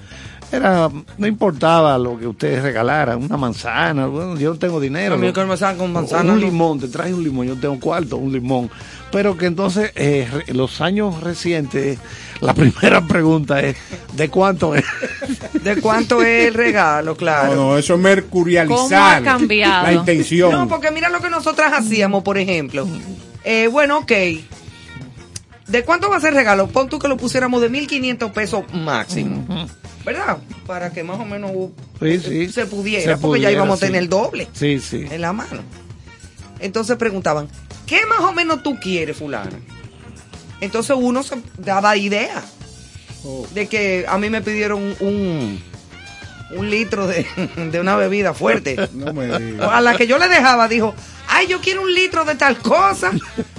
era, 0.52 0.88
no 1.18 1.26
importaba 1.26 1.98
lo 1.98 2.18
que 2.18 2.26
ustedes 2.26 2.62
regalaran, 2.62 3.22
una 3.22 3.36
manzana, 3.36 4.06
bueno, 4.06 4.36
yo 4.38 4.50
no 4.52 4.58
tengo 4.58 4.80
dinero. 4.80 5.16
¿no? 5.16 5.46
me 5.46 5.56
sacan 5.56 5.78
con 5.78 5.92
manzana, 5.92 6.32
Un 6.32 6.40
no. 6.40 6.46
limón, 6.46 6.80
te 6.80 6.88
traes 6.88 7.14
un 7.14 7.22
limón, 7.24 7.46
yo 7.46 7.56
tengo 7.56 7.78
cuarto, 7.80 8.16
un 8.16 8.32
limón. 8.32 8.70
Pero 9.10 9.36
que 9.36 9.46
entonces, 9.46 9.92
eh, 9.94 10.28
re- 10.30 10.54
los 10.54 10.80
años 10.80 11.20
recientes, 11.22 11.98
la 12.40 12.54
primera 12.54 13.00
pregunta 13.06 13.60
es, 13.60 13.76
¿de 14.14 14.28
cuánto 14.28 14.74
es? 14.74 14.84
¿de 15.62 15.76
cuánto 15.76 16.22
es 16.22 16.48
el 16.48 16.54
regalo? 16.54 17.16
Claro. 17.16 17.54
No, 17.54 17.54
no, 17.72 17.78
eso 17.78 17.94
es 17.94 17.98
¿Cómo 17.98 18.02
mercurializar 18.04 19.22
ha 19.22 19.24
cambiado? 19.24 19.82
la 19.86 19.92
intención. 19.92 20.50
No, 20.52 20.68
porque 20.68 20.90
mira 20.90 21.08
lo 21.08 21.20
que 21.20 21.28
nosotras 21.30 21.72
hacíamos, 21.74 22.22
por 22.22 22.38
ejemplo. 22.38 22.86
Eh, 23.44 23.68
bueno, 23.68 23.98
ok. 23.98 24.12
¿De 25.68 25.84
cuánto 25.84 26.10
va 26.10 26.16
a 26.16 26.20
ser 26.20 26.30
el 26.30 26.34
regalo? 26.36 26.66
Pon 26.68 26.88
tú 26.88 26.98
que 26.98 27.08
lo 27.08 27.16
pusiéramos 27.16 27.60
de 27.62 27.70
1.500 27.70 28.32
pesos 28.32 28.64
máximo. 28.74 29.44
¿Verdad? 30.04 30.38
Para 30.66 30.90
que 30.92 31.02
más 31.04 31.18
o 31.20 31.24
menos 31.24 31.52
Sí, 32.00 32.18
sí. 32.18 32.48
se 32.52 32.66
pudiera, 32.66 33.14
Se 33.16 33.20
porque 33.20 33.40
ya 33.40 33.50
íbamos 33.52 33.78
sí. 33.78 33.84
a 33.84 33.88
tener 33.88 34.02
el 34.02 34.08
doble 34.08 34.48
Sí, 34.52 34.80
sí. 34.80 35.04
en 35.10 35.20
la 35.20 35.32
mano. 35.32 35.62
Entonces 36.60 36.96
preguntaban, 36.96 37.48
¿qué 37.86 38.04
más 38.06 38.20
o 38.20 38.32
menos 38.32 38.62
tú 38.62 38.78
quieres, 38.80 39.16
fulana? 39.16 39.50
Entonces 40.60 40.96
uno 40.98 41.22
se 41.22 41.36
daba 41.58 41.96
idea 41.96 42.42
Oh. 43.24 43.46
de 43.54 43.68
que 43.68 44.04
a 44.08 44.18
mí 44.18 44.30
me 44.30 44.42
pidieron 44.42 44.82
un, 44.82 44.96
un, 44.98 45.62
un 46.56 46.70
litro 46.70 47.06
de, 47.06 47.24
de 47.70 47.80
una 47.80 47.94
bebida 47.94 48.34
fuerte. 48.34 48.76
No 48.92 49.12
me 49.12 49.26
digas. 49.38 49.68
A 49.70 49.80
la 49.80 49.94
que 49.96 50.08
yo 50.08 50.18
le 50.18 50.28
dejaba, 50.28 50.66
dijo, 50.66 50.92
ay, 51.28 51.46
yo 51.46 51.60
quiero 51.60 51.82
un 51.82 51.94
litro 51.94 52.24
de 52.24 52.34
tal 52.34 52.58
cosa 52.58 53.12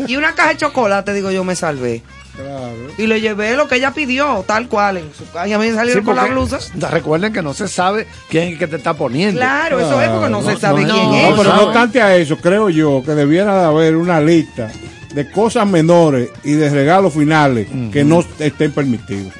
y 0.05 0.17
una 0.17 0.35
caja 0.35 0.49
de 0.49 0.57
chocolate. 0.57 1.13
Digo, 1.13 1.31
yo 1.31 1.45
me 1.45 1.55
salvé. 1.55 2.03
Claro. 2.36 2.75
Y 2.97 3.05
le 3.05 3.21
llevé 3.21 3.55
lo 3.55 3.67
que 3.67 3.75
ella 3.75 3.91
pidió, 3.91 4.43
tal 4.47 4.67
cual, 4.67 4.97
en 4.97 5.11
su. 5.13 5.23
Y 5.47 5.53
a 5.53 5.57
mí 5.59 5.65
me 5.65 5.71
Sí, 5.71 5.75
salieron 5.75 6.03
con 6.03 6.15
la 6.15 6.25
blusa. 6.25 6.59
Recuerden 6.89 7.31
que 7.31 7.41
no 7.41 7.53
se 7.53 7.67
sabe 7.67 8.07
quién 8.29 8.45
es 8.45 8.53
el 8.53 8.59
que 8.59 8.67
te 8.67 8.77
está 8.77 8.95
poniendo. 8.95 9.39
Claro, 9.39 9.79
eso 9.79 10.01
es 10.01 10.09
porque 10.09 10.29
no, 10.29 10.41
No, 10.41 10.49
se 10.49 10.57
sabe 10.57 10.84
no, 10.84 10.93
quién 10.93 11.09
no, 11.09 11.15
es. 11.15 11.29
No, 11.29 11.36
pero 11.38 11.55
no 11.55 11.63
obstante 11.65 12.01
a 12.01 12.15
eso, 12.15 12.38
creo 12.38 12.69
yo 12.69 13.03
que 13.05 13.11
debiera 13.11 13.59
de 13.59 13.65
haber 13.65 13.95
una 13.95 14.19
lista 14.19 14.71
de 15.13 15.29
cosas 15.29 15.67
menores 15.67 16.29
y 16.43 16.53
de 16.53 16.69
regalos 16.69 17.13
finales 17.13 17.67
que 17.91 18.03
no 18.03 18.25
estén 18.39 18.71
permitidos. 18.71 19.34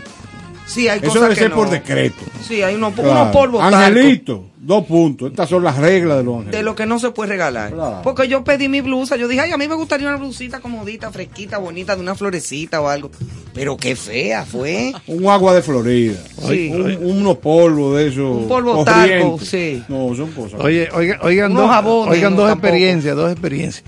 Sí, 0.66 0.88
hay 0.88 1.00
Eso 1.00 1.08
cosas 1.08 1.22
debe 1.24 1.34
que 1.36 1.42
ser 1.42 1.50
no. 1.50 1.56
por 1.58 1.70
decreto. 1.70 2.24
Sí, 2.48 2.62
hay 2.62 2.76
unos, 2.76 2.94
Claro. 2.94 3.32
talco 3.32 3.62
Angelito, 3.62 4.46
dos 4.58 4.86
puntos. 4.86 5.30
Estas 5.32 5.50
son 5.50 5.64
las 5.64 5.78
reglas 5.78 6.18
de 6.18 6.24
los 6.24 6.36
angelitos. 6.36 6.58
de 6.60 6.64
lo 6.64 6.74
que 6.76 6.86
no 6.86 7.00
se 7.00 7.12
puede 7.12 7.30
regalar. 7.32 7.72
Claro. 7.74 8.00
Porque 8.04 8.28
yo 8.28 8.44
pedí 8.44 8.70
mi 8.70 8.82
blusa, 8.82 9.16
yo 9.18 9.28
dije, 9.28 9.42
ay, 9.42 9.52
a 9.52 9.58
mí 9.58 9.68
me 9.68 9.76
gustaría 9.76 10.08
una 10.08 10.18
blusita 10.18 10.60
comodita, 10.62 11.12
fresquita, 11.12 11.58
bonita, 11.58 11.96
de 11.96 12.02
una 12.02 12.16
florecita 12.16 12.80
o 12.82 12.88
algo. 12.88 13.12
Pero 13.54 13.78
qué 13.78 13.96
fea 13.96 14.46
fue. 14.46 14.94
Un 15.08 15.28
agua 15.28 15.54
de 15.54 15.62
Florida. 15.62 16.16
Sí. 16.48 16.72
Un- 16.74 16.98
unos 17.18 17.38
polvos 17.38 17.98
de 17.98 18.08
esos. 18.08 18.38
Un 18.38 18.48
polvo 18.48 18.84
corrientes. 18.86 19.20
talco, 19.22 19.40
sí. 19.40 19.84
No, 19.90 20.16
son 20.16 20.32
cosas. 20.32 20.60
Oye, 20.62 20.88
oigan, 20.94 21.20
oigan 21.22 21.54
dos, 21.54 21.70
jabones, 21.70 22.14
oigan 22.14 22.32
no, 22.34 22.42
dos 22.42 22.50
tampoco. 22.50 22.68
experiencias, 22.68 23.16
dos 23.16 23.32
experiencias. 23.32 23.84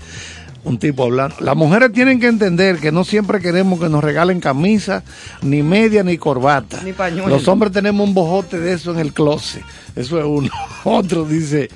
Un 0.66 0.78
tipo 0.78 1.04
hablando. 1.04 1.36
Las 1.38 1.54
mujeres 1.54 1.92
tienen 1.92 2.18
que 2.18 2.26
entender 2.26 2.78
que 2.78 2.90
no 2.90 3.04
siempre 3.04 3.40
queremos 3.40 3.78
que 3.78 3.88
nos 3.88 4.02
regalen 4.02 4.40
camisa, 4.40 5.04
ni 5.42 5.62
media, 5.62 6.02
ni 6.02 6.18
corbata. 6.18 6.80
Ni 6.82 6.92
pañuelo. 6.92 7.28
Los 7.28 7.46
hombres 7.46 7.70
tenemos 7.70 8.06
un 8.06 8.14
bojote 8.14 8.58
de 8.58 8.72
eso 8.72 8.90
en 8.90 8.98
el 8.98 9.12
closet. 9.12 9.62
Eso 9.94 10.18
es 10.18 10.24
uno. 10.26 10.50
Otro 10.84 11.24
dice, 11.24 11.68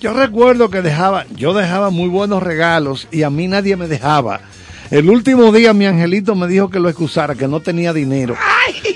yo 0.00 0.12
recuerdo 0.12 0.68
que 0.68 0.82
dejaba, 0.82 1.24
yo 1.34 1.54
dejaba 1.54 1.88
muy 1.88 2.10
buenos 2.10 2.42
regalos 2.42 3.08
y 3.10 3.22
a 3.22 3.30
mí 3.30 3.48
nadie 3.48 3.76
me 3.76 3.88
dejaba. 3.88 4.42
El 4.90 5.08
último 5.08 5.50
día 5.50 5.72
mi 5.72 5.86
angelito 5.86 6.34
me 6.34 6.46
dijo 6.46 6.68
que 6.68 6.78
lo 6.78 6.90
excusara, 6.90 7.36
que 7.36 7.48
no 7.48 7.60
tenía 7.60 7.94
dinero. 7.94 8.36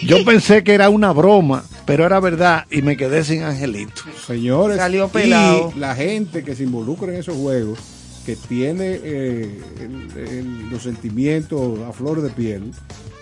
Yo 0.07 0.23
pensé 0.25 0.63
que 0.63 0.75
era 0.75 0.91
una 0.91 1.13
broma, 1.13 1.65
pero 1.87 2.05
era 2.05 2.21
verdad 2.21 2.67
y 2.71 2.83
me 2.83 2.99
quedé 2.99 3.25
sin 3.25 3.43
angelito. 3.43 4.03
Señores, 4.27 4.77
Salió 4.77 5.09
pelado. 5.09 5.73
y 5.75 5.79
la 5.79 5.95
gente 5.95 6.43
que 6.43 6.55
se 6.55 6.65
involucra 6.65 7.13
en 7.13 7.21
esos 7.21 7.37
juegos, 7.37 7.79
que 8.25 8.37
tiene 8.37 9.01
eh, 9.03 9.61
el- 9.81 10.19
el- 10.29 10.71
los 10.71 10.83
sentimientos 10.83 11.79
a 11.89 11.93
flor 11.93 12.23
de 12.23 12.31
piel, 12.31 12.71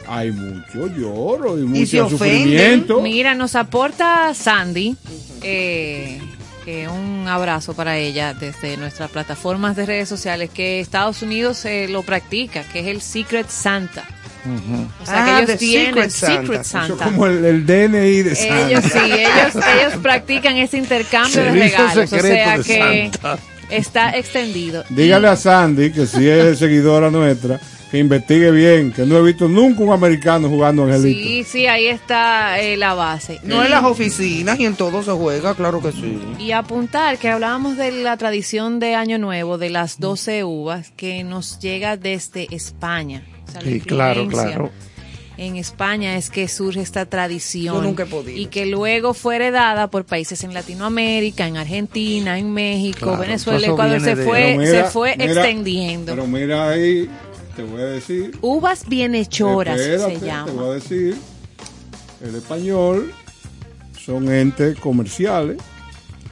hay 0.08 0.30
mucho 0.32 0.86
lloro 0.88 1.58
y 1.58 1.62
Y 1.78 1.86
se 1.86 2.02
mucho 2.02 2.14
ofenden. 2.16 2.38
sufrimiento. 2.42 3.00
Mira, 3.02 3.34
nos 3.34 3.54
aporta 3.54 4.32
Sandy. 4.34 4.96
eh, 5.42 6.20
que 6.64 6.86
un 6.88 7.26
abrazo 7.26 7.74
para 7.74 7.98
ella 7.98 8.34
desde 8.34 8.76
nuestras 8.76 9.10
plataformas 9.10 9.74
de 9.74 9.84
redes 9.86 10.08
sociales, 10.08 10.48
que 10.54 10.78
Estados 10.78 11.20
Unidos 11.22 11.64
eh, 11.64 11.88
lo 11.88 12.02
practica, 12.04 12.62
que 12.72 12.78
es 12.78 12.86
el 12.86 13.00
Secret 13.02 13.48
Santa. 13.48 14.04
O 15.02 15.06
sea, 15.06 15.36
Ah, 15.38 15.40
que 15.40 15.46
the 15.46 15.52
ellos 15.52 15.58
tienen 15.58 16.10
Secret 16.10 16.64
Santa. 16.64 16.86
Secret 16.86 17.02
como 17.04 17.26
el, 17.26 17.44
el 17.44 17.66
DNI 17.66 18.22
de 18.22 18.34
Santa. 18.36 18.68
Ellos 18.70 18.84
sí, 18.84 18.98
ellos, 19.12 19.64
ellos 19.80 19.92
practican 20.02 20.56
ese 20.56 20.78
intercambio 20.78 21.42
de 21.42 21.50
regalos, 21.50 22.12
o 22.12 22.18
sea 22.20 22.56
que 22.58 23.10
Santa. 23.12 23.38
Está 23.76 24.16
extendido. 24.16 24.84
Dígale 24.88 25.28
a 25.28 25.36
Sandy, 25.36 25.90
que 25.90 26.06
sí 26.06 26.28
es 26.28 26.58
seguidora 26.60 27.10
nuestra, 27.10 27.60
que 27.90 27.98
investigue 27.98 28.50
bien, 28.50 28.92
que 28.92 29.04
no 29.04 29.16
he 29.16 29.22
visto 29.22 29.48
nunca 29.48 29.82
un 29.82 29.92
americano 29.92 30.48
jugando 30.48 30.84
angelito. 30.84 31.28
Sí, 31.28 31.44
sí, 31.44 31.66
ahí 31.66 31.86
está 31.86 32.60
eh, 32.60 32.76
la 32.76 32.94
base. 32.94 33.40
No 33.44 33.64
en 33.64 33.70
las 33.70 33.84
oficinas 33.84 34.58
y 34.58 34.66
en 34.66 34.76
todo 34.76 35.02
se 35.02 35.12
juega, 35.12 35.54
claro 35.54 35.80
que 35.80 35.92
sí. 35.92 36.18
Y 36.38 36.52
apuntar 36.52 37.18
que 37.18 37.28
hablábamos 37.28 37.76
de 37.76 37.92
la 37.92 38.16
tradición 38.16 38.80
de 38.80 38.94
Año 38.94 39.18
Nuevo, 39.18 39.58
de 39.58 39.70
las 39.70 40.00
12 40.00 40.44
uvas, 40.44 40.92
que 40.96 41.24
nos 41.24 41.58
llega 41.58 41.96
desde 41.96 42.54
España. 42.54 43.24
O 43.46 43.52
sea, 43.52 43.60
la 43.60 43.70
Sí, 43.70 43.80
claro, 43.80 44.28
claro. 44.28 44.70
En 45.38 45.56
España 45.56 46.16
es 46.16 46.28
que 46.30 46.46
surge 46.46 46.80
esta 46.80 47.06
tradición. 47.06 47.76
Yo 47.76 47.82
nunca 47.82 48.02
he 48.02 48.06
podido. 48.06 48.38
Y 48.38 48.46
que 48.46 48.66
luego 48.66 49.14
fue 49.14 49.36
heredada 49.36 49.88
por 49.88 50.04
países 50.04 50.44
en 50.44 50.52
Latinoamérica, 50.54 51.46
en 51.46 51.56
Argentina, 51.56 52.38
en 52.38 52.52
México, 52.52 52.98
Claro, 53.06 53.18
Venezuela, 53.18 53.66
Ecuador. 53.66 54.00
Se 54.00 54.16
fue, 54.16 54.56
mira, 54.58 54.70
se 54.70 54.84
fue 54.90 55.16
mira, 55.16 55.32
extendiendo. 55.32 56.12
Pero 56.12 56.26
mira 56.26 56.68
ahí, 56.68 57.08
te 57.56 57.62
voy 57.62 57.80
a 57.80 57.86
decir. 57.86 58.36
Uvas 58.42 58.86
bienhechoras 58.88 59.80
Espérate, 59.80 60.14
se 60.14 60.20
Te 60.20 60.26
llama. 60.26 60.52
voy 60.52 60.70
a 60.70 60.74
decir. 60.74 61.16
El 62.22 62.34
español 62.36 63.12
son 63.98 64.30
entes 64.32 64.78
comerciales. 64.78 65.56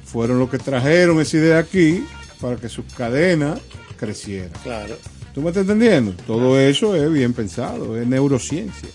Fueron 0.05 0.39
los 0.39 0.51
que 0.51 0.59
trajeron 0.59 1.21
esa 1.21 1.37
idea 1.37 1.59
aquí 1.59 2.05
para 2.41 2.57
que 2.57 2.69
sus 2.69 2.85
cadenas 2.95 3.61
crecieran. 3.97 4.51
Claro. 4.63 4.97
¿Tú 5.41 5.45
me 5.45 5.51
estás 5.53 5.63
entendiendo? 5.63 6.13
Todo 6.27 6.61
eso 6.61 6.95
es 6.95 7.11
bien 7.11 7.33
pensado, 7.33 7.97
es 7.97 8.07
neurociencia. 8.07 8.91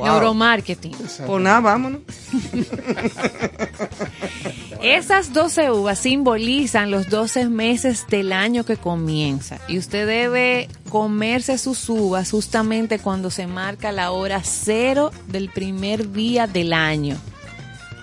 Neuromarketing. 0.00 0.92
Pues 0.92 1.42
nada, 1.42 1.58
vámonos. 1.58 2.02
Esas 4.80 5.32
12 5.32 5.72
uvas 5.72 5.98
simbolizan 5.98 6.92
los 6.92 7.08
12 7.08 7.48
meses 7.48 8.06
del 8.08 8.32
año 8.32 8.62
que 8.62 8.76
comienza 8.76 9.58
y 9.66 9.78
usted 9.78 10.06
debe 10.06 10.68
comerse 10.88 11.58
sus 11.58 11.88
uvas 11.88 12.30
justamente 12.30 13.00
cuando 13.00 13.32
se 13.32 13.48
marca 13.48 13.90
la 13.90 14.12
hora 14.12 14.44
cero 14.44 15.10
del 15.26 15.48
primer 15.48 16.12
día 16.12 16.46
del 16.46 16.72
año. 16.72 17.16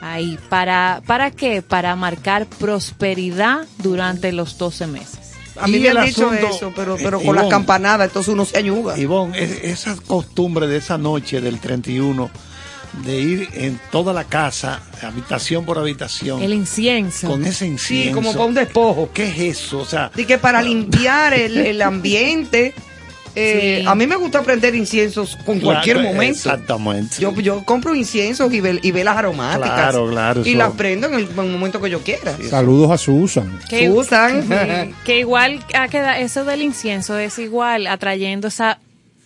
Ahí, 0.02 0.38
¿para, 0.50 1.02
¿para 1.08 1.32
qué? 1.32 1.62
Para 1.62 1.96
marcar 1.96 2.46
prosperidad 2.46 3.66
durante 3.78 4.34
los 4.34 4.58
12 4.58 4.88
meses. 4.88 5.23
A 5.60 5.68
mí 5.68 5.78
Y 5.78 5.80
me 5.82 5.90
han 5.90 6.06
dicho 6.06 6.28
asunto, 6.28 6.48
eso, 6.56 6.74
pero, 6.76 6.96
pero 6.98 7.18
con 7.20 7.36
las 7.36 7.44
Ivonne. 7.46 7.50
campanadas, 7.50 8.08
entonces 8.08 8.34
uno 8.34 8.44
se 8.46 8.58
añuga. 8.58 8.98
Ivonne, 8.98 9.38
es- 9.42 9.64
esa 9.64 9.96
costumbre 9.96 10.68
de 10.68 10.78
esa 10.78 10.98
noche 10.98 11.42
del 11.42 11.60
31 11.60 12.30
de 13.06 13.20
ir 13.20 13.50
en 13.54 13.80
toda 13.92 14.14
la 14.14 14.24
casa, 14.24 14.82
habitación 15.02 15.66
por 15.66 15.80
habitación, 15.80 16.42
El 16.44 16.54
incienso. 16.54 17.28
con 17.28 17.44
ese 17.46 17.66
incienso. 17.68 18.08
Sí, 18.10 18.14
como 18.14 18.32
para 18.34 18.46
un 18.46 18.54
despojo. 18.54 19.10
¿Qué 19.14 19.30
es 19.30 19.58
eso? 19.60 19.80
O 19.80 19.86
sea, 19.86 20.12
Y 20.16 20.26
que 20.26 20.38
para 20.38 20.62
limpiar 20.62 21.34
el, 21.34 21.58
el 21.58 21.82
ambiente, 21.82 22.74
eh, 23.36 23.80
Sí. 23.82 23.88
a 23.88 23.96
mí 23.96 24.06
me 24.08 24.16
gusta 24.16 24.42
prender 24.44 24.76
inciensos 24.76 25.36
con 25.46 25.60
claro, 25.60 25.64
cualquier 25.74 26.00
momento. 26.00 26.38
Exactamente. 26.38 27.16
Yo, 27.20 27.34
yo 27.36 27.64
compro 27.66 27.96
inciensos 27.96 28.54
y, 28.54 28.62
vel- 28.62 28.80
y 28.84 28.92
velas 28.92 29.18
aromáticas. 29.18 29.70
Claro, 29.74 30.10
claro, 30.10 30.42
Y 30.46 30.56
las 30.56 30.72
prendo 30.74 31.08
en 31.08 31.16
el, 31.16 31.24
en 31.30 31.40
el 31.40 31.52
momento 31.52 31.82
que 31.82 31.90
yo 31.90 32.00
quiera. 32.02 32.38
Saludos 32.50 32.92
a 32.92 32.98
Susan. 32.98 33.60
Que, 33.70 33.88
Susan. 33.88 34.44
sí, 34.48 34.94
que 35.06 35.20
igual 35.20 35.60
ha 35.74 35.88
quedado, 35.88 36.20
eso 36.22 36.46
del 36.46 36.62
incienso 36.62 37.18
es 37.18 37.40
igual 37.40 37.88
atrayendo 37.88 38.48
esa, 38.50 38.80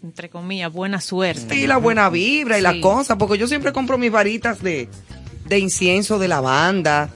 entre 0.03 0.29
comillas, 0.29 0.71
buena 0.71 1.01
suerte. 1.01 1.55
Y 1.57 1.67
la 1.67 1.77
buena 1.77 2.09
vibra 2.09 2.57
y 2.57 2.61
las 2.61 2.75
Sí. 2.75 2.81
cosas, 2.81 3.17
porque 3.17 3.37
yo 3.37 3.47
siempre 3.47 3.73
compro 3.73 3.97
mis 3.97 4.11
varitas 4.11 4.61
de, 4.61 4.87
de 5.45 5.59
incienso 5.59 6.17
de 6.19 6.27
lavanda, 6.27 7.09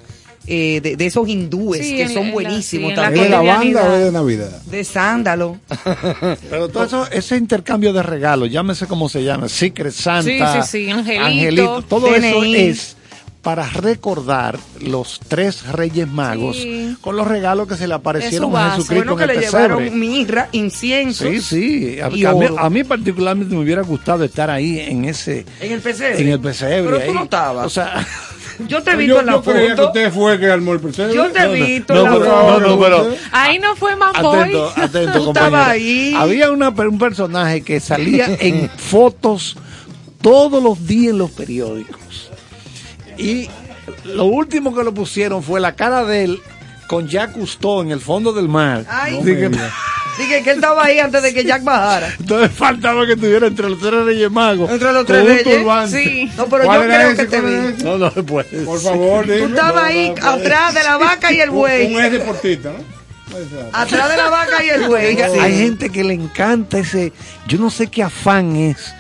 eh, 0.48 0.82
de, 0.82 0.96
de 0.96 1.06
esos 1.06 1.28
hindúes 1.28 1.82
Sí, 1.86 1.96
que 1.96 2.04
en 2.04 2.10
son 2.10 2.24
en 2.24 2.28
la- 2.28 2.34
buenísimos 2.34 2.90
sí, 2.90 2.94
en 2.94 3.02
la 3.02 3.08
¿Es 3.08 3.14
de 3.14 3.20
también. 3.30 3.32
la 3.32 3.42
banda 3.82 3.84
o 3.94 3.98
de 4.06 4.12
Navidad? 4.12 4.62
De 4.64 4.84
sándalo. 4.84 5.60
Pero 6.50 6.70
todo 6.70 6.84
eso, 6.84 7.08
ese 7.12 7.38
intercambio 7.38 7.94
de 7.94 8.04
regalos, 8.04 8.50
llámese 8.52 8.88
como 8.88 9.08
se 9.10 9.24
llama, 9.24 9.48
Secret 9.50 9.94
Santa, 9.94 10.64
Sí, 10.64 10.68
sí, 10.68 10.86
sí, 10.86 11.18
Angelito, 11.18 11.82
todo 11.84 12.14
eso 12.16 12.44
es 12.44 12.98
para 13.42 13.68
recordar 13.70 14.60
los 14.82 15.20
tres 15.28 15.66
reyes 15.66 16.08
magos 16.08 16.58
Sí. 16.58 16.96
con 17.02 17.16
los 17.16 17.28
regalos 17.28 17.68
que 17.68 17.76
se 17.76 17.88
le 17.88 17.96
aparecieron 17.96 18.56
a. 18.56 18.76
Jesucristo 18.76 19.16
Bueno, 19.16 19.16
que 19.16 19.24
en 19.24 19.30
el 19.32 19.36
le 19.36 19.42
pesebre. 19.42 19.64
llevaron 19.68 20.00
mirra, 20.00 20.50
incienso. 20.52 21.26
Sí, 21.28 21.42
sí. 21.42 22.00
A, 22.00 22.10
y 22.10 22.24
a 22.24 22.34
mí, 22.34 22.46
oro. 22.46 22.60
a 22.60 22.70
mí 22.70 22.84
particularmente 22.84 23.56
me 23.56 23.62
hubiera 23.62 23.82
gustado 23.82 24.24
estar 24.24 24.52
ahí 24.52 24.80
en 24.80 25.06
ese, 25.06 25.46
En 25.60 25.72
el 25.72 25.80
pesebre. 25.82 26.22
en 26.22 26.28
el 26.28 26.40
pesebre. 26.40 26.84
Pero 27.00 27.06
tú 27.08 27.14
no 27.16 27.24
estabas. 27.24 27.66
O 27.66 27.70
sea, 27.72 28.06
Yo 28.68 28.82
te 28.84 28.92
he 28.92 28.96
visto 28.96 29.20
en 29.20 29.26
la 29.26 29.32
yo 29.34 29.42
creía 29.44 29.62
que 29.62 29.76
foto. 29.76 29.88
usted 29.88 30.12
fue 30.14 30.40
que 30.40 30.48
armó 30.50 30.74
el 30.74 30.80
pesebre. 30.80 31.14
Yo 31.14 31.30
te 31.32 31.40
he 31.40 31.46
no, 31.48 31.52
visto 31.66 31.94
no, 31.94 32.00
en 32.00 32.06
la 32.06 32.12
pero- 32.20 32.26
foto. 32.32 32.60
no, 32.60 32.68
no, 32.68 32.80
pero- 32.80 33.16
Ahí 33.32 33.60
no 33.60 33.76
fue 33.76 33.96
Mamboy. 33.96 34.40
atento, 34.40 34.74
atento, 34.78 35.24
Tú 35.24 35.28
estabas 35.30 35.68
ahí. 35.70 36.14
Había 36.18 36.52
una, 36.52 36.70
un 36.70 36.98
personaje 37.00 37.62
que 37.62 37.80
salía 37.80 38.28
en 38.40 38.70
fotos 38.70 39.58
todos 40.22 40.62
los 40.64 40.86
días 40.88 41.12
en 41.14 41.18
los 41.20 41.32
periódicos. 41.32 42.30
Y 43.18 43.50
lo 44.06 44.26
último 44.26 44.74
que 44.76 44.84
lo 44.84 44.94
pusieron 44.94 45.44
fue 45.44 45.60
la 45.60 45.76
cara 45.76 46.06
de 46.06 46.24
él 46.26 46.42
con 46.88 47.08
Jacques 47.08 47.38
Cousteau 47.38 47.82
en 47.82 47.92
el 47.92 48.00
fondo 48.02 48.34
del 48.34 48.48
mar. 48.50 48.86
Ay. 48.90 49.20
No 49.22 49.58
Dije, 50.22 50.44
que 50.44 50.50
él 50.52 50.56
estaba 50.58 50.86
ahí 50.86 51.00
antes 51.00 51.22
de 51.24 51.34
que 51.34 51.44
Jack 51.44 51.64
bajara. 51.64 52.14
entonces 52.20 52.52
faltaba 52.52 53.06
que 53.06 53.14
estuviera 53.14 53.48
entre 53.48 53.70
los 53.70 53.80
tres 53.80 54.06
reyes 54.06 54.32
magos. 54.32 54.70
Entre 54.70 54.92
los 54.94 55.06
tres 55.06 55.22
un 55.22 55.28
reyes. 55.28 55.44
turbante. 55.44 56.04
Sí. 56.04 56.32
No, 56.38 56.46
pero 56.48 56.64
yo 56.64 56.68
¿Cuál 56.68 56.84
era 56.84 56.96
creo 56.98 57.10
ese? 57.12 57.18
que 57.24 57.28
te 57.30 57.42
¿Cuál 57.42 57.54
era 57.54 57.68
vi. 57.72 57.84
No, 57.84 57.98
no 57.98 58.12
se 58.12 58.24
puede. 58.24 58.62
Por 58.64 58.80
favor, 58.82 59.26
Tú 59.26 59.32
estabas 59.34 59.84
ahí 59.84 60.14
atrás 60.22 60.74
de 60.74 60.84
la 60.84 60.98
vaca 60.98 61.32
y 61.32 61.40
el 61.40 61.50
buey. 61.50 61.94
un 61.94 62.02
ex 62.04 62.12
deportista, 62.14 62.70
¿no? 62.72 63.02
Atrás 63.72 64.10
de 64.10 64.18
la 64.18 64.30
vaca 64.30 64.64
y 64.64 64.70
el 64.70 64.84
Sí. 64.84 65.40
Hay 65.40 65.58
gente 65.58 65.90
que 65.90 66.04
le 66.04 66.14
encanta 66.14 66.80
ese, 66.80 67.14
yo 67.48 67.58
no 67.60 67.70
sé 67.70 67.88
qué 67.88 68.04
afán 68.04 68.56
es 68.58 68.94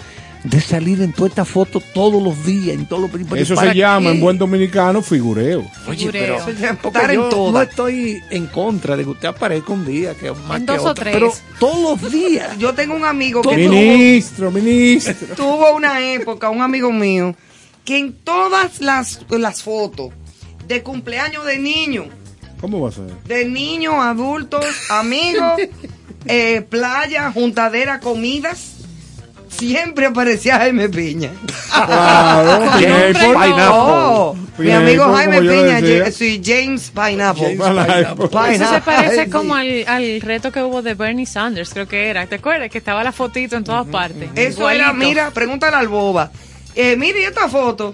de 0.43 0.59
salir 0.59 1.01
en 1.01 1.13
toda 1.13 1.29
esta 1.29 1.45
foto 1.45 1.79
todos 1.93 2.21
los 2.21 2.43
días, 2.45 2.75
en 2.75 2.87
todos 2.87 3.11
los 3.11 3.37
Eso 3.37 3.53
¿para 3.55 3.71
se 3.73 3.77
llama 3.77 4.09
qué? 4.09 4.15
en 4.15 4.21
buen 4.21 4.37
dominicano 4.39 5.01
figureo. 5.03 5.63
Oye, 5.87 5.97
Figureo. 5.99 6.37
pero 6.45 6.87
estar 6.87 7.11
en 7.11 7.15
yo 7.17 7.29
todas. 7.29 7.53
no 7.53 7.61
estoy 7.61 8.21
en 8.31 8.47
contra 8.47 8.97
de 8.97 9.03
que 9.03 9.09
usted 9.11 9.27
aparezca 9.27 9.71
un 9.71 9.85
día, 9.85 10.15
que 10.15 10.31
más 10.31 10.59
En 10.59 10.65
que 10.65 10.73
dos 10.77 10.85
o 10.85 10.93
tres. 10.95 11.13
pero 11.13 11.31
todos 11.59 12.01
los 12.01 12.11
días. 12.11 12.57
Yo 12.59 12.73
tengo 12.73 12.95
un 12.95 13.05
amigo 13.05 13.41
que 13.43 13.55
Ministro, 13.55 14.49
ministro. 14.51 15.13
tuvo, 15.35 15.35
tuvo 15.35 15.75
una 15.75 16.01
época, 16.11 16.49
un 16.49 16.61
amigo 16.61 16.91
mío, 16.91 17.35
que 17.85 17.99
en 17.99 18.13
todas 18.13 18.81
las, 18.81 19.19
las 19.29 19.61
fotos 19.61 20.09
de 20.67 20.81
cumpleaños 20.81 21.45
de 21.45 21.59
niños, 21.59 22.07
¿Cómo 22.59 22.79
va 22.81 22.89
a 22.89 22.91
ser? 22.91 23.05
de 23.27 23.45
niños, 23.45 23.93
adultos, 23.99 24.65
amigos, 24.89 25.53
eh, 26.25 26.61
playa, 26.67 27.31
juntadera, 27.31 27.99
comidas, 27.99 28.77
siempre 29.51 30.05
aparecía 30.07 30.57
Jaime 30.57 30.89
Piña. 30.89 31.31
Claro, 31.69 32.65
James 32.71 33.17
Pineapple. 33.17 33.27
Pineapple. 33.27 33.63
Oh, 33.71 34.35
mi 34.57 34.71
amigo 34.71 35.13
Jaime 35.13 35.41
Piña, 35.41 36.11
sí, 36.11 36.41
James 36.43 36.91
Pineapple. 36.93 37.57
James 37.57 37.85
Pineapple. 37.85 38.55
Eso 38.55 38.73
se 38.73 38.81
parece 38.81 39.29
como 39.29 39.55
al, 39.55 39.85
al 39.87 40.21
reto 40.21 40.51
que 40.51 40.61
hubo 40.61 40.81
de 40.81 40.93
Bernie 40.93 41.25
Sanders, 41.25 41.71
creo 41.71 41.87
que 41.87 42.09
era. 42.09 42.25
¿Te 42.27 42.35
acuerdas? 42.35 42.69
Que 42.69 42.77
estaba 42.77 43.03
la 43.03 43.11
fotito 43.11 43.55
en 43.55 43.63
todas 43.63 43.87
partes. 43.87 44.29
Eso 44.35 44.69
era, 44.69 44.93
mira, 44.93 45.31
pregúntale 45.31 45.75
al 45.75 45.87
boba. 45.87 46.31
Eh, 46.75 46.95
mire, 46.95 47.21
¿y 47.21 47.23
esta 47.23 47.49
foto? 47.49 47.93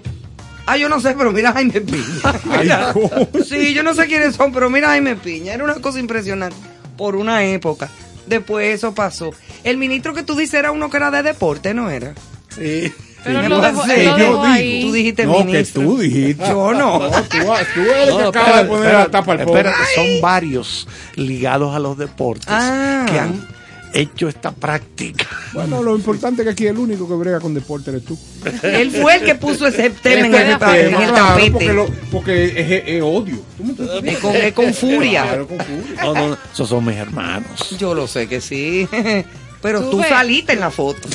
Ah, 0.66 0.76
yo 0.76 0.88
no 0.88 1.00
sé, 1.00 1.14
pero 1.16 1.32
mira 1.32 1.52
Jaime 1.52 1.80
Piña. 1.80 2.92
Sí, 3.48 3.72
yo 3.72 3.82
no 3.82 3.94
sé 3.94 4.06
quiénes 4.06 4.36
son, 4.36 4.52
pero 4.52 4.68
mira 4.68 4.88
Jaime 4.88 5.16
Piña. 5.16 5.54
Era 5.54 5.64
una 5.64 5.74
cosa 5.76 5.98
impresionante 5.98 6.56
por 6.96 7.16
una 7.16 7.42
época. 7.44 7.88
Después 8.28 8.74
eso 8.74 8.94
pasó. 8.94 9.30
El 9.64 9.76
ministro 9.76 10.14
que 10.14 10.22
tú 10.22 10.34
dices 10.36 10.54
era 10.54 10.70
uno 10.72 10.90
que 10.90 10.96
era 10.98 11.10
de 11.10 11.22
deporte, 11.22 11.74
¿no 11.74 11.90
era? 11.90 12.14
Sí. 12.50 12.92
Pero 13.24 13.42
Sí, 13.42 13.48
lo 13.48 13.60
dejó, 13.60 13.84
lo 13.86 14.16
dejó 14.16 14.44
ahí. 14.44 14.82
Tú 14.82 14.92
dijiste 14.92 15.26
No, 15.26 15.38
que 15.38 15.44
ministro. 15.44 15.82
tú 15.82 15.98
dijiste. 15.98 16.44
Yo 16.48 16.72
no. 16.72 17.00
tú, 17.10 17.38
tú 17.74 17.80
eres 17.80 18.08
el 18.08 18.16
que 18.16 18.22
No, 18.22 18.28
acaba 18.28 18.62
de 18.62 18.64
poner 18.68 18.84
espera, 18.86 18.98
la 19.00 19.10
tapa 19.10 19.32
al 19.32 19.40
espera, 19.40 19.74
son 19.96 20.20
varios 20.20 20.88
ligados 21.16 21.74
a 21.74 21.78
los 21.80 21.98
deportes 21.98 22.46
Ah. 22.48 23.06
que 23.10 23.18
han 23.18 23.48
hecho 23.94 24.28
esta 24.28 24.52
práctica. 24.52 25.26
Bueno, 25.54 25.82
lo 25.82 25.96
importante 25.96 26.42
es 26.42 26.46
que 26.46 26.52
aquí 26.52 26.66
el 26.66 26.76
único 26.78 27.08
que 27.08 27.14
brega 27.14 27.40
con 27.40 27.54
deporte 27.54 27.90
eres 27.90 28.04
tú. 28.04 28.16
Él 28.62 28.90
fue 28.90 29.16
el 29.16 29.24
que 29.24 29.34
puso 29.34 29.66
ese 29.66 29.88
tema 29.90 30.26
en 30.26 30.34
el, 30.34 30.58
de 30.58 30.80
en 30.88 30.94
el 30.94 31.08
Claro, 31.08 31.14
tapete. 31.14 31.50
porque, 31.50 31.72
lo- 31.72 31.86
porque 32.12 32.44
es, 32.44 32.82
es 32.86 33.02
odio. 33.02 33.38
¿Tú 33.56 33.64
me 33.64 33.70
entiendes? 33.70 34.14
Es 34.14 34.18
con, 34.20 34.36
es 34.36 34.52
con 34.52 34.74
furia. 34.74 35.22
Claro, 35.22 35.48
con 35.48 35.58
furia. 35.58 36.02
No, 36.04 36.14
no, 36.14 36.38
esos 36.52 36.68
son 36.68 36.84
mis 36.84 36.96
hermanos. 36.96 37.76
Yo 37.78 37.94
lo 37.94 38.06
sé 38.06 38.28
que 38.28 38.40
sí. 38.42 38.86
Pero 39.62 39.88
Tú 39.90 40.02
saliste 40.06 40.52
en 40.52 40.60
la 40.60 40.70
foto. 40.70 41.08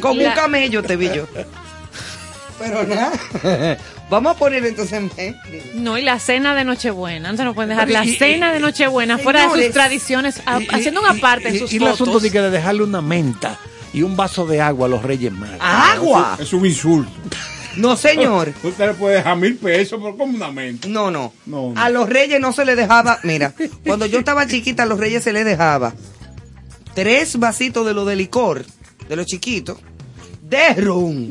Como 0.00 0.20
La- 0.20 0.28
un 0.28 0.34
camello 0.34 0.82
te 0.82 0.96
vi 0.96 1.08
yo. 1.14 1.26
Pero 2.62 2.84
nada. 2.84 3.78
Vamos 4.10 4.36
a 4.36 4.38
poner 4.38 4.64
entonces. 4.66 5.02
No, 5.74 5.96
y 5.98 6.02
la 6.02 6.18
cena 6.18 6.54
de 6.54 6.64
Nochebuena. 6.64 7.30
No 7.32 7.36
se 7.38 7.44
nos 7.44 7.54
pueden 7.54 7.70
dejar 7.70 7.88
la 7.90 8.04
Y- 8.04 8.16
cena 8.16 8.52
de 8.52 8.60
Nochebuena 8.60 9.18
fuera 9.18 9.48
de 9.48 9.64
sus 9.66 9.72
tradiciones, 9.72 10.40
haciendo 10.46 11.00
una 11.00 11.14
parte 11.14 11.48
en 11.48 11.58
sus 11.58 11.72
y 11.72 11.76
el 11.76 11.86
asunto 11.86 12.20
de 12.20 12.30
que 12.30 12.40
de 12.40 12.50
dejarle 12.50 12.82
una 12.82 13.00
menta 13.00 13.58
y 13.92 14.02
un 14.02 14.16
vaso 14.16 14.46
de 14.46 14.60
agua 14.60 14.86
a 14.86 14.90
los 14.90 15.02
Reyes 15.02 15.32
Magos. 15.32 15.56
¡Agua! 15.60 16.36
Es 16.40 16.52
un 16.52 16.64
insulto. 16.66 17.10
No, 17.76 17.96
señor. 17.96 18.52
Usted 18.62 18.88
le 18.88 18.94
puede 18.94 19.16
dejar 19.16 19.36
mil 19.36 19.56
pesos 19.56 19.98
por 19.98 20.16
como 20.18 20.36
una 20.36 20.50
mente. 20.50 20.88
No, 20.88 21.10
no. 21.10 21.32
No, 21.46 21.72
no. 21.72 21.80
A 21.80 21.88
los 21.88 22.06
reyes 22.08 22.38
no 22.38 22.52
se 22.52 22.66
les 22.66 22.76
dejaba. 22.76 23.18
Mira, 23.22 23.54
cuando 23.86 24.04
yo 24.06 24.18
estaba 24.18 24.46
chiquita, 24.46 24.82
a 24.82 24.86
los 24.86 24.98
reyes 25.00 25.22
se 25.24 25.32
les 25.32 25.44
dejaba 25.46 25.94
tres 26.94 27.38
vasitos 27.38 27.86
de 27.86 27.94
lo 27.94 28.04
de 28.04 28.16
licor, 28.16 28.64
de 29.08 29.16
los 29.16 29.24
chiquitos, 29.26 29.78
de 30.42 30.74
rum, 30.74 31.30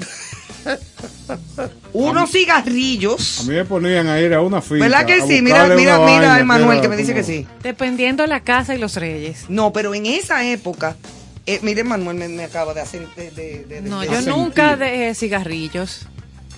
unos 1.93 2.29
A 2.29 2.31
cigarrillos. 2.31 3.43
mí 3.47 3.53
me 3.55 3.65
ponían 3.65 4.07
a 4.07 4.19
ir 4.19 4.33
a 4.33 4.41
una 4.41 4.61
finca. 4.61 4.83
¿Verdad 4.85 5.05
que 5.05 5.13
a 5.13 5.27
sí? 5.27 5.41
Mira, 5.41 5.63
mira, 5.65 5.75
mira, 5.75 5.97
vaina 5.97 6.39
Emanuel, 6.39 6.81
que 6.81 6.89
me 6.89 6.97
dice 6.97 7.11
como- 7.13 7.25
que 7.25 7.31
sí. 7.31 7.47
Dependiendo 7.63 8.25
la 8.27 8.41
casa 8.41 8.75
y 8.75 8.77
los 8.77 8.95
reyes. 8.95 9.45
No, 9.49 9.71
pero 9.73 9.93
en 9.93 10.05
esa 10.05 10.45
época, 10.45 10.95
eh, 11.45 11.59
mire, 11.63 11.83
Manuel 11.83 12.17
me, 12.17 12.27
me 12.27 12.43
acaba 12.43 12.73
de 12.73 12.81
hacer. 12.81 13.07
De, 13.15 13.31
de- 13.31 13.65
de- 13.65 13.81
No, 13.81 14.01
de- 14.01 14.07
yo 14.07 14.21
de- 14.21 14.29
nunca 14.29 14.75
dejé 14.77 15.13
cigarrillos. 15.15 16.01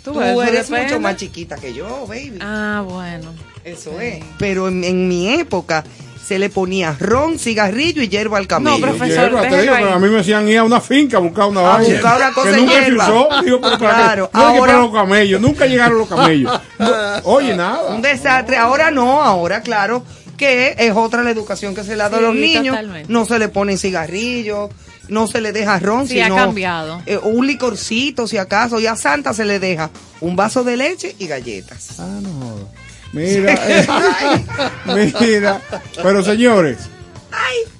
Tú 0.03 0.15
ves, 0.15 0.35
eres 0.47 0.69
mucho 0.69 0.99
más 0.99 1.15
chiquita 1.15 1.55
que 1.55 1.73
yo, 1.73 2.05
baby. 2.07 2.37
Ah, 2.41 2.83
bueno. 2.87 3.33
Eso 3.63 3.99
es. 4.01 4.21
Pero 4.37 4.67
en, 4.67 4.83
en 4.83 5.07
mi 5.07 5.29
época 5.29 5.85
se 6.25 6.39
le 6.39 6.49
ponía 6.49 6.95
ron, 6.99 7.37
cigarrillo 7.37 8.01
y 8.01 8.07
hierba 8.07 8.37
al 8.37 8.47
camello. 8.47 8.77
No, 8.77 8.81
profesor, 8.87 9.07
Hierba, 9.25 9.41
te 9.41 9.45
déjelo 9.47 9.61
digo, 9.63 9.73
ahí. 9.75 9.83
pero 9.83 9.95
a 9.95 9.99
mí 9.99 10.07
me 10.07 10.15
decían 10.17 10.47
ir 10.47 10.57
a 10.59 10.63
una 10.63 10.79
finca 10.79 11.17
a 11.17 11.19
buscar 11.19 11.47
una 11.49 11.59
A 11.59 11.63
vaina. 11.77 11.93
buscar 11.93 12.17
una 12.17 12.31
cosa 12.33 12.49
que 12.51 12.57
nunca 12.57 12.73
se 12.73 12.79
hierba. 12.81 13.03
usó. 13.09 13.41
Digo, 13.43 13.59
pero 13.61 13.77
para 13.77 13.93
Claro, 13.95 14.29
qué? 14.31 14.37
No, 14.37 14.43
que 14.53 14.57
ahora- 14.57 14.73
para 14.73 14.83
los 14.85 14.93
camellos. 14.93 15.41
Nunca 15.41 15.65
llegaron 15.65 15.97
los 15.97 16.07
camellos. 16.07 16.61
No, 16.79 16.87
oye, 17.25 17.55
nada. 17.55 17.93
Un 17.93 18.01
desastre. 18.01 18.55
Ahora 18.57 18.89
no, 18.91 19.21
ahora 19.21 19.61
claro 19.61 20.03
que 20.37 20.75
es 20.77 20.93
otra 20.95 21.23
la 21.23 21.31
educación 21.31 21.75
que 21.75 21.83
se 21.83 21.91
le 21.91 21.97
da 21.97 22.05
a 22.05 22.09
Sí, 22.17 22.21
los 22.21 22.35
niños. 22.35 22.67
totalmente. 22.75 23.11
No 23.11 23.25
se 23.25 23.37
le 23.37 23.49
ponen 23.49 23.77
cigarrillos, 23.77 24.69
no 25.09 25.27
se 25.27 25.41
le 25.41 25.51
deja 25.51 25.77
ron, 25.79 26.07
Sí, 26.07 26.19
ha 26.21 26.25
sino 26.25 26.37
cambiado. 26.37 27.01
eh, 27.05 27.17
un 27.21 27.45
licorcito 27.45 28.27
si 28.27 28.37
acaso. 28.37 28.79
Y 28.79 28.87
a 28.87 28.95
Santa 28.95 29.33
se 29.33 29.43
le 29.45 29.59
deja 29.59 29.89
un 30.21 30.35
vaso 30.35 30.63
de 30.63 30.77
leche 30.77 31.15
y 31.19 31.27
galletas. 31.27 31.99
Ah, 31.99 32.07
no 32.21 32.29
jodas. 32.29 32.65
Mira, 33.13 33.53
eh, 33.69 33.85
mira. 35.21 35.61
Pero 36.01 36.23
señores, 36.23 36.77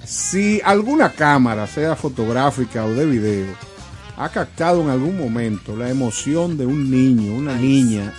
si 0.04 0.60
alguna 0.64 1.10
cámara, 1.12 1.66
sea 1.66 1.96
fotográfica 1.96 2.84
o 2.84 2.92
de 2.94 3.04
video, 3.06 3.46
ha 4.16 4.28
captado 4.28 4.80
en 4.82 4.90
algún 4.90 5.18
momento 5.18 5.76
la 5.76 5.90
emoción 5.90 6.56
de 6.56 6.66
un 6.66 6.90
niño, 6.90 7.34
una 7.34 7.56
niña, 7.56 8.12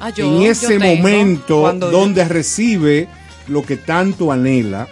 Ah, 0.00 0.10
yo- 0.10 0.26
en 0.26 0.42
ese 0.50 0.78
momento 0.78 1.72
yo- 1.72 1.90
donde 1.90 2.24
recibe 2.26 3.08
lo 3.48 3.64
que 3.64 3.76
tanto 3.76 4.30
anhela, 4.32 4.88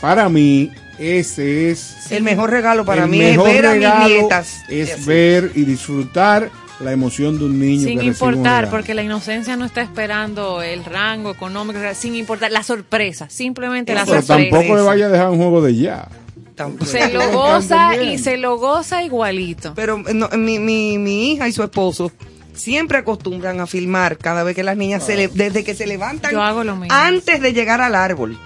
para 0.00 0.28
mí 0.28 0.70
ese 0.98 1.70
es 1.70 2.10
El 2.12 2.22
mejor 2.22 2.50
regalo 2.50 2.84
para 2.84 3.06
mí 3.08 3.20
es 3.20 3.36
ver 3.42 3.66
a 3.66 3.74
mis 3.74 4.08
nietas. 4.08 4.56
es 4.68 5.04
ver 5.06 5.50
y 5.56 5.64
disfrutar 5.64 6.50
la 6.80 6.92
emoción 6.92 7.38
de 7.38 7.44
un 7.44 7.58
niño 7.58 7.86
Sin 7.86 7.98
que 8.00 8.06
recibe 8.06 8.26
un 8.26 8.34
importar, 8.34 8.70
porque 8.70 8.94
la 8.94 9.02
inocencia 9.02 9.56
no 9.56 9.64
está 9.64 9.82
esperando 9.82 10.62
el 10.62 10.84
rango 10.84 11.30
económico, 11.30 11.78
sin 11.94 12.16
importar 12.16 12.50
la 12.50 12.62
sorpresa, 12.62 13.28
simplemente 13.30 13.94
la 13.94 14.04
pero 14.04 14.22
sorpresa. 14.22 14.50
tampoco 14.56 14.76
le 14.76 14.82
vaya 14.82 15.06
a 15.06 15.08
dejar 15.08 15.30
un 15.30 15.38
juego 15.38 15.62
de 15.62 15.76
ya 15.76 16.08
Tampoco. 16.54 16.86
Se 16.86 17.12
lo 17.12 17.30
goza 17.32 17.96
y 17.96 18.18
se 18.18 18.36
lo 18.36 18.58
goza 18.58 19.02
igualito. 19.02 19.72
Pero 19.74 19.98
no, 19.98 20.28
mi, 20.36 20.58
mi, 20.58 20.98
mi 20.98 21.32
hija 21.32 21.48
y 21.48 21.52
su 21.52 21.62
esposo 21.62 22.12
siempre 22.54 22.98
acostumbran 22.98 23.60
a 23.60 23.66
filmar 23.66 24.16
cada 24.18 24.44
vez 24.44 24.54
que 24.54 24.62
las 24.62 24.76
niñas 24.76 25.04
se 25.04 25.16
le, 25.16 25.28
desde 25.28 25.64
que 25.64 25.74
se 25.74 25.86
levantan 25.86 26.30
Yo 26.30 26.42
hago 26.42 26.62
lo 26.62 26.76
mismo. 26.76 26.94
antes 26.94 27.40
de 27.40 27.52
llegar 27.52 27.80
al 27.80 27.94
árbol. 27.94 28.38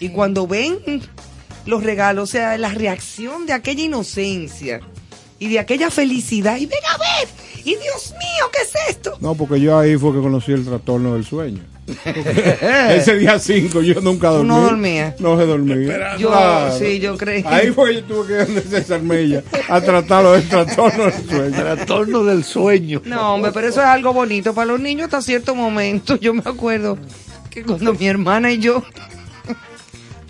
Y 0.00 0.10
cuando 0.10 0.46
ven 0.46 0.78
los 1.66 1.82
regalos, 1.82 2.28
o 2.28 2.32
sea, 2.32 2.56
la 2.58 2.70
reacción 2.70 3.46
de 3.46 3.52
aquella 3.52 3.84
inocencia 3.84 4.80
y 5.40 5.48
de 5.48 5.58
aquella 5.58 5.90
felicidad. 5.90 6.56
Y 6.58 6.66
ven 6.66 6.78
a 6.94 6.96
ver, 6.98 7.28
y 7.64 7.70
Dios 7.74 8.12
mío, 8.12 8.44
¿qué 8.52 8.62
es 8.62 8.72
esto? 8.96 9.16
No, 9.20 9.34
porque 9.34 9.60
yo 9.60 9.76
ahí 9.76 9.96
fue 9.96 10.12
que 10.12 10.20
conocí 10.20 10.52
el 10.52 10.64
trastorno 10.64 11.14
del 11.14 11.24
sueño. 11.24 11.62
Ese 12.90 13.16
día 13.18 13.36
5 13.40 13.82
yo 13.82 14.00
nunca 14.00 14.28
dormí. 14.28 14.48
no 14.48 14.60
dormía. 14.60 15.16
No 15.18 15.36
se 15.36 15.44
dormía. 15.46 16.16
Yo, 16.18 16.28
Claro. 16.28 16.78
sí, 16.78 17.00
yo 17.00 17.16
creí. 17.16 17.42
Ahí 17.46 17.72
fue 17.72 17.88
que 17.90 17.94
yo 17.96 18.04
tuve 18.04 18.26
que 18.28 18.32
ir 18.34 18.46
donde 18.46 18.62
César 18.62 19.02
Mella 19.02 19.42
a 19.68 19.80
tratarlo 19.80 20.32
del 20.32 20.48
trastorno 20.48 21.04
del 21.06 21.28
sueño. 21.28 21.56
Trastorno 21.56 22.24
del 22.24 22.44
sueño. 22.44 23.02
No, 23.06 23.34
hombre, 23.34 23.50
pero 23.52 23.66
eso 23.68 23.80
es 23.80 23.86
algo 23.86 24.12
bonito 24.12 24.54
para 24.54 24.66
los 24.66 24.78
niños 24.78 25.06
hasta 25.06 25.20
cierto 25.22 25.56
momento. 25.56 26.14
Yo 26.16 26.32
me 26.32 26.42
acuerdo 26.44 26.96
que 27.50 27.64
cuando 27.64 27.92
mi 27.94 28.06
hermana 28.06 28.52
y 28.52 28.58
yo, 28.58 28.84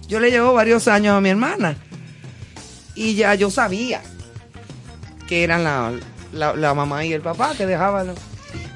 yo 0.09 0.19
le 0.19 0.31
llevo 0.31 0.55
varios 0.55 0.89
años 0.89 1.15
a 1.15 1.21
mi 1.21 1.29
hermana 1.29 1.77
y 2.95 3.15
ya 3.17 3.35
yo 3.35 3.51
sabía 3.51 4.01
que 5.31 5.45
eran 5.45 5.63
la, 5.63 5.93
la, 6.33 6.75
mamá 6.75 7.05
y 7.05 7.13
el 7.13 7.23
papá 7.23 7.55
que 7.57 7.65
dejaban. 7.65 8.15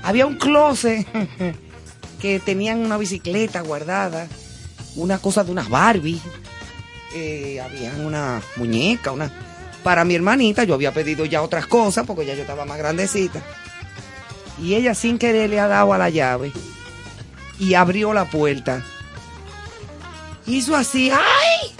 Había 0.04 0.24
un 0.24 0.36
closet 0.36 1.04
que 2.20 2.38
tenían 2.38 2.78
una 2.78 2.96
bicicleta 2.96 3.60
guardada, 3.60 4.28
una 4.94 5.18
cosa 5.18 5.42
de 5.42 5.50
unas 5.50 5.68
Barbie, 5.68 6.20
eh, 7.12 7.60
había 7.60 7.92
una 8.06 8.40
muñeca, 8.54 9.10
una... 9.10 9.32
Para 9.82 10.04
mi 10.04 10.14
hermanita 10.14 10.62
yo 10.62 10.74
había 10.74 10.92
pedido 10.92 11.24
ya 11.24 11.42
otras 11.42 11.66
cosas 11.66 12.06
porque 12.06 12.24
ya 12.24 12.34
yo 12.34 12.42
estaba 12.42 12.64
más 12.64 12.78
grandecita. 12.78 13.42
Y 14.62 14.76
ella 14.76 14.94
sin 14.94 15.18
querer 15.18 15.50
le 15.50 15.58
ha 15.58 15.66
dado 15.66 15.92
a 15.92 15.98
la 15.98 16.08
llave 16.08 16.52
y 17.58 17.74
abrió 17.74 18.14
la 18.14 18.26
puerta. 18.26 18.80
Hizo 20.46 20.76
así, 20.76 21.10
¡ay! 21.10 21.74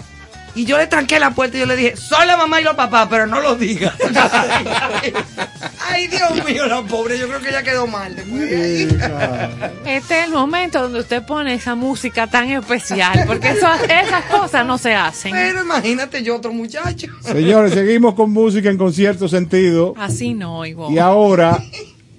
Y 0.55 0.63
yo 0.65 0.77
le 0.77 0.87
tranqué 0.87 1.19
la 1.19 1.31
puerta 1.31 1.57
y 1.57 1.59
yo 1.59 1.65
le 1.65 1.75
dije, 1.75 1.97
son 1.97 2.25
la 2.27 2.37
mamá 2.37 2.61
y 2.61 2.63
los 2.63 2.75
papás, 2.75 3.07
pero 3.09 3.27
no 3.27 3.41
lo 3.41 3.55
digas. 3.55 3.93
Ay, 5.87 6.07
Dios 6.07 6.45
mío, 6.45 6.65
la 6.67 6.81
pobre, 6.83 7.17
yo 7.19 7.27
creo 7.27 7.39
que 7.41 7.49
ella 7.49 7.63
quedó 7.63 7.87
mal 7.87 8.15
después 8.15 8.49
de 8.49 8.55
ahí. 8.55 9.97
Este 9.97 10.19
es 10.19 10.25
el 10.25 10.31
momento 10.31 10.81
donde 10.81 10.99
usted 10.99 11.23
pone 11.25 11.53
esa 11.53 11.75
música 11.75 12.27
tan 12.27 12.49
especial, 12.49 13.23
porque 13.27 13.49
eso- 13.49 13.67
esas 13.89 14.25
cosas 14.25 14.65
no 14.65 14.77
se 14.77 14.93
hacen. 14.95 15.31
Pero 15.33 15.61
imagínate 15.63 16.23
yo 16.23 16.35
otro 16.37 16.51
muchacho. 16.53 17.07
Señores, 17.21 17.73
seguimos 17.73 18.15
con 18.15 18.31
música 18.31 18.69
en 18.69 18.77
concierto 18.77 19.27
sentido. 19.27 19.93
Así 19.97 20.33
no, 20.33 20.65
Ivonne. 20.65 20.95
Y 20.95 20.99
ahora, 20.99 21.61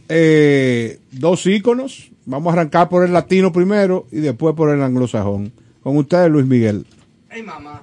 eh, 0.09 0.99
dos 1.11 1.45
íconos. 1.47 2.11
Vamos 2.29 2.51
a 2.51 2.55
arrancar 2.59 2.89
por 2.89 3.05
el 3.05 3.13
latino 3.13 3.53
primero 3.53 4.07
y 4.11 4.17
después 4.19 4.55
por 4.57 4.71
el 4.71 4.83
anglosajón. 4.83 5.53
Con 5.83 5.97
ustedes, 5.97 6.29
Luis 6.29 6.45
Miguel. 6.47 6.85
Ay, 7.31 7.43
mamá. 7.43 7.83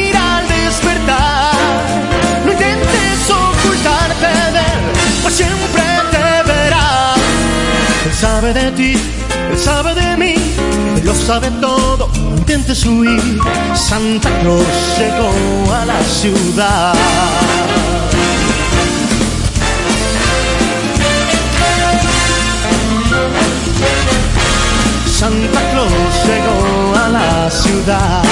sabe 8.53 8.65
de 8.65 8.71
ti, 8.71 8.93
él 9.51 9.57
sabe 9.57 9.93
de 9.95 10.17
mí, 10.17 10.35
él 10.97 11.05
lo 11.05 11.15
sabe 11.15 11.49
todo, 11.61 12.09
intentes 12.35 12.85
huir. 12.85 13.39
Santa 13.73 14.29
Claus 14.41 14.65
llegó 14.97 15.73
a 15.73 15.85
la 15.85 16.03
ciudad. 16.03 16.93
Santa 25.07 25.61
Claus 25.71 26.25
llegó 26.25 26.95
a 26.95 27.09
la 27.09 27.49
ciudad. 27.49 28.23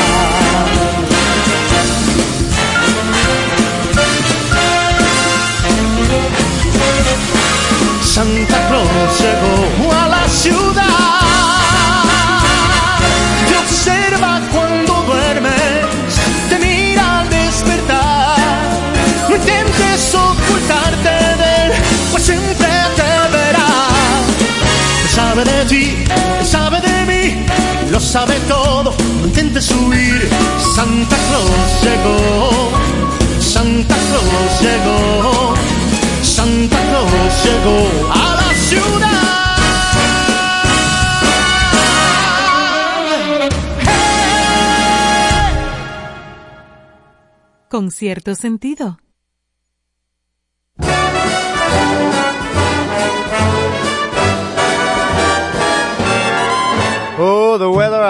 Santa 8.20 8.68
Claus 8.68 9.22
llegó 9.22 9.89
sabe 28.10 28.40
todo, 28.48 28.92
no 29.20 29.26
intentes 29.28 29.70
huir. 29.72 30.28
Santa 30.76 31.16
Claus 31.28 31.84
llegó, 31.84 32.72
Santa 33.40 33.96
Claus 34.08 34.62
llegó, 34.62 35.54
Santa 36.24 36.78
Claus 36.90 37.34
llegó 37.46 38.12
a 38.12 38.36
la 38.36 38.54
ciudad. 38.68 39.20
Con 47.70 47.92
cierto 47.92 48.34
sentido. 48.34 48.98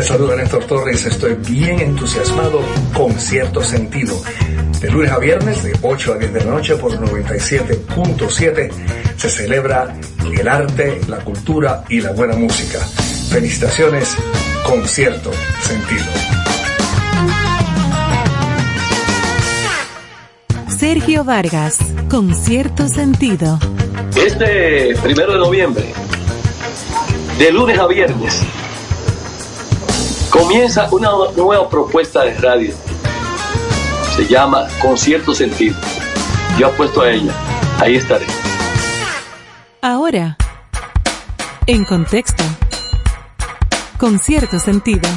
Les 0.00 0.06
saluda 0.06 0.34
Néstor 0.34 0.64
Torres. 0.64 1.04
Estoy 1.04 1.34
bien 1.34 1.78
entusiasmado 1.78 2.62
con 2.96 3.12
cierto 3.20 3.62
sentido. 3.62 4.18
De 4.80 4.90
lunes 4.90 5.10
a 5.10 5.18
viernes, 5.18 5.62
de 5.62 5.76
8 5.82 6.14
a 6.14 6.16
10 6.16 6.32
de 6.32 6.40
la 6.40 6.52
noche 6.52 6.74
por 6.76 6.92
97.7, 6.92 8.70
se 9.18 9.28
celebra 9.28 9.94
el 10.24 10.48
arte, 10.48 11.02
la 11.06 11.18
cultura 11.18 11.84
y 11.90 12.00
la 12.00 12.12
buena 12.12 12.34
música. 12.34 12.78
Felicitaciones 13.28 14.16
con 14.64 14.88
cierto 14.88 15.32
sentido. 15.60 16.06
Sergio 20.78 21.24
Vargas, 21.24 21.76
con 22.08 22.34
cierto 22.34 22.88
sentido. 22.88 23.58
Este 24.16 24.94
primero 25.02 25.34
de 25.34 25.38
noviembre, 25.40 25.92
de 27.38 27.52
lunes 27.52 27.78
a 27.78 27.86
viernes, 27.86 28.42
comienza 30.40 30.88
una 30.90 31.10
nueva 31.36 31.68
propuesta 31.68 32.24
de 32.24 32.34
radio. 32.34 32.74
Se 34.16 34.26
llama 34.26 34.66
Con 34.80 34.96
cierto 34.96 35.34
sentido. 35.34 35.76
Yo 36.58 36.68
apuesto 36.68 37.02
a 37.02 37.10
ella. 37.10 37.32
Ahí 37.78 37.96
estaré. 37.96 38.24
Ahora, 39.82 40.38
en 41.66 41.84
contexto, 41.84 42.42
con 43.98 44.18
cierto 44.18 44.58
sentido. 44.58 45.08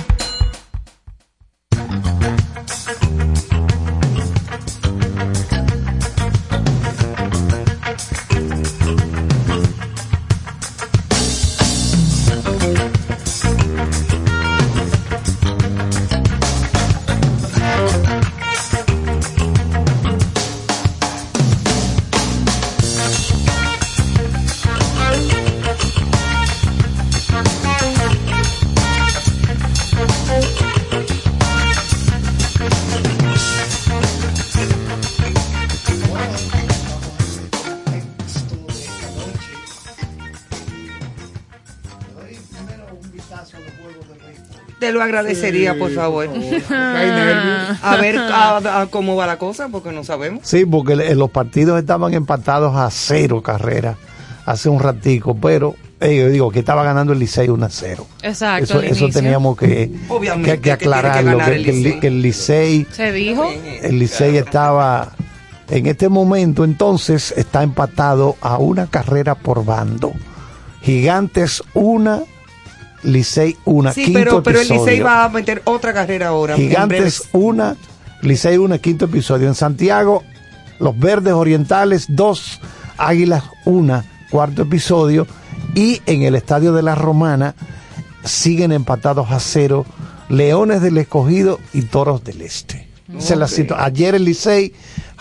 Agradecería, 45.03 45.73
Sí, 45.73 45.79
por 45.79 45.91
favor. 45.91 46.27
por. 46.33 46.63
A 47.81 47.97
ver 47.99 48.17
a- 48.17 48.81
a 48.81 48.85
cómo 48.87 49.15
va 49.15 49.27
la 49.27 49.37
cosa, 49.37 49.69
porque 49.69 49.91
no 49.91 50.03
sabemos. 50.03 50.41
Sí, 50.43 50.65
porque 50.65 50.95
le- 50.95 51.15
los 51.15 51.29
partidos 51.29 51.79
estaban 51.79 52.13
empatados 52.13 52.75
a 52.75 52.89
cero 52.91 53.41
carreras 53.41 53.95
hace 54.45 54.67
un 54.69 54.79
ratico, 54.79 55.35
pero 55.35 55.75
eh, 56.01 56.17
yo 56.17 56.27
digo 56.29 56.51
que 56.51 56.59
estaba 56.59 56.83
ganando 56.83 57.13
el 57.13 57.19
Licey 57.19 57.47
1 57.47 57.65
a 57.65 57.69
0. 57.69 58.05
Exacto, 58.23 58.81
Eso, 58.81 59.07
teníamos 59.09 59.55
que, 59.57 59.89
Obviamente 60.09 60.51
que- 60.51 60.57
que 60.57 60.57
que 60.57 60.61
tiene 60.63 60.77
que 60.77 60.85
aclararlo, 60.85 61.31
ganar 61.37 61.49
que, 61.51 61.55
el 61.55 61.63
que 61.63 61.69
el, 61.71 61.77
Licey. 61.83 61.99
que 62.01 62.07
el 62.07 62.21
Licey 62.21 62.87
Se 62.91 63.11
dijo. 63.13 63.49
el 63.81 63.99
Licey 63.99 64.35
estaba 64.37 65.13
en 65.69 65.85
este 65.87 66.09
momento 66.09 66.65
entonces 66.65 67.33
está 67.37 67.63
empatado 67.63 68.35
a 68.41 68.57
una 68.57 68.87
carrera 68.87 69.35
por 69.35 69.63
bando. 69.63 70.11
Gigantes 70.81 71.63
una, 71.73 72.21
Licey 73.03 73.57
una, 73.65 73.91
Sí, 73.93 74.05
quinto 74.05 74.19
pero, 74.19 74.43
pero 74.43 74.61
el. 74.61 74.67
Licey 74.67 74.99
va 75.01 75.25
a 75.25 75.29
meter 75.29 75.61
otra 75.65 75.93
carrera 75.93 76.29
ahora. 76.29 76.55
Gigantes 76.55 76.87
breves. 76.87 77.29
una, 77.33 77.75
Licey 78.21 78.57
una, 78.57 78.77
quinto 78.77 79.05
episodio. 79.05 79.47
En 79.47 79.55
Santiago, 79.55 80.23
los 80.79 80.97
Verdes 80.97 81.33
Orientales 81.33 82.05
dos, 82.09 82.59
Águilas 82.97 83.43
una, 83.65 84.05
cuarto 84.31 84.61
episodio. 84.63 85.27
Y 85.75 86.01
en 86.05 86.21
el 86.23 86.35
Estadio 86.35 86.71
de 86.73 86.83
la 86.83 86.95
Romana 86.95 87.55
siguen 88.23 88.71
empatados 88.71 89.31
a 89.31 89.39
cero 89.39 89.85
Leones 90.29 90.81
del 90.81 90.97
Escogido 90.97 91.59
y 91.73 91.81
Toros 91.83 92.23
del 92.23 92.41
Este. 92.41 92.87
Es 93.17 93.29
la 93.31 93.47
situ- 93.47 93.75
Ayer 93.77 94.15
el 94.15 94.23
Licey 94.25 94.73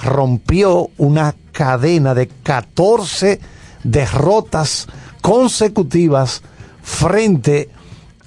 rompió 0.03 0.91
una 0.99 1.35
cadena 1.53 2.15
de 2.15 2.29
14 2.29 3.41
derrotas 3.83 4.87
consecutivas 5.21 6.43
frente 6.83 7.71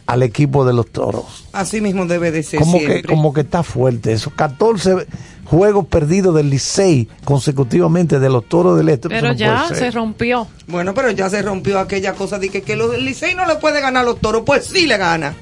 al 0.05 0.23
equipo 0.23 0.65
de 0.65 0.73
los 0.73 0.91
Toros. 0.91 1.45
Así 1.53 1.81
mismo 1.81 2.05
debe 2.05 2.31
de 2.31 2.43
ser 2.43 2.59
Como 2.59 2.79
que, 2.79 3.03
como 3.03 3.33
que 3.33 3.41
está 3.41 3.63
fuerte 3.63 4.13
eso. 4.13 4.31
14 4.35 5.07
juegos 5.45 5.87
perdidos 5.87 6.35
del 6.35 6.49
Licey 6.49 7.07
consecutivamente 7.23 8.19
de 8.19 8.29
los 8.29 8.47
Toros 8.47 8.77
del 8.77 8.89
Este. 8.89 9.09
Pero 9.09 9.29
no 9.29 9.33
ya 9.33 9.67
se 9.73 9.91
rompió. 9.91 10.47
Bueno, 10.67 10.93
pero 10.93 11.11
ya 11.11 11.29
se 11.29 11.41
rompió 11.41 11.79
aquella 11.79 12.13
cosa 12.13 12.39
de 12.39 12.49
que, 12.49 12.61
que 12.61 12.75
los 12.75 12.91
del 12.91 13.05
Licey 13.05 13.35
no 13.35 13.45
le 13.45 13.55
puede 13.55 13.81
ganar 13.81 14.03
a 14.03 14.05
los 14.05 14.19
toros. 14.19 14.43
Pues 14.45 14.65
sí 14.65 14.85
le 14.85 14.97
gana. 14.97 15.35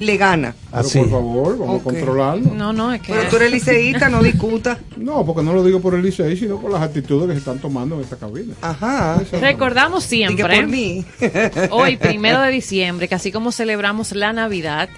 Le 0.00 0.16
gana. 0.16 0.54
Pero 0.70 0.80
Así. 0.82 0.98
por 0.98 1.10
favor, 1.10 1.58
vamos 1.58 1.80
a 1.80 1.84
controlarlo. 1.84 2.52
No, 2.54 2.72
no, 2.72 2.92
es 2.92 3.00
que. 3.00 3.12
Pero 3.12 3.28
tú 3.28 3.36
eres 3.36 3.52
liceísta, 3.52 4.08
no 4.08 4.22
discuta. 4.22 4.78
No, 4.96 5.26
porque 5.26 5.42
no 5.42 5.52
lo 5.52 5.62
digo 5.62 5.80
por 5.80 5.94
el 5.94 6.02
Licey, 6.02 6.34
sino 6.36 6.58
por 6.58 6.70
las 6.70 6.80
actitudes 6.80 7.26
que 7.26 7.32
se 7.34 7.38
están 7.40 7.58
tomando 7.58 7.96
en 7.96 8.00
esta 8.02 8.16
cabina. 8.16 8.54
Ajá. 8.62 9.20
Recordamos 9.32 10.04
siempre, 10.04 10.42
por 10.60 10.66
mí. 10.66 11.04
hoy, 11.70 11.96
primero 11.98 12.40
de 12.40 12.50
diciembre, 12.50 13.06
que 13.06 13.14
así 13.14 13.30
como 13.30 13.52
celebramos 13.52 14.12
la 14.12 14.32
Navidad 14.32 14.88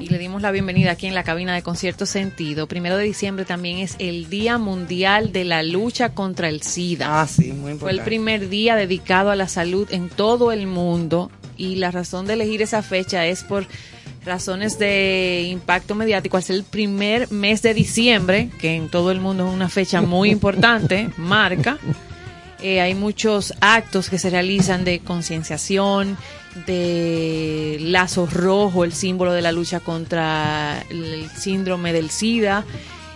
y 0.00 0.06
le 0.08 0.18
dimos 0.18 0.40
la 0.40 0.50
bienvenida 0.50 0.92
aquí 0.92 1.06
en 1.08 1.14
la 1.14 1.24
cabina 1.24 1.54
de 1.54 1.62
Concierto 1.62 2.06
Sentido, 2.06 2.68
primero 2.68 2.96
de 2.96 3.04
diciembre 3.04 3.44
también 3.44 3.78
es 3.78 3.96
el 3.98 4.30
Día 4.30 4.56
Mundial 4.56 5.30
de 5.32 5.44
la 5.44 5.62
Lucha 5.62 6.14
contra 6.14 6.48
el 6.48 6.62
SIDA. 6.62 7.20
Ah, 7.20 7.26
sí, 7.26 7.52
muy 7.52 7.74
Fue 7.74 7.90
el 7.90 7.96
importante. 7.96 8.02
primer 8.04 8.48
día 8.48 8.76
dedicado 8.76 9.30
a 9.30 9.36
la 9.36 9.48
salud 9.48 9.88
en 9.90 10.08
todo 10.08 10.52
el 10.52 10.66
mundo 10.66 11.30
y 11.58 11.74
la 11.76 11.90
razón 11.90 12.26
de 12.26 12.32
elegir 12.34 12.62
esa 12.62 12.80
fecha 12.82 13.26
es 13.26 13.42
por 13.42 13.66
razones 14.30 14.78
de 14.78 15.48
impacto 15.50 15.96
mediático. 15.96 16.36
Al 16.36 16.44
ser 16.44 16.54
el 16.56 16.62
primer 16.64 17.30
mes 17.32 17.62
de 17.62 17.74
diciembre, 17.74 18.48
que 18.60 18.76
en 18.76 18.88
todo 18.88 19.10
el 19.10 19.20
mundo 19.20 19.48
es 19.48 19.52
una 19.52 19.68
fecha 19.68 20.00
muy 20.02 20.30
importante, 20.38 21.10
marca, 21.16 21.78
eh, 22.62 22.80
hay 22.80 22.94
muchos 22.94 23.52
actos 23.60 24.08
que 24.08 24.18
se 24.18 24.30
realizan 24.30 24.84
de 24.84 25.00
concienciación, 25.00 26.16
de 26.66 27.78
lazo 27.80 28.26
rojo, 28.26 28.84
el 28.84 28.92
símbolo 28.92 29.32
de 29.32 29.42
la 29.42 29.50
lucha 29.50 29.80
contra 29.80 30.84
el 30.90 31.28
síndrome 31.30 31.92
del 31.92 32.10
SIDA, 32.10 32.64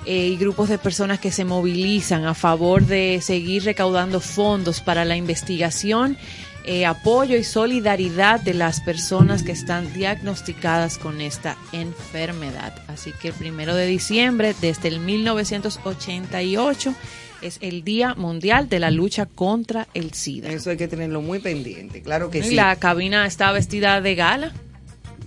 eh, 0.06 0.28
y 0.28 0.36
grupos 0.36 0.68
de 0.68 0.78
personas 0.78 1.20
que 1.20 1.30
se 1.30 1.44
movilizan 1.44 2.26
a 2.26 2.34
favor 2.34 2.84
de 2.84 3.20
seguir 3.22 3.64
recaudando 3.64 4.20
fondos 4.20 4.80
para 4.80 5.04
la 5.04 5.16
investigación, 5.16 6.18
eh, 6.66 6.86
apoyo 6.86 7.36
y 7.36 7.44
solidaridad 7.44 8.40
de 8.40 8.54
las 8.54 8.80
personas 8.80 9.42
que 9.42 9.52
están 9.52 9.92
diagnosticadas 9.92 10.96
con 10.98 11.20
esta 11.20 11.56
enfermedad. 11.72 12.72
Así 12.88 13.12
que 13.20 13.28
el 13.28 13.34
primero 13.34 13.74
de 13.74 13.86
diciembre, 13.86 14.54
desde 14.60 14.88
el 14.88 15.00
1988, 15.00 16.94
es 17.42 17.58
el 17.60 17.84
Día 17.84 18.14
Mundial 18.14 18.70
de 18.70 18.80
la 18.80 18.90
Lucha 18.90 19.26
contra 19.26 19.88
el 19.92 20.14
SIDA. 20.14 20.48
Eso 20.50 20.70
hay 20.70 20.78
que 20.78 20.88
tenerlo 20.88 21.20
muy 21.20 21.38
pendiente, 21.40 22.00
claro 22.00 22.30
que 22.30 22.38
Y 22.38 22.44
sí. 22.44 22.54
La 22.54 22.76
cabina 22.76 23.26
está 23.26 23.52
vestida 23.52 24.00
de 24.00 24.14
gala. 24.14 24.52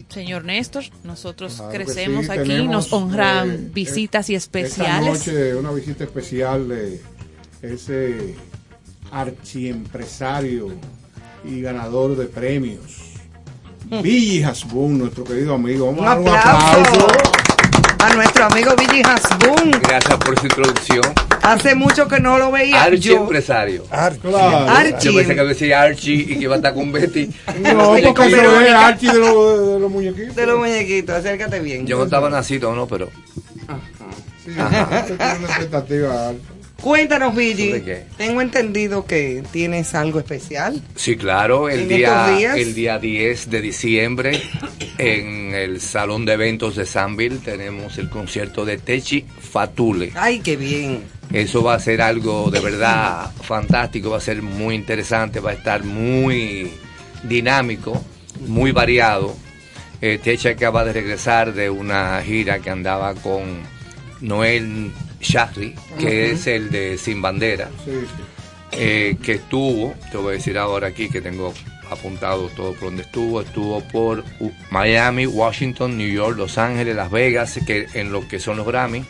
Señor 0.09 0.45
Néstor, 0.45 0.85
nosotros 1.03 1.55
Claro 1.57 1.71
crecemos 1.71 2.25
sí, 2.25 2.31
aquí, 2.31 2.47
tenemos, 2.49 2.71
nos 2.71 2.93
honran 2.93 3.51
eh, 3.51 3.69
visitas 3.73 4.29
y 4.29 4.35
Esta 4.35 4.59
especiales. 4.59 5.27
noche 5.27 5.55
una 5.55 5.71
visita 5.71 6.05
especial 6.05 6.69
de 6.69 7.01
ese 7.61 8.33
archiempresario 9.11 10.69
y 11.47 11.61
ganador 11.61 12.15
de 12.15 12.25
premios. 12.25 12.81
Billy 14.01 14.43
Hasbun, 14.43 14.97
nuestro 14.99 15.23
querido 15.23 15.53
amigo. 15.55 15.85
Vamos 15.87 16.01
Un 16.01 16.07
a 16.07 16.09
dar 16.09 16.19
un 16.19 16.27
aplauso 16.27 16.91
aplauso. 16.91 17.07
a 17.99 18.13
nuestro 18.15 18.45
amigo 18.45 18.71
Billy 18.77 19.01
Hasbun. 19.05 19.71
Gracias 19.81 20.17
por 20.17 20.37
su 20.39 20.45
introducción. 20.45 21.01
Hace 21.41 21.75
mucho 21.75 22.07
que 22.09 22.19
no 22.19 22.37
lo 22.37 22.51
veía. 22.51 22.83
Archie 22.83 22.99
yo. 23.13 23.17
empresario. 23.21 23.85
Claro. 23.85 24.69
Archie. 24.69 25.11
Yo 25.11 25.17
pensé 25.17 25.35
que 25.35 25.43
decía 25.45 25.81
Archie 25.81 26.13
y 26.15 26.25
que 26.25 26.43
iba 26.43 26.55
a 26.55 26.57
estar 26.57 26.73
con 26.73 26.91
Betty. 26.91 27.29
No, 27.61 27.91
porque 27.91 28.09
eso 28.09 28.23
es 28.23 28.31
Verónica. 28.33 28.87
Archie 28.87 29.11
de 29.13 29.19
los, 29.19 29.67
de 29.73 29.79
los 29.79 29.91
muñequitos. 29.91 30.35
De 30.35 30.45
los 30.45 30.57
muñequitos, 30.59 31.15
acércate 31.15 31.59
bien. 31.61 31.87
Yo 31.87 31.97
no 31.97 32.03
estaba 32.03 32.29
nacido, 32.29 32.75
no, 32.75 32.85
pero. 32.87 33.09
Sí, 34.43 34.51
usted 34.51 35.17
tiene 35.17 35.35
una 35.37 35.47
expectativa 35.47 36.29
alta. 36.29 36.43
Cuéntanos, 36.82 37.36
Billy. 37.36 37.84
Tengo 38.17 38.41
entendido 38.41 39.05
que 39.05 39.43
tienes 39.51 39.95
algo 39.95 40.19
especial. 40.19 40.82
Sí, 40.95 41.17
claro, 41.17 41.69
el 41.69 41.82
¿En 41.82 41.88
día, 41.88 42.55
el 42.55 42.73
día 42.75 42.99
10 42.99 43.49
de 43.49 43.61
diciembre 43.61 44.41
en 44.97 45.53
el 45.53 45.82
Salón 45.82 46.25
de 46.25 46.34
Eventos 46.34 46.75
de 46.75 46.86
Sanville 46.86 47.39
tenemos 47.39 47.97
el 47.97 48.09
concierto 48.09 48.63
de 48.63 48.78
Techi 48.78 49.25
Fatule. 49.39 50.11
Ay, 50.15 50.39
qué 50.39 50.55
bien. 50.55 51.03
Eso 51.34 51.61
va 51.61 51.73
a 51.73 51.80
ser 51.80 52.01
algo 52.01 52.49
de 52.51 52.59
verdad 52.61 53.32
fantástico, 53.41 54.11
va 54.11 54.17
a 54.17 54.21
ser 54.21 54.41
muy 54.41 54.75
interesante, 54.75 55.39
va 55.39 55.51
a 55.51 55.53
estar 55.53 55.84
muy 55.84 56.71
dinámico, 57.23 58.01
muy 58.47 58.71
variado. 58.71 59.36
Eh, 59.99 60.19
Techi 60.23 60.47
acaba 60.47 60.86
de 60.86 60.93
regresar 60.93 61.53
de 61.53 61.69
una 61.69 62.21
gira 62.21 62.59
que 62.59 62.69
andaba 62.69 63.13
con 63.15 63.61
Noel 64.21 64.91
Shahri, 65.22 65.74
que 65.99 66.32
es 66.32 66.47
el 66.47 66.70
de 66.70 66.97
Sin 66.97 67.22
Bandera 67.22 67.70
Sí, 67.86 67.91
sí. 67.91 68.24
eh, 68.74 69.15
que 69.24 69.34
estuvo, 69.34 69.95
te 70.11 70.18
voy 70.18 70.30
a 70.30 70.38
decir 70.38 70.57
ahora 70.57 70.88
aquí 70.88 71.09
que 71.09 71.22
tengo 71.22 71.53
apuntado 71.89 72.49
todo 72.49 72.74
por 72.74 72.89
donde 72.89 73.03
estuvo, 73.03 73.41
estuvo 73.41 73.80
por 73.82 74.24
Miami, 74.72 75.26
Washington, 75.26 75.97
New 75.97 76.09
York, 76.09 76.38
Los 76.38 76.57
Ángeles, 76.57 76.95
Las 76.95 77.09
Vegas, 77.09 77.59
que 77.65 77.88
en 77.93 78.11
lo 78.11 78.28
que 78.28 78.39
son 78.39 78.57
los 78.57 78.68
Grammy. 78.68 79.03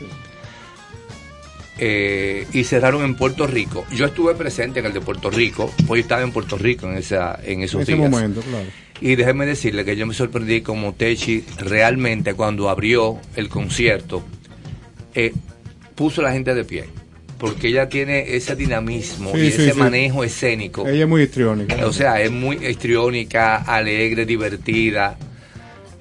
Eh, 1.80 2.48
y 2.54 2.64
cerraron 2.64 3.04
en 3.04 3.14
Puerto 3.16 3.46
Rico. 3.46 3.86
Yo 3.94 4.08
estuve 4.08 4.34
presente 4.34 4.80
en 4.80 4.88
el 4.88 4.94
de 4.94 5.02
Puerto 5.02 5.30
Rico, 5.30 5.72
hoy 5.88 6.00
estaba 6.00 6.24
en 6.24 6.32
Puerto 6.32 6.58
Rico 6.58 6.88
en 6.90 6.98
esa 6.98 7.40
en 7.44 7.62
esos 7.62 7.82
En 7.82 7.84
ese 7.84 7.96
días. 7.96 8.10
momento, 8.10 8.42
claro. 8.42 8.66
Y 9.00 9.16
déjeme 9.16 9.46
decirle 9.46 9.86
que 9.86 9.96
yo 9.96 10.08
me 10.08 10.16
sorprendí 10.16 10.62
como 10.62 10.94
Techi 10.94 11.46
realmente 11.60 12.34
cuando 12.34 12.70
abrió 12.72 13.20
el 13.36 13.48
concierto 13.48 14.24
eh, 15.14 15.34
puso 15.98 16.22
a 16.22 16.26
la 16.26 16.32
gente 16.32 16.54
de 16.56 16.64
pie. 16.64 16.86
Porque 17.38 17.68
ella 17.68 17.88
tiene 17.90 18.36
ese 18.36 18.56
dinamismo 18.56 19.32
Sí, 19.34 19.38
y 19.40 19.52
sí, 19.52 19.62
ese 19.64 19.74
sí. 19.74 19.80
manejo 19.80 20.24
escénico. 20.24 20.88
Ella 20.88 21.04
es 21.04 21.10
muy 21.10 21.24
histriónica. 21.24 21.86
O 21.86 21.92
sea, 21.94 22.22
es 22.22 22.32
muy 22.32 22.56
histriónica, 22.66 23.58
alegre, 23.58 24.26
divertida. 24.26 25.18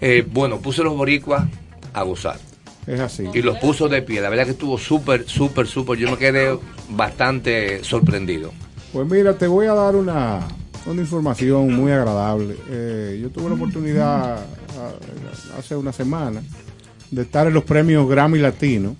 Eh, 0.00 0.24
bueno, 0.30 0.60
puso 0.60 0.82
los 0.84 0.96
boricuas 0.96 1.46
a 1.92 2.02
gozar. 2.04 2.38
Es 2.86 3.00
así. 3.00 3.24
Y 3.34 3.42
los 3.42 3.58
puso 3.58 3.88
de 3.88 4.00
pie. 4.00 4.20
La 4.20 4.30
verdad 4.30 4.44
que 4.44 4.52
estuvo 4.52 4.78
súper, 4.78 5.24
súper, 5.28 5.66
súper. 5.66 5.98
Yo 5.98 6.10
me 6.10 6.16
quedé 6.16 6.56
bastante 6.88 7.82
sorprendido. 7.84 8.52
Pues 8.92 9.06
mira, 9.06 9.36
te 9.36 9.46
voy 9.46 9.66
a 9.66 9.74
dar 9.74 9.94
una, 9.96 10.40
una 10.86 11.00
información 11.02 11.74
muy 11.74 11.92
agradable. 11.92 12.56
Eh, 12.70 13.18
yo 13.20 13.28
tuve 13.28 13.48
la 13.50 13.56
oportunidad 13.56 14.36
a- 14.38 15.58
hace 15.58 15.76
una 15.76 15.92
semana 15.92 16.40
de 17.10 17.22
estar 17.22 17.46
en 17.46 17.52
los 17.54 17.64
premios 17.64 18.08
Grammy 18.08 18.38
Latino 18.38 18.96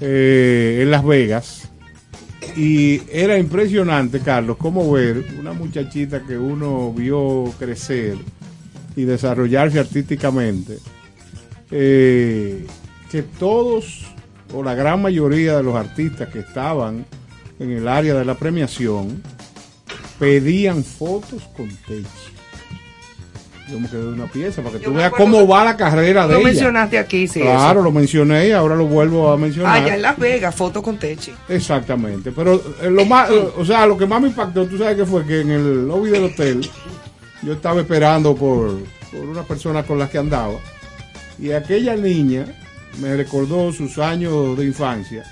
eh, 0.00 0.80
en 0.82 0.90
Las 0.90 1.04
Vegas. 1.04 1.68
Y 2.56 3.02
era 3.12 3.38
impresionante, 3.38 4.20
Carlos, 4.20 4.56
cómo 4.56 4.90
ver 4.90 5.24
una 5.38 5.52
muchachita 5.52 6.24
que 6.26 6.36
uno 6.36 6.92
vio 6.92 7.52
crecer 7.58 8.16
y 8.96 9.04
desarrollarse 9.04 9.78
artísticamente, 9.78 10.78
eh, 11.70 12.66
que 13.10 13.22
todos 13.22 14.06
o 14.52 14.62
la 14.62 14.74
gran 14.74 15.00
mayoría 15.00 15.56
de 15.56 15.62
los 15.62 15.76
artistas 15.76 16.28
que 16.28 16.40
estaban 16.40 17.06
en 17.58 17.70
el 17.70 17.86
área 17.86 18.14
de 18.14 18.24
la 18.24 18.34
premiación 18.34 19.22
pedían 20.18 20.82
fotos 20.82 21.44
con 21.56 21.68
Techi. 21.68 22.29
Yo 23.70 23.78
me 23.78 23.88
quedé 23.88 24.02
de 24.02 24.08
una 24.08 24.26
pieza 24.26 24.62
para 24.62 24.78
que 24.78 24.84
tú 24.84 24.92
veas 24.92 25.12
cómo 25.12 25.46
va 25.46 25.64
la 25.64 25.76
carrera 25.76 26.26
de 26.26 26.34
Lo 26.34 26.40
ella. 26.40 26.48
mencionaste 26.48 26.98
aquí, 26.98 27.28
sí. 27.28 27.40
Claro, 27.40 27.80
eso. 27.80 27.84
lo 27.84 27.92
mencioné 27.92 28.48
y 28.48 28.50
ahora 28.52 28.74
lo 28.74 28.86
vuelvo 28.86 29.30
a 29.30 29.36
mencionar. 29.36 29.82
Allá 29.82 29.94
en 29.94 30.02
Las 30.02 30.18
Vegas, 30.18 30.54
foto 30.54 30.82
con 30.82 30.98
Techi. 30.98 31.32
Exactamente, 31.48 32.32
pero 32.32 32.60
eh, 32.82 32.90
lo 32.90 33.04
más, 33.04 33.30
eh, 33.30 33.48
o 33.56 33.64
sea, 33.64 33.86
lo 33.86 33.96
que 33.96 34.06
más 34.06 34.20
me 34.20 34.28
impactó, 34.28 34.66
tú 34.66 34.76
sabes 34.76 34.96
que 34.96 35.06
fue 35.06 35.24
que 35.24 35.40
en 35.42 35.50
el 35.50 35.86
lobby 35.86 36.10
del 36.10 36.24
hotel 36.24 36.68
yo 37.42 37.52
estaba 37.52 37.80
esperando 37.80 38.34
por, 38.34 38.78
por 39.12 39.20
una 39.20 39.42
persona 39.44 39.82
con 39.84 39.98
la 39.98 40.08
que 40.08 40.18
andaba 40.18 40.54
y 41.38 41.52
aquella 41.52 41.94
niña 41.96 42.44
me 43.00 43.16
recordó 43.16 43.72
sus 43.72 43.98
años 43.98 44.58
de 44.58 44.64
infancia 44.66 45.24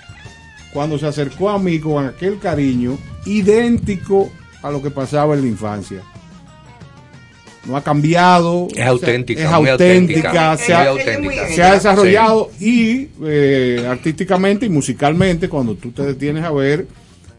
cuando 0.72 0.98
se 0.98 1.06
acercó 1.06 1.50
a 1.50 1.58
mí 1.58 1.80
con 1.80 2.06
aquel 2.06 2.38
cariño 2.38 2.96
idéntico 3.26 4.30
a 4.62 4.70
lo 4.70 4.82
que 4.82 4.90
pasaba 4.90 5.34
en 5.34 5.42
la 5.42 5.46
infancia. 5.48 6.02
No 7.66 7.76
ha 7.76 7.82
cambiado. 7.82 8.68
Es 8.74 8.86
auténtica, 8.86 9.42
es 9.42 9.60
muy 9.60 9.68
auténtica, 9.68 10.50
auténtica. 10.52 10.56
se 10.56 10.74
ha, 10.74 10.78
Muy 10.92 11.00
auténtica. 11.00 11.48
se 11.48 11.62
ha 11.62 11.74
desarrollado 11.74 12.50
y 12.60 13.08
eh, 13.24 13.86
artísticamente 13.88 14.66
y 14.66 14.68
musicalmente, 14.68 15.48
cuando 15.48 15.74
tú 15.74 15.90
te 15.90 16.02
detienes 16.02 16.44
a 16.44 16.50
ver 16.50 16.86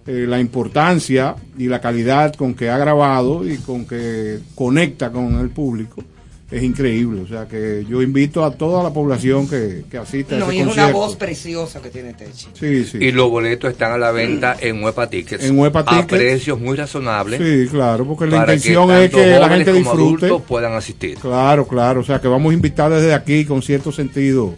eh, 0.07 0.25
la 0.27 0.39
importancia 0.39 1.35
y 1.57 1.67
la 1.67 1.81
calidad 1.81 2.33
con 2.33 2.53
que 2.53 2.69
ha 2.69 2.77
grabado 2.77 3.47
y 3.47 3.57
con 3.57 3.85
que 3.85 4.39
conecta 4.55 5.11
con 5.11 5.39
el 5.39 5.49
público, 5.49 6.03
es 6.51 6.63
increíble. 6.63 7.21
O 7.21 7.27
sea 7.27 7.47
que 7.47 7.85
yo 7.87 8.01
invito 8.01 8.43
a 8.43 8.51
toda 8.51 8.83
la 8.83 8.91
población 8.91 9.47
que, 9.47 9.83
que 9.89 9.97
asista 9.97 10.35
a 10.35 10.39
No, 10.39 10.45
ese 10.47 10.55
y 10.55 10.59
es 10.61 10.67
una 10.67 10.91
voz 10.91 11.15
preciosa 11.15 11.81
que 11.81 11.89
tiene 11.89 12.13
Techi. 12.13 12.47
Sí, 12.53 12.85
sí. 12.85 12.97
Y 12.99 13.11
los 13.11 13.29
boletos 13.29 13.71
están 13.71 13.91
a 13.91 13.97
la 13.97 14.11
venta 14.11 14.57
en 14.59 14.83
Huepa 14.83 15.09
Tickets. 15.09 15.43
En 15.43 15.57
Huepa 15.57 15.81
A 15.81 15.85
Tickets. 15.85 16.07
precios 16.07 16.59
muy 16.59 16.75
razonables. 16.75 17.39
Sí, 17.39 17.69
claro, 17.69 18.05
porque 18.05 18.25
la 18.25 18.37
intención 18.37 18.91
es 18.91 19.09
que 19.11 19.39
la 19.39 19.49
gente 19.49 19.65
como 19.71 19.77
disfrute. 19.77 20.25
adultos 20.25 20.41
puedan 20.47 20.73
asistir. 20.73 21.17
Claro, 21.17 21.67
claro. 21.67 22.01
O 22.01 22.03
sea 22.03 22.19
que 22.19 22.27
vamos 22.27 22.51
a 22.51 22.53
invitar 22.53 22.91
desde 22.91 23.13
aquí, 23.13 23.45
con 23.45 23.61
cierto 23.61 23.91
sentido, 23.91 24.55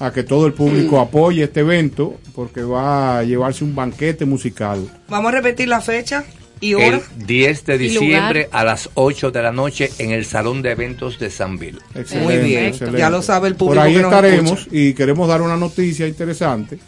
a 0.00 0.12
que 0.12 0.22
todo 0.24 0.46
el 0.46 0.52
público 0.52 1.00
apoye 1.00 1.44
este 1.44 1.60
evento, 1.60 2.14
porque 2.34 2.62
va 2.62 3.18
a 3.18 3.22
llevarse 3.22 3.64
un 3.64 3.74
banquete 3.74 4.24
musical. 4.24 4.86
Vamos 5.08 5.32
a 5.32 5.36
repetir 5.36 5.68
la 5.68 5.80
fecha 5.80 6.24
y 6.62 6.72
hora. 6.74 7.02
El 7.18 7.26
10 7.26 7.66
de 7.66 7.74
¿Y 7.74 7.78
diciembre 7.78 8.44
lugar? 8.44 8.48
a 8.52 8.64
las 8.64 8.88
8 8.94 9.30
de 9.30 9.42
la 9.42 9.52
noche 9.52 9.90
en 9.98 10.12
el 10.12 10.24
Salón 10.24 10.62
de 10.62 10.70
Eventos 10.70 11.18
de 11.18 11.28
Sanville. 11.30 11.78
Muy 12.22 12.38
bien, 12.38 12.66
excelente. 12.66 12.98
ya 12.98 13.10
lo 13.10 13.20
sabe 13.20 13.48
el 13.48 13.56
público 13.56 13.74
Por 13.80 13.86
ahí 13.86 13.94
que 13.96 14.02
nos 14.02 14.12
estaremos 14.12 14.58
escucha. 14.60 14.76
y 14.76 14.94
queremos 14.94 15.28
dar 15.28 15.42
una 15.42 15.56
noticia 15.58 16.08
interesante 16.08 16.78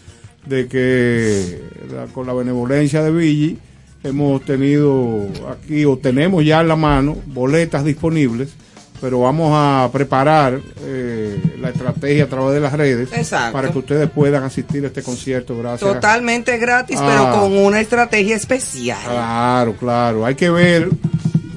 de 0.46 0.66
que 0.68 1.60
la- 1.92 2.06
con 2.06 2.26
la 2.26 2.32
benevolencia 2.32 3.02
de 3.02 3.10
Villi 3.10 3.59
hemos 4.02 4.42
tenido 4.44 5.26
aquí 5.51 5.84
o 5.84 5.96
tenemos 5.98 6.44
ya 6.44 6.60
en 6.60 6.68
la 6.68 6.76
mano 6.76 7.16
boletas 7.26 7.84
disponibles, 7.84 8.51
pero 9.00 9.20
vamos 9.20 9.50
a 9.54 9.88
preparar 9.92 10.60
eh, 10.82 11.56
la 11.60 11.70
estrategia 11.70 12.24
a 12.24 12.26
través 12.28 12.54
de 12.54 12.60
las 12.60 12.72
redes 12.72 13.10
Exacto. 13.12 13.52
para 13.52 13.70
que 13.70 13.78
ustedes 13.78 14.08
puedan 14.10 14.42
asistir 14.44 14.84
a 14.84 14.86
este 14.88 15.02
concierto. 15.02 15.56
Gracias. 15.58 15.92
Totalmente 15.92 16.56
gratis, 16.58 16.98
Ah. 17.00 17.06
pero 17.32 17.40
con 17.40 17.56
una 17.58 17.80
estrategia 17.80 18.36
especial. 18.36 18.98
Claro, 19.04 19.74
claro. 19.76 20.24
Hay 20.26 20.34
que 20.34 20.48
ver. 20.50 20.88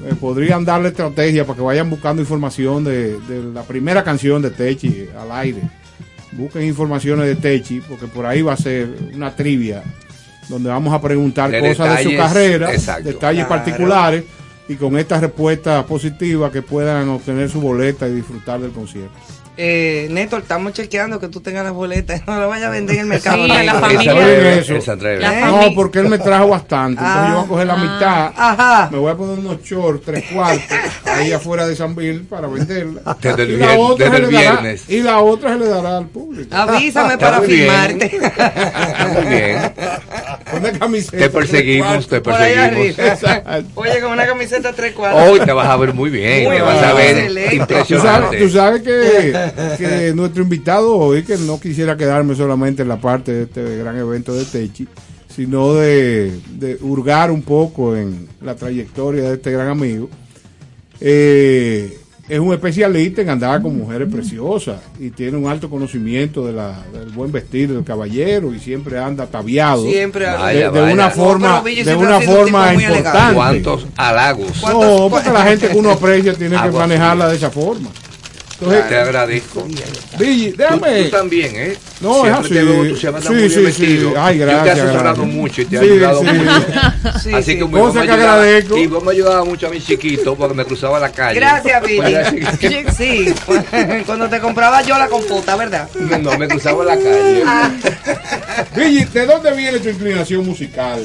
eh, 0.06 0.14
podrían 0.20 0.64
darle 0.64 0.88
estrategia 0.88 1.44
para 1.44 1.56
que 1.56 1.62
vayan 1.62 1.90
buscando 1.90 2.22
información 2.22 2.82
de, 2.84 3.18
de 3.20 3.42
la 3.52 3.62
primera 3.62 4.02
canción 4.04 4.40
de 4.40 4.50
Techi 4.50 5.06
al 5.20 5.30
aire. 5.32 5.60
Busquen 6.32 6.62
informaciones 6.64 7.26
de 7.26 7.34
Techi, 7.36 7.80
porque 7.80 8.06
por 8.06 8.24
ahí 8.24 8.40
va 8.42 8.52
a 8.52 8.56
ser 8.56 8.88
una 9.14 9.34
trivia 9.34 9.82
donde 10.48 10.70
vamos 10.70 10.94
a 10.94 11.00
preguntar 11.02 11.50
De 11.50 11.60
cosas 11.60 11.98
de 11.98 12.04
su 12.04 12.16
carrera, 12.16 12.72
exacto. 12.72 13.04
detalles 13.08 13.46
Claro. 13.46 13.62
particulares 13.64 14.24
y 14.68 14.76
con 14.76 14.98
estas 14.98 15.22
respuestas 15.22 15.84
positivas 15.84 16.52
que 16.52 16.62
puedan 16.62 17.08
obtener 17.08 17.48
su 17.48 17.60
boleta 17.60 18.06
y 18.06 18.14
disfrutar 18.14 18.60
del 18.60 18.72
concierto. 18.72 19.16
Eh, 19.60 20.06
Néstor, 20.10 20.42
estamos 20.42 20.72
chequeando 20.72 21.18
que 21.18 21.26
tú 21.26 21.40
tengas 21.40 21.64
las 21.64 21.72
boletas. 21.72 22.22
No 22.28 22.38
lo 22.38 22.48
vayas 22.48 22.66
a 22.68 22.70
vender 22.70 22.94
en 22.96 23.00
el 23.02 23.06
mercado. 23.06 23.42
Sí, 23.42 23.48
la 23.48 23.58
negro. 23.62 23.80
familia. 23.80 24.14
Oye, 24.14 24.58
eso. 24.60 24.76
Esa 24.76 24.92
atreve. 24.92 25.20
La 25.20 25.46
No, 25.50 25.74
porque 25.74 25.98
él 25.98 26.08
me 26.08 26.18
trajo 26.18 26.48
bastante. 26.48 27.02
Entonces 27.02 27.28
yo 27.30 27.34
voy 27.36 27.44
a 27.44 27.48
coger 27.48 27.66
la 27.66 27.76
mitad. 27.76 28.32
Ajá. 28.36 28.88
Me 28.92 28.98
voy 28.98 29.10
a 29.10 29.14
poner 29.16 29.38
unos 29.40 29.62
shorts, 29.64 30.04
tres 30.04 30.24
cuartos, 30.32 30.62
ahí 31.06 31.32
afuera 31.32 31.66
de 31.66 31.74
San 31.74 31.96
Bill 31.96 32.22
para 32.22 32.46
venderla. 32.46 33.00
Desde 33.20 33.42
el 33.42 33.50
Y 33.50 33.56
la 33.56 33.76
otra 33.78 34.04
desde 34.10 34.16
el 34.18 34.30
dará- 34.30 34.38
viernes. 34.40 34.84
y 34.88 35.00
la 35.02 35.18
otra 35.18 35.52
se 35.54 35.58
le 35.58 35.66
dará 35.68 35.96
al 35.98 36.06
público. 36.06 36.54
Avísame 36.54 37.18
para 37.18 37.38
muy 37.38 37.48
bien. 37.48 37.60
filmarte. 37.68 38.16
Está 38.16 39.08
muy 39.14 39.26
bien. 39.26 39.72
Una 40.56 40.72
camiseta. 40.78 41.18
Te 41.18 41.30
perseguimos, 41.30 42.08
te 42.08 42.20
Por 42.20 42.34
ahí 42.34 42.54
perseguimos. 42.54 43.24
arriba. 43.24 43.62
Oye, 43.74 44.00
con 44.00 44.12
una 44.12 44.26
camiseta 44.26 44.72
tres 44.72 44.92
cuadros. 44.92 45.28
Hoy 45.28 45.40
te 45.40 45.52
vas 45.52 45.68
a 45.68 45.76
ver 45.76 45.92
muy 45.94 46.10
bien, 46.10 46.44
Muy 46.44 46.56
te 46.56 46.62
vas 46.62 46.82
a 46.82 46.92
ver 46.94 47.18
excelente. 47.18 47.56
Tú 47.58 47.64
sabes, 47.64 47.80
impresionante. 47.88 48.36
tú 48.38 48.48
sabes 48.50 48.82
que, 48.82 49.47
que 49.78 50.12
nuestro 50.14 50.42
invitado 50.42 50.96
hoy, 50.96 51.22
que 51.22 51.36
no 51.38 51.60
quisiera 51.60 51.96
quedarme 51.96 52.34
solamente 52.34 52.82
en 52.82 52.88
la 52.88 53.00
parte 53.00 53.32
de 53.32 53.42
este 53.44 53.76
gran 53.78 53.96
evento 53.96 54.34
de 54.34 54.44
Techi, 54.44 54.86
sino 55.34 55.74
de, 55.74 56.38
de 56.58 56.78
hurgar 56.80 57.30
un 57.30 57.42
poco 57.42 57.96
en 57.96 58.28
la 58.42 58.54
trayectoria 58.56 59.24
de 59.28 59.34
este 59.34 59.52
gran 59.52 59.68
amigo, 59.68 60.08
eh, 61.00 61.98
es 62.28 62.38
un 62.38 62.52
especialista 62.52 63.22
en 63.22 63.30
andar 63.30 63.62
con 63.62 63.74
mujeres 63.78 64.06
preciosas 64.12 64.80
y 65.00 65.08
tiene 65.10 65.38
un 65.38 65.46
alto 65.46 65.70
conocimiento 65.70 66.44
de 66.46 66.52
la, 66.52 66.84
del 66.92 67.08
buen 67.08 67.32
vestir 67.32 67.72
del 67.72 67.84
caballero 67.84 68.52
y 68.52 68.58
siempre 68.58 68.98
anda 68.98 69.24
ataviado 69.24 69.82
Siempre 69.84 70.26
anda. 70.26 70.48
de, 70.48 70.54
Vaya, 70.54 70.70
de 70.70 70.80
vaya. 70.80 70.92
una 70.94 71.10
forma, 71.10 71.62
de 71.62 71.96
una 71.96 72.18
un 72.18 72.22
forma 72.24 72.64
tipo 72.68 72.74
muy 72.74 72.84
elegante. 72.84 72.98
importante. 72.98 73.34
¿Cuántos 73.34 73.86
halagos? 73.96 74.62
No, 74.62 75.08
porque 75.08 75.30
la 75.30 75.44
gente 75.44 75.68
que 75.68 75.76
uno 75.78 75.90
aprecia 75.92 76.34
tiene 76.34 76.60
que 76.60 76.70
manejarla 76.70 77.28
de 77.28 77.36
esa 77.36 77.50
forma. 77.50 77.88
Entonces, 78.60 78.88
Te 78.88 78.96
agradezco. 78.96 79.68
Billy, 80.18 80.50
Tú, 80.50 80.56
déjame. 80.56 81.04
tú 81.04 81.10
también, 81.10 81.52
¿eh? 81.54 81.76
No, 82.00 82.12
Siempre 82.22 82.30
es 82.32 82.38
así. 82.38 82.48
te 82.54 82.62
veo 82.64 82.84
entusiasmado, 82.84 83.22
Sí, 83.26 83.28
muy 83.32 83.38
bien 83.38 83.50
sí, 83.50 83.56
sí. 83.56 83.62
vestido. 83.62 84.12
Ay, 84.18 84.38
Yo 84.38 84.46
te 84.46 84.50
he 84.50 84.54
gracias, 84.54 84.78
asesorado 84.78 85.14
gracias. 85.14 85.34
mucho 85.36 85.62
y 85.62 85.64
te 85.66 85.76
he 85.76 85.78
Sí, 85.78 85.84
ayudado 85.86 86.20
sí. 86.20 86.26
mucho. 86.26 86.50
Sí, 87.22 87.32
Así 87.34 87.52
sí. 87.52 87.58
que 87.58 87.64
muy 87.64 87.80
Cosa 87.80 88.02
que 88.02 88.10
ayudaba- 88.10 88.32
agradezco. 88.34 88.76
Y 88.78 88.86
vos 88.88 89.04
me 89.04 89.12
ayudabas 89.12 89.46
mucho 89.46 89.66
a 89.68 89.70
mi 89.70 89.80
chiquito 89.80 90.34
porque 90.34 90.54
me 90.54 90.64
cruzaba 90.64 90.98
la 90.98 91.12
calle. 91.12 91.38
Gracias, 91.38 91.82
Billy. 91.82 92.86
Sí, 92.98 93.34
cuando 94.06 94.28
te 94.28 94.40
compraba 94.40 94.82
yo 94.82 94.98
la 94.98 95.06
compota, 95.06 95.54
¿verdad? 95.54 95.88
No, 95.94 96.18
no, 96.18 96.36
me 96.38 96.48
cruzaba 96.48 96.84
la 96.84 96.96
calle. 96.96 97.42
Ah. 97.46 97.70
Billy, 98.74 99.04
¿de 99.04 99.26
dónde 99.26 99.52
viene 99.54 99.78
tu 99.78 99.88
inclinación 99.88 100.44
musical? 100.44 101.00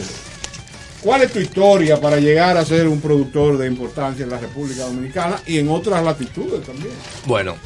¿Cuál 1.03 1.23
es 1.23 1.33
tu 1.33 1.39
historia 1.39 1.99
para 1.99 2.17
llegar 2.17 2.55
a 2.55 2.63
ser 2.63 2.87
un 2.87 3.01
productor 3.01 3.57
de 3.57 3.67
importancia 3.67 4.23
en 4.23 4.29
la 4.29 4.37
República 4.37 4.83
Dominicana 4.83 5.35
y 5.45 5.57
en 5.57 5.67
otras 5.67 6.01
latitudes 6.01 6.65
también? 6.65 6.93
Bueno, 7.25 7.57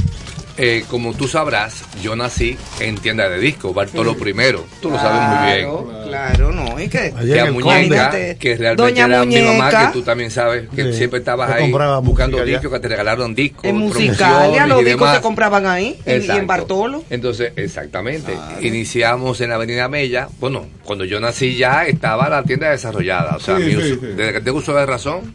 eh, 0.57 0.83
como 0.89 1.13
tú 1.13 1.27
sabrás, 1.27 1.83
yo 2.01 2.15
nací 2.15 2.57
en 2.79 2.97
tienda 2.97 3.29
de 3.29 3.39
discos, 3.39 3.73
Bartolo 3.75 4.15
primero. 4.17 4.65
Tú 4.81 4.89
lo 4.89 4.97
sabes 4.99 5.21
muy 5.21 5.45
bien. 5.53 5.67
Claro, 5.69 6.07
Claro, 6.07 6.51
no. 6.51 6.79
¿Y 6.79 6.87
qué? 6.87 7.13
Que 7.25 7.39
a 7.39 7.51
muñeca, 7.51 8.11
que 8.39 8.55
realmente 8.55 8.81
Doña 8.81 9.05
era 9.05 9.23
mi 9.25 9.35
mamá, 9.41 9.51
Muñeca. 9.65 9.87
que 9.87 9.93
tú 9.93 10.01
también 10.03 10.31
sabes, 10.31 10.67
que 10.73 10.83
Sí, 10.91 10.93
siempre 10.99 11.19
estabas 11.19 11.51
que 11.55 11.63
ahí 11.63 11.71
buscando 12.01 12.43
discos, 12.43 12.71
que 12.71 12.79
te 12.79 12.87
regalaron 12.87 13.35
discos. 13.35 13.65
En 13.65 13.77
Musicalia 13.77 14.65
los 14.67 14.81
y 14.81 14.85
discos 14.85 15.13
se 15.13 15.21
compraban 15.21 15.65
ahí, 15.65 15.99
en- 16.05 16.23
y 16.23 16.29
en. 16.29 16.47
Bartolo. 16.47 17.03
Entonces, 17.09 17.51
exactamente. 17.55 18.33
Iniciamos 18.61 19.41
en 19.41 19.49
la 19.49 19.55
Avenida 19.55 19.87
Mella. 19.89 20.29
Bueno, 20.39 20.65
cuando 20.83 21.03
yo 21.05 21.19
nací 21.19 21.55
ya 21.57 21.85
estaba 21.85 22.29
la 22.29 22.43
tienda 22.43 22.69
desarrollada. 22.71 23.35
O 23.35 23.39
sea, 23.39 23.57
Sí, 23.57 23.63
mi 23.63 23.71
sí, 23.71 23.77
uso- 23.77 24.01
sí. 24.01 24.07
desde 24.15 24.33
que 24.33 24.41
tengo 24.41 24.57
uso 24.59 24.73
de 24.73 24.85
razón, 24.85 25.33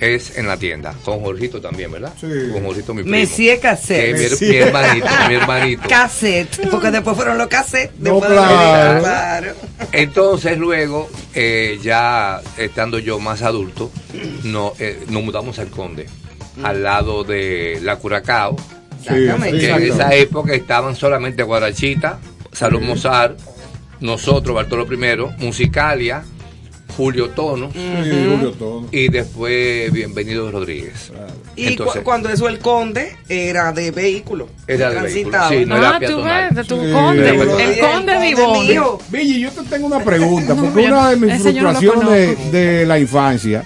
es 0.00 0.38
en 0.38 0.46
la 0.48 0.56
tienda. 0.56 0.94
Con 1.04 1.20
Jorgito 1.20 1.60
también, 1.60 1.92
¿verdad? 1.92 2.12
Sí. 2.20 2.26
Con 2.52 2.64
Jorgito, 2.64 2.94
mi 2.94 3.02
primo. 3.02 3.16
Messier 3.16 3.60
Cassette. 3.60 4.16
mi, 4.18 4.36
Sí. 4.36 4.46
mi 4.46 4.56
hermanito, 4.56 5.06
mi 5.28 5.34
hermanito. 5.34 5.88
Cassette, 5.88 6.68
porque 6.70 6.90
después 6.90 7.16
fueron 7.16 7.36
los 7.38 7.48
cassettes. 7.48 7.98
No, 7.98 8.12
Después 8.14 8.30
de 8.30 8.36
claro. 8.36 9.00
claro. 9.00 9.52
Entonces 9.92 10.58
luego, 10.58 11.08
eh, 11.34 11.78
ya 11.82 12.40
estando 12.56 12.98
yo 12.98 13.18
más 13.18 13.42
adulto, 13.42 13.90
no, 14.44 14.72
eh, 14.78 15.04
nos 15.08 15.22
mudamos 15.22 15.58
al 15.58 15.68
Conde, 15.68 16.06
al 16.62 16.82
lado 16.82 17.24
de 17.24 17.78
la 17.82 17.96
Curacao, 17.96 18.56
Exactamente. 19.02 19.58
que 19.58 19.70
en 19.70 19.82
esa 19.82 20.14
época 20.14 20.54
estaban 20.54 20.96
solamente 20.96 21.42
Guarachita, 21.42 22.18
Salón 22.52 22.86
Mozart, 22.86 23.38
nosotros, 24.00 24.54
Bartolo 24.54 24.86
I, 24.92 25.44
Musicalia, 25.44 26.22
Julio 26.90 27.30
Tono 27.30 27.70
Sí, 27.72 27.78
Julio 28.28 28.52
Todo. 28.52 28.84
y 28.90 29.08
después 29.08 29.90
Bienvenido 29.92 30.50
Rodríguez. 30.50 31.12
Y 31.56 31.76
cu- 31.76 31.84
cuando 32.04 32.28
eso 32.28 32.48
el 32.48 32.58
conde 32.58 33.16
era 33.28 33.72
de 33.72 33.90
vehículo. 33.90 34.48
Era 34.66 34.90
de 34.90 35.00
vehículo, 35.02 35.38
sí, 35.48 35.64
no 35.66 35.76
era 35.76 35.90
Ah, 35.96 36.00
tú 36.00 36.22
ves, 36.22 36.66
tu 36.66 36.74
Sí, 36.84 36.92
conde, 36.92 37.28
el 37.30 37.78
conde 37.80 38.30
El 38.30 38.36
mío. 38.68 38.98
Billy, 39.10 39.40
yo 39.40 39.50
te 39.50 39.62
tengo 39.64 39.86
una 39.86 40.00
pregunta, 40.04 40.54
porque 40.54 40.86
una 40.86 41.10
de 41.10 41.16
mis 41.16 41.42
frustraciones 41.42 42.34
conozco. 42.36 42.50
de 42.52 42.86
la 42.86 42.98
infancia 42.98 43.64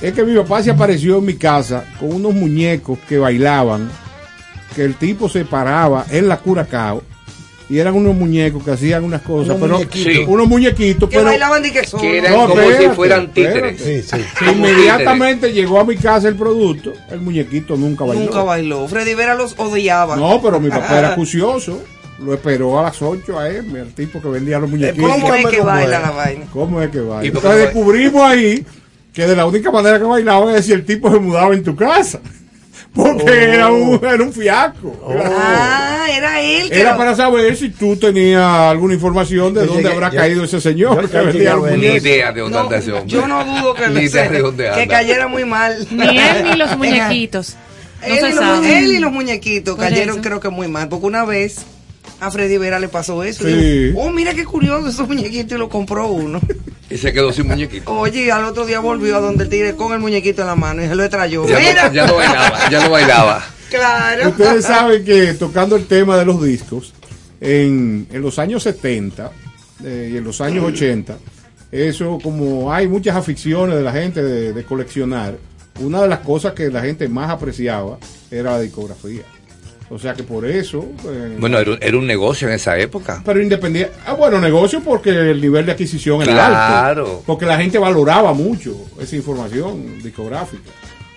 es 0.00 0.12
que 0.12 0.24
mi 0.24 0.36
papá 0.36 0.62
se 0.62 0.70
apareció 0.70 1.18
en 1.18 1.24
mi 1.26 1.34
casa 1.34 1.84
con 1.98 2.12
unos 2.12 2.32
muñecos 2.34 2.98
que 3.08 3.18
bailaban, 3.18 3.90
que 4.74 4.84
el 4.84 4.94
tipo 4.94 5.28
se 5.28 5.44
paraba 5.44 6.06
en 6.10 6.28
la 6.28 6.38
curacao 6.38 7.02
y 7.70 7.78
eran 7.78 7.94
unos 7.94 8.14
muñecos 8.14 8.64
que 8.64 8.70
hacían 8.70 9.04
unas 9.04 9.20
cosas, 9.22 9.56
Unos 9.56 9.60
pero 9.60 9.74
muñequitos. 9.74 10.12
Sí. 10.14 10.24
unos 10.26 10.48
muñequitos, 10.48 11.08
Que 11.08 11.16
pero 11.16 11.28
bailaban 11.28 11.62
de 11.62 11.72
que 11.72 11.78
eran 12.18 12.32
No, 12.32 12.48
como 12.48 12.60
espérate, 12.62 12.88
si 12.88 12.94
fueran 12.94 13.32
títeres. 13.32 13.80
Sí, 13.80 14.02
sí. 14.02 14.16
inmediatamente 14.50 15.52
llegó 15.52 15.80
a 15.80 15.84
mi 15.84 15.96
casa 15.96 16.28
el 16.28 16.36
producto, 16.36 16.92
el 17.10 17.20
muñequito 17.20 17.76
nunca 17.76 18.04
bailó. 18.04 18.24
Nunca 18.24 18.42
bailó. 18.42 18.88
Freddy 18.88 19.14
Vera 19.14 19.34
los 19.34 19.54
odiaba. 19.58 20.16
No, 20.16 20.40
pero 20.42 20.60
mi 20.60 20.70
papá 20.70 20.98
era 20.98 21.08
acucioso. 21.12 21.82
Lo 22.20 22.34
esperó 22.34 22.80
a 22.80 22.82
las 22.84 23.00
8 23.00 23.38
a 23.38 23.48
él, 23.48 23.76
el 23.76 23.94
tipo 23.94 24.20
que 24.20 24.26
vendía 24.28 24.58
los 24.58 24.68
muñequitos. 24.68 25.08
¿Cómo 25.08 25.32
es 25.34 25.46
que 25.46 25.58
¿Cómo 25.58 25.70
baila 25.70 26.00
la 26.00 26.10
vaina? 26.10 26.46
¿Cómo 26.52 26.82
es 26.82 26.90
que 26.90 26.98
baila? 27.00 27.24
¿Y 27.24 27.30
por 27.30 27.42
qué 27.42 27.46
Entonces 27.48 27.64
descubrimos 27.74 28.22
ahí 28.22 28.66
que 29.12 29.24
de 29.26 29.36
la 29.36 29.46
única 29.46 29.70
manera 29.70 29.98
que 29.98 30.04
bailaba 30.04 30.56
es 30.56 30.66
si 30.66 30.72
el 30.72 30.84
tipo 30.84 31.12
se 31.12 31.18
mudaba 31.20 31.54
en 31.54 31.62
tu 31.62 31.76
casa. 31.76 32.20
Porque 32.94 33.44
era, 33.54 33.70
un, 33.70 33.94
era 34.02 34.22
un 34.22 34.32
fiasco. 34.32 34.98
Ah, 35.24 36.06
era 36.10 36.40
él. 36.40 36.68
que 36.68 36.80
Era 36.80 36.92
lo- 36.92 36.98
para 36.98 37.14
saber 37.14 37.56
si 37.56 37.68
tú 37.70 37.96
tenías 37.96 38.42
alguna 38.42 38.94
información 38.94 39.54
de 39.54 39.60
Yo 39.60 39.66
dónde 39.66 39.82
llegué- 39.84 39.94
habrá 39.94 40.10
yo- 40.10 40.16
caído 40.16 40.44
ese 40.44 40.60
señor. 40.60 41.08
yo 41.08 41.30
que 41.30 41.38
Ni 41.76 41.86
idea 41.86 42.32
de 42.32 42.40
dónde 42.40 42.58
anda 42.58 42.78
ese 42.78 42.92
hombre. 42.92 43.08
Yo 43.08 43.28
no 43.28 43.44
dudo 43.44 43.74
que, 43.74 43.88
Ni 43.88 44.00
idea 44.02 44.28
de 44.28 44.40
dónde 44.40 44.70
que 44.74 44.88
cayera 44.88 45.28
muy 45.28 45.44
mal. 45.44 45.86
Ni 45.90 46.18
él 46.18 46.44
ni 46.50 46.56
los 46.56 46.76
muñequitos. 46.76 47.56
No 48.00 48.06
él, 48.14 48.18
y 48.18 48.20
los, 48.20 48.34
mu- 48.34 48.40
sabe. 48.40 48.78
él 48.78 48.92
y 48.92 48.98
los 49.00 49.12
muñequitos 49.12 49.74
Por 49.76 49.84
cayeron 49.84 50.16
eso. 50.18 50.22
creo 50.22 50.40
que 50.40 50.48
muy 50.50 50.68
mal, 50.68 50.88
porque 50.88 51.06
una 51.06 51.24
vez 51.24 51.66
a 52.20 52.30
Freddy 52.30 52.56
Vera 52.58 52.78
le 52.80 52.88
pasó 52.88 53.22
eso. 53.22 53.44
Sí. 53.44 53.92
Oh, 53.96 54.10
mira 54.10 54.34
qué 54.34 54.44
curioso 54.44 54.88
esos 54.88 55.06
muñequitos 55.08 55.52
y 55.52 55.58
lo 55.58 55.68
compró 55.68 56.06
uno. 56.08 56.40
Y 56.90 56.96
se 56.96 57.12
quedó 57.12 57.32
sin 57.32 57.46
muñequito. 57.46 57.90
Oye, 57.92 58.30
al 58.32 58.44
otro 58.44 58.64
día 58.64 58.80
volvió 58.80 59.16
a 59.16 59.20
donde 59.20 59.44
el 59.44 59.50
tigre 59.50 59.76
con 59.76 59.92
el 59.92 59.98
muñequito 59.98 60.42
en 60.42 60.48
la 60.48 60.56
mano 60.56 60.82
y 60.82 60.88
se 60.88 60.94
lo 60.94 61.08
trayó. 61.08 61.46
Ya 61.46 61.58
Mira. 61.58 61.88
no, 61.88 61.94
ya 61.94 62.06
no 62.06 62.16
bailaba, 62.16 62.70
ya 62.70 62.84
no 62.84 62.90
bailaba. 62.90 63.46
Claro. 63.68 64.30
Ustedes 64.30 64.64
saben 64.64 65.04
que 65.04 65.34
tocando 65.34 65.76
el 65.76 65.84
tema 65.84 66.16
de 66.16 66.24
los 66.24 66.42
discos, 66.42 66.94
en, 67.38 68.06
en 68.10 68.22
los 68.22 68.38
años 68.38 68.62
70 68.62 69.30
eh, 69.84 70.10
y 70.12 70.16
en 70.16 70.24
los 70.24 70.40
años 70.40 70.64
80, 70.64 71.18
eso 71.70 72.18
como 72.22 72.72
hay 72.72 72.88
muchas 72.88 73.14
aficiones 73.14 73.76
de 73.76 73.82
la 73.82 73.92
gente 73.92 74.22
de, 74.22 74.54
de 74.54 74.64
coleccionar, 74.64 75.36
una 75.80 76.00
de 76.00 76.08
las 76.08 76.20
cosas 76.20 76.54
que 76.54 76.70
la 76.70 76.80
gente 76.80 77.08
más 77.08 77.30
apreciaba 77.30 77.98
era 78.30 78.52
la 78.52 78.60
discografía. 78.60 79.24
O 79.90 79.98
sea 79.98 80.12
que 80.14 80.22
por 80.22 80.44
eso... 80.44 80.84
eh, 81.06 81.36
Bueno, 81.38 81.58
era, 81.58 81.70
un- 81.72 81.78
era 81.80 81.96
un 81.96 82.06
negocio 82.06 82.46
en 82.48 82.54
esa 82.54 82.78
época. 82.78 83.22
pero 83.24 83.40
independiente. 83.42 83.92
Ah, 84.06 84.12
bueno, 84.14 84.38
negocio 84.40 84.82
porque 84.84 85.10
el 85.10 85.40
nivel 85.40 85.64
de 85.66 85.72
adquisición 85.72 86.20
era 86.22 86.32
Claro. 86.32 87.02
alto. 87.06 87.22
Porque 87.26 87.46
la 87.46 87.56
gente 87.56 87.78
valoraba 87.78 88.32
mucho 88.34 88.76
esa 89.00 89.16
información 89.16 90.02
discográfica. 90.02 90.70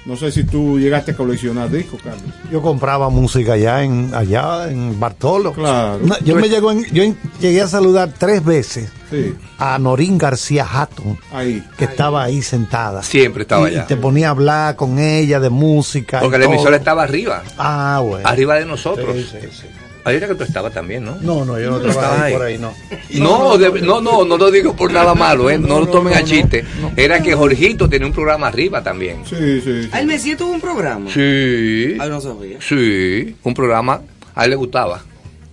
No 0.04 0.16
sé 0.16 0.32
si 0.32 0.44
tú 0.44 0.80
llegaste 0.80 1.12
a 1.12 1.16
coleccionar 1.16 1.70
discos, 1.70 2.02
Carlos. 2.02 2.24
Yo 2.52 2.60
compraba 2.62 3.10
música 3.10 3.54
allá 3.54 3.84
en 3.84 4.12
allá 4.16 4.68
en 4.70 5.00
Bartolo. 5.00 5.54
Claro. 5.54 6.00
Yo 6.26 6.36
me 6.38 6.50
llegó 6.50 6.72
en- 6.72 6.86
yo 6.86 7.04
llegué 7.40 7.62
a 7.62 7.68
saludar 7.68 8.12
tres 8.18 8.44
veces 8.44 8.92
Sí. 9.12 9.36
a 9.60 9.78
Norín 9.78 10.18
García 10.18 10.66
Hatton, 10.68 11.20
Ahí. 11.32 11.64
que 11.78 11.86
estaba 11.86 12.24
ahí 12.24 12.42
sentada. 12.42 13.04
Siempre 13.04 13.44
estaba 13.44 13.70
y 13.70 13.74
allá. 13.76 13.86
te 13.86 13.96
ponía 13.96 14.30
a 14.30 14.32
hablar 14.32 14.76
con 14.76 14.98
ella 14.98 15.40
de 15.40 15.50
música. 15.52 16.18
y 16.18 16.22
Porque 16.22 16.40
la 16.40 16.46
emisora 16.46 16.78
estaba 16.78 17.04
arriba. 17.04 17.44
Ah, 17.60 18.02
bueno. 18.04 18.28
Arriba 18.28 18.56
de 18.56 18.66
nosotros. 18.66 19.16
Sí, 19.16 19.28
sí, 19.32 19.48
sí. 19.52 19.68
Ahí 20.04 20.16
era 20.16 20.28
que 20.28 20.36
tú 20.36 20.44
estabas 20.44 20.74
también, 20.74 21.04
¿no? 21.04 21.16
No, 21.22 21.46
no, 21.46 21.60
yo 21.60 21.70
no 21.72 21.80
trabajaba 21.80 22.24
ahí 22.24 22.34
por 22.34 22.42
ahí, 22.44 22.58
no. 22.58 22.74
No, 23.20 23.58
de- 23.58 23.82
no, 23.82 24.02
no, 24.02 24.26
no 24.26 24.38
lo 24.38 24.50
digo 24.50 24.76
por 24.76 24.92
nada 24.92 25.14
malo, 25.14 25.50
¿eh? 25.50 25.60
no, 25.60 25.80
lo 25.80 25.88
tomen 25.88 26.14
a 26.14 26.24
chiste. 26.24 26.66
Era 26.96 27.22
que 27.22 27.34
Jorgito 27.36 27.88
tenía 27.88 28.08
un 28.08 28.14
programa 28.14 28.48
arriba 28.48 28.82
también. 28.84 29.18
Sí, 29.26 29.62
sí. 29.62 29.90
Ah, 29.92 30.00
el 30.00 30.08
Messi 30.08 30.36
tuvo 30.36 30.52
un 30.54 30.62
programa. 30.62 31.10
Sí. 31.12 31.98
Ay, 32.00 32.10
no 32.10 32.20
sabía. 32.20 32.58
Sí, 32.62 33.36
un 33.44 33.54
programa. 33.54 34.02
A 34.34 34.46
él 34.46 34.52
le 34.52 34.56
gustaba. 34.56 35.04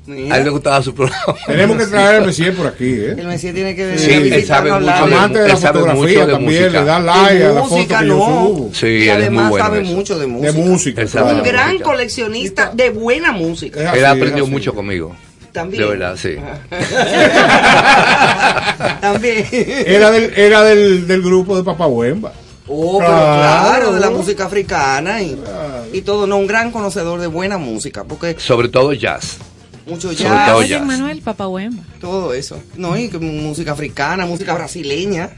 Mira. 0.09 0.35
A 0.35 0.39
él 0.39 0.45
le 0.45 0.51
gustaba 0.51 0.83
su 0.83 0.95
programa. 0.95 1.23
Tenemos 1.47 1.77
que 1.77 1.87
traer 1.87 2.17
al 2.17 2.27
Messier 2.27 2.55
por 2.55 2.67
aquí, 2.67 2.87
¿eh? 2.95 3.15
El 3.19 3.27
Messi 3.27 3.53
tiene 3.53 3.77
que 3.77 3.85
venir 3.85 4.01
Sí, 4.01 4.11
a 4.11 4.17
él 4.37 4.47
sabe 4.47 4.73
mucho 4.73 4.85
de- 4.87 4.91
Amante 4.91 5.39
de 5.41 5.49
la 5.49 5.53
él 5.55 5.61
sabe 5.61 5.81
fotografía 5.81 6.03
mucho 6.19 6.27
de 6.27 6.33
también, 6.33 6.63
música. 6.63 6.81
le 6.81 6.87
da 6.87 6.99
like 7.01 7.35
De 7.39 7.45
a 7.45 7.49
la 7.53 7.61
foto 7.63 7.75
música, 7.77 7.99
que 8.01 8.07
yo 8.07 8.15
no. 8.17 8.25
subo. 8.47 8.71
Sí, 8.73 8.87
y 8.87 8.91
él 8.91 9.03
es 9.03 9.09
muy 9.09 9.13
además 9.23 9.51
bueno 9.51 9.65
sabe 9.67 9.81
eso. 9.83 9.93
mucho 9.93 10.19
de 10.19 10.27
música. 10.27 10.53
De 10.53 10.59
música. 10.59 11.03
Él 11.03 11.09
sabe 11.09 11.35
Un 11.35 11.43
gran 11.43 11.67
música. 11.73 11.85
coleccionista 11.85 12.71
de 12.75 12.91
buena 12.91 13.33
música. 13.33 13.81
Es 13.93 13.99
Él 13.99 14.05
así, 14.07 14.17
aprendió 14.19 14.45
así. 14.45 14.53
mucho 14.53 14.75
conmigo. 14.75 15.15
También. 15.53 15.83
De 15.83 15.89
verdad, 15.91 16.17
sí. 16.17 16.37
También. 19.01 19.47
Era 19.51 20.11
del, 20.11 20.33
era 20.37 20.63
del, 20.65 21.07
del 21.07 21.23
grupo 21.23 21.57
de 21.57 21.65
Papá 21.65 21.87
Wemba. 21.87 22.33
Oh, 22.71 22.99
pero 22.99 23.11
Claro. 23.11 23.69
claro, 23.69 23.93
de 23.95 24.01
la 24.01 24.11
música 24.11 24.45
africana 24.45 25.23
y, 25.23 25.39
y 25.95 26.03
todo, 26.03 26.27
no, 26.27 26.37
un 26.37 26.47
gran 26.47 26.71
conocedor 26.71 27.19
de 27.19 27.27
buena 27.27 27.57
música, 27.57 28.05
porque 28.05 28.37
Sobre 28.39 28.69
todo 28.69 28.93
jazz. 28.93 29.39
Mucho 29.89 30.13
Sobre 30.13 30.17
jazz, 30.31 30.47
todo 30.49 30.59
Oye, 30.59 30.69
jazz. 30.69 30.85
Manuel, 30.87 31.21
Papá 31.23 31.49
Wemba. 31.49 31.83
todo 32.01 32.33
eso, 32.35 32.61
no, 32.77 32.97
y 32.97 33.09
música 33.19 33.73
africana, 33.73 34.27
música 34.27 34.55
brasileña, 34.55 35.31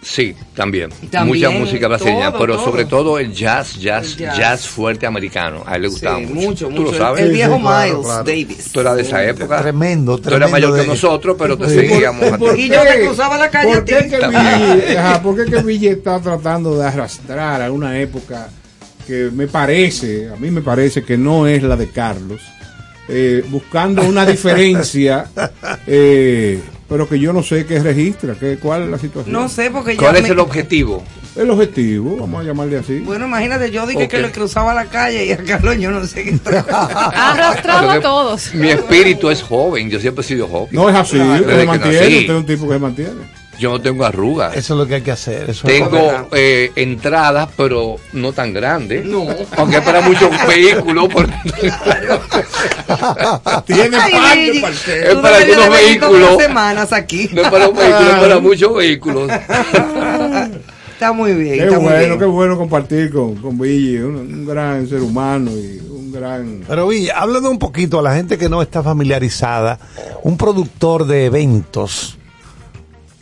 Sí, 0.00 0.32
también. 0.54 0.90
También, 1.10 1.50
Mucha 1.50 1.58
música 1.64 1.88
brasileña, 1.88 2.30
todo, 2.30 2.40
pero 2.40 2.54
todo. 2.54 2.64
sobre 2.66 2.84
todo 2.84 3.18
el 3.18 3.32
jazz, 3.34 3.74
jazz, 3.80 4.12
El 4.12 4.16
jazz. 4.18 4.36
jazz, 4.38 4.66
fuerte 4.68 5.06
americano. 5.06 5.64
A 5.66 5.74
él 5.74 5.82
le 5.82 5.88
gustaba 5.88 6.18
Sí, 6.20 6.26
mucho. 6.26 6.40
mucho, 6.48 6.64
¿Tú 6.66 6.70
mucho. 6.70 6.92
lo 6.92 6.98
sabes? 6.98 7.22
El 7.24 7.32
viejo 7.32 7.56
Sí, 7.56 7.62
claro, 7.62 7.84
Miles 7.92 8.06
claro. 8.06 8.24
Davis. 8.24 8.72
Tú 8.72 8.80
eras 8.80 8.96
de 8.96 9.02
esa 9.02 9.24
época. 9.24 9.60
Tremendo, 9.60 10.16
Tú 10.18 10.28
eras 10.28 10.38
tremendo 10.50 10.68
mayor 10.70 10.80
que 10.80 10.86
nosotros, 10.86 11.36
pero 11.36 11.58
te 11.58 11.68
Sí. 11.68 11.74
seguíamos. 11.74 12.22
a 12.32 12.38
ti. 12.38 12.44
Y 12.56 12.68
yo 12.68 12.80
te 12.82 13.00
cruzaba 13.06 13.36
la 13.38 13.50
calle 13.50 13.68
¿Por 13.70 13.78
a 13.78 13.84
ti. 13.84 13.92
qué 13.92 14.08
que 14.08 14.26
Ville, 14.28 14.98
ajá, 14.98 15.20
por 15.22 15.36
qué 15.36 15.50
que 15.50 15.62
Ville 15.62 15.90
está 15.90 16.20
tratando 16.20 16.78
de 16.78 16.86
arrastrar 16.86 17.60
a 17.60 17.72
una 17.72 17.98
época 17.98 18.50
que 19.04 19.30
me 19.34 19.48
parece, 19.48 20.28
a 20.30 20.36
mí 20.36 20.48
me 20.52 20.62
parece 20.62 21.02
que 21.02 21.18
no 21.18 21.48
es 21.48 21.60
la 21.64 21.74
de 21.76 21.88
Carlos, 21.90 22.40
eh, 23.08 23.44
buscando 23.48 24.02
una 24.02 24.24
diferencia, 24.26 25.26
eh, 25.86 26.60
pero 26.88 27.08
que 27.08 27.18
yo 27.18 27.32
no 27.32 27.42
sé 27.42 27.66
qué 27.66 27.80
registra, 27.80 28.34
qué, 28.38 28.58
cuál 28.58 28.84
es 28.84 28.88
la 28.90 28.98
situación. 28.98 29.32
No 29.32 29.48
sé, 29.48 29.70
porque 29.70 29.94
ya 29.94 30.00
¿Cuál 30.00 30.16
es 30.16 30.22
me- 30.22 30.28
el 30.28 30.38
objetivo? 30.38 31.04
El 31.36 31.50
objetivo, 31.50 32.16
vamos 32.16 32.40
a 32.40 32.44
llamarle 32.44 32.78
así. 32.78 32.98
Bueno, 32.98 33.26
imagínate, 33.26 33.70
yo 33.70 33.86
dije 33.86 34.08
que 34.08 34.18
le 34.18 34.32
cruzaba 34.32 34.74
la 34.74 34.86
calle 34.86 35.24
y 35.24 35.30
a 35.30 35.36
Carlos 35.36 35.76
yo 35.78 35.90
no 35.92 36.04
sé 36.04 36.24
qué 36.24 36.32
Lo 36.32 36.58
a 37.90 38.00
todos. 38.02 38.52
Mi 38.54 38.70
espíritu 38.70 39.30
es 39.30 39.40
joven, 39.42 39.88
yo 39.88 40.00
siempre 40.00 40.24
he 40.24 40.26
sido 40.26 40.48
joven. 40.48 40.68
No 40.72 40.88
es 40.90 40.96
así, 40.96 41.18
usted 41.18 41.64
mantiene, 41.64 41.96
usted 41.98 42.22
es 42.24 42.30
un 42.30 42.46
tipo 42.46 42.66
que 42.66 42.74
se 42.74 42.78
mantiene. 42.80 43.37
Yo 43.58 43.70
no 43.72 43.80
tengo 43.80 44.04
arrugas. 44.04 44.56
Eso 44.56 44.74
es 44.74 44.78
lo 44.78 44.86
que 44.86 44.96
hay 44.96 45.02
que 45.02 45.10
hacer. 45.10 45.50
Eso 45.50 45.66
Tengo 45.66 46.28
eh, 46.32 46.70
entradas, 46.76 47.48
pero 47.56 47.96
no 48.12 48.32
tan 48.32 48.52
grandes. 48.52 49.04
No. 49.04 49.26
Aunque 49.56 49.76
es 49.78 49.82
para 49.82 50.00
muchos 50.00 50.30
vehículos. 50.46 51.08
por- 51.08 51.28
Tiene 53.66 53.96
parte. 53.98 54.58
Es 55.10 55.14
para 55.16 55.36
algunos 55.38 55.70
vehículos. 55.70 56.42
semanas 56.42 56.92
aquí. 56.92 57.28
No 57.32 57.42
es 57.42 57.50
para 57.50 57.68
un 57.68 57.76
vehículo, 57.76 58.10
es 58.10 58.20
para 58.20 58.38
muchos 58.40 58.74
vehículos. 58.74 59.30
Está 60.98 61.12
muy 61.12 61.32
bien, 61.32 61.54
Qué 61.58 61.64
está 61.66 61.76
muy 61.78 61.84
bueno, 61.84 61.98
bien. 62.06 62.18
qué 62.18 62.24
bueno 62.24 62.58
compartir 62.58 63.12
con, 63.12 63.36
con 63.36 63.56
Ville, 63.56 64.04
un, 64.04 64.16
un 64.16 64.44
gran 64.44 64.88
ser 64.88 65.00
humano 65.00 65.52
y 65.52 65.78
un 65.88 66.10
gran... 66.10 66.64
Pero 66.66 66.88
Villa, 66.88 67.14
háblame 67.20 67.48
un 67.48 67.58
poquito 67.60 68.00
a 68.00 68.02
la 68.02 68.16
gente 68.16 68.36
que 68.36 68.48
no 68.48 68.60
está 68.62 68.82
familiarizada. 68.82 69.78
Un 70.24 70.36
productor 70.36 71.06
de 71.06 71.26
eventos. 71.26 72.17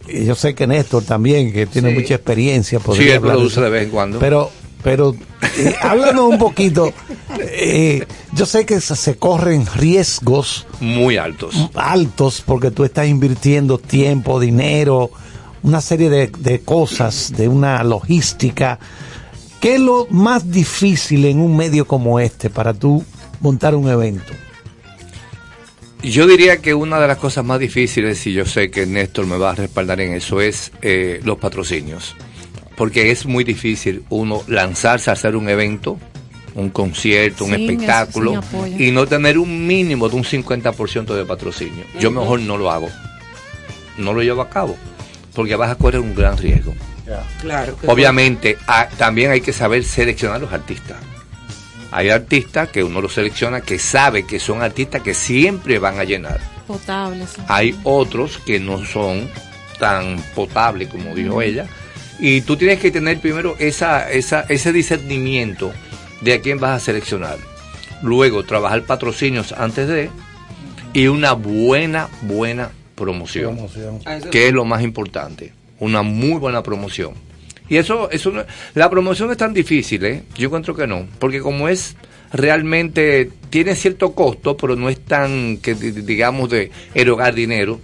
Yo 0.09 0.35
sé 0.35 0.55
que 0.55 0.67
Néstor 0.67 1.03
también, 1.05 1.53
que 1.53 1.67
tiene 1.67 1.91
Sí. 1.91 1.95
mucha 2.01 2.15
experiencia. 2.15 2.79
Sí, 2.79 2.85
podría 2.85 3.11
él 3.13 3.17
hablar 3.19 3.35
produce 3.37 3.61
de 3.61 3.71
vez 3.71 3.85
en 3.85 3.91
cuando. 3.91 4.19
Pero, 4.19 4.51
pero 4.83 5.15
eh, 5.59 5.75
háblanos 5.83 6.31
un 6.31 6.39
poquito. 6.39 6.93
Eh, 7.41 8.05
yo 8.35 8.47
sé 8.47 8.65
que 8.67 8.81
se, 8.81 8.95
se 8.97 9.17
corren 9.17 9.67
riesgos 9.77 10.67
Muy 10.81 11.17
altos. 11.17 11.55
altos 11.75 12.43
porque 12.45 12.71
tú 12.71 12.85
estás 12.85 13.07
invirtiendo 13.09 13.79
tiempo, 13.79 14.39
dinero, 14.41 15.11
una 15.63 15.81
serie 15.81 16.09
de, 16.11 16.29
de 16.39 16.61
cosas, 16.61 17.33
de 17.37 17.49
una 17.49 17.83
logística. 17.83 18.79
¿Qué 19.61 19.75
es 19.77 19.81
lo 19.81 20.07
más 20.11 20.51
difícil 20.51 21.25
en 21.25 21.41
un 21.41 21.57
medio 21.57 21.87
como 21.87 22.21
este 22.21 22.51
para 22.51 22.73
tú 22.75 23.03
montar 23.41 23.75
un 23.75 23.89
evento? 23.89 24.33
Yo 26.07 26.29
diría 26.29 26.59
que 26.59 26.73
una 26.73 27.01
de 27.01 27.09
las 27.09 27.19
cosas 27.19 27.45
más 27.45 27.59
difíciles, 27.59 28.25
y 28.29 28.33
yo 28.33 28.47
sé 28.47 28.71
que 28.71 28.87
Néstor 28.87 29.27
me 29.27 29.37
va 29.37 29.51
a 29.51 29.55
respaldar 29.57 30.01
en 30.01 30.13
eso, 30.13 30.41
es 30.41 30.71
eh, 30.81 31.21
los 31.25 31.37
patrocinios. 31.39 32.15
Porque 32.77 33.11
es 33.11 33.27
muy 33.27 33.43
difícil 33.43 34.05
uno 34.09 34.45
lanzarse 34.47 35.11
a 35.11 35.15
hacer 35.15 35.35
un 35.35 35.49
evento, 35.49 35.99
un 36.55 36.71
concierto, 36.71 37.45
un 37.45 37.55
espectáculo, 37.55 38.41
y 38.79 38.93
no 38.93 39.05
tener 39.07 39.37
un 39.37 39.67
mínimo 39.67 40.09
de 40.09 40.15
un 40.15 40.23
50% 40.23 41.13
de 41.13 41.25
patrocinio. 41.25 41.83
Yo 41.99 42.13
mejor 42.13 42.39
no 42.39 42.57
lo 42.57 42.71
hago. 42.71 42.89
No 43.99 44.13
lo 44.13 44.23
llevo 44.23 44.43
a 44.43 44.49
cabo. 44.49 44.77
Porque 45.35 45.57
vas 45.57 45.73
a 45.73 45.75
correr 45.75 46.01
un 46.01 46.15
gran 46.15 46.39
riesgo. 46.39 46.73
Claro. 47.41 47.77
Obviamente, 47.87 48.57
ah, 48.69 48.89
también 48.97 49.33
hay 49.33 49.41
que 49.41 49.53
saber 49.53 49.83
seleccionar 49.83 50.41
los 50.41 50.53
artistas. 50.53 50.99
Hay 51.93 52.11
artistas 52.11 52.69
que 52.69 52.83
uno 52.85 53.01
los 53.01 53.15
selecciona 53.15 53.61
que 53.61 53.79
sabe 53.79 54.27
que 54.27 54.39
son 54.41 54.63
artistas 54.63 55.03
que 55.03 55.15
siempre 55.15 55.79
van 55.79 55.99
a 55.99 56.05
llenar. 56.05 56.41
Potables. 56.67 57.31
sí. 57.31 57.43
Hay 57.49 57.79
otros 57.85 58.39
que 58.39 58.59
no 58.61 58.85
son 58.85 59.29
tan 59.79 60.19
potables 60.35 60.89
como 60.89 61.15
dijo 61.15 61.41
ella. 61.43 61.67
Y 62.19 62.41
tú 62.41 62.57
tienes 62.57 62.81
que 62.81 62.91
tener 62.91 63.21
primero 63.21 63.55
esa, 63.59 64.11
esa, 64.11 64.41
ese 64.49 64.73
discernimiento 64.73 65.73
de 66.23 66.33
a 66.35 66.41
quién 66.41 66.59
vas 66.59 66.71
a 66.83 66.85
seleccionar. 66.85 67.37
Luego 68.03 68.43
trabajar 68.45 68.83
patrocinios 68.83 69.53
antes 69.53 69.87
de 69.89 70.11
y 70.93 71.09
una 71.09 71.33
buena, 71.33 72.09
buena 72.23 72.71
promoción. 72.95 73.59
Eso- 74.07 74.31
Que 74.31 74.49
es 74.49 74.53
lo 74.55 74.65
más 74.65 74.83
importante. 74.83 75.53
Una 75.79 76.01
muy 76.03 76.39
buena 76.39 76.63
promoción. 76.63 77.13
Y 77.69 77.77
eso, 77.77 78.11
eso 78.11 78.31
no- 78.31 78.45
la 78.75 78.89
promoción 78.91 79.31
es 79.31 79.37
tan 79.37 79.53
difícil, 79.55 80.05
¿eh? 80.05 80.23
Yo 80.37 80.47
encuentro 80.47 80.75
que 80.75 80.87
no. 80.87 81.07
Porque 81.19 81.41
como 81.41 81.69
es 81.69 81.97
realmente, 82.33 83.31
tiene 83.51 83.75
cierto 83.75 84.13
costo, 84.13 84.57
pero 84.57 84.77
no 84.77 84.89
es 84.89 85.01
tan, 85.05 85.57
que 85.59 85.75
di- 85.75 85.91
digamos, 86.03 86.51
de 86.51 86.71
erogar 86.95 87.35
dinero, 87.35 87.81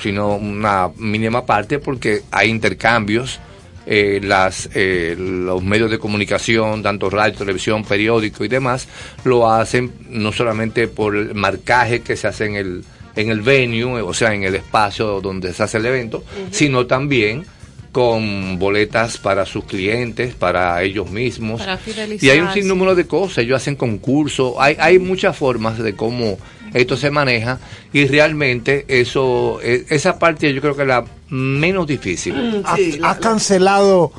sino 0.00 0.34
una 0.36 0.90
mínima 0.96 1.46
parte 1.46 1.78
porque 1.78 2.22
hay 2.30 2.50
intercambios, 2.50 3.38
eh, 3.86 4.20
las, 4.22 4.68
eh, 4.74 5.14
los 5.18 5.62
medios 5.62 5.90
de 5.90 5.98
comunicación, 5.98 6.82
tanto 6.82 7.08
radio, 7.10 7.36
televisión, 7.38 7.84
periódico 7.84 8.44
y 8.44 8.48
demás, 8.48 8.88
lo 9.24 9.50
hacen 9.50 9.92
no 10.08 10.32
solamente 10.32 10.88
por 10.88 11.14
el 11.16 11.34
marcaje 11.34 12.00
que 12.00 12.16
se 12.16 12.26
hace 12.26 12.46
en 12.46 12.56
el, 12.56 12.84
en 13.14 13.30
el 13.30 13.42
venue, 13.42 14.00
o 14.02 14.12
sea, 14.14 14.34
en 14.34 14.42
el 14.42 14.54
espacio 14.54 15.20
donde 15.20 15.52
se 15.52 15.62
hace 15.62 15.76
el 15.78 15.86
evento, 15.86 16.24
sino 16.50 16.86
también 16.86 17.44
con 17.94 18.58
boletas 18.58 19.18
para 19.18 19.46
sus 19.46 19.66
clientes, 19.66 20.34
para 20.34 20.82
ellos 20.82 21.12
mismos. 21.12 21.60
Para 21.60 21.78
Y 22.20 22.28
hay 22.28 22.40
un 22.40 22.52
sinnúmero 22.52 22.96
de 22.96 23.06
cosas, 23.06 23.38
ellos 23.38 23.62
hacen 23.62 23.76
concursos, 23.76 24.54
hay, 24.58 24.76
hay 24.80 24.98
muchas 24.98 25.36
formas 25.36 25.78
de 25.78 25.94
cómo 25.94 26.36
esto 26.72 26.96
se 26.96 27.12
maneja 27.12 27.60
y 27.92 28.06
realmente 28.06 28.84
eso, 28.88 29.60
eh, 29.62 29.86
esa 29.90 30.18
parte 30.18 30.52
yo 30.52 30.60
creo 30.60 30.74
que 30.74 30.82
es 30.82 30.88
la 30.88 31.04
menos 31.28 31.86
difícil. 31.86 32.64
¿Ha, 32.64 33.10
ha 33.10 33.18
cancelado 33.18 34.10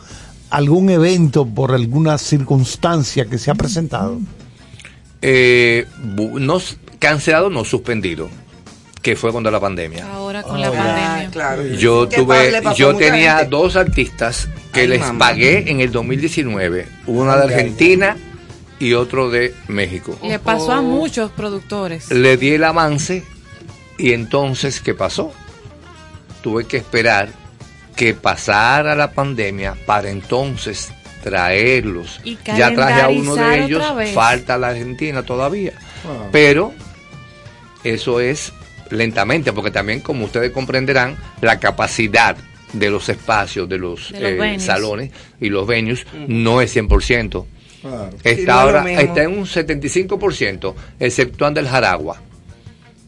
algún 0.49 0.89
evento 0.89 1.45
por 1.45 1.73
alguna 1.73 2.17
circunstancia 2.17 3.25
que 3.25 3.37
se 3.37 3.51
ha 3.51 3.55
presentado? 3.55 4.21
Eh, 5.21 5.85
no, 6.15 6.61
cancelado, 6.99 7.49
no 7.49 7.65
suspendido, 7.65 8.29
que 9.05 9.15
fue 9.15 9.31
cuando 9.31 9.51
la 9.51 9.59
pandemia. 9.59 10.03
Ahora 10.11 10.41
con 10.41 10.59
la 10.59 10.71
pandemia. 10.71 11.29
Claro. 11.31 11.63
Yo 11.63 12.09
¿Qué 12.09 12.23
pa- 12.23 12.41
tuve, 12.41 12.75
yo 12.75 12.95
tenía 12.95 13.35
gente? 13.37 13.49
dos 13.51 13.75
artistas 13.75 14.47
que 14.73 14.79
Ay, 14.79 14.87
les 14.87 14.99
mamá. 15.01 15.19
pagué 15.27 15.69
en 15.69 15.79
el 15.79 15.91
2019, 15.91 16.87
una 17.05 17.37
de 17.37 17.43
Argentina 17.43 18.17
y 18.79 18.93
otro 18.93 19.29
de 19.29 19.53
México. 19.67 20.17
Le 20.23 20.39
pasó 20.39 20.71
a 20.71 20.81
muchos 20.81 21.29
productores. 21.29 22.09
Le 22.09 22.35
di 22.37 22.53
el 22.53 22.63
avance 22.63 23.23
y 23.99 24.13
entonces, 24.13 24.81
¿qué 24.81 24.95
pasó? 24.95 25.31
Tuve 26.41 26.65
que 26.65 26.77
esperar 26.77 27.29
que 27.95 28.15
pasara 28.15 28.95
la 28.95 29.11
pandemia 29.11 29.75
para 29.85 30.09
entonces 30.09 30.89
traerlos. 31.23 32.21
Y 32.23 32.39
Ya 32.57 32.73
traje 32.73 33.01
a 33.03 33.09
uno 33.09 33.35
de 33.35 33.65
ellos, 33.65 33.83
falta 34.15 34.57
la 34.57 34.69
Argentina 34.69 35.21
todavía. 35.21 35.73
Ah. 36.07 36.27
Pero 36.31 36.73
eso 37.83 38.19
es 38.19 38.51
lentamente, 38.91 39.51
porque 39.53 39.71
también, 39.71 39.99
como 40.01 40.25
ustedes 40.25 40.51
comprenderán, 40.51 41.15
la 41.41 41.59
capacidad 41.59 42.35
de 42.73 42.89
los 42.89 43.07
espacios, 43.09 43.69
de 43.69 43.77
los, 43.77 44.11
De 44.11 44.19
los 44.19 44.29
eh, 44.31 44.35
venues. 44.35 44.63
salones 44.63 45.11
y 45.39 45.49
los 45.49 45.65
venues 45.67 46.05
no 46.27 46.61
es 46.61 46.75
100%. 46.75 47.45
Claro. 47.81 48.09
Está 48.23 48.53
no 48.53 48.59
ahora 48.59 48.91
está 49.01 49.23
en 49.23 49.37
un 49.37 49.45
75%, 49.45 50.73
exceptuando 50.99 51.59
el 51.59 51.67
Jaragua. 51.67 52.21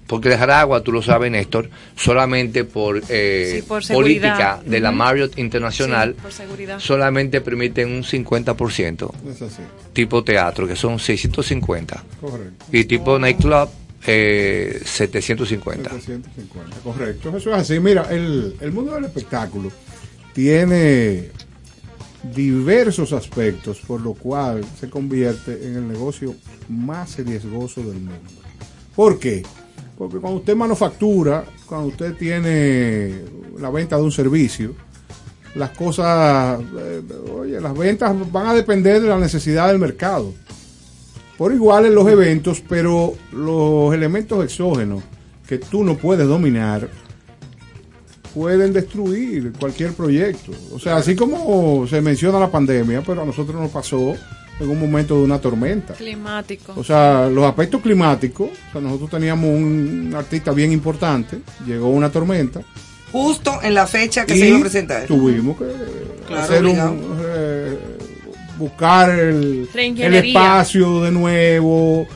Porque 0.05 0.29
el 0.29 0.37
Jaragua, 0.37 0.81
tú 0.83 0.93
lo 0.93 1.01
sabes, 1.01 1.29
Néstor, 1.29 1.69
solamente 1.97 2.63
por, 2.63 3.01
eh, 3.09 3.55
Sí, 3.57 3.61
por 3.63 3.83
seguridad. 3.83 4.37
política 4.37 4.61
de 4.65 4.79
la. 4.79 4.91
Marriott 4.93 5.37
Internacional, 5.37 6.13
Sí, 6.15 6.21
por 6.21 6.31
seguridad. 6.31 6.79
solamente 6.79 7.41
permiten 7.41 7.91
un 7.91 8.03
50%, 8.05 9.11
Es 9.29 9.41
así. 9.41 9.63
tipo 9.91 10.23
teatro, 10.23 10.65
que 10.65 10.77
son 10.77 10.97
650, 10.99 12.01
Correcto. 12.21 12.65
y 12.71 12.85
tipo 12.85 13.19
nightclub, 13.19 13.67
eh, 14.07 14.81
750. 14.83 15.89
750, 15.89 16.77
correcto. 16.79 17.37
Eso 17.37 17.53
es 17.53 17.61
así. 17.61 17.79
Mira, 17.79 18.07
el, 18.09 18.55
el 18.61 18.71
mundo 18.71 18.93
del 18.95 19.05
espectáculo 19.05 19.69
tiene 20.33 21.29
diversos 22.33 23.13
aspectos, 23.13 23.79
por 23.85 24.01
lo 24.01 24.13
cual 24.13 24.63
se 24.79 24.89
convierte 24.89 25.67
en 25.67 25.75
el 25.75 25.87
negocio 25.87 26.35
más 26.69 27.17
riesgoso 27.17 27.81
del 27.81 27.95
mundo. 27.95 28.41
¿Por 28.95 29.19
qué? 29.19 29.43
Porque 29.97 30.17
cuando 30.17 30.39
usted 30.39 30.55
manufactura, 30.55 31.43
cuando 31.65 31.87
usted 31.87 32.15
tiene 32.15 33.21
la 33.59 33.69
venta 33.69 33.97
de 33.97 34.03
un 34.03 34.11
servicio, 34.11 34.75
las 35.55 35.71
cosas, 35.71 36.59
eh, 36.77 37.01
oye, 37.33 37.59
las 37.59 37.75
ventas 37.75 38.15
van 38.31 38.47
a 38.47 38.53
depender 38.53 39.01
de 39.01 39.07
la 39.07 39.17
necesidad 39.17 39.67
del 39.67 39.79
mercado. 39.79 40.33
Por 41.37 41.53
igual 41.53 41.85
en 41.85 41.95
los 41.95 42.07
eventos, 42.07 42.61
pero 42.67 43.13
los 43.31 43.93
elementos 43.93 44.43
exógenos 44.43 45.03
que 45.47 45.57
tú 45.59 45.83
no 45.83 45.95
puedes 45.97 46.27
dominar 46.27 46.89
pueden 48.33 48.73
destruir 48.73 49.53
cualquier 49.59 49.93
proyecto. 49.93 50.51
O 50.73 50.79
sea, 50.79 50.97
así 50.97 51.15
como 51.15 51.87
se 51.87 52.01
menciona 52.01 52.39
la 52.39 52.49
pandemia, 52.51 53.01
pero 53.05 53.21
a 53.21 53.25
nosotros 53.25 53.59
nos 53.59 53.71
pasó 53.71 54.15
en 54.59 54.69
un 54.69 54.79
momento 54.79 55.15
de 55.17 55.23
una 55.23 55.39
tormenta. 55.39 55.93
Climático. 55.93 56.73
O 56.75 56.83
sea, 56.83 57.29
los 57.29 57.45
aspectos 57.45 57.81
climáticos, 57.81 58.49
o 58.49 58.71
sea, 58.71 58.81
nosotros 58.81 59.09
teníamos 59.09 59.49
un 59.49 60.13
artista 60.15 60.51
bien 60.51 60.71
importante, 60.71 61.39
llegó 61.65 61.87
una 61.89 62.11
tormenta 62.11 62.61
Justo 63.11 63.59
en 63.63 63.73
la 63.73 63.87
fecha 63.87 64.25
que 64.25 64.35
y 64.35 64.39
se 64.39 64.47
iba 64.49 64.57
a 64.57 64.61
presentar. 64.61 65.05
tuvimos 65.07 65.57
que 65.57 65.65
Claro, 66.27 66.41
hacer 66.43 66.65
obligado. 66.65 66.91
un 66.91 67.17
eh, 67.25 67.77
buscar 68.57 69.09
el, 69.11 69.67
espacio 69.73 71.03
de 71.03 71.11
nuevo, 71.11 72.07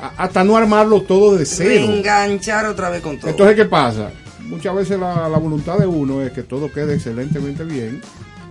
a- 0.00 0.24
hasta 0.24 0.44
no 0.44 0.56
armarlo 0.56 1.02
todo 1.02 1.36
de 1.36 1.46
cero. 1.46 1.70
Reenganchar 1.70 2.66
otra 2.66 2.90
vez 2.90 3.00
con 3.02 3.18
todo. 3.18 3.30
Entonces, 3.30 3.56
¿qué 3.56 3.64
pasa? 3.64 4.10
Muchas 4.40 4.74
veces 4.74 4.98
la, 4.98 5.28
la 5.28 5.38
voluntad 5.38 5.78
de 5.78 5.86
uno 5.86 6.20
es 6.22 6.32
que 6.32 6.42
todo 6.42 6.70
quede 6.70 6.94
excelentemente 6.94 7.64
bien, 7.64 8.00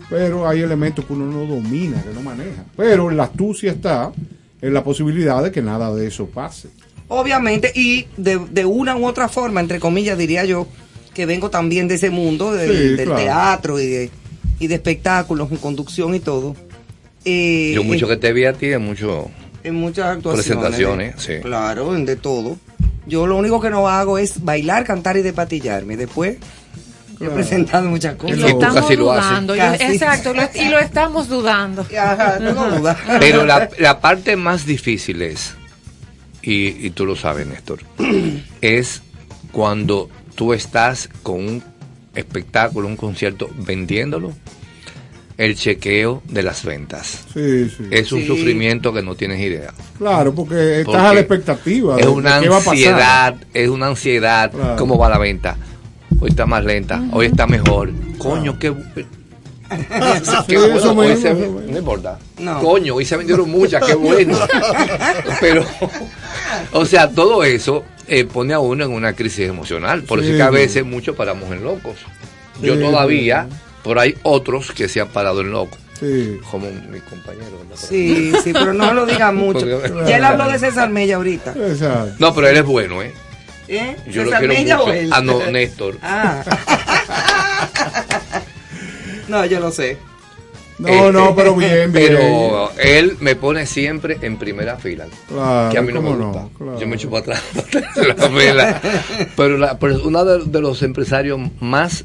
pero 0.09 0.47
hay 0.47 0.61
elementos 0.61 1.05
que 1.05 1.13
uno 1.13 1.25
no 1.25 1.45
domina, 1.45 2.01
que 2.01 2.13
no 2.13 2.21
maneja. 2.21 2.63
Pero 2.75 3.09
la 3.11 3.23
astucia 3.23 3.71
está 3.71 4.11
en 4.61 4.73
la 4.73 4.83
posibilidad 4.83 5.43
de 5.43 5.51
que 5.51 5.61
nada 5.61 5.93
de 5.93 6.07
eso 6.07 6.25
pase. 6.27 6.69
Obviamente, 7.09 7.71
y 7.75 8.07
de, 8.17 8.39
de 8.49 8.65
una 8.65 8.95
u 8.95 9.05
otra 9.05 9.27
forma, 9.29 9.59
entre 9.59 9.79
comillas, 9.79 10.17
diría 10.17 10.45
yo, 10.45 10.67
que 11.13 11.27
vengo 11.27 11.51
también 11.51 11.87
de 11.87 11.95
ese 11.95 12.09
mundo 12.09 12.53
del, 12.53 12.71
Sí, 12.71 12.83
del 12.95 13.05
claro. 13.05 13.21
teatro 13.21 13.79
y 13.79 13.85
de, 13.85 14.09
y 14.59 14.65
de 14.67 14.75
espectáculos, 14.75 15.51
en 15.51 15.57
conducción 15.57 16.15
y 16.15 16.19
todo. 16.19 16.55
Eh, 17.25 17.71
Yo 17.75 17.83
mucho 17.83 18.05
en, 18.05 18.11
que 18.11 18.17
te 18.17 18.33
vi 18.33 18.45
a 18.45 18.53
ti, 18.53 18.67
en 18.71 18.81
mucho 18.83 19.29
en 19.63 19.75
muchas 19.75 20.07
actuaciones. 20.17 20.45
presentaciones, 20.45 21.15
de- 21.15 21.21
sí. 21.37 21.41
Claro, 21.41 21.95
en 21.95 22.05
de 22.05 22.15
todo. 22.17 22.57
Yo 23.05 23.27
lo 23.27 23.37
único 23.37 23.61
que 23.61 23.69
no 23.69 23.87
hago 23.87 24.17
es 24.17 24.43
bailar, 24.43 24.83
cantar 24.83 25.15
y 25.17 25.21
despatillarme. 25.21 25.95
Después, 25.97 26.37
he 27.21 27.29
presentado 27.29 27.89
muchas 27.89 28.15
Y 28.15 28.17
cosas. 28.17 28.37
lo 28.39 28.47
estamos 28.47 28.75
casi 28.81 28.95
lo 28.97 29.11
haces. 29.11 29.29
dudando. 29.29 29.55
y 29.55 29.59
lo- 29.59 29.63
Casi. 29.65 29.83
exacto, 29.83 30.33
lo- 30.33 30.49
y 30.53 30.69
lo 30.69 30.79
estamos 30.79 31.27
dudando. 31.29 31.85
Ajá, 31.97 32.37
tú 32.39 32.43
no 32.53 32.77
dudas. 32.77 32.97
Pero 33.19 33.45
la, 33.45 33.69
la 33.79 33.99
parte 34.01 34.35
más 34.35 34.65
difícil 34.65 35.21
es, 35.21 35.53
y, 36.41 36.85
y 36.85 36.89
tú 36.89 37.05
lo 37.05 37.15
sabes, 37.15 37.47
Néstor, 37.47 37.79
es 38.61 39.01
cuando 39.53 40.09
tú 40.35 40.53
estás 40.53 41.09
con 41.23 41.35
un 41.35 41.63
espectáculo, 42.15 42.87
un 42.87 42.97
concierto, 42.97 43.49
vendiéndolo, 43.57 44.33
el 45.37 45.55
chequeo 45.55 46.21
de 46.29 46.43
las 46.43 46.63
ventas. 46.63 47.25
Sí, 47.33 47.69
sí. 47.69 47.85
Es 47.91 48.11
un 48.11 48.21
Sí. 48.21 48.27
sufrimiento 48.27 48.93
que 48.93 49.01
no 49.01 49.15
tienes 49.15 49.39
idea. 49.39 49.73
Claro, 49.97 50.33
porque 50.33 50.79
estás 50.81 50.85
Porque 50.85 50.99
a 51.07 51.13
la 51.13 51.19
expectativa. 51.19 51.97
Es 51.99 52.05
de- 52.05 52.11
una 52.11 52.35
de 52.37 52.43
qué 52.43 52.49
va 52.49 52.55
a 52.57 52.59
pasar. 52.59 52.73
ansiedad, 52.73 53.35
es 53.53 53.69
una 53.69 53.87
ansiedad. 53.87 54.51
Claro. 54.51 54.75
¿Cómo 54.77 54.97
va 54.97 55.09
la 55.09 55.17
venta? 55.17 55.57
Hoy 56.19 56.29
está 56.29 56.45
más 56.45 56.63
lenta, 56.63 57.03
hoy 57.11 57.25
está 57.25 57.47
mejor. 57.47 57.91
Coño, 58.19 58.57
qué, 58.59 58.71
bu- 58.71 58.85
qué 60.47 60.57
bueno. 60.57 60.75
eso 60.77 60.93
hoy 60.93 61.17
se- 61.17 61.33
no 61.33 61.77
importa. 61.77 62.19
No. 62.39 62.59
Coño, 62.59 62.95
hoy 62.95 63.05
se 63.05 63.17
vendieron 63.17 63.49
muchas, 63.49 63.83
qué 63.83 63.95
bueno. 63.95 64.37
Pero, 65.41 65.65
o 66.73 66.85
sea, 66.85 67.09
todo 67.09 67.43
eso 67.43 67.83
eh, 68.07 68.25
pone 68.25 68.53
a 68.53 68.59
uno 68.59 68.85
en 68.85 68.91
una 68.91 69.13
crisis 69.13 69.49
emocional. 69.49 70.03
Por 70.03 70.19
eso 70.19 70.29
es 70.29 70.35
que 70.37 70.43
a 70.43 70.49
veces 70.51 70.85
muchos 70.85 71.15
paramos 71.15 71.51
en 71.51 71.63
locos. 71.63 71.95
Yo 72.61 72.75
Sí, 72.75 72.81
todavía, 72.81 73.47
por 73.83 73.99
ahí 73.99 74.15
otros 74.23 74.71
que 74.71 74.87
se 74.89 75.01
han 75.01 75.09
parado 75.09 75.41
en 75.41 75.51
locos. 75.51 75.79
Sí. 75.99 76.39
Como 76.49 76.67
mi 76.69 76.99
compañero. 76.99 77.61
Sí, 77.75 78.33
sí, 78.43 78.51
pero 78.53 78.73
no 78.73 78.93
lo 78.93 79.05
digas 79.05 79.33
mucho. 79.33 79.59
Porque- 79.61 80.09
Ya 80.09 80.17
él 80.17 80.23
habló 80.25 80.49
de 80.49 80.59
César 80.59 80.89
Mella 80.89 81.15
ahorita. 81.17 81.51
Exacto. 81.51 82.15
No, 82.19 82.33
pero 82.33 82.47
él 82.49 82.57
es 82.57 82.65
bueno, 82.65 83.01
¿eh? 83.01 83.13
¿Eh? 83.67 83.95
Yo 84.07 84.23
lo 84.23 84.29
¿César 84.31 84.39
quiero 84.39 84.53
Mella 84.53 84.77
mucho. 84.77 84.89
o 84.89 84.93
él? 84.93 85.09
Ah, 85.13 85.21
no, 85.21 85.45
Néstor. 85.51 85.97
Ah. 86.01 86.43
no, 89.27 89.45
yo 89.45 89.59
lo 89.59 89.71
sé. 89.71 89.97
No, 90.79 91.11
no, 91.11 91.35
pero 91.35 91.55
bien, 91.55 91.91
bien. 91.93 92.13
Este, 92.13 92.17
Pero 92.17 92.71
él 92.79 93.17
me 93.21 93.35
pone 93.35 93.65
siempre 93.65 94.17
en 94.21 94.37
primera 94.37 94.77
fila. 94.77 95.05
Claro, 95.29 95.71
que 95.71 95.77
a 95.77 95.81
mí 95.81 95.93
no 95.93 96.01
me 96.01 96.09
no, 96.09 96.27
gusta. 96.31 96.47
claro. 96.57 96.79
Yo 96.79 96.87
me 96.87 96.95
echo 96.95 97.09
para 97.09 97.21
atrás. 97.37 97.43
la 97.95 98.29
fila. 98.29 98.81
pero 99.37 99.57
la- 99.57 99.77
pero 99.77 100.01
uno 100.03 100.25
de, 100.25 100.43
de 100.45 100.61
los 100.61 100.81
empresarios 100.81 101.39
más 101.61 102.03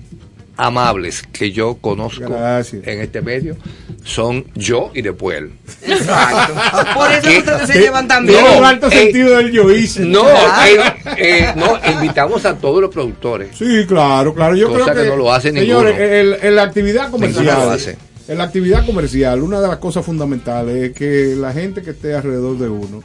amables 0.58 1.22
que 1.32 1.52
yo 1.52 1.76
conozco 1.80 2.28
Gracias. 2.28 2.86
en 2.86 3.00
este 3.00 3.22
medio 3.22 3.56
son 4.02 4.44
yo 4.54 4.90
y 4.92 5.02
después 5.02 5.38
él. 5.38 5.52
Exacto. 5.82 6.54
Por 6.94 7.10
eso 7.12 7.22
¿Qué? 7.22 7.38
ustedes 7.38 7.68
se 7.68 7.80
llevan 7.80 8.08
tan 8.08 8.26
bien. 8.26 8.44
Un 8.58 8.64
alto 8.64 8.88
eh, 8.88 8.90
sentido 8.90 9.36
del 9.36 9.52
yo 9.52 9.70
hice. 9.70 10.00
No, 10.04 10.28
eh, 10.28 10.94
eh, 11.16 11.52
no, 11.54 11.78
invitamos 11.92 12.44
a 12.44 12.56
todos 12.56 12.82
los 12.82 12.92
productores. 12.92 13.56
Sí, 13.56 13.86
claro, 13.86 14.34
claro. 14.34 14.56
Yo 14.56 14.68
Cosa 14.68 14.84
creo 14.84 14.94
que, 14.96 15.02
que 15.02 15.08
no 15.08 15.16
lo 15.16 15.32
hace 15.32 15.52
señores, 15.52 15.94
ninguno. 15.96 16.36
en 16.42 16.56
la 16.56 16.62
actividad 16.62 17.04
lo 17.06 17.12
comercial, 17.12 17.70
hace. 17.70 17.96
en 18.26 18.38
la 18.38 18.44
actividad 18.44 18.84
comercial, 18.84 19.42
una 19.42 19.60
de 19.60 19.68
las 19.68 19.78
cosas 19.78 20.04
fundamentales 20.04 20.90
es 20.90 20.92
que 20.92 21.36
la 21.36 21.52
gente 21.52 21.82
que 21.82 21.90
esté 21.90 22.14
alrededor 22.14 22.58
de 22.58 22.68
uno 22.68 23.02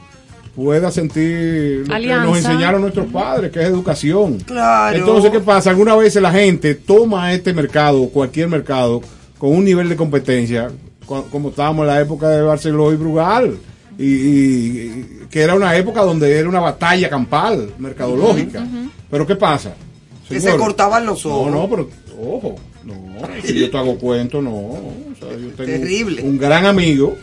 pueda 0.54 0.90
sentir 0.90 1.84
lo 1.88 1.94
que 1.96 2.06
nos 2.08 2.38
enseñaron 2.38 2.80
nuestros 2.80 3.06
padres, 3.06 3.50
que 3.50 3.60
es 3.60 3.66
educación. 3.66 4.38
Claro. 4.38 4.96
Entonces, 4.96 5.30
¿qué 5.30 5.40
pasa? 5.40 5.70
Algunas 5.70 5.98
veces 5.98 6.22
la 6.22 6.30
gente 6.32 6.74
toma 6.74 7.32
este 7.32 7.52
mercado, 7.52 8.08
cualquier 8.08 8.48
mercado, 8.48 9.02
con 9.38 9.50
un 9.50 9.64
nivel 9.64 9.88
de 9.88 9.96
competencia 9.96 10.70
como 11.06 11.50
estábamos 11.50 11.82
en 11.82 11.88
la 11.88 12.00
época 12.00 12.28
de 12.30 12.40
Barceló 12.42 12.92
y 12.92 12.96
Brugal. 12.96 13.56
Y, 13.98 14.04
y- 14.06 14.08
y 15.22 15.26
que 15.30 15.40
era 15.42 15.54
una 15.54 15.76
época 15.76 16.00
donde 16.02 16.36
era 16.38 16.48
una 16.48 16.60
batalla 16.60 17.08
campal, 17.10 17.70
mercadológica. 17.78 18.66
Pero 19.10 19.26
¿qué 19.26 19.36
pasa? 19.36 19.74
Que 20.28 20.40
se 20.40 20.56
cortaban 20.56 21.04
los 21.04 21.24
ojos. 21.26 21.52
No, 21.52 21.60
no, 21.62 21.68
pero 21.68 21.88
ojo, 22.20 22.56
no, 22.84 22.94
si 23.44 23.58
yo 23.60 23.70
te 23.70 23.76
hago 23.76 23.98
cuento, 23.98 24.40
no. 24.40 24.50
O 24.50 24.92
sea, 25.18 25.28
yo 25.30 25.48
tengo 25.50 25.64
Terrible. 25.70 26.22
un 26.22 26.38
gran 26.38 26.64
amigo 26.66 27.16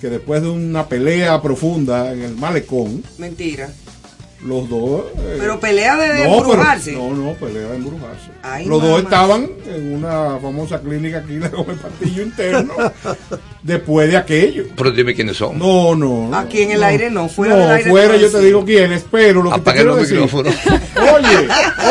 que 0.00 0.08
después 0.10 0.42
de 0.42 0.48
una 0.48 0.86
pelea 0.88 1.40
profunda 1.40 2.12
en 2.12 2.22
el 2.22 2.34
malecón, 2.36 3.02
Mentira. 3.18 3.70
los 4.44 4.68
dos... 4.68 5.04
eh, 5.18 5.36
Pero 5.38 5.58
pelea 5.60 5.96
de 5.96 6.08
no, 6.08 6.14
pero- 6.38 6.38
embrujarse. 6.52 6.92
no, 6.92 7.14
no, 7.14 7.32
pelea 7.34 7.68
de 7.68 7.76
embrujarse. 7.76 8.28
Ay, 8.42 8.66
los 8.66 8.82
dos 8.82 9.02
estaban 9.02 9.48
en 9.66 9.94
una 9.94 10.38
famosa 10.40 10.80
clínica 10.80 11.18
aquí 11.18 11.34
de 11.38 11.48
Gómez 11.48 11.78
Patillo 11.78 12.22
interno 12.22 12.74
después 13.62 14.10
de 14.10 14.16
aquello. 14.18 14.64
Pero 14.76 14.90
dime 14.90 15.14
quiénes 15.14 15.36
son. 15.38 15.58
No, 15.58 15.94
no. 15.94 16.28
no, 16.28 16.36
Aquí 16.36 16.62
en 16.62 16.72
el 16.72 16.82
aire 16.82 17.10
no, 17.10 17.28
fuera 17.28 17.54
no, 17.54 17.60
del 17.62 17.70
aire. 17.70 17.90
fuera 17.90 18.14
no 18.14 18.20
yo 18.20 18.30
te 18.30 18.40
digo 18.40 18.64
quiénes, 18.64 19.04
pero 19.10 19.42
lo 19.42 19.50
que 19.52 19.60
te 19.72 19.84
los 19.84 19.96
decir... 20.00 20.14
micrófonos. 20.20 20.54
Oye, 21.14 21.48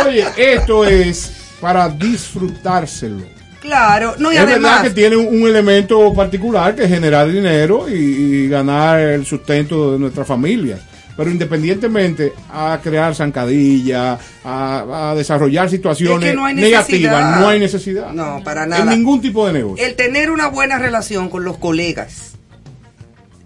oye, 0.07 0.25
esto 0.37 0.85
es 0.85 1.31
para 1.59 1.89
disfrutárselo. 1.89 3.23
Claro, 3.63 4.15
no, 4.19 4.29
y 4.33 4.35
es 4.35 4.41
verdad 4.45 4.73
además, 4.73 4.81
que 4.83 4.89
tiene 4.89 5.15
un, 5.15 5.47
elemento 5.47 6.13
particular 6.13 6.75
que 6.75 6.83
es 6.83 6.89
generar 6.89 7.31
dinero 7.31 7.87
y, 7.87 7.93
y 7.93 8.49
ganar 8.49 8.99
el 8.99 9.25
sustento 9.25 9.93
de 9.93 9.99
nuestras 9.99 10.27
familias. 10.27 10.81
Pero 11.15 11.31
independientemente 11.31 12.33
a 12.51 12.77
crear 12.83 13.15
zancadilla, 13.15 14.19
a, 14.43 15.11
a 15.11 15.15
desarrollar 15.15 15.69
situaciones 15.69 16.25
Es 16.25 16.31
que 16.31 16.35
no 16.35 16.45
hay 16.45 16.55
negativas, 16.55 17.39
no 17.39 17.47
hay 17.47 17.59
necesidad. 17.59 18.11
No, 18.11 18.41
para 18.43 18.63
En 18.63 18.69
nada. 18.69 18.85
ningún 18.85 19.21
tipo 19.21 19.47
de 19.47 19.53
negocio. 19.53 19.85
el 19.85 19.95
tener 19.95 20.29
una 20.29 20.47
buena 20.47 20.77
relación 20.77 21.29
con 21.29 21.45
los 21.45 21.57
colegas 21.57 22.33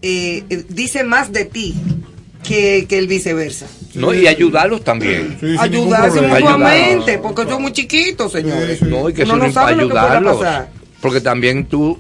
eh, 0.02 0.44
eh, 0.50 0.66
dice 0.68 1.04
más 1.04 1.32
de 1.32 1.46
ti 1.46 1.76
que, 2.48 2.86
que 2.88 2.98
el 2.98 3.08
viceversa. 3.08 3.68
No, 3.94 4.14
y 4.14 4.28
ayudarlos 4.28 4.84
también. 4.84 5.38
Ayudarse 5.60 6.20
problema. 6.20 6.40
mutuamente, 6.40 7.18
porque 7.20 7.46
yo 7.48 7.60
muy 7.60 7.74
chiquito, 7.74 8.30
señores. 8.30 8.82
No, 8.82 9.10
y 9.10 9.14
que 9.14 9.24
Uno 9.24 9.38
no 9.38 9.48
lo 9.48 9.54
que 9.54 9.60
ayudarlos. 9.60 10.38
pasar. 10.38 10.70
Porque 11.02 11.22
también 11.22 11.66
tú 11.66 12.00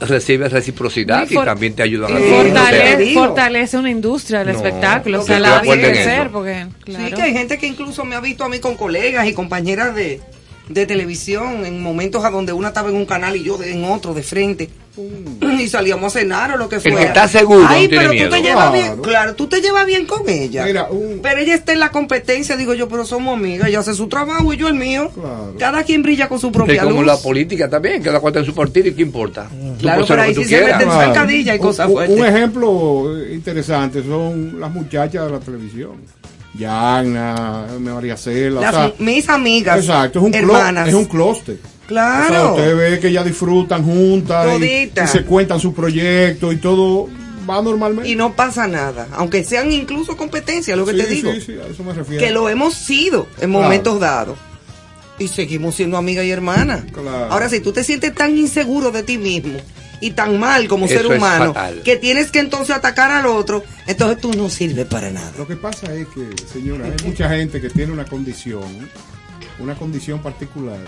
recibes 0.00 0.52
reciprocidad 0.52 1.26
Y 1.30 1.34
también 1.34 1.74
te 1.74 1.82
ayudan 1.82 2.12
a 2.12 2.16
ti. 2.16 2.24
O 2.24 2.28
sea, 2.28 2.42
fortalece, 2.42 3.14
fortalece 3.14 3.78
una 3.78 3.90
industria 3.90 4.40
del 4.44 4.48
No, 4.54 4.58
espectáculo, 4.58 5.20
o 5.20 5.24
sea, 5.24 5.40
la 5.40 5.60
crecer, 5.62 6.22
eso. 6.22 6.30
porque, 6.32 6.66
claro. 6.84 7.06
Sí, 7.08 7.12
que 7.14 7.22
hay 7.22 7.32
gente 7.32 7.58
que 7.58 7.66
incluso 7.66 8.04
me 8.04 8.14
ha 8.16 8.20
visto 8.20 8.44
a 8.44 8.48
mí 8.48 8.58
con 8.58 8.76
colegas 8.76 9.26
y 9.26 9.32
compañeras 9.32 9.94
de, 9.94 10.20
de 10.68 10.86
televisión 10.86 11.64
en 11.64 11.82
momentos 11.82 12.24
a 12.24 12.30
donde 12.30 12.52
una 12.52 12.68
estaba 12.68 12.88
en 12.90 12.96
un 12.96 13.06
canal 13.06 13.36
y 13.36 13.44
yo 13.44 13.62
en 13.62 13.84
otro 13.84 14.14
de 14.14 14.22
frente. 14.22 14.68
Y 14.96 15.68
salíamos 15.68 16.14
a 16.14 16.18
cenar 16.20 16.52
o 16.52 16.56
lo 16.56 16.68
que 16.68 16.76
que 16.76 16.90
fuera. 16.92 17.02
está 17.08 17.26
seguro 17.26 17.66
Ay, 17.68 17.84
no 17.84 17.88
tiene 17.88 17.96
pero 18.04 18.12
miedo. 18.12 18.28
tú 18.28 18.34
te 18.36 18.42
llevas 18.42 18.72
bien, 18.72 18.84
Claro. 18.86 19.02
claro, 19.02 19.34
tú 19.34 19.46
te 19.48 19.60
llevas 19.60 19.86
bien 19.86 20.06
con 20.06 20.28
ella. 20.28 20.64
Mira, 20.64 20.84
un- 20.90 21.20
Pero 21.22 21.40
ella 21.40 21.54
está 21.54 21.72
en 21.72 21.80
la 21.80 21.90
competencia, 21.90 22.56
digo 22.56 22.74
yo, 22.74 22.88
pero 22.88 23.04
somos 23.04 23.36
amigas, 23.36 23.68
ella 23.68 23.80
hace 23.80 23.94
su 23.94 24.06
trabajo 24.08 24.52
y 24.52 24.56
yo 24.56 24.68
el 24.68 24.74
mío. 24.74 25.10
Cada 25.58 25.82
quien 25.82 26.02
brilla 26.02 26.28
con 26.28 26.38
su 26.38 26.52
propia 26.52 26.82
como 26.82 26.98
luz. 26.98 27.06
la 27.06 27.16
política 27.16 27.68
también, 27.68 28.02
cada 28.02 28.20
cual 28.20 28.36
en 28.36 28.44
su 28.44 28.54
partido 28.54 28.88
y 28.88 28.92
qué 28.94 29.02
importa. 29.02 29.48
Tú 29.50 29.78
Claro, 29.80 30.04
pero 30.06 30.22
ahí 30.22 30.34
que 30.34 30.44
sí 30.44 30.50
se 30.50 30.60
meten 30.64 30.78
Claro. 30.88 31.00
zancadilla 31.00 31.54
y 31.54 31.58
cosas 31.58 31.90
fuertes. 31.90 32.16
un 32.18 32.24
ejemplo 32.26 33.28
interesante 33.32 34.02
son 34.02 34.60
las 34.60 34.70
muchachas 34.70 35.26
de 35.26 35.30
la 35.32 35.40
televisión. 35.40 35.92
Yana, 36.56 37.66
María 37.80 38.16
Cela. 38.16 38.60
o 38.60 38.62
Las- 38.62 38.74
sea, 38.74 38.92
mis 38.98 39.28
amigas, 39.28 39.78
Exacto, 39.80 40.20
es 40.20 40.24
un, 40.24 40.32
clo- 40.32 40.36
hermanas. 40.38 40.88
es 40.88 40.94
un 40.94 41.04
clúster. 41.06 41.56
Claro. 41.86 42.54
O 42.54 42.56
sea, 42.56 42.64
usted 42.64 42.76
ve 42.76 43.00
que 43.00 43.08
ellas 43.08 43.24
disfrutan 43.24 43.84
juntas 43.84 44.60
y, 44.60 44.90
se 45.06 45.24
cuentan 45.24 45.60
sus 45.60 45.74
proyectos 45.74 46.54
y 46.54 46.56
todo 46.56 47.08
va 47.48 47.60
normalmente. 47.60 48.08
Y 48.08 48.16
no 48.16 48.34
pasa 48.34 48.66
nada, 48.66 49.08
aunque 49.12 49.44
sean 49.44 49.70
incluso 49.70 50.16
competencias, 50.16 50.78
lo 50.78 50.86
que 50.86 50.92
Sí, 50.92 50.98
te 50.98 51.06
digo. 51.06 51.32
sí, 51.32 51.40
sí, 51.40 51.52
a 51.62 51.66
eso 51.70 51.84
me 51.84 51.92
refiero. 51.92 52.24
que 52.24 52.30
lo 52.32 52.48
hemos 52.48 52.74
sido 52.74 53.26
en 53.40 53.50
Claro. 53.50 53.64
momentos 53.64 54.00
dados. 54.00 54.38
Y 55.18 55.28
seguimos 55.28 55.76
siendo 55.76 55.96
amigas 55.96 56.24
y 56.24 56.30
hermanas. 56.30 56.84
Claro. 56.92 57.32
Ahora, 57.32 57.48
si 57.48 57.60
tú 57.60 57.70
te 57.72 57.84
sientes 57.84 58.14
tan 58.14 58.36
inseguro 58.36 58.90
de 58.90 59.02
ti 59.04 59.16
mismo 59.16 59.58
y 60.00 60.10
tan 60.10 60.40
mal 60.40 60.66
como 60.66 60.86
Eso 60.86 60.96
ser 60.96 61.06
humano, 61.06 61.54
que 61.84 61.96
tienes 61.96 62.32
que 62.32 62.40
entonces 62.40 62.74
atacar 62.74 63.12
al 63.12 63.26
otro, 63.26 63.62
entonces 63.86 64.18
tú 64.20 64.32
no 64.34 64.50
sirves 64.50 64.86
para 64.86 65.10
nada. 65.10 65.30
Lo 65.38 65.46
que 65.46 65.54
pasa 65.56 65.94
es 65.94 66.08
que, 66.08 66.26
señora, 66.52 66.86
hay 66.86 67.06
mucha 67.06 67.28
gente 67.28 67.60
que 67.60 67.70
tiene 67.70 67.92
una 67.92 68.04
condición, 68.06 68.88
una 69.60 69.76
condición 69.76 70.20
particular, 70.20 70.80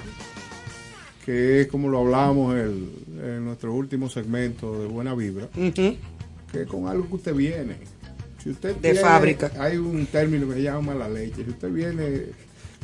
que 1.27 1.63
es 1.63 1.67
como 1.67 1.89
lo 1.89 1.99
hablábamos 1.99 2.55
el- 2.55 2.89
en 3.21 3.45
nuestro 3.45 3.75
último 3.75 4.09
segmento 4.09 4.79
de 4.81 4.87
Buena 4.87 5.13
Vibra, 5.15 5.49
que 5.53 5.99
es 6.63 6.67
con 6.69 6.87
algo 6.87 7.07
que 7.09 7.15
usted 7.17 7.35
viene. 7.35 7.77
Si 8.43 8.51
usted 8.51 8.77
De 8.77 8.95
fábrica. 8.95 9.51
Hay 9.59 9.77
un 9.77 10.07
término 10.07 10.47
que 10.49 10.55
se 10.55 10.63
llama 10.63 10.95
la 10.95 11.09
leche. 11.09 11.43
Si 11.45 11.51
usted 11.51 11.69
viene 11.69 12.27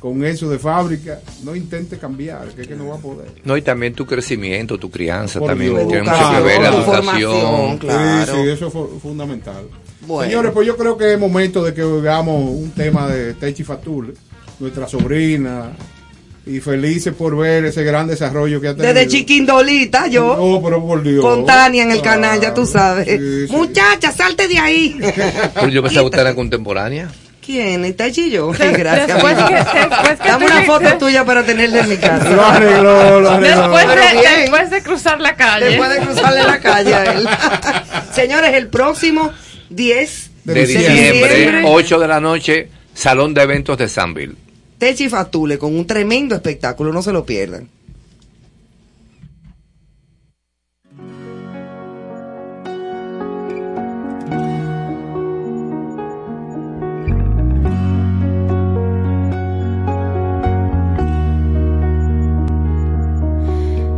con 0.01 0.24
eso 0.24 0.51
de 0.51 0.59
fábrica, 0.59 1.20
no 1.44 1.55
intente 1.55 1.97
cambiar, 1.98 2.48
que 2.48 2.62
es 2.62 2.66
que 2.66 2.74
no 2.74 2.89
va 2.89 2.97
a 2.97 2.98
poder. 2.98 3.28
No, 3.44 3.56
y 3.56 3.62
también 3.62 3.94
tu 3.94 4.05
crecimiento, 4.05 4.77
tu 4.77 4.90
crianza 4.90 5.39
Por 5.39 5.51
también 5.51 5.77
Dios. 5.77 5.86
tiene 5.86 6.02
mucho 6.02 6.31
que 6.36 6.43
ver, 6.43 6.60
la 6.60 6.69
Claro. 6.70 6.82
educación. 6.94 7.78
Sí, 7.81 8.32
sí, 8.32 8.48
eso 8.51 8.66
es 8.66 8.73
fu- 8.73 8.98
fundamental. 9.01 9.69
Bueno. 10.05 10.28
Señores, 10.28 10.51
pues 10.52 10.66
yo 10.66 10.77
creo 10.77 10.97
que 10.98 11.12
es 11.12 11.20
momento 11.20 11.62
de 11.62 11.73
que 11.73 11.85
veamos 11.85 12.51
un 12.51 12.73
tema 12.73 13.06
de 13.09 13.35
Techi 13.35 13.62
Fatul, 13.62 14.12
nuestra 14.59 14.89
sobrina, 14.89 15.70
y 16.44 16.59
felices 16.60 17.14
por 17.14 17.36
ver 17.36 17.64
ese 17.64 17.85
gran 17.85 18.06
desarrollo 18.09 18.60
que 18.60 18.69
ha 18.69 18.74
tenido. 18.74 18.93
Desde 18.94 19.09
chiquindolita, 19.09 20.09
yo. 20.09 20.36
No, 20.36 20.60
pero 20.62 20.85
por 20.85 21.02
Dios. 21.02 21.24
Con 21.24 21.47
Tania 21.47 21.85
en 21.85 21.93
el 21.93 22.01
Claro. 22.02 22.20
canal, 22.20 22.40
ya 22.40 22.52
tú 22.52 22.66
sabes. 22.66 23.06
Sí, 23.06 23.47
sí. 23.47 23.52
Muchacha, 23.52 24.10
salte 24.12 24.48
de 24.48 24.59
ahí. 24.59 24.98
Pero 25.55 25.69
yo 25.69 25.82
pensaba 25.82 26.02
que 26.02 26.06
usted 26.06 26.19
era 26.20 26.35
contemporánea. 26.35 27.09
¿Quién? 27.44 27.85
¿Está 27.85 28.06
yo? 28.09 28.52
Ay, 28.59 28.73
gracias. 28.73 29.09
Después 29.09 29.36
amiga. 29.36 29.64
que- 29.73 29.78
después 29.81 30.20
que 30.20 30.28
Dame 30.28 30.47
una 30.47 30.62
foto 30.62 30.98
tuya 30.98 31.24
para 31.24 31.43
tenerla 31.44 31.81
en 31.81 31.89
mi 31.89 31.97
casa. 31.97 32.31
Lo 32.31 32.44
arregló, 32.44 33.20
lo 33.20 33.31
arregló. 33.31 33.69
Después 33.77 33.89
de, 33.89 33.94
bien. 34.20 34.40
después 34.43 34.70
de 34.70 34.82
cruzar 34.82 35.20
la 35.20 35.35
calle. 35.35 35.64
Después 35.66 35.90
de 35.90 35.98
cruzarle 35.98 36.43
la 36.44 36.60
calle 36.60 36.94
a 36.94 37.05
él. 37.05 37.28
Señores, 38.14 38.55
el 38.55 38.69
próximo 38.69 39.32
10 39.70 40.31
De 40.44 40.66
diciembre, 40.66 41.62
8 41.66 41.98
de 41.98 42.09
la 42.09 42.20
noche, 42.20 42.69
Salón 42.94 43.35
de 43.35 43.43
Eventos 43.43 43.77
de 43.78 43.89
Sanville. 43.89 44.35
Techi 44.82 45.09
Fatule 45.09 45.59
con 45.59 45.76
un 45.76 45.86
tremendo 45.86 46.34
espectáculo, 46.34 46.92
no 46.92 47.02
se 47.02 47.12
lo 47.12 47.24
pierdan. 47.24 47.68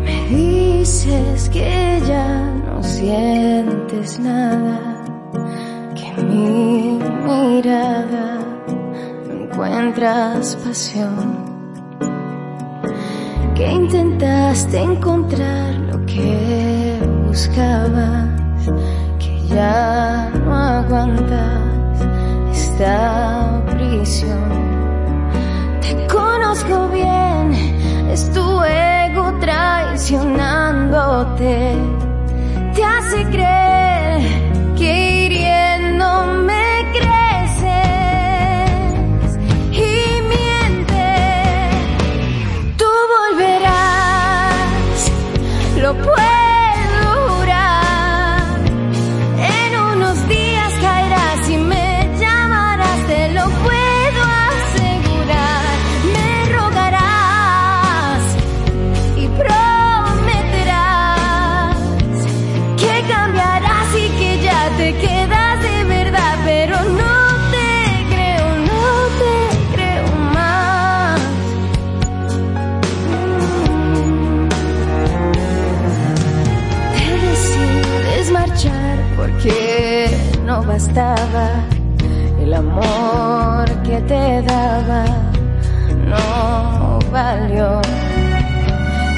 Me 0.05 0.28
dices 0.28 1.48
que 1.48 2.02
ya 2.06 2.52
no 2.66 2.82
sientes 2.82 4.19
nada, 4.19 5.02
que 5.94 6.23
mi 6.24 6.98
mirada 7.24 8.44
encuentras 9.55 10.56
pasión, 10.56 11.47
que 13.55 13.70
intentaste 13.70 14.82
encontrar 14.82 15.74
lo 15.93 16.05
que 16.06 16.98
buscabas, 17.24 18.66
que 19.20 19.47
ya 19.47 20.28
no 20.44 20.56
aguantas 20.56 22.01
esta 22.51 23.62
prisión. 23.70 24.51
Te 25.81 26.05
conozco 26.09 26.89
bien, 26.89 27.52
es 28.10 28.28
tu 28.32 28.60
ego 28.64 29.39
traicionándote. 29.39 31.76
Te 32.74 32.85
hace 32.85 33.24
creer 33.31 33.94
el 80.97 82.55
amor 82.55 83.69
que 83.83 84.01
te 84.03 84.43
daba 84.43 85.05
no 86.07 87.01
valió. 87.11 87.81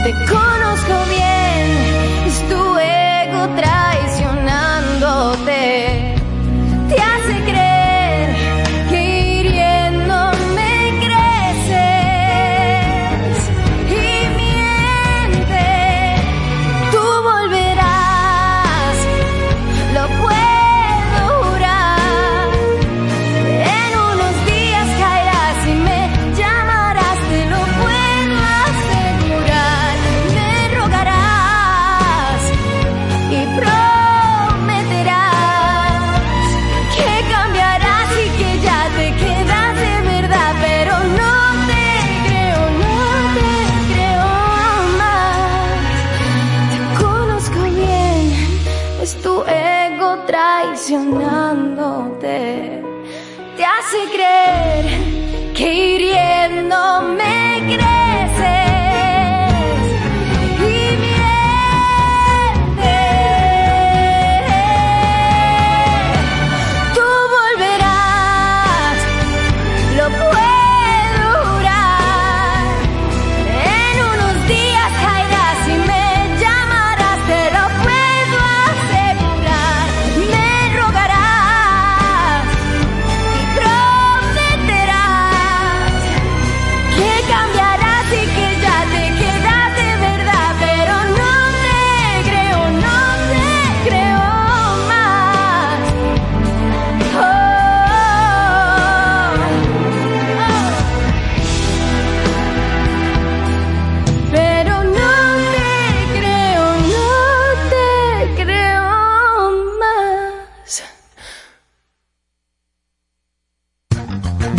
Te 0.03 0.13
conozco 0.25 0.95
bien, 1.11 2.25
es 2.27 2.49
tu 2.49 2.79
ego 2.79 3.47
traicionándote. 3.57 5.96
get 57.67 57.81
out. 57.81 57.96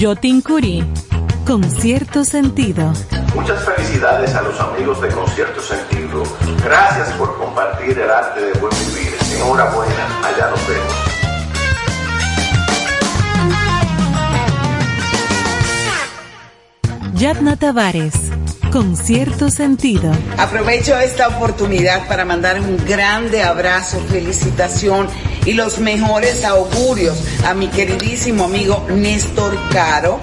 Yotin 0.07 0.39
Curi, 0.39 0.81
con 1.45 1.61
cierto 1.69 2.23
sentido. 2.23 2.93
Muchas 3.35 3.61
felicidades 3.65 4.33
a 4.35 4.41
los 4.41 4.57
amigos 4.57 5.01
de 5.01 5.09
Concierto 5.09 5.59
Sentido. 5.59 6.23
Gracias 6.63 7.11
por 7.17 7.37
compartir 7.37 7.99
el 7.99 8.09
arte 8.09 8.39
de 8.39 8.53
buen 8.53 8.71
vivir. 8.87 9.13
Enhorabuena, 9.35 10.07
allá 10.23 10.49
nos 10.49 10.65
vemos. 10.65 10.93
Yatna 17.15 17.57
Tavares, 17.57 18.13
con 18.71 18.95
cierto 18.95 19.49
sentido. 19.49 20.09
Aprovecho 20.37 20.97
esta 20.97 21.27
oportunidad 21.27 22.07
para 22.07 22.23
mandar 22.23 22.61
un 22.61 22.77
grande 22.85 23.43
abrazo, 23.43 23.99
felicitación 24.09 25.09
y 25.47 25.53
los 25.53 25.79
mejores 25.79 26.43
augurios 26.43 27.17
a 27.45 27.53
mi 27.53 27.69
queridísimo 27.69 28.43
amigo 28.43 28.85
Néstor 28.89 29.57
Caro, 29.71 30.19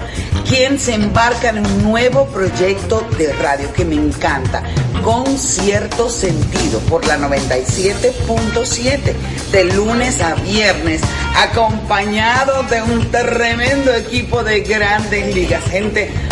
quien 0.47 0.79
se 0.79 0.93
embarca 0.93 1.49
en 1.49 1.65
un 1.65 1.81
nuevo 1.83 2.27
proyecto 2.27 3.03
de 3.17 3.33
radio 3.33 3.73
que 3.73 3.83
me 3.85 3.95
encanta, 3.95 4.61
con 5.03 5.25
cierto 5.39 6.11
sentido, 6.11 6.79
por 6.81 7.07
la 7.07 7.17
97.7, 7.17 9.15
de 9.51 9.65
lunes 9.73 10.21
a 10.21 10.35
viernes, 10.35 11.01
acompañado 11.35 12.61
de 12.63 12.83
un 12.83 13.09
tremendo 13.09 13.91
equipo 13.95 14.43
de 14.43 14.59
grandes 14.59 15.33
ligas, 15.33 15.63
gente 15.63 16.11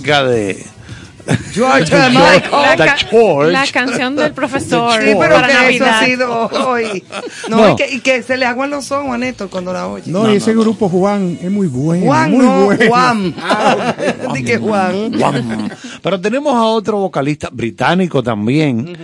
Música 0.00 0.22
de 0.24 0.66
Michael. 2.10 2.42
La, 2.52 2.76
ca- 2.76 2.96
George. 2.96 3.52
la 3.52 3.66
canción 3.66 4.16
del 4.16 4.32
profesor 4.32 5.00
Sí, 5.02 5.10
pero 5.18 5.34
para 5.34 5.46
que 5.48 5.52
eso 5.52 5.84
Navidad. 5.84 5.98
ha 6.00 6.04
sido 6.06 6.46
hoy. 6.68 7.04
No, 7.48 7.56
No. 7.56 7.72
Y, 7.72 7.76
que, 7.76 7.94
y 7.94 8.00
que 8.00 8.22
se 8.22 8.36
le 8.36 8.46
aguan 8.46 8.70
los 8.70 8.90
ojos 8.90 9.12
a 9.14 9.18
Néstor 9.18 9.50
cuando 9.50 9.72
la 9.72 9.86
oye. 9.86 10.04
No, 10.10 10.32
y 10.32 10.36
ese 10.36 10.52
grupo 10.54 10.88
Juan 10.88 11.38
es 11.40 11.50
muy 11.50 11.66
bueno. 11.66 12.06
Juan, 12.06 12.30
muy 12.32 12.44
no, 12.46 12.64
bueno. 12.64 12.84
Juan. 12.88 13.34
Di 14.34 14.44
que 14.44 14.58
Juan. 14.58 15.12
Juan. 15.18 15.72
Pero 16.02 16.20
tenemos 16.20 16.54
a 16.54 16.64
otro 16.64 16.98
vocalista 16.98 17.48
británico 17.52 18.22
también 18.22 18.96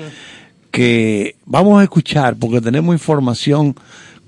que 0.71 1.37
vamos 1.45 1.81
a 1.81 1.85
escuchar 1.85 2.37
porque 2.37 2.61
tenemos 2.61 2.95
información 2.95 3.75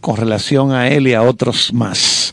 con 0.01 0.17
relación 0.17 0.73
a 0.73 0.89
él 0.89 1.09
y 1.09 1.15
a 1.15 1.23
otros 1.23 1.73
más. 1.73 2.33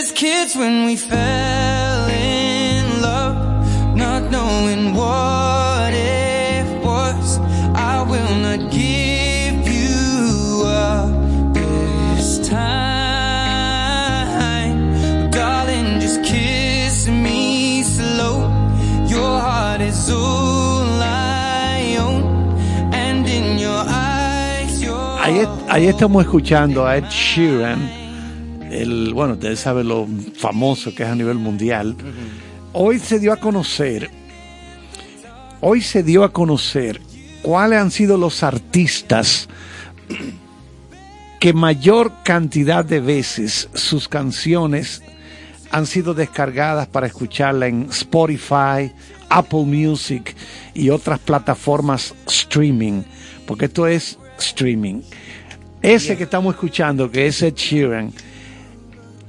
as 0.00 0.12
kids 0.12 0.56
when 0.56 0.86
we 0.86 0.96
fell 0.96 2.08
in 2.08 3.02
love, 3.02 3.36
not 3.94 4.22
knowing 4.30 4.94
what 4.94 5.92
it 5.92 6.64
was. 6.82 7.38
I 7.74 8.02
will 8.10 8.34
not 8.46 8.60
give 8.70 9.68
you 9.68 10.62
up 10.64 11.12
this 11.52 12.48
time. 12.48 12.80
Darling, 15.30 16.00
just 16.00 16.24
kiss 16.24 17.06
me 17.06 17.82
slow. 17.82 18.48
Your 19.06 19.40
heart 19.46 19.82
is 19.82 20.08
all 20.10 21.02
I 21.02 21.96
own, 22.00 22.22
and 22.94 23.28
in 23.28 23.58
your 23.58 23.84
eyes, 23.86 24.80
your 24.82 25.18
Ahí, 25.20 25.46
ahí 25.68 25.88
estamos 25.88 26.24
escuchando 26.24 26.86
a 26.86 26.96
Ed 26.96 27.08
Sheeran 27.10 27.99
el, 28.70 29.12
bueno, 29.14 29.34
ustedes 29.34 29.60
saben 29.60 29.88
lo 29.88 30.06
famoso 30.36 30.94
que 30.94 31.02
es 31.02 31.08
a 31.08 31.14
nivel 31.14 31.36
mundial. 31.36 31.96
Hoy 32.72 32.98
se 32.98 33.18
dio 33.18 33.32
a 33.32 33.36
conocer, 33.36 34.10
hoy 35.60 35.80
se 35.80 36.02
dio 36.02 36.24
a 36.24 36.32
conocer 36.32 37.00
cuáles 37.42 37.80
han 37.80 37.90
sido 37.90 38.16
los 38.16 38.42
artistas 38.42 39.48
que 41.40 41.52
mayor 41.52 42.12
cantidad 42.22 42.84
de 42.84 43.00
veces 43.00 43.68
sus 43.74 44.08
canciones 44.08 45.02
han 45.70 45.86
sido 45.86 46.14
descargadas 46.14 46.86
para 46.86 47.06
escucharla 47.06 47.66
en 47.66 47.88
Spotify, 47.90 48.92
Apple 49.28 49.64
Music 49.64 50.36
y 50.74 50.90
otras 50.90 51.18
plataformas 51.18 52.14
streaming, 52.26 53.02
porque 53.46 53.66
esto 53.66 53.86
es 53.86 54.18
streaming. 54.38 55.02
Ese 55.80 56.16
que 56.16 56.24
estamos 56.24 56.54
escuchando, 56.54 57.10
que 57.10 57.26
es 57.26 57.40
Ed 57.40 57.54
Sheeran, 57.54 58.12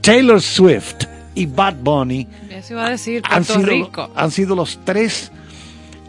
Taylor 0.02 0.42
Swift 0.42 1.06
y 1.36 1.46
Bad 1.46 1.76
Bunny, 1.82 2.28
Eso 2.50 2.74
iba 2.74 2.88
a 2.88 2.90
decir 2.90 3.22
han 3.30 3.44
sido, 3.46 3.62
Rico. 3.66 4.10
han 4.16 4.32
sido 4.32 4.56
los 4.56 4.80
tres 4.84 5.32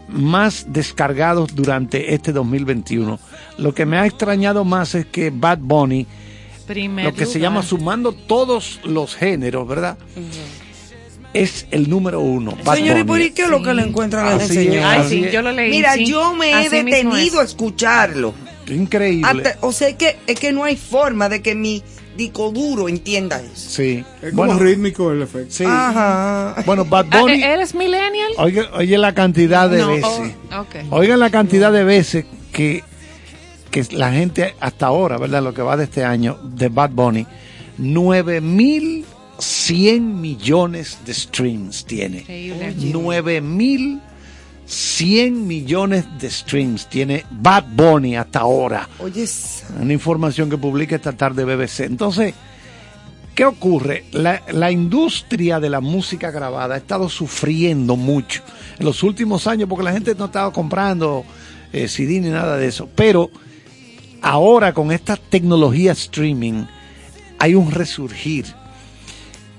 más 0.09 0.65
descargados 0.69 1.55
durante 1.55 2.13
este 2.13 2.31
2021. 2.33 3.19
Lo 3.57 3.73
que 3.73 3.85
me 3.85 3.97
ha 3.97 4.05
extrañado 4.05 4.63
más 4.65 4.95
es 4.95 5.05
que 5.05 5.29
Bad 5.31 5.59
Bunny, 5.59 6.05
Primer 6.67 7.05
lo 7.05 7.13
que 7.13 7.25
se 7.25 7.39
llama 7.39 7.61
sumando 7.63 8.13
todos 8.13 8.79
los 8.83 9.15
géneros, 9.15 9.67
¿verdad? 9.67 9.97
Es 11.33 11.65
el 11.71 11.89
número 11.89 12.19
uno. 12.21 12.55
Bad 12.63 12.75
Señor, 12.75 12.97
¿y 12.97 13.01
Bunny. 13.03 13.25
por 13.25 13.33
qué 13.35 13.41
es 13.43 13.49
lo 13.49 13.63
que 13.63 13.73
le 13.73 13.81
encuentran 13.81 14.27
a 14.27 14.35
ese 14.35 14.53
señor? 14.53 14.83
Ay, 14.85 15.05
sí, 15.09 15.25
yo 15.31 15.41
lo 15.41 15.51
leí, 15.51 15.71
Mira, 15.71 15.93
sí. 15.95 16.05
yo 16.05 16.33
me 16.35 16.51
he 16.51 16.53
Así 16.53 16.69
detenido 16.69 17.35
es. 17.35 17.39
a 17.39 17.43
escucharlo. 17.43 18.33
Increíble. 18.67 19.27
Hasta- 19.27 19.57
o 19.65 19.71
sea, 19.71 19.89
es 19.89 19.95
que, 19.95 20.15
es 20.27 20.39
que 20.39 20.51
no 20.53 20.63
hay 20.63 20.75
forma 20.77 21.27
de 21.29 21.41
que 21.41 21.55
mi 21.55 21.81
disco 22.15 22.51
duro, 22.51 22.87
entienda 22.89 23.41
eso. 23.41 23.51
Sí. 23.55 24.03
Es 24.21 24.33
bueno, 24.33 24.53
como 24.53 24.65
rítmico 24.65 25.11
el 25.11 25.21
efecto. 25.21 25.53
Sí. 25.53 25.65
Ajá. 25.65 26.55
Bueno, 26.65 26.85
Bad 26.85 27.07
ah, 27.11 27.19
Bunny. 27.21 27.43
¿e-, 27.43 27.53
¿Eres 27.53 27.75
millennial? 27.75 28.31
Oye, 28.37 28.63
oye 28.73 28.97
la 28.97 29.13
cantidad 29.13 29.69
de 29.69 29.79
no, 29.79 29.89
veces. 29.89 30.05
Oh. 30.05 30.25
Oigan 30.97 31.19
la 31.19 31.29
cantidad 31.29 31.71
de 31.71 31.83
veces 31.83 32.25
que, 32.51 32.83
que 33.71 33.85
la 33.91 34.11
gente 34.11 34.55
hasta 34.59 34.87
ahora, 34.87 35.17
¿verdad? 35.17 35.43
Lo 35.43 35.53
que 35.53 35.61
va 35.61 35.77
de 35.77 35.83
este 35.85 36.03
año, 36.03 36.37
de 36.43 36.67
Bad 36.69 36.89
Bunny, 36.91 37.25
9100 37.77 40.21
millones 40.21 40.99
de 41.05 41.13
streams 41.13 41.85
tiene. 41.85 42.25
9100 42.77 44.12
100 44.73 45.47
millones 45.47 46.05
de 46.19 46.29
streams 46.29 46.87
tiene 46.87 47.25
Bad 47.29 47.65
Bunny 47.75 48.15
hasta 48.15 48.39
ahora. 48.39 48.89
Oye, 48.99 49.25
una 49.79 49.93
información 49.93 50.49
que 50.49 50.57
publica 50.57 50.95
esta 50.95 51.13
tarde 51.13 51.45
BBC. 51.45 51.81
Entonces, 51.81 52.33
¿qué 53.35 53.45
ocurre? 53.45 54.05
La, 54.11 54.41
la, 54.51 54.71
industria 54.71 55.59
de 55.59 55.69
la 55.69 55.79
música 55.79 56.31
grabada 56.31 56.75
ha 56.75 56.77
estado 56.77 57.07
sufriendo 57.09 57.95
mucho 57.95 58.41
en 58.79 58.85
los 58.85 59.03
últimos 59.03 59.47
años 59.47 59.69
porque 59.69 59.83
la 59.83 59.93
gente 59.93 60.15
no 60.15 60.25
estaba 60.25 60.51
comprando 60.51 61.23
eh, 61.71 61.87
CD 61.87 62.19
ni 62.19 62.29
nada 62.29 62.57
de 62.57 62.67
eso. 62.67 62.89
Pero 62.95 63.29
ahora 64.21 64.73
con 64.73 64.91
esta 64.91 65.15
tecnología 65.17 65.91
streaming 65.91 66.65
hay 67.39 67.55
un 67.55 67.71
resurgir. 67.71 68.45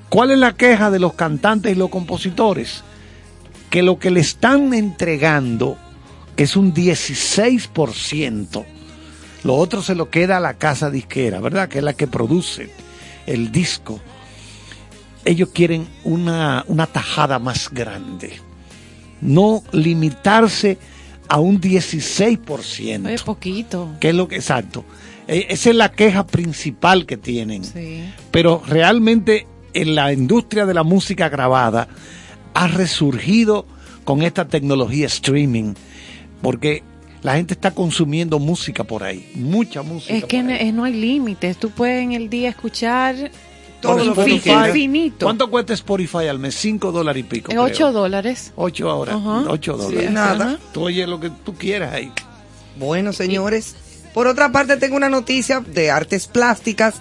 ¿Cuál 0.08 0.30
es 0.30 0.38
la 0.38 0.54
queja 0.54 0.90
de 0.90 1.00
los 1.00 1.14
cantantes 1.14 1.72
y 1.72 1.74
los 1.74 1.90
compositores? 1.90 2.84
Que 3.74 3.82
lo 3.82 3.98
que 3.98 4.12
le 4.12 4.20
están 4.20 4.72
entregando, 4.72 5.76
que 6.36 6.44
es 6.44 6.54
un 6.54 6.72
16%, 6.72 8.64
lo 9.42 9.56
otro 9.56 9.82
se 9.82 9.96
lo 9.96 10.10
queda 10.10 10.36
a 10.36 10.40
la 10.40 10.54
casa 10.54 10.90
disquera, 10.90 11.40
¿verdad? 11.40 11.68
Que 11.68 11.78
es 11.78 11.84
la 11.84 11.94
que 11.94 12.06
produce 12.06 12.70
el 13.26 13.50
disco. 13.50 13.98
Ellos 15.24 15.48
quieren 15.52 15.88
una, 16.04 16.64
una 16.68 16.86
tajada 16.86 17.40
más 17.40 17.68
grande. 17.68 18.34
No 19.20 19.64
limitarse 19.72 20.78
a 21.26 21.40
un 21.40 21.60
16%. 21.60 23.06
Oye, 23.06 23.18
poquito. 23.24 23.96
Que 23.98 24.10
es 24.10 24.14
lo 24.14 24.28
que, 24.28 24.36
exacto. 24.36 24.84
Eh, 25.26 25.46
esa 25.48 25.70
es 25.70 25.74
la 25.74 25.90
queja 25.90 26.24
principal 26.28 27.06
que 27.06 27.16
tienen. 27.16 27.64
Sí. 27.64 28.04
Pero 28.30 28.62
realmente 28.68 29.48
en 29.72 29.96
la 29.96 30.12
industria 30.12 30.64
de 30.64 30.74
la 30.74 30.84
música 30.84 31.28
grabada 31.28 31.88
ha 32.54 32.68
resurgido 32.68 33.66
con 34.04 34.22
esta 34.22 34.48
tecnología 34.48 35.06
streaming. 35.06 35.74
Porque 36.40 36.82
la 37.22 37.34
gente 37.34 37.54
está 37.54 37.70
consumiendo 37.72 38.38
música 38.38 38.84
por 38.84 39.02
ahí. 39.02 39.30
Mucha 39.34 39.82
música. 39.82 40.14
Es 40.14 40.24
que 40.24 40.42
no, 40.42 40.52
no 40.72 40.84
hay 40.84 40.92
límites. 40.92 41.56
Tú 41.56 41.70
puedes 41.70 42.02
en 42.02 42.12
el 42.12 42.28
día 42.28 42.50
escuchar 42.50 43.30
todo 43.80 43.98
Spotify. 44.12 44.50
infinito. 44.68 45.26
¿Cuánto 45.26 45.50
cuesta 45.50 45.74
Spotify 45.74 46.28
al 46.28 46.38
mes? 46.38 46.54
Cinco 46.54 46.92
dólares 46.92 47.20
y 47.20 47.24
pico. 47.24 47.48
Es 47.50 47.54
creo. 47.54 47.64
8 47.64 47.92
dólares. 47.92 48.52
Ocho 48.56 48.90
ahora. 48.90 49.14
Ajá. 49.14 49.44
Ocho 49.48 49.76
dólares. 49.76 50.08
Sí, 50.08 50.12
nada. 50.14 50.58
Tú 50.72 50.84
oyes 50.84 51.08
lo 51.08 51.20
que 51.20 51.30
tú 51.30 51.54
quieras 51.54 51.92
ahí. 51.92 52.12
Bueno, 52.78 53.12
señores. 53.12 53.76
Por 54.12 54.26
otra 54.26 54.52
parte, 54.52 54.76
tengo 54.76 54.96
una 54.96 55.08
noticia 55.08 55.60
de 55.60 55.90
artes 55.90 56.26
plásticas 56.28 56.96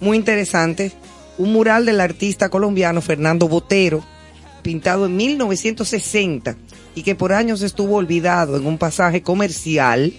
muy 0.00 0.16
interesante. 0.16 0.92
Un 1.38 1.52
mural 1.52 1.86
del 1.86 2.00
artista 2.00 2.48
colombiano 2.50 3.00
Fernando 3.00 3.48
Botero, 3.48 4.04
pintado 4.68 5.06
en 5.06 5.16
1960 5.16 6.54
y 6.94 7.02
que 7.02 7.14
por 7.14 7.32
años 7.32 7.62
estuvo 7.62 7.96
olvidado 7.96 8.58
en 8.58 8.66
un 8.66 8.76
pasaje 8.76 9.22
comercial. 9.22 10.12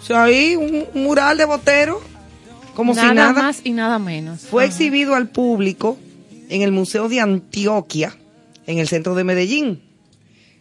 O 0.00 0.06
sea, 0.06 0.24
ahí 0.24 0.56
un, 0.56 0.86
mural 0.94 1.36
de 1.36 1.44
Botero, 1.44 2.00
como 2.74 2.94
nada, 2.94 3.10
si 3.10 3.14
nada. 3.14 3.32
más 3.34 3.60
y 3.62 3.72
nada 3.72 3.98
menos. 3.98 4.40
Fue 4.40 4.64
exhibido 4.64 5.14
al 5.14 5.28
público 5.28 5.98
en 6.48 6.62
el 6.62 6.72
Museo 6.72 7.10
de 7.10 7.20
Antioquia, 7.20 8.16
en 8.66 8.78
el 8.78 8.88
centro 8.88 9.14
de 9.14 9.24
Medellín. 9.24 9.82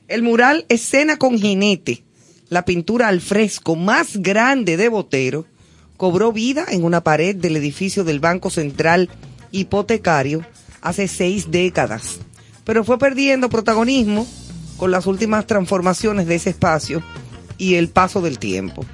El 0.10 0.22
mural 0.22 0.66
Escena 0.68 1.16
con 1.16 1.40
Jinete, 1.40 2.04
la 2.50 2.66
pintura 2.66 3.08
al 3.08 3.22
fresco 3.22 3.78
más 3.78 4.18
grande 4.18 4.76
de 4.76 4.90
Botero, 4.90 5.46
cobró 5.96 6.34
vida 6.34 6.66
en 6.72 6.84
una 6.84 7.06
pared 7.06 7.38
del 7.38 7.56
edificio 7.56 8.04
del 8.04 8.20
Banco 8.20 8.50
Central 8.50 9.10
Hipotecario 9.54 10.46
hace 10.82 11.08
seis 11.08 11.52
décadas, 11.52 12.20
pero 12.64 12.84
fue 12.84 12.98
perdiendo 12.98 13.50
protagonismo 13.50 14.28
con 14.78 14.92
las 14.92 15.06
últimas 15.06 15.46
transformaciones 15.48 16.28
de 16.28 16.36
ese 16.36 16.50
espacio 16.52 17.04
y 17.58 17.76
el 17.76 17.90
paso 17.90 18.22
del 18.22 18.40
tiempo. 18.40 18.86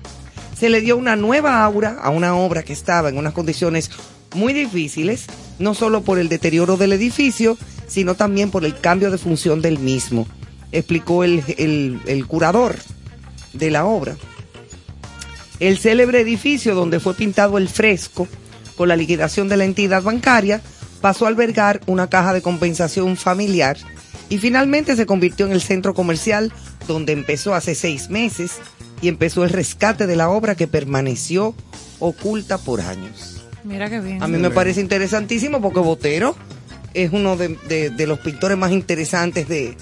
Se 0.58 0.70
le 0.70 0.82
dio 0.82 0.98
una 0.98 1.16
nueva 1.16 1.64
aura 1.64 1.98
a 2.02 2.10
una 2.10 2.36
obra 2.36 2.64
que 2.64 2.74
estaba 2.74 3.10
en 3.10 3.18
unas 3.18 3.34
condiciones 3.34 3.90
muy 4.36 4.54
difíciles, 4.54 5.26
no 5.58 5.74
solo 5.74 6.02
por 6.02 6.20
el 6.20 6.30
deterioro 6.30 6.78
del 6.78 6.94
edificio, 6.94 7.58
sino 7.88 8.16
también 8.16 8.52
por 8.52 8.66
el 8.66 8.78
cambio 8.80 9.10
de 9.10 9.18
función 9.18 9.62
del 9.62 9.80
mismo, 9.80 10.28
explicó 10.72 11.24
el, 11.24 11.44
el- 11.58 12.00
el 12.06 12.28
curador 12.28 12.76
de 13.54 13.72
la 13.72 13.86
obra. 13.86 14.16
El 15.60 15.78
célebre 15.80 16.22
edificio 16.22 16.76
donde 16.76 17.00
fue 17.00 17.14
pintado 17.16 17.58
el 17.58 17.68
fresco 17.70 18.28
con 18.78 18.88
la 18.90 18.96
liquidación 18.96 19.50
de 19.50 19.58
la 19.58 19.66
entidad 19.66 20.04
bancaria 20.04 20.62
pasó 21.02 21.26
a 21.26 21.30
albergar 21.30 21.82
una 21.88 22.10
caja 22.10 22.34
de 22.34 22.42
compensación 22.42 23.16
familiar 23.18 23.78
y 24.30 24.38
finalmente 24.38 24.96
se 24.96 25.06
convirtió 25.06 25.46
en 25.46 25.52
el 25.54 25.62
centro 25.62 25.94
comercial 25.94 26.52
donde 26.88 27.14
empezó 27.14 27.54
hace 27.56 27.74
seis 27.76 28.10
meses 28.10 28.54
y 29.02 29.08
empezó 29.08 29.44
el 29.44 29.50
rescate 29.50 30.08
de 30.08 30.16
la 30.16 30.30
obra 30.30 30.56
que 30.56 30.68
permaneció 30.68 31.56
oculta 32.00 32.58
por 32.58 32.82
años. 32.82 33.42
Mira 33.64 33.90
qué 33.90 34.00
bien. 34.00 34.22
A 34.24 34.28
mí 34.28 34.38
me 34.38 34.50
parece 34.52 34.82
interesantísimo 34.82 35.62
porque 35.62 35.80
Botero 35.80 36.36
es 36.94 37.12
uno 37.12 37.36
de, 37.38 37.50
de- 37.68 37.90
de 37.92 38.08
los 38.08 38.20
pintores 38.20 38.58
más 38.58 38.72
interesantes 38.72 39.48
de, 39.48 39.76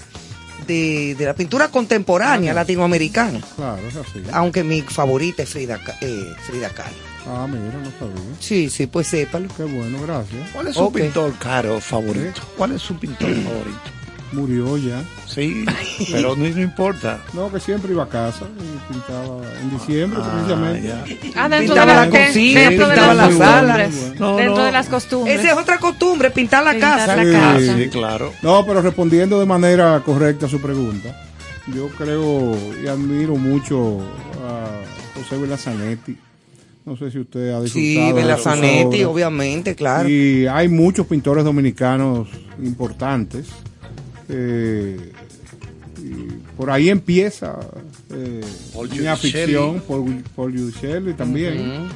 de, 0.66 1.14
de 1.18 1.24
la 1.24 1.34
pintura 1.34 1.68
contemporánea 1.68 2.52
latinoamericana. 2.54 3.40
Claro, 3.56 3.78
es 3.88 3.96
así. 3.96 4.22
Aunque 4.32 4.62
mi 4.64 4.82
favorita 4.82 5.42
es 5.42 5.48
Frida, 5.50 5.80
eh, 6.00 6.34
Frida 6.46 6.68
Kahlo. 6.70 7.07
Ah, 7.30 7.46
mira, 7.46 7.78
no 7.78 7.90
sabía. 7.98 8.34
Sí, 8.40 8.70
sí, 8.70 8.86
pues 8.86 9.06
sépalo. 9.08 9.48
Qué 9.56 9.64
bueno, 9.64 9.98
gracias. 10.02 10.48
¿Cuál 10.52 10.68
es 10.68 10.74
su 10.76 10.90
pintor 10.92 11.32
caro 11.38 11.80
favorito? 11.80 12.40
¿Cuál 12.56 12.72
es 12.72 12.82
su 12.82 12.96
pintor 12.98 13.28
favorito? 13.44 13.80
Murió 14.32 14.76
ya. 14.76 15.02
Sí, 15.26 15.64
pero 16.12 16.36
no, 16.36 16.46
no 16.46 16.60
importa. 16.60 17.18
No, 17.32 17.50
que 17.50 17.60
siempre 17.60 17.92
iba 17.92 18.04
a 18.04 18.08
casa 18.08 18.44
y 18.58 18.92
pintaba 18.92 19.40
en 19.60 19.70
diciembre 19.70 20.20
Ah, 20.22 20.30
precisamente. 20.34 20.92
Ah, 21.34 21.48
dentro 21.48 21.74
Pintaba 21.74 21.86
de 21.86 21.86
la 21.86 22.00
las 22.04 22.08
que- 22.10 22.26
cocina, 22.26 22.60
dentro 22.60 22.88
de 22.88 22.94
pintaba 22.94 23.14
las 23.14 23.34
la 23.34 23.38
sala. 23.46 23.84
costumbres. 23.84 24.20
No, 24.20 24.36
dentro 24.36 24.56
no. 24.58 24.64
de 24.64 24.72
las 24.72 24.88
costumbres. 24.88 25.40
Esa 25.40 25.52
es 25.52 25.58
otra 25.58 25.78
costumbre, 25.78 26.30
pintar 26.30 26.62
la 26.64 26.72
Pintar 26.72 26.98
casa. 26.98 27.16
la 27.16 27.24
Sí. 27.24 27.32
casa. 27.32 27.76
Sí, 27.78 27.88
claro. 27.88 28.32
No, 28.42 28.66
pero 28.66 28.82
respondiendo 28.82 29.40
de 29.40 29.46
manera 29.46 30.02
correcta 30.04 30.44
a 30.44 30.48
su 30.50 30.60
pregunta, 30.60 31.08
yo 31.74 31.88
creo 31.96 32.54
y 32.82 32.86
admiro 32.86 33.34
mucho 33.36 33.98
a 34.46 35.18
José 35.18 35.38
Belazanetti. 35.40 36.18
No 36.88 36.96
sé 36.96 37.10
si 37.10 37.18
usted 37.18 37.50
ha 37.50 37.60
disfrutado. 37.60 38.06
Sí, 38.08 38.12
Belazanetti, 38.14 39.04
obviamente, 39.04 39.74
claro. 39.74 40.08
Y 40.08 40.46
hay 40.46 40.68
muchos 40.68 41.06
pintores 41.06 41.44
dominicanos 41.44 42.28
importantes. 42.62 43.46
eh, 44.28 45.12
y 46.02 46.32
por 46.56 46.70
ahí 46.70 46.88
empieza 46.90 47.58
eh, 48.10 48.40
mi 48.98 49.06
afición 49.06 49.80
por 49.86 50.04
Paul 50.34 50.52
Giudicelli 50.54 51.12
también. 51.14 51.88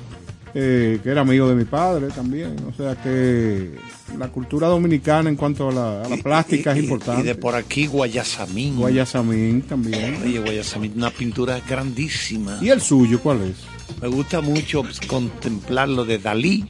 eh, 0.55 1.01
que 1.03 1.09
era 1.09 1.23
amigo 1.23 1.49
de 1.49 1.55
mi 1.55 1.65
padre 1.65 2.09
también. 2.09 2.55
O 2.71 2.75
sea 2.77 2.95
que 3.03 3.71
la 4.19 4.29
cultura 4.29 4.67
dominicana 4.69 5.31
en 5.31 5.37
cuanto 5.37 5.71
a 5.71 5.73
la, 5.73 6.03
a 6.03 6.09
la 6.11 6.17
plástica 6.19 6.75
Y- 6.75 6.79
es 6.79 6.85
importante. 6.85 7.23
Y 7.23 7.25
de 7.25 7.35
por 7.35 7.55
aquí 7.55 7.87
Guayasamín. 7.87 8.77
Guayasamín 8.77 9.63
también. 9.63 10.19
Oye, 10.23 10.39
Guayasamín, 10.41 10.93
una 10.97 11.11
pintura 11.11 11.59
grandísima. 11.67 12.59
¿Y 12.61 12.69
el 12.69 12.83
suyo 12.83 13.19
cuál 13.23 13.41
es? 13.43 13.57
Me 14.01 14.09
gusta 14.09 14.41
mucho 14.41 14.83
pues, 14.83 15.01
contemplar 15.01 15.89
lo 15.89 16.05
de 16.05 16.19
Dalí. 16.19 16.67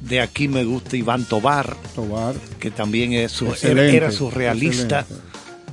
De 0.00 0.20
aquí 0.20 0.46
me 0.48 0.64
gusta 0.64 0.96
Iván 0.96 1.24
Tobar, 1.24 1.74
Tobar. 1.94 2.34
que 2.60 2.70
también 2.70 3.12
es 3.12 3.32
su- 3.32 3.52
era 3.62 4.10
surrealista. 4.10 5.04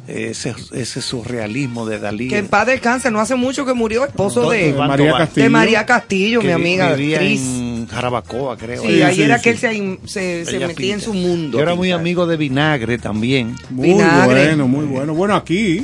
Ese, 0.08 0.54
ese 0.74 1.02
surrealismo 1.02 1.88
de 1.88 1.98
Dalí. 2.00 2.28
Que 2.28 2.38
en 2.38 2.48
paz 2.48 2.68
descanse, 2.68 3.10
no 3.10 3.20
hace 3.20 3.34
mucho 3.36 3.66
que 3.66 3.74
murió 3.74 4.06
esposo 4.06 4.52
de 4.52 4.72
María 4.74 5.08
Tobar. 5.08 5.22
Castillo. 5.24 5.44
de 5.44 5.50
María 5.50 5.86
Castillo, 5.88 6.42
mi 6.44 6.52
amiga 6.52 6.90
actriz. 6.90 7.42
en 7.42 7.88
Jarabacoa, 7.88 8.56
creo. 8.56 8.84
Sí, 8.84 8.88
Sí, 8.88 9.02
ahí 9.02 9.16
sí, 9.16 9.22
era 9.24 9.38
sí. 9.40 9.44
que 9.44 9.50
él 9.50 9.98
se, 10.06 10.46
se, 10.46 10.60
metía 10.60 10.94
en 10.94 11.02
su 11.02 11.14
mundo. 11.14 11.58
Yo 11.58 11.64
era 11.64 11.74
muy 11.74 11.92
amigo 11.92 12.28
de 12.28 12.38
Vinagre 12.38 13.00
también. 13.00 13.56
Muy 13.72 13.90
Vinagre. 13.90 14.46
bueno, 14.48 14.68
muy 14.68 14.86
bueno. 14.86 15.16
Bueno, 15.16 15.34
aquí, 15.36 15.84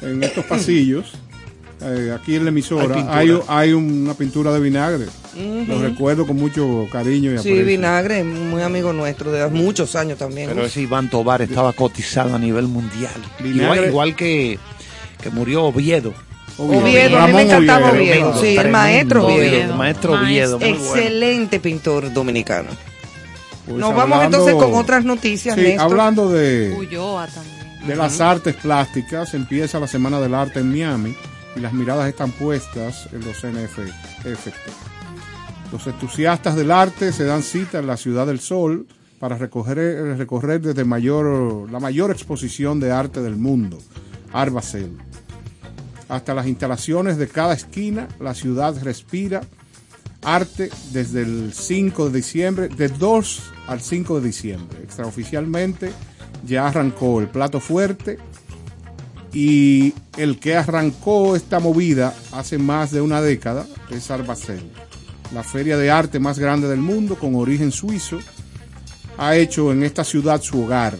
en 0.00 0.22
estos 0.22 0.44
pasillos, 0.46 1.12
eh, 1.82 2.14
aquí 2.14 2.34
en 2.36 2.44
la 2.44 2.48
Hay 2.50 2.54
emisora, 2.54 2.94
pintura. 2.94 3.16
hay, 3.18 3.38
hay 3.48 3.72
una 3.72 4.14
pintura 4.14 4.52
de 4.52 4.60
vinagre. 4.60 5.06
Ujú. 5.34 5.64
Lo 5.68 5.80
recuerdo 5.80 6.26
con 6.26 6.36
mucho 6.36 6.86
cariño 6.92 7.30
y 7.32 7.38
Sí, 7.38 7.50
aprecio. 7.50 7.64
Vinagre, 7.64 8.24
muy 8.24 8.62
amigo 8.62 8.92
nuestro 8.92 9.30
de 9.32 9.42
hace 9.42 9.54
muchos 9.54 9.94
años 9.96 10.18
también. 10.18 10.48
Pero 10.48 10.64
ese 10.66 10.80
Iván 10.82 11.08
Tobar 11.08 11.42
estaba 11.42 11.72
cotizado 11.72 12.34
a 12.34 12.38
nivel 12.38 12.66
mundial. 12.66 13.12
Vinagre- 13.38 13.62
Igual, 13.76 13.84
igual 13.88 14.16
que, 14.16 14.58
que 15.22 15.30
murió 15.30 15.64
Oviedo. 15.64 16.12
Oviedo, 16.58 17.18
a 17.18 17.26
mí 17.28 17.32
me 17.32 17.42
encantaba 17.42 17.90
Oviedo. 17.92 18.28
Oviedo, 18.32 18.40
sí, 18.40 18.56
el 18.58 18.68
maestro 18.70 19.26
Oviedo. 19.26 19.70
El 19.70 19.74
maestro 19.74 20.12
Oviedo, 20.14 20.58
muy 20.58 20.72
bueno. 20.72 20.84
Excelente 20.96 21.60
pintor 21.60 22.12
dominicano. 22.12 22.68
Pues 23.66 23.78
Nos 23.78 23.94
vamos 23.94 24.16
hablando- 24.18 24.38
entonces 24.38 24.54
con 24.62 24.74
otras 24.74 25.04
noticias, 25.04 25.54
Sí, 25.54 25.62
Néstor. 25.62 25.84
hablando 25.86 26.28
de, 26.28 26.74
Ulloa 26.76 27.28
también. 27.28 27.86
de 27.86 27.96
las 27.96 28.20
artes 28.20 28.56
plásticas, 28.56 29.32
empieza 29.34 29.78
la 29.78 29.86
Semana 29.86 30.20
del 30.20 30.34
Arte 30.34 30.58
en 30.60 30.70
Miami 30.70 31.14
y 31.56 31.60
las 31.60 31.72
miradas 31.72 32.08
están 32.08 32.32
puestas 32.32 33.08
en 33.12 33.24
los 33.24 33.44
NFT. 33.44 34.58
Los 35.72 35.86
entusiastas 35.86 36.56
del 36.56 36.70
arte 36.70 37.12
se 37.12 37.24
dan 37.24 37.42
cita 37.42 37.78
en 37.78 37.86
la 37.86 37.96
Ciudad 37.96 38.26
del 38.26 38.40
Sol 38.40 38.86
para 39.18 39.36
recorrer, 39.36 40.16
recorrer 40.16 40.60
desde 40.60 40.84
mayor, 40.84 41.70
la 41.70 41.78
mayor 41.78 42.10
exposición 42.10 42.80
de 42.80 42.90
arte 42.90 43.20
del 43.20 43.36
mundo, 43.36 43.78
Art 44.32 44.52
Basel. 44.52 44.96
Hasta 46.08 46.34
las 46.34 46.46
instalaciones 46.46 47.18
de 47.18 47.28
cada 47.28 47.54
esquina, 47.54 48.08
la 48.18 48.34
ciudad 48.34 48.82
respira 48.82 49.42
arte 50.22 50.70
desde 50.92 51.22
el 51.22 51.52
5 51.52 52.10
de 52.10 52.16
diciembre, 52.16 52.68
de 52.68 52.88
2 52.88 53.42
al 53.68 53.80
5 53.80 54.20
de 54.20 54.26
diciembre. 54.26 54.78
Extraoficialmente 54.82 55.92
ya 56.44 56.66
arrancó 56.66 57.20
el 57.20 57.28
plato 57.28 57.60
fuerte 57.60 58.18
y 59.32 59.94
el 60.16 60.38
que 60.38 60.56
arrancó 60.56 61.36
esta 61.36 61.60
movida 61.60 62.14
hace 62.32 62.58
más 62.58 62.90
de 62.90 63.00
una 63.00 63.20
década 63.22 63.66
es 63.90 64.10
Art 64.10 64.26
Basel, 64.26 64.60
la 65.32 65.42
feria 65.44 65.76
de 65.76 65.90
arte 65.90 66.18
más 66.18 66.38
grande 66.38 66.68
del 66.68 66.80
mundo 66.80 67.16
con 67.16 67.34
origen 67.36 67.70
suizo. 67.72 68.18
Ha 69.18 69.36
hecho 69.36 69.70
en 69.72 69.82
esta 69.82 70.02
ciudad 70.04 70.40
su 70.40 70.62
hogar. 70.64 70.96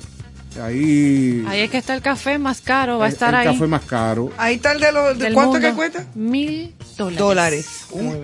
Ahí, 0.62 1.44
Ahí 1.48 1.60
es 1.60 1.70
que 1.70 1.78
está 1.78 1.94
el 1.94 2.02
café 2.02 2.38
más 2.38 2.60
caro, 2.60 2.98
va 2.98 3.04
a 3.04 3.08
el- 3.08 3.14
estar 3.14 3.30
el 3.34 3.40
ahí. 3.40 3.46
café 3.46 3.66
más 3.66 3.82
caro. 3.82 4.30
Ahí 4.36 4.56
está 4.56 4.72
el 4.72 4.80
de 4.80 4.92
los... 4.92 5.16
¿Cuánto 5.32 5.52
mundo. 5.52 5.60
que 5.60 5.72
cuesta? 5.74 6.06
Mil 6.14 6.74
dólares. 7.08 7.16
Dólares. 7.16 7.66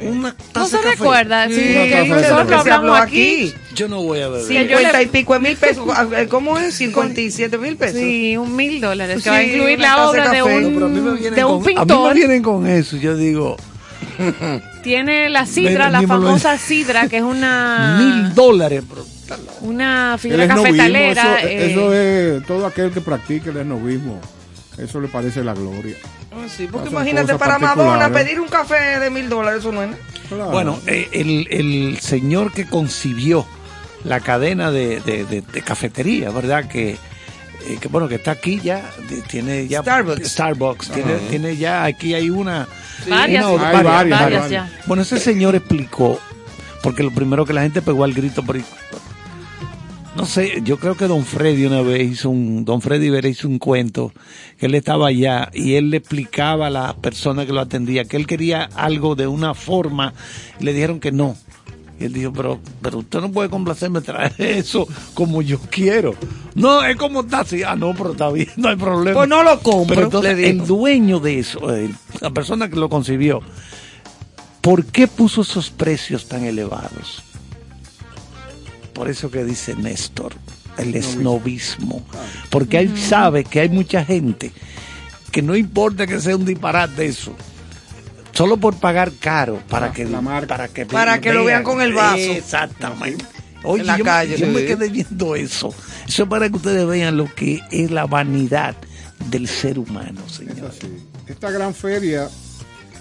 Una 0.03 0.37
¿No 0.55 0.67
se 0.69 0.77
café. 0.77 0.91
recuerda? 0.91 1.49
Sí, 1.49 1.55
que 1.55 2.05
nosotros 2.09 2.23
se 2.23 2.71
habló 2.71 2.95
hablamos 2.95 3.01
aquí. 3.01 3.55
Yo 3.75 3.89
no 3.89 4.03
voy 4.03 4.21
a 4.21 4.29
beber. 4.29 4.47
Sí, 4.47 4.55
yo 4.55 4.61
Cincuenta 4.61 4.99
le- 4.99 5.03
y 5.05 5.07
pico 5.07 5.35
de 5.35 5.41
mil 5.41 5.57
pesos. 5.57 5.87
Ah, 5.95 6.07
¿Cómo 6.29 6.59
es? 6.59 6.75
57 6.75 7.59
mil 7.59 7.77
pesos. 7.77 7.99
Sí, 7.99 8.37
un 8.37 8.55
mil 8.57 8.81
dólares, 8.81 9.17
que 9.17 9.23
Sí, 9.23 9.29
va 9.31 9.37
a 9.37 9.43
incluir 9.43 9.79
la 9.81 9.95
de 9.97 10.03
obra 10.03 10.31
de 10.31 10.43
un, 10.43 10.63
No, 10.63 10.69
pero 10.75 10.87
a 10.87 10.89
mí 10.89 11.01
me 11.01 11.13
vienen 11.15 11.35
de 11.35 11.45
un 11.45 11.51
con, 11.51 11.57
a 11.63 11.67
mí 11.67 11.75
me 11.75 11.81
pintor. 11.87 12.15
vienen 12.15 12.43
con 12.43 12.67
eso. 12.67 12.97
Yo 12.97 13.17
digo, 13.17 13.57
Tiene 14.83 15.29
la 15.29 15.47
sidra, 15.47 15.91
la 15.91 16.03
famosa 16.03 16.57
sidra, 16.59 17.09
que 17.09 17.19
es 17.19 17.23
una, 17.23 17.97
mil 18.01 18.35
dólares. 18.35 18.83
una 19.61 20.17
figura 20.19 20.47
cafetalera. 20.49 21.41
eso, 21.41 21.49
eh, 21.49 21.71
eso 21.73 21.93
es 21.93 22.47
todo 22.47 22.67
aquel 22.67 22.91
que 22.93 23.01
practique 23.01 23.51
el 23.51 23.57
esnovismo. 23.59 24.21
Eso 24.79 25.01
le 25.01 25.09
parece 25.09 25.43
la 25.43 25.55
gloria. 25.55 25.97
Ah, 26.33 26.47
sí, 26.55 26.69
porque 26.71 26.91
imagínate, 26.91 27.35
para 27.37 27.59
Madonna 27.59 28.11
pedir 28.11 28.39
un 28.41 28.49
café 28.49 28.99
de 29.01 29.09
mil 29.11 29.29
dólares, 29.29 29.61
eso 29.61 29.73
no 29.73 29.83
es 29.83 29.91
nada. 29.91 30.03
Claro. 30.29 30.51
Bueno, 30.51 30.79
eh, 30.87 31.09
el, 31.13 31.47
el 31.51 31.99
señor 32.01 32.53
que 32.53 32.67
concibió 32.67 33.47
la 34.05 34.21
cadena 34.21 34.71
de, 34.71 35.01
de- 35.01 35.25
de- 35.25 35.41
de 35.41 35.63
cafetería, 35.63 36.31
¿verdad? 36.31 36.69
Que, 36.69 36.91
eh, 36.91 37.79
que, 37.81 37.89
bueno, 37.89 38.07
que 38.09 38.17
está 38.17 38.33
aquí 38.33 38.61
ya, 38.63 38.91
de- 39.09 39.23
tiene 39.23 39.67
ya 39.67 39.81
Starbucks. 39.83 40.29
Starbucks, 40.29 40.91
tiene, 40.91 41.15
tiene 41.31 41.57
ya, 41.57 41.85
aquí 41.85 42.13
hay 42.15 42.29
una, 42.29 42.69
Varias, 43.09 43.47
una 43.47 43.69
Hay 43.69 43.77
varias, 43.77 43.95
varias 43.95 44.21
varias. 44.21 44.51
ya. 44.51 44.71
Bueno, 44.87 45.03
ese 45.05 45.19
señor 45.19 45.55
explicó, 45.55 46.21
porque 46.83 47.03
lo 47.03 47.13
primero 47.13 47.45
que 47.47 47.53
la 47.55 47.63
gente 47.63 47.81
pegó 47.83 48.05
al 48.05 48.13
grito, 48.13 48.43
por 48.43 48.57
no 50.17 50.25
sé, 50.25 50.63
yo 50.65 50.79
creo 50.79 50.97
que 50.97 51.07
Don 51.07 51.25
Freddy 51.25 51.67
una 51.67 51.83
vez 51.83 52.11
hizo 52.11 52.31
un, 52.31 52.65
Don 52.65 52.81
Freddy 52.81 53.11
Vera 53.11 53.29
hizo 53.29 53.49
un 53.49 53.59
cuento, 53.59 54.13
que 54.59 54.67
él 54.67 54.75
estaba 54.75 55.09
allá 55.09 55.51
y 55.53 55.75
él 55.75 55.91
le 55.91 55.99
explicaba 55.99 56.69
a 56.69 56.71
la 56.71 56.97
persona 56.97 57.45
que 57.45 57.53
lo 57.53 57.61
atendía 57.61 58.07
que 58.07 58.17
él 58.17 58.27
quería 58.27 58.69
algo 58.75 59.15
de 59.15 59.27
una 59.27 59.53
forma 59.55 60.15
y 60.59 60.65
le 60.65 60.73
dijeron 60.73 61.01
que 61.01 61.13
no. 61.13 61.37
Y 62.01 62.05
él 62.05 62.13
dijo, 62.13 62.33
pero, 62.33 62.61
pero 62.83 62.99
usted 62.99 63.21
no 63.21 63.31
puede 63.31 63.49
complacerme 63.49 64.01
traer 64.01 64.35
eso 64.39 64.87
como 65.15 65.43
yo 65.43 65.59
quiero. 65.71 66.15
No, 66.55 66.85
es 66.85 66.97
como 66.97 67.21
está 67.21 67.41
así. 67.41 67.63
Ah, 67.63 67.77
no, 67.77 67.95
pero 67.95 68.13
está 68.13 68.31
bien, 68.31 68.49
no 68.57 68.69
hay 68.69 68.77
problema. 68.77 69.19
Pues 69.19 69.29
no 69.29 69.43
lo 69.43 69.61
compro, 69.61 69.95
Pero 69.95 70.07
entonces, 70.07 70.39
el 70.39 70.67
dueño 70.67 71.21
de 71.21 71.39
eso, 71.39 71.61
la 72.21 72.31
persona 72.31 72.71
que 72.71 72.77
lo 72.77 72.89
concibió, 72.89 73.43
¿por 74.63 74.87
qué 74.87 75.09
puso 75.09 75.43
esos 75.43 75.71
precios 75.71 76.27
tan 76.27 76.45
elevados? 76.45 77.23
Por 78.97 79.09
eso 79.11 79.31
que 79.31 79.45
dice 79.45 79.75
Néstor, 79.77 80.33
el 80.79 80.95
esnovismo. 80.97 82.05
Porque 82.51 82.79
él 82.79 82.99
sabe 82.99 83.45
que 83.45 83.61
hay 83.61 83.69
mucha 83.69 84.05
gente 84.05 84.51
que 85.31 85.43
no 85.43 85.55
importa 85.55 86.07
que 86.07 86.19
sea 86.19 86.35
un 86.35 86.47
disparate 86.47 87.05
eso, 87.05 87.35
solo 88.33 88.57
por 88.57 88.77
pagar 88.77 89.13
caro 89.21 89.61
para 89.69 89.93
que 89.93 90.07
la 90.07 90.21
marca. 90.23 90.47
para 90.49 90.69
que 90.69 90.87
Para 90.87 91.21
que 91.21 91.33
lo 91.35 91.45
vean 91.45 91.63
con 91.63 91.83
el 91.83 91.93
vaso. 91.93 92.17
Exactamente. 92.17 93.23
Oye, 93.65 93.83
En 93.83 93.87
la 93.87 93.99
yo, 93.99 94.05
me- 94.05 94.11
calle, 94.11 94.37
yo 94.39 94.47
me 94.47 94.65
quedé 94.65 94.89
viendo 94.89 95.37
eso. 95.37 95.75
Eso 96.09 96.23
es 96.23 96.29
para 96.29 96.49
que 96.49 96.57
ustedes 96.57 96.87
vean 96.87 97.17
lo 97.19 97.33
que 97.35 97.61
es 97.71 97.91
la 97.91 98.07
vanidad 98.07 98.77
del 99.29 99.47
ser 99.49 99.79
humano, 99.79 100.27
señor. 100.29 100.71
Esta 101.27 101.51
gran 101.51 101.75
feria, 101.75 102.29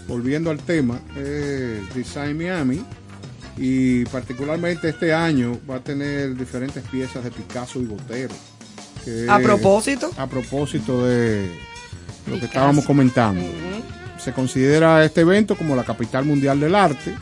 volviendo 0.07 0.49
al 0.51 0.59
tema, 0.59 0.99
es 1.15 1.93
Design 1.95 2.37
Miami 2.37 2.83
y 3.57 4.05
particularmente 4.05 4.89
este 4.89 5.13
año 5.13 5.57
va 5.69 5.75
a 5.75 5.79
tener 5.79 6.35
diferentes 6.35 6.83
piezas 6.83 7.23
de 7.23 7.31
Picasso 7.31 7.79
y 7.79 7.85
Botero. 7.85 8.33
que 9.03 9.27
A 9.29 9.39
propósito. 9.39 10.11
A 10.17 10.27
propósito 10.27 11.05
de 11.05 11.49
lo 12.27 12.39
que 12.39 12.45
estábamos 12.45 12.85
comentando. 12.85 13.41
Se 14.17 14.33
considera 14.33 15.03
este 15.05 15.21
evento 15.21 15.55
como 15.55 15.75
la 15.75 15.83
capital 15.83 16.25
mundial 16.25 16.59
del 16.59 16.75
arte 16.75 17.15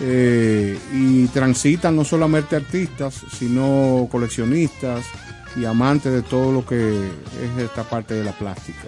eh, 0.00 0.78
y 0.92 1.26
transitan 1.26 1.96
no 1.96 2.04
solamente 2.04 2.54
artistas, 2.56 3.22
sino 3.36 4.08
coleccionistas 4.10 5.04
y 5.56 5.64
amantes 5.64 6.12
de 6.12 6.22
todo 6.22 6.52
lo 6.52 6.64
que 6.64 6.76
es 6.78 7.62
esta 7.62 7.82
parte 7.82 8.14
de 8.14 8.24
la 8.24 8.32
plástica. 8.32 8.86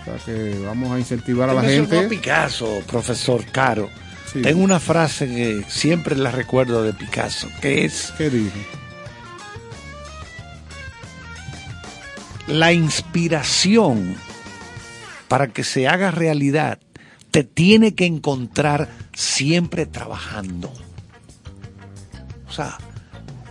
O 0.00 0.04
sea 0.04 0.16
que 0.24 0.58
vamos 0.64 0.90
a 0.92 0.98
incentivar 0.98 1.50
a 1.50 1.54
la 1.54 1.62
gente. 1.62 2.08
Picasso, 2.08 2.80
profesor 2.86 3.44
Caro. 3.46 3.88
Sí. 4.32 4.42
Tengo 4.42 4.62
una 4.62 4.80
frase 4.80 5.26
que 5.26 5.64
siempre 5.68 6.16
la 6.16 6.30
recuerdo 6.30 6.82
de 6.82 6.92
Picasso, 6.94 7.48
que 7.60 7.84
es 7.84 8.12
¿Qué 8.16 8.30
dijo? 8.30 8.56
la 12.46 12.72
inspiración 12.72 14.16
para 15.28 15.48
que 15.48 15.64
se 15.64 15.88
haga 15.88 16.10
realidad 16.10 16.78
te 17.30 17.44
tiene 17.44 17.94
que 17.94 18.04
encontrar 18.04 18.90
siempre 19.14 19.86
trabajando. 19.86 20.72
O 22.46 22.52
sea, 22.52 22.76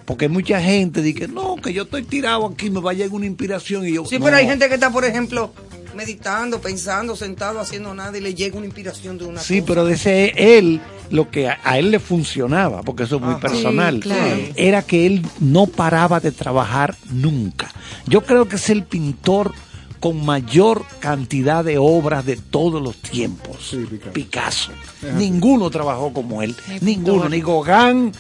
porque 0.05 0.29
mucha 0.29 0.61
gente 0.61 1.01
dice, 1.01 1.27
no, 1.27 1.55
que 1.55 1.73
yo 1.73 1.83
estoy 1.83 2.03
tirado 2.03 2.45
aquí, 2.45 2.69
me 2.69 2.79
va 2.79 2.91
a 2.91 2.93
llegar 2.93 3.13
una 3.13 3.25
inspiración 3.25 3.87
y 3.87 3.93
yo... 3.93 4.05
Sí, 4.05 4.19
no. 4.19 4.25
pero 4.25 4.37
hay 4.37 4.45
gente 4.45 4.67
que 4.67 4.75
está, 4.75 4.91
por 4.91 5.05
ejemplo, 5.05 5.51
meditando, 5.95 6.59
pensando, 6.61 7.15
sentado, 7.15 7.59
haciendo 7.59 7.93
nada 7.93 8.17
y 8.17 8.21
le 8.21 8.33
llega 8.33 8.57
una 8.57 8.65
inspiración 8.65 9.17
de 9.17 9.25
una 9.25 9.41
Sí, 9.41 9.61
cosa. 9.61 9.67
pero 9.67 9.85
dice 9.85 10.33
él, 10.57 10.79
lo 11.09 11.29
que 11.29 11.49
a, 11.49 11.59
a 11.63 11.77
él 11.77 11.91
le 11.91 11.99
funcionaba, 11.99 12.81
porque 12.83 13.03
eso 13.03 13.17
es 13.17 13.21
muy 13.21 13.31
Ajá. 13.31 13.39
personal, 13.41 13.95
Sí, 13.95 14.01
claro. 14.01 14.37
era 14.55 14.81
que 14.83 15.05
él 15.05 15.25
no 15.39 15.67
paraba 15.67 16.19
de 16.19 16.31
trabajar 16.31 16.95
nunca. 17.11 17.71
Yo 18.07 18.21
creo 18.21 18.47
que 18.47 18.55
es 18.55 18.69
el 18.69 18.83
pintor 18.83 19.53
con 19.99 20.25
mayor 20.25 20.83
cantidad 20.99 21.63
de 21.63 21.77
obras 21.77 22.25
de 22.25 22.35
todos 22.37 22.81
los 22.81 22.95
tiempos. 22.97 23.75
Picasso. 24.13 24.71
Ajá. 25.03 25.13
Ninguno 25.17 25.69
trabajó 25.69 26.11
como 26.11 26.41
él. 26.41 26.55
Ni 26.81 26.95
Ninguno. 26.95 27.23
pintor. 27.29 27.29
Ni 27.31 27.41
Gauguin, 27.41 28.11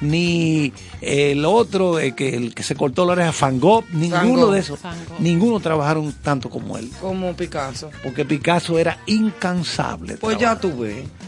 ni 0.00 0.72
el 1.00 1.44
otro, 1.44 1.98
eh, 1.98 2.14
que, 2.14 2.36
el 2.36 2.54
que 2.54 2.62
se 2.62 2.74
cortó 2.74 3.04
la 3.04 3.12
oreja, 3.12 3.32
Van 3.40 3.60
Gogh. 3.60 3.84
Ninguno 3.92 4.46
Gogh. 4.46 4.52
de 4.54 4.60
esos. 4.60 4.78
Ninguno 5.18 5.60
trabajaron 5.60 6.12
tanto 6.22 6.48
como 6.50 6.76
él. 6.78 6.90
Como 7.00 7.34
Picasso. 7.34 7.90
Porque 8.02 8.24
Picasso 8.24 8.78
era 8.78 8.98
incansable. 9.06 10.16
Pues 10.16 10.38
ya. 10.38 10.52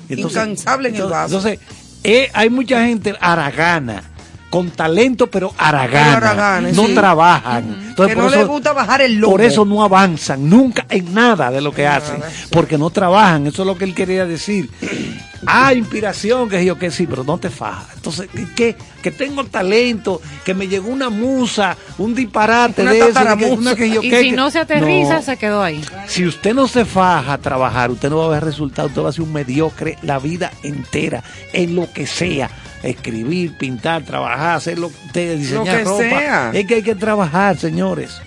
Entonces- 0.09 0.43
Incansable 0.43 0.89
en 0.89 0.97
el 0.97 1.03
vaso. 1.05 1.37
Entonces, 1.37 1.59
eh, 2.05 2.31
hay 2.35 2.51
mucha 2.51 2.85
gente 2.87 3.15
aragana, 3.21 4.11
con 4.53 4.69
talento, 4.71 5.29
pero 5.29 5.55
aragana. 5.57 6.15
Pero 6.21 6.27
araganes, 6.29 6.77
no 6.77 6.87
sí. 6.87 6.95
trabajan. 6.95 7.65
Entonces, 7.89 8.15
que 8.15 8.21
por 8.21 8.25
no 8.25 8.29
eso- 8.31 8.39
le 8.39 8.45
gusta 8.45 8.73
bajar 8.75 9.01
el 9.01 9.15
lomo. 9.17 9.33
Por 9.33 9.41
eso 9.41 9.65
no 9.65 9.83
avanzan 9.83 10.47
nunca 10.49 10.85
en 10.91 11.15
nada 11.15 11.51
de 11.51 11.63
lo 11.63 11.73
que 11.73 11.87
hacen, 11.87 12.21
porque 12.51 12.77
no 12.77 12.91
trabajan. 12.91 13.47
Eso 13.47 13.63
es 13.63 13.67
lo 13.67 13.79
que 13.79 13.87
él 13.87 13.95
quería 13.95 14.27
decir. 14.27 14.71
Ah, 15.45 15.75
inspiración, 15.75 16.49
que 16.49 16.65
yo 16.65 16.79
que 16.79 16.93
sí, 16.93 17.05
pero 17.05 17.25
no 17.25 17.37
te 17.37 17.51
fajas. 17.51 17.89
Entonces, 17.97 18.29
¿qué- 18.33 18.47
¿qué? 18.55 18.77
Que 19.03 19.11
tengo 19.11 19.43
talento, 19.43 20.23
que 20.45 20.55
me 20.55 20.69
llegó 20.69 20.89
una 20.89 21.11
musa, 21.11 21.77
un 21.99 22.15
disparate 22.15 22.83
Una 22.83 22.93
de 22.93 22.99
eso, 23.01 23.37
que- 23.37 23.45
una 23.47 23.75
que 23.75 23.91
yo 23.91 24.03
y 24.05 24.05
si 24.05 24.11
que- 24.31 24.33
no 24.37 24.53
se 24.53 24.61
aterriza, 24.61 25.15
No. 25.17 25.23
se 25.23 25.37
quedó 25.39 25.61
ahí. 25.61 25.85
Si 26.07 26.25
usted 26.25 26.55
no 26.55 26.69
se 26.69 26.85
faja 26.85 27.33
a 27.33 27.39
trabajar, 27.39 27.91
usted 27.91 28.09
no 28.09 28.19
va 28.19 28.27
a 28.27 28.29
ver 28.29 28.45
resultados, 28.45 28.93
usted 28.93 29.03
va 29.03 29.09
a 29.09 29.13
ser 29.13 29.23
un 29.23 29.33
mediocre 29.33 29.99
la 30.03 30.21
vida 30.21 30.53
entera, 30.63 31.25
en 31.53 31.75
lo 31.75 31.93
que 31.93 32.07
sea. 32.07 32.49
Escribir, 32.83 33.57
pintar, 33.59 34.05
trabajar, 34.05 34.57
hacer 34.57 34.79
lo 34.79 34.91
diseñar 35.15 35.79
que 35.79 35.85
ropa. 35.85 36.03
sea. 36.03 36.51
Es 36.53 36.67
que 36.67 36.75
hay 36.77 36.83
que 36.83 36.95
trabajar, 36.95 37.57
señores. 37.57 38.21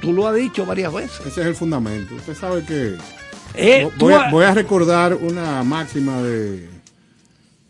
Tú, 0.00 0.12
lo 0.12 0.26
has 0.28 0.36
dicho 0.36 0.64
varias 0.64 0.92
veces. 0.92 1.20
Ese 1.26 1.40
es 1.42 1.46
el 1.48 1.54
fundamento. 1.54 2.14
Usted 2.14 2.34
sabe 2.34 2.62
que 2.64 2.94
Eh, 3.54 3.88
voy, 3.98 4.14
a, 4.14 4.28
ha- 4.28 4.30
voy 4.30 4.44
a 4.44 4.54
recordar 4.54 5.14
una 5.14 5.62
máxima 5.64 6.22
de 6.22 6.68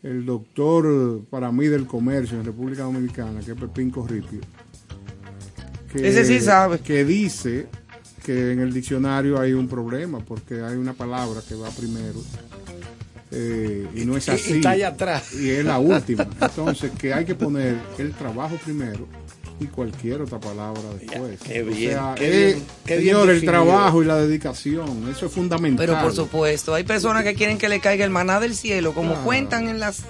el 0.02 0.24
doctor 0.26 1.22
para 1.30 1.50
mí 1.50 1.66
del 1.66 1.86
comercio 1.86 2.38
en 2.38 2.44
República 2.44 2.82
Dominicana, 2.84 3.40
que 3.40 3.52
es 3.52 3.56
Pepín 3.58 3.90
Corripio. 3.90 4.40
Que, 5.92 6.06
Ese 6.08 6.24
sí 6.24 6.40
sabe. 6.40 6.78
Que 6.80 7.04
dice 7.04 7.66
que 8.24 8.52
en 8.52 8.60
el 8.60 8.72
diccionario 8.72 9.40
hay 9.40 9.54
un 9.54 9.66
problema 9.68 10.18
porque 10.20 10.62
hay 10.62 10.76
una 10.76 10.92
palabra 10.92 11.40
que 11.48 11.54
va 11.54 11.70
primero 11.70 12.20
eh, 13.30 13.86
y 13.94 14.04
no 14.04 14.16
es 14.16 14.28
Y- 14.28 14.30
y 14.30 14.34
así. 14.34 14.52
está 14.54 14.70
allá 14.70 14.88
atrás. 14.88 15.32
Y 15.34 15.50
es 15.50 15.64
la 15.64 15.78
última. 15.78 16.26
Entonces, 16.40 16.90
que 16.98 17.12
hay 17.12 17.24
que 17.24 17.34
poner 17.34 17.76
el 17.98 18.12
trabajo 18.14 18.56
primero 18.64 19.06
y 19.60 19.66
cualquier 19.66 20.22
otra 20.22 20.38
palabra 20.38 20.82
después. 21.00 21.38
qué 21.44 21.62
O 21.62 21.66
bien, 21.66 21.92
sea, 21.92 22.14
qué 22.16 22.26
eh, 22.26 22.46
bien, 22.54 22.64
qué 22.86 22.96
bien 22.98 23.14
señor, 23.16 23.30
el 23.30 23.44
trabajo 23.44 24.02
y 24.02 24.06
la 24.06 24.16
dedicación, 24.16 25.08
eso 25.10 25.26
es 25.26 25.32
fundamental. 25.32 25.84
Pero 25.86 26.00
por 26.00 26.14
supuesto, 26.14 26.74
hay 26.74 26.84
personas 26.84 27.24
que 27.24 27.34
quieren 27.34 27.58
que 27.58 27.68
le 27.68 27.80
caiga 27.80 28.04
el 28.04 28.10
maná 28.10 28.40
del 28.40 28.54
cielo, 28.54 28.94
como 28.94 29.10
Claro. 29.10 29.24
cuentan 29.24 29.68
en 29.68 29.80
las 29.80 30.02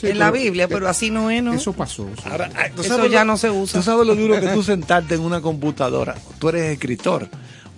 Sí, 0.00 0.06
en 0.08 0.18
la 0.20 0.30
Biblia, 0.30 0.64
eh, 0.66 0.68
pero 0.68 0.88
así 0.88 1.10
no 1.10 1.28
es, 1.28 1.42
¿no? 1.42 1.52
Eso 1.54 1.72
pasó. 1.72 2.08
Ahora, 2.24 2.48
¿tú 2.76 2.82
Eso 2.82 3.06
ya 3.08 3.20
lo- 3.24 3.32
no 3.32 3.36
se 3.36 3.50
usa. 3.50 3.80
Tú 3.80 3.84
sabes 3.84 4.06
lo 4.06 4.14
duro 4.14 4.40
que 4.40 4.46
tú 4.48 4.62
sentarte 4.62 5.16
en 5.16 5.22
una 5.22 5.40
computadora. 5.40 6.14
Tú 6.38 6.50
eres 6.50 6.70
escritor 6.72 7.28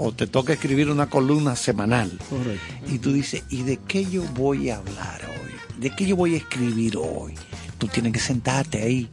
o 0.02 0.12
te 0.12 0.27
toca 0.27 0.52
escribir 0.55 0.89
una 0.90 1.09
columna 1.10 1.56
semanal. 1.56 2.10
Correcto. 2.28 2.93
Y 2.93 2.98
tú 2.98 3.12
dices, 3.12 3.43
¿y 3.51 3.62
de 3.62 3.77
qué 3.77 4.05
yo 4.06 4.22
voy 4.35 4.70
a 4.70 4.77
hablar 4.78 5.20
hoy? 5.28 5.52
¿De 5.81 5.90
qué 5.90 6.06
yo 6.06 6.16
voy 6.16 6.35
a 6.35 6.39
escribir 6.39 6.97
hoy? 6.97 7.35
Tú 7.78 7.86
tienes 7.86 8.12
que 8.12 8.18
sentarte 8.20 8.82
ahí 8.82 9.09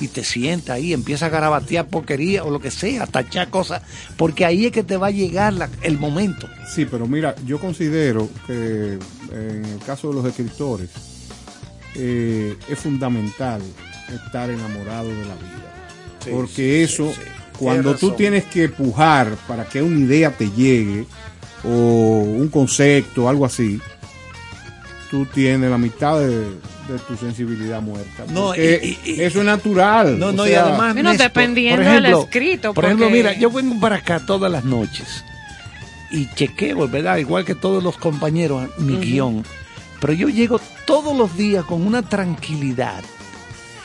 y 0.00 0.06
te 0.08 0.22
sientas 0.22 0.76
ahí, 0.76 0.92
empieza 0.92 1.26
a 1.26 1.28
garabatear 1.28 1.88
porquería 1.88 2.44
o 2.44 2.50
lo 2.50 2.60
que 2.60 2.70
sea, 2.70 3.02
a 3.02 3.06
tachar 3.08 3.50
cosas, 3.50 3.82
porque 4.16 4.44
ahí 4.44 4.66
es 4.66 4.72
que 4.72 4.84
te 4.84 4.96
va 4.96 5.08
a 5.08 5.10
llegar 5.10 5.52
la- 5.54 5.68
el 5.82 5.98
momento. 5.98 6.48
Sí, 6.72 6.84
pero 6.84 7.06
mira, 7.08 7.34
yo 7.46 7.58
considero 7.58 8.28
que 8.46 8.98
en 9.32 9.64
el 9.64 9.78
caso 9.84 10.08
de 10.10 10.14
los 10.14 10.24
escritores 10.26 10.90
eh, 11.96 12.56
es 12.68 12.78
fundamental 12.78 13.60
estar 14.24 14.50
enamorado 14.50 15.08
de 15.08 15.24
la 15.24 15.34
vida. 15.34 15.74
Sí, 16.24 16.30
porque 16.32 16.86
sí, 16.86 16.92
eso, 16.94 17.12
sí. 17.12 17.20
Cuando 17.58 17.94
tú 17.96 18.12
tienes 18.12 18.44
que 18.44 18.68
pujar 18.68 19.34
para 19.46 19.64
que 19.68 19.82
una 19.82 19.98
idea 20.00 20.30
te 20.30 20.50
llegue, 20.50 21.06
o 21.64 21.68
un 22.24 22.48
concepto, 22.48 23.28
algo 23.28 23.44
así, 23.44 23.80
tú 25.10 25.26
tienes 25.26 25.70
la 25.70 25.78
mitad 25.78 26.18
de, 26.20 26.28
de 26.28 26.98
tu 27.06 27.16
sensibilidad 27.16 27.80
muerta. 27.82 28.24
No, 28.30 28.48
Porque 28.48 28.98
y- 29.04 29.10
y- 29.12 29.20
eso 29.22 29.40
es 29.40 29.44
natural. 29.46 30.18
No, 30.18 30.32
no, 30.32 30.46
y 30.46 30.54
además. 30.54 30.94
Bueno, 30.94 31.10
Néstor, 31.10 31.26
dependiendo 31.28 31.76
por 31.82 31.84
del 31.92 32.04
ejemplo, 32.04 32.22
escrito, 32.24 32.74
Por 32.74 32.84
ejemplo, 32.84 33.10
mira, 33.10 33.32
yo 33.32 33.50
vengo 33.50 33.78
para 33.80 33.96
acá 33.96 34.20
todas 34.24 34.50
las 34.52 34.64
noches 34.64 35.24
y 36.10 36.26
chequeo, 36.34 36.86
¿verdad? 36.88 37.16
Igual 37.18 37.44
que 37.44 37.54
todos 37.54 37.82
los 37.82 37.96
compañeros, 37.98 38.68
mi 38.78 38.96
guion. 38.96 39.44
Pero 40.00 40.12
yo 40.12 40.28
llego 40.28 40.60
todos 40.86 41.16
los 41.16 41.36
días 41.36 41.64
con 41.64 41.84
una 41.86 42.02
tranquilidad 42.02 43.02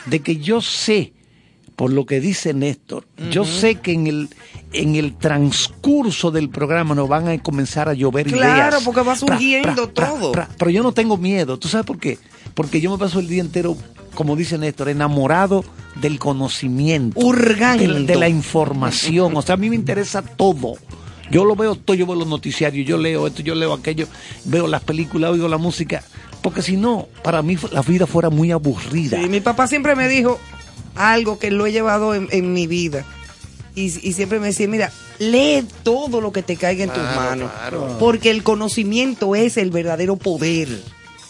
de 0.06 0.20
que 0.20 0.36
yo 0.36 0.60
sé, 0.60 1.12
por 1.76 1.92
lo 1.92 2.06
que 2.06 2.20
dice 2.20 2.54
Néstor, 2.54 3.04
yo 3.30 3.44
sé 3.44 3.76
que 3.76 3.92
en 3.92 4.06
el, 4.06 4.28
en 4.72 4.94
el 4.94 5.16
transcurso 5.16 6.30
del 6.30 6.48
programa 6.48 6.94
nos 6.94 7.08
van 7.08 7.28
a 7.28 7.38
comenzar 7.42 7.88
a 7.88 7.94
llover 7.94 8.26
Claro, 8.28 8.68
ideas. 8.76 8.82
porque 8.84 9.00
va 9.02 9.16
surgiendo 9.16 9.92
pra, 9.92 10.06
pra, 10.06 10.08
todo. 10.08 10.32
pra. 10.32 10.48
Pero 10.58 10.70
yo 10.70 10.82
no 10.82 10.92
tengo 10.92 11.16
miedo. 11.16 11.58
¿Tú 11.58 11.68
sabes 11.68 11.84
por 11.86 11.98
qué? 11.98 12.18
Porque 12.54 12.80
yo 12.80 12.90
me 12.92 12.98
paso 12.98 13.18
el 13.18 13.26
día 13.26 13.40
entero, 13.40 13.76
como 14.14 14.36
dice 14.36 14.56
Néstor, 14.58 14.88
enamorado 14.88 15.64
del 15.96 16.18
conocimiento. 16.20 17.18
Hurgando. 17.18 17.92
De, 17.94 18.04
de 18.04 18.14
la 18.16 18.28
información. 18.28 19.36
O 19.36 19.42
sea, 19.42 19.54
a 19.54 19.58
mí 19.58 19.68
me 19.70 19.76
interesa 19.76 20.22
todo. 20.22 20.74
Yo 21.30 21.44
lo 21.44 21.56
veo 21.56 21.74
todo, 21.74 21.96
yo 21.96 22.06
veo 22.06 22.16
los 22.16 22.28
noticiarios, 22.28 22.86
yo 22.86 22.98
leo 22.98 23.26
esto, 23.26 23.42
yo 23.42 23.54
leo 23.54 23.72
aquello, 23.72 24.06
veo 24.44 24.66
las 24.68 24.82
películas, 24.82 25.30
oigo 25.32 25.48
la 25.48 25.56
música. 25.56 26.04
Porque 26.42 26.60
si 26.60 26.76
no, 26.76 27.08
para 27.22 27.40
mí 27.42 27.56
la 27.72 27.80
vida 27.80 28.06
fuera 28.06 28.28
muy 28.28 28.50
aburrida. 28.52 29.18
Sí, 29.20 29.28
mi 29.30 29.40
papá 29.40 29.66
siempre 29.66 29.96
me 29.96 30.06
dijo 30.06 30.38
algo 30.96 31.38
que 31.38 31.50
lo 31.50 31.66
he 31.66 31.72
llevado 31.72 32.14
en, 32.14 32.28
en 32.30 32.52
mi 32.52 32.66
vida. 32.66 33.04
Y, 33.76 33.86
y 33.86 34.12
siempre 34.12 34.38
me 34.38 34.46
decía, 34.48 34.68
mira, 34.68 34.92
lee 35.18 35.66
todo 35.82 36.20
lo 36.20 36.32
que 36.32 36.42
te 36.42 36.56
caiga 36.56 36.84
en 36.84 36.90
tus 36.90 37.02
manos. 37.02 37.50
claro. 37.50 37.96
Porque 37.98 38.30
el 38.30 38.42
conocimiento 38.44 39.34
es 39.34 39.56
el 39.56 39.70
verdadero 39.70 40.16
poder. 40.16 40.68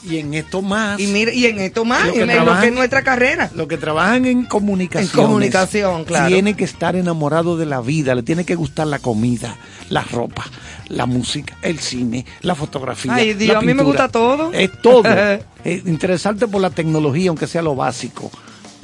Y 0.07 0.19
en 0.19 0.35
esto 0.35 0.61
más. 0.61 1.01
Y 1.01 1.07
mira, 1.07 1.33
y 1.33 1.47
en 1.47 1.59
esto 1.61 1.87
más, 1.87 2.07
Lo 2.09 2.13
que 2.13 2.21
en 2.21 2.27
lo 2.27 2.33
que 2.35 2.39
trabajan- 2.41 2.65
es 2.65 2.73
nuestra 2.75 3.03
carrera. 3.03 3.51
Los 3.55 3.67
que 3.67 3.79
trabajan 3.79 4.27
en 4.27 4.45
comunicación. 4.45 5.11
En 5.11 5.27
comunicación, 5.27 6.05
claro. 6.05 6.29
Tiene 6.29 6.53
que 6.55 6.65
estar 6.65 6.95
enamorado 6.95 7.57
de 7.57 7.65
la 7.65 7.81
vida, 7.81 8.15
le 8.15 8.23
tiene 8.23 8.45
que 8.45 8.55
gustar 8.55 8.87
la 8.87 8.99
comida, 8.99 9.57
la 9.89 10.03
ropa, 10.03 10.45
la 10.89 11.07
música, 11.07 11.57
el 11.63 11.79
cine, 11.79 12.27
la 12.43 12.55
fotografía. 12.55 13.15
Ay, 13.15 13.33
Dios, 13.33 13.55
la 13.55 13.61
a 13.61 13.63
mí 13.63 13.73
me 13.73 13.83
gusta 13.83 14.09
todo. 14.11 14.53
Es 14.53 14.71
todo. 14.83 15.05
es 15.65 15.87
interesante 15.87 16.47
por 16.49 16.61
la 16.61 16.69
tecnología, 16.69 17.31
aunque 17.31 17.47
sea 17.47 17.63
lo 17.63 17.75
básico. 17.75 18.31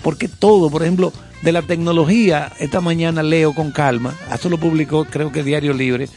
Porque 0.03 0.29
todo, 0.29 0.71
por 0.71 0.83
ejemplo, 0.83 1.13
de 1.43 1.53
la 1.53 1.63
tecnología, 1.63 2.53
esta 2.59 2.81
mañana 2.81 3.23
leo 3.23 3.55
con 3.55 3.71
calma, 3.71 4.15
esto 4.33 4.49
lo 4.49 4.59
publicó 4.59 5.05
creo 5.05 5.31
que 5.33 5.43
Diario 5.43 5.73
Libre, 5.75 6.09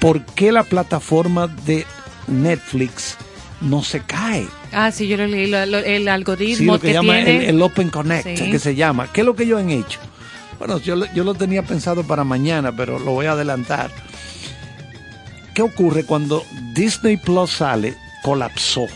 ¿por 0.00 0.24
qué 0.24 0.52
la 0.52 0.64
plataforma 0.64 1.46
de 1.48 1.84
Netflix 2.26 3.16
no 3.60 3.82
se 3.82 4.00
cae? 4.00 4.46
Ah, 4.72 4.90
sí, 4.90 5.06
yo 5.06 5.16
lo 5.16 5.26
leí, 5.26 5.46
lo- 5.48 5.66
lo- 5.66 5.78
el 5.78 6.02
Sí, 6.04 6.08
algoritmo 6.08 6.72
lo 6.74 6.80
que, 6.80 6.88
que, 6.88 6.92
llama 6.94 7.14
tiene. 7.14 7.36
el, 7.44 7.54
el 7.56 7.62
Open 7.62 7.90
Connect, 7.90 8.38
Sí. 8.38 8.50
que 8.50 8.58
se 8.58 8.74
llama. 8.74 9.12
¿Qué 9.12 9.20
es 9.20 9.26
lo 9.26 9.34
que 9.36 9.42
ellos 9.44 9.60
han 9.60 9.70
hecho? 9.70 9.98
Bueno, 10.58 10.78
yo, 10.78 10.96
yo 11.14 11.24
lo 11.24 11.34
tenía 11.34 11.62
pensado 11.62 12.04
para 12.04 12.24
mañana, 12.24 12.74
pero 12.74 12.98
lo 12.98 13.10
voy 13.12 13.26
a 13.26 13.32
adelantar. 13.32 13.90
¿Qué 15.54 15.62
ocurre 15.62 16.04
cuando 16.04 16.44
Disney 16.74 17.16
Plus 17.18 17.50
sale? 17.50 17.94
Colapsó. 18.22 18.86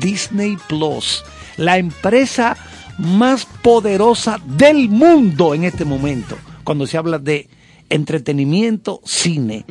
Disney 0.00 0.56
Plus, 0.68 1.24
la 1.56 1.78
empresa 1.78 2.56
más 2.98 3.46
poderosa 3.62 4.40
del 4.44 4.88
mundo 4.88 5.54
en 5.54 5.64
este 5.64 5.84
momento, 5.84 6.36
cuando 6.64 6.86
se 6.86 6.96
habla 6.96 7.18
de 7.18 7.48
entretenimiento, 7.90 9.00
cine. 9.04 9.64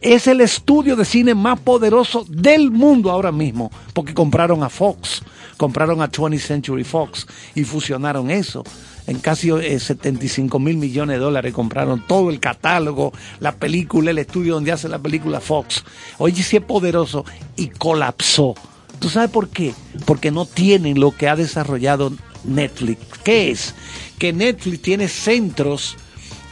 Es 0.00 0.26
el 0.26 0.40
estudio 0.40 0.96
de 0.96 1.04
cine 1.04 1.34
más 1.34 1.60
poderoso 1.60 2.24
del 2.28 2.70
mundo 2.70 3.10
ahora 3.10 3.32
mismo, 3.32 3.70
porque 3.92 4.14
compraron 4.14 4.62
a 4.62 4.68
Fox, 4.68 5.22
compraron 5.56 6.00
a 6.00 6.10
20th 6.10 6.38
Century 6.38 6.84
Fox 6.84 7.26
y 7.54 7.64
fusionaron 7.64 8.30
eso. 8.30 8.64
En 9.06 9.20
casi 9.20 9.50
eh, 9.50 9.78
75 9.78 10.58
mil 10.58 10.76
millones 10.76 11.16
de 11.16 11.24
dólares 11.24 11.54
compraron 11.54 12.06
todo 12.06 12.30
el 12.30 12.40
catálogo, 12.40 13.12
la 13.40 13.52
película, 13.52 14.10
el 14.10 14.18
estudio 14.18 14.54
donde 14.54 14.72
hace 14.72 14.88
la 14.88 14.98
película 14.98 15.40
Fox. 15.40 15.84
Oye, 16.18 16.42
sí 16.42 16.56
es 16.56 16.62
poderoso 16.62 17.24
y 17.56 17.68
colapsó. 17.68 18.54
¿Tú 18.98 19.08
sabes 19.08 19.30
por 19.30 19.48
qué? 19.48 19.74
Porque 20.04 20.30
no 20.30 20.44
tienen 20.44 21.00
lo 21.00 21.12
que 21.12 21.28
ha 21.28 21.36
desarrollado 21.36 22.12
Netflix. 22.44 23.00
¿Qué 23.24 23.50
es? 23.50 23.74
Que 24.18 24.32
Netflix 24.32 24.82
tiene 24.82 25.08
centros 25.08 25.96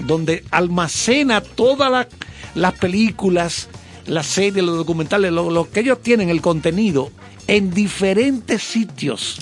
donde 0.00 0.44
almacena 0.50 1.40
todas 1.40 1.90
la- 1.90 2.08
las 2.54 2.74
películas, 2.74 3.68
las 4.06 4.26
series, 4.26 4.64
los 4.64 4.76
documentales, 4.76 5.32
lo, 5.32 5.50
lo 5.50 5.70
que 5.70 5.80
ellos 5.80 6.02
tienen, 6.02 6.28
el 6.28 6.40
contenido, 6.42 7.10
en 7.46 7.70
diferentes 7.72 8.62
sitios 8.62 9.38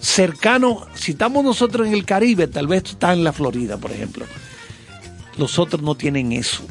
cercanos. 0.00 0.84
Si 0.94 1.12
estamos 1.12 1.44
nosotros 1.44 1.86
en 1.86 1.94
el 1.94 2.04
Caribe, 2.04 2.46
tal 2.48 2.66
vez 2.66 2.82
tú 2.84 2.90
estás 2.92 3.14
en 3.16 3.24
la 3.24 3.32
Florida, 3.32 3.76
por 3.76 3.92
ejemplo. 3.92 4.24
Los 5.36 5.58
otros 5.58 5.82
no 5.82 5.94
tienen 5.94 6.32
eso. 6.32 6.62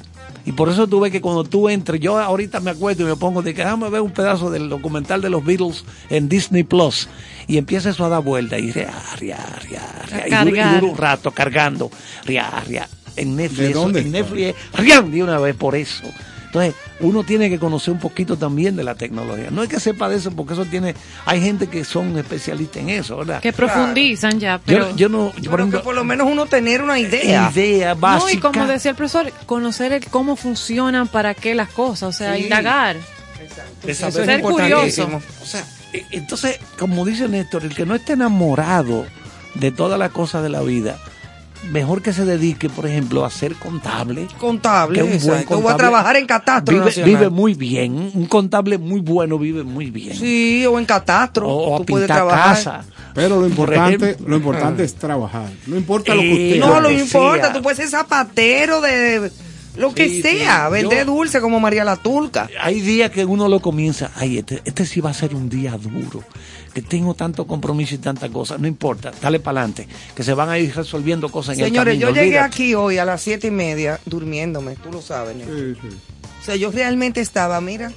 Y 0.45 0.53
por 0.53 0.69
eso 0.69 0.87
tú 0.87 0.99
ves 0.99 1.11
que 1.11 1.21
cuando 1.21 1.43
tú 1.43 1.69
entres, 1.69 1.99
yo 2.01 2.17
ahorita 2.17 2.59
me 2.61 2.71
acuerdo 2.71 3.03
y 3.03 3.05
me 3.05 3.15
pongo 3.15 3.41
de 3.43 3.53
que 3.53 3.61
déjame 3.63 3.89
ver 3.89 4.01
un 4.01 4.11
pedazo 4.11 4.49
del 4.49 4.69
documental 4.69 5.21
de 5.21 5.29
los 5.29 5.45
Beatles 5.45 5.85
en 6.09 6.27
Disney 6.29 6.63
Plus 6.63 7.07
y 7.47 7.57
empieza 7.57 7.89
eso 7.91 8.03
a 8.05 8.09
dar 8.09 8.23
vuelta 8.23 8.57
y 8.57 8.71
ria, 8.71 8.91
ria, 9.19 9.37
ria, 9.69 9.81
ria, 10.09 10.27
y, 10.27 10.29
dura, 10.29 10.49
y 10.49 10.53
cargar. 10.53 10.79
dura 10.81 10.91
un 10.93 10.97
rato 10.97 11.31
cargando, 11.31 11.91
ria, 12.25 12.49
ria. 12.67 12.87
En 13.17 13.35
Netflix, 13.35 13.59
¿De 13.59 13.69
eso- 13.71 13.79
dónde 13.81 13.99
en? 13.99 14.11
Netflix 14.11 14.55
es 14.73 14.79
riam, 14.79 15.11
de 15.11 15.21
una 15.23 15.37
vez 15.37 15.55
por 15.55 15.75
eso. 15.75 16.03
Entonces, 16.51 16.75
uno 16.99 17.23
tiene 17.23 17.49
que 17.49 17.57
conocer 17.57 17.93
un 17.93 17.99
poquito 18.01 18.35
también 18.37 18.75
de 18.75 18.83
la 18.83 18.95
tecnología. 18.95 19.47
No 19.51 19.63
es 19.63 19.69
que 19.69 19.79
sepa 19.79 20.09
de 20.09 20.17
eso, 20.17 20.31
porque 20.31 20.51
eso 20.51 20.65
tiene, 20.65 20.95
hay 21.25 21.39
gente 21.41 21.67
que 21.67 21.85
son 21.85 22.17
especialistas 22.17 22.83
en 22.83 22.89
eso, 22.89 23.15
¿verdad? 23.15 23.39
Que 23.41 23.53
profundizan 23.53 24.37
ya, 24.37 24.59
pero... 24.65 24.89
Yo, 24.89 24.95
yo 24.97 25.09
no, 25.09 25.33
yo, 25.39 25.49
por 25.49 25.61
Pero 25.61 25.71
que 25.77 25.83
por 25.85 25.95
lo 25.95 26.03
menos 26.03 26.27
uno 26.29 26.47
tener 26.47 26.81
una 26.81 26.99
idea. 26.99 27.49
idea 27.53 27.93
No, 27.95 28.01
básica. 28.01 28.33
y 28.33 28.37
como 28.39 28.67
decía 28.67 28.91
el 28.91 28.97
profesor, 28.97 29.31
conocer 29.45 29.93
el 29.93 30.05
cómo 30.07 30.35
funcionan, 30.35 31.07
para 31.07 31.33
qué 31.35 31.55
las 31.55 31.69
cosas, 31.69 32.09
o 32.09 32.11
sea, 32.11 32.35
Sí. 32.35 32.43
indagar. 32.43 32.97
Eso 33.87 34.11
saber- 34.11 34.29
es 34.31 34.41
curioso. 34.41 35.09
O 35.41 35.45
sea, 35.45 35.63
e- 35.93 36.05
entonces, 36.11 36.59
como 36.77 37.05
dice 37.05 37.29
Néstor, 37.29 37.63
el 37.63 37.73
que 37.73 37.85
no 37.85 37.95
esté 37.95 38.13
enamorado 38.13 39.05
de 39.55 39.71
todas 39.71 39.97
las 39.97 40.11
cosas 40.11 40.43
de 40.43 40.49
la 40.49 40.61
vida, 40.61 40.99
mejor 41.69 42.01
que 42.01 42.11
se 42.13 42.25
dedique, 42.25 42.69
por 42.69 42.85
ejemplo, 42.87 43.23
a 43.25 43.29
ser 43.29 43.55
contable. 43.55 44.27
Contable, 44.39 44.95
que 44.95 45.03
un 45.03 45.09
buen 45.09 45.19
exacto. 45.21 45.35
Voy 45.55 45.59
a 45.59 45.61
contable 45.61 45.77
trabajar 45.77 46.15
en 46.15 46.25
catastro 46.25 46.73
vive, 46.73 46.85
nacional. 46.85 47.09
vive 47.11 47.29
muy 47.29 47.53
bien. 47.53 48.11
Un 48.13 48.25
contable 48.25 48.77
muy 48.77 48.99
bueno 49.01 49.37
vive 49.37 49.63
muy 49.63 49.91
bien. 49.91 50.15
Sí, 50.15 50.65
o 50.65 50.79
en 50.79 50.85
catastro. 50.85 51.47
O, 51.47 51.71
o 51.77 51.81
a 51.81 51.85
pintar 51.85 52.27
casa. 52.27 52.83
Pero 53.13 53.35
lo 53.41 53.41
Por 53.41 53.49
importante, 53.49 54.17
lo 54.25 54.35
importante 54.37 54.83
es 54.83 54.95
trabajar. 54.95 55.49
No 55.67 55.75
importa 55.75 56.15
lo 56.15 56.21
que 56.21 56.31
Eh, 56.31 56.57
usted 56.57 56.59
No, 56.65 56.79
lo 56.79 56.87
decía. 56.89 57.03
importa. 57.03 57.53
Tú 57.53 57.61
puedes 57.61 57.77
ser 57.77 57.89
zapatero 57.89 58.79
de 58.81 59.29
lo 59.77 59.93
que 59.93 60.09
Sí, 60.09 60.21
sea. 60.21 60.65
sí. 60.67 60.73
Vender 60.73 61.05
Yo- 61.05 61.13
dulce 61.13 61.39
como 61.41 61.59
María 61.59 61.83
la 61.83 61.95
Turca. 61.95 62.49
Hay 62.59 62.81
días 62.81 63.09
que 63.11 63.25
uno 63.25 63.47
lo 63.47 63.61
comienza, 63.61 64.11
ay, 64.15 64.37
este, 64.39 64.61
este 64.65 64.85
sí 64.85 64.99
va 65.01 65.11
a 65.11 65.13
ser 65.13 65.33
un 65.35 65.49
día 65.49 65.71
duro, 65.77 66.23
que 66.73 66.81
tengo 66.81 67.13
tanto 67.13 67.47
compromiso 67.47 67.95
y 67.95 67.97
tanta 67.99 68.29
cosa, 68.29 68.57
no 68.57 68.67
importa, 68.67 69.11
dale 69.21 69.39
para 69.39 69.61
adelante, 69.61 69.87
que 70.15 70.23
se 70.23 70.33
van 70.33 70.49
a 70.49 70.59
ir 70.59 70.75
resolviendo 70.75 71.29
cosas 71.29 71.57
en 71.57 71.65
Señores, 71.65 71.93
el 71.95 71.99
yo 71.99 72.07
camino. 72.07 72.21
llegué 72.23 72.37
olvídate. 72.37 72.53
aquí 72.55 72.75
hoy 72.75 72.97
a 72.97 73.05
las 73.05 73.21
siete 73.21 73.47
y 73.47 73.51
media 73.51 73.99
durmiéndome. 74.05 74.75
Tú 74.75 74.91
lo 74.91 75.01
sabes, 75.01 75.35
¿no? 75.37 75.43
O 75.45 76.43
sea, 76.43 76.55
yo 76.55 76.71
realmente 76.71 77.21
estaba, 77.21 77.61
mira, 77.61 77.91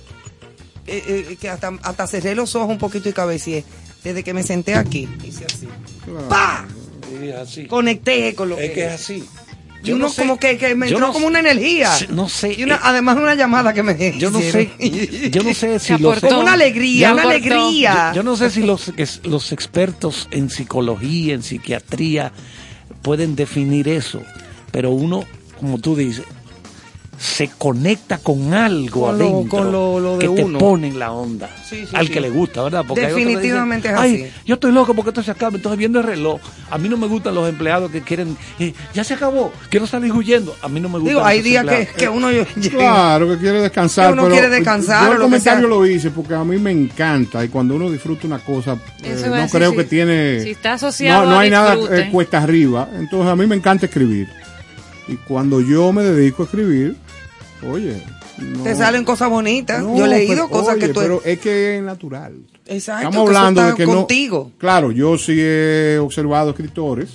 eh, 0.87 1.27
eh, 1.31 1.37
que 1.41 1.49
hasta, 1.49 1.73
hasta 1.83 2.07
cerré 2.07 2.35
los 2.35 2.55
ojos 2.57 2.69
un 2.71 2.79
poquito 2.79 3.09
y 3.09 3.13
cabeceé. 3.13 3.65
Desde 4.05 4.23
que 4.23 4.35
me 4.35 4.43
senté 4.43 4.75
aquí, 4.75 5.09
hice 5.25 5.47
así. 5.47 5.67
Sí, 7.09 7.31
así. 7.31 7.67
Conecté 7.67 8.35
con 8.35 8.51
lo 8.51 8.59
Es 8.59 8.69
que 8.69 8.75
que 8.75 8.87
es 8.87 8.93
así. 8.93 9.25
Y 9.85 9.89
Yo 9.89 9.97
uno 9.97 10.06
no 10.06 10.11
sé- 10.11 10.23
como 10.23 10.39
que, 10.39 10.56
que 10.59 10.74
me 10.74 10.86
entró 10.89 11.01
no 11.06 11.12
como 11.12 11.27
una 11.27 11.40
energía. 11.40 11.90
No 12.11 12.28
sé, 12.28 12.55
Y 12.59 12.65
una, 12.65 12.77
eh, 12.77 12.81
además 12.82 13.16
una 13.19 13.35
llamada 13.35 13.73
que 13.74 13.82
me 13.82 13.94
Yo 14.19 14.31
no 14.31 14.40
sé, 14.40 14.70
yo 15.31 15.43
no 15.43 15.55
sé 15.55 15.78
si 15.78 15.98
los. 15.98 16.20
Como 16.20 16.40
una 16.40 16.55
alegría, 16.55 17.09
Yo- 17.09 17.12
una 17.15 17.23
alegría. 17.24 18.11
Yo, 18.12 18.16
yo 18.16 18.23
no 18.23 18.36
sé 18.36 18.51
si 18.51 18.62
los 18.62 18.93
los 19.24 19.52
expertos 19.52 20.27
en 20.31 20.48
psicología, 20.51 21.35
en 21.35 21.43
psiquiatría 21.43 22.32
pueden 23.02 23.36
definir 23.36 23.89
eso, 23.89 24.23
pero 24.73 24.90
uno, 24.90 25.24
como 25.61 25.78
tú 25.78 25.94
dices, 25.94 26.24
se 27.25 27.49
conecta 27.57 28.19
con 28.19 28.53
algo 28.53 29.01
Con 29.01 29.19
lo- 29.19 29.25
adentro 29.25 29.59
con 29.59 29.73
lo- 29.73 29.99
lo 29.99 30.19
de 30.19 30.29
que 30.29 30.35
te 30.35 30.45
uno. 30.45 30.59
pone 30.59 30.89
en 30.89 30.99
la 30.99 31.11
onda 31.11 31.49
Sí, 31.67 31.87
sí, 31.89 31.97
al 31.97 32.07
sí. 32.09 32.13
que 32.13 32.21
le 32.21 32.29
gusta, 32.29 32.63
¿verdad? 32.63 32.81
hay 32.81 32.85
otros 32.91 32.99
que 32.99 33.15
dicen, 33.15 33.25
Definitivamente 33.29 33.89
es 33.89 33.95
Ay, 33.97 34.23
así. 34.25 34.33
yo 34.45 34.55
estoy 34.57 34.73
loco 34.73 34.93
porque 34.93 35.09
esto 35.09 35.23
se 35.23 35.31
acaba, 35.31 35.57
entonces 35.57 35.79
viendo 35.79 36.01
el 36.01 36.05
reloj. 36.07 36.39
A 36.71 36.77
mí 36.77 36.87
no 36.87 36.99
me 36.99 37.07
gustan 37.07 37.35
los 37.35 37.49
empleados 37.49 37.91
que 37.91 38.03
quieren, 38.03 38.37
eh, 38.59 38.75
ya 38.93 39.05
se 39.05 39.15
acabó, 39.15 39.53
quiero 39.71 39.87
salir 39.87 40.13
huyendo. 40.13 40.55
A 40.61 40.69
mí 40.69 40.81
no 40.81 40.89
me 40.91 40.99
gustan 40.99 41.09
Digo, 41.09 41.25
hay 41.25 41.41
días 41.41 41.65
que, 41.97 42.09
uno 42.11 42.29
Claro, 42.71 43.29
que 43.31 43.39
quiere 43.39 43.63
descansar. 43.63 44.09
Que 44.09 44.13
uno 44.13 44.23
pero 44.25 44.35
quiere 44.35 44.51
descansar 44.51 45.07
Yo 45.07 45.13
el 45.15 45.19
comentario 45.21 45.67
lo 45.67 45.87
hice 45.87 46.11
porque 46.11 46.35
a 46.35 46.45
mí 46.45 46.59
me 46.59 46.73
encanta 46.73 47.43
y 47.43 47.49
cuando 47.49 47.75
uno 47.77 47.91
disfruta 47.91 48.27
una 48.27 48.39
cosa, 48.41 48.77
eh, 49.03 49.17
no 49.27 49.33
decir, 49.35 49.51
creo 49.59 49.75
que 49.75 49.85
tiene. 49.85 50.41
si 50.43 50.51
está 50.51 50.75
asociado 50.75 51.25
no, 51.25 51.31
no 51.31 51.39
hay 51.39 51.49
nada 51.51 51.75
disfrute. 51.75 52.01
eh, 52.03 52.09
cuesta 52.13 52.43
arriba. 52.43 52.87
Entonces 52.99 53.33
a 53.33 53.35
mí 53.37 53.47
me 53.47 53.57
encanta 53.57 53.87
escribir. 53.87 54.29
Y 55.09 55.17
cuando 55.17 55.61
yo 55.63 55.93
me 55.93 56.03
dedico 56.03 56.43
a 56.43 56.47
escribir, 56.47 56.97
oye. 57.62 58.02
no- 58.39 58.62
te 58.64 58.74
salen 58.74 59.05
cosas 59.05 59.31
bonitas. 59.31 59.82
no, 59.82 59.97
yo 59.97 60.05
he 60.06 60.09
leído 60.09 60.35
pero, 60.35 60.48
cosas 60.48 60.74
oye, 60.76 60.86
que 60.89 60.93
tú... 60.93 61.01
Pero 61.01 61.22
es 61.24 61.39
que 61.39 61.76
es 61.78 61.82
natural. 61.82 62.35
Exacto, 62.66 63.09
Estamos 63.09 63.28
hablando 63.28 63.62
de 63.62 63.74
que 63.74 63.86
no- 63.86 63.94
contigo. 63.97 64.52
Claro, 64.59 64.90
yo 64.90 65.16
sí 65.18 65.35
he 65.39 65.98
observado 66.01 66.51
escritores 66.51 67.10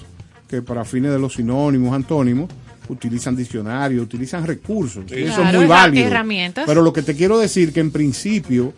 que 0.48 0.62
para 0.62 0.86
fines 0.86 1.12
de 1.12 1.20
los 1.20 1.34
sinónimos, 1.34 1.94
antónimos, 1.94 2.50
utilizan 2.88 3.36
diccionarios, 3.36 4.04
utilizan 4.04 4.46
recursos. 4.48 5.04
y 5.12 5.14
eso 5.24 5.28
es 5.30 5.36
Claro, 5.36 5.58
muy 5.60 5.66
herra- 5.66 5.76
válido. 5.76 6.08
herramientas. 6.08 6.64
Pero 6.68 6.82
lo 6.82 6.92
que 6.94 7.02
te 7.04 7.16
quiero 7.16 7.38
decir 7.38 7.72
que 7.74 7.80
en 7.82 7.92
principio 7.92 8.74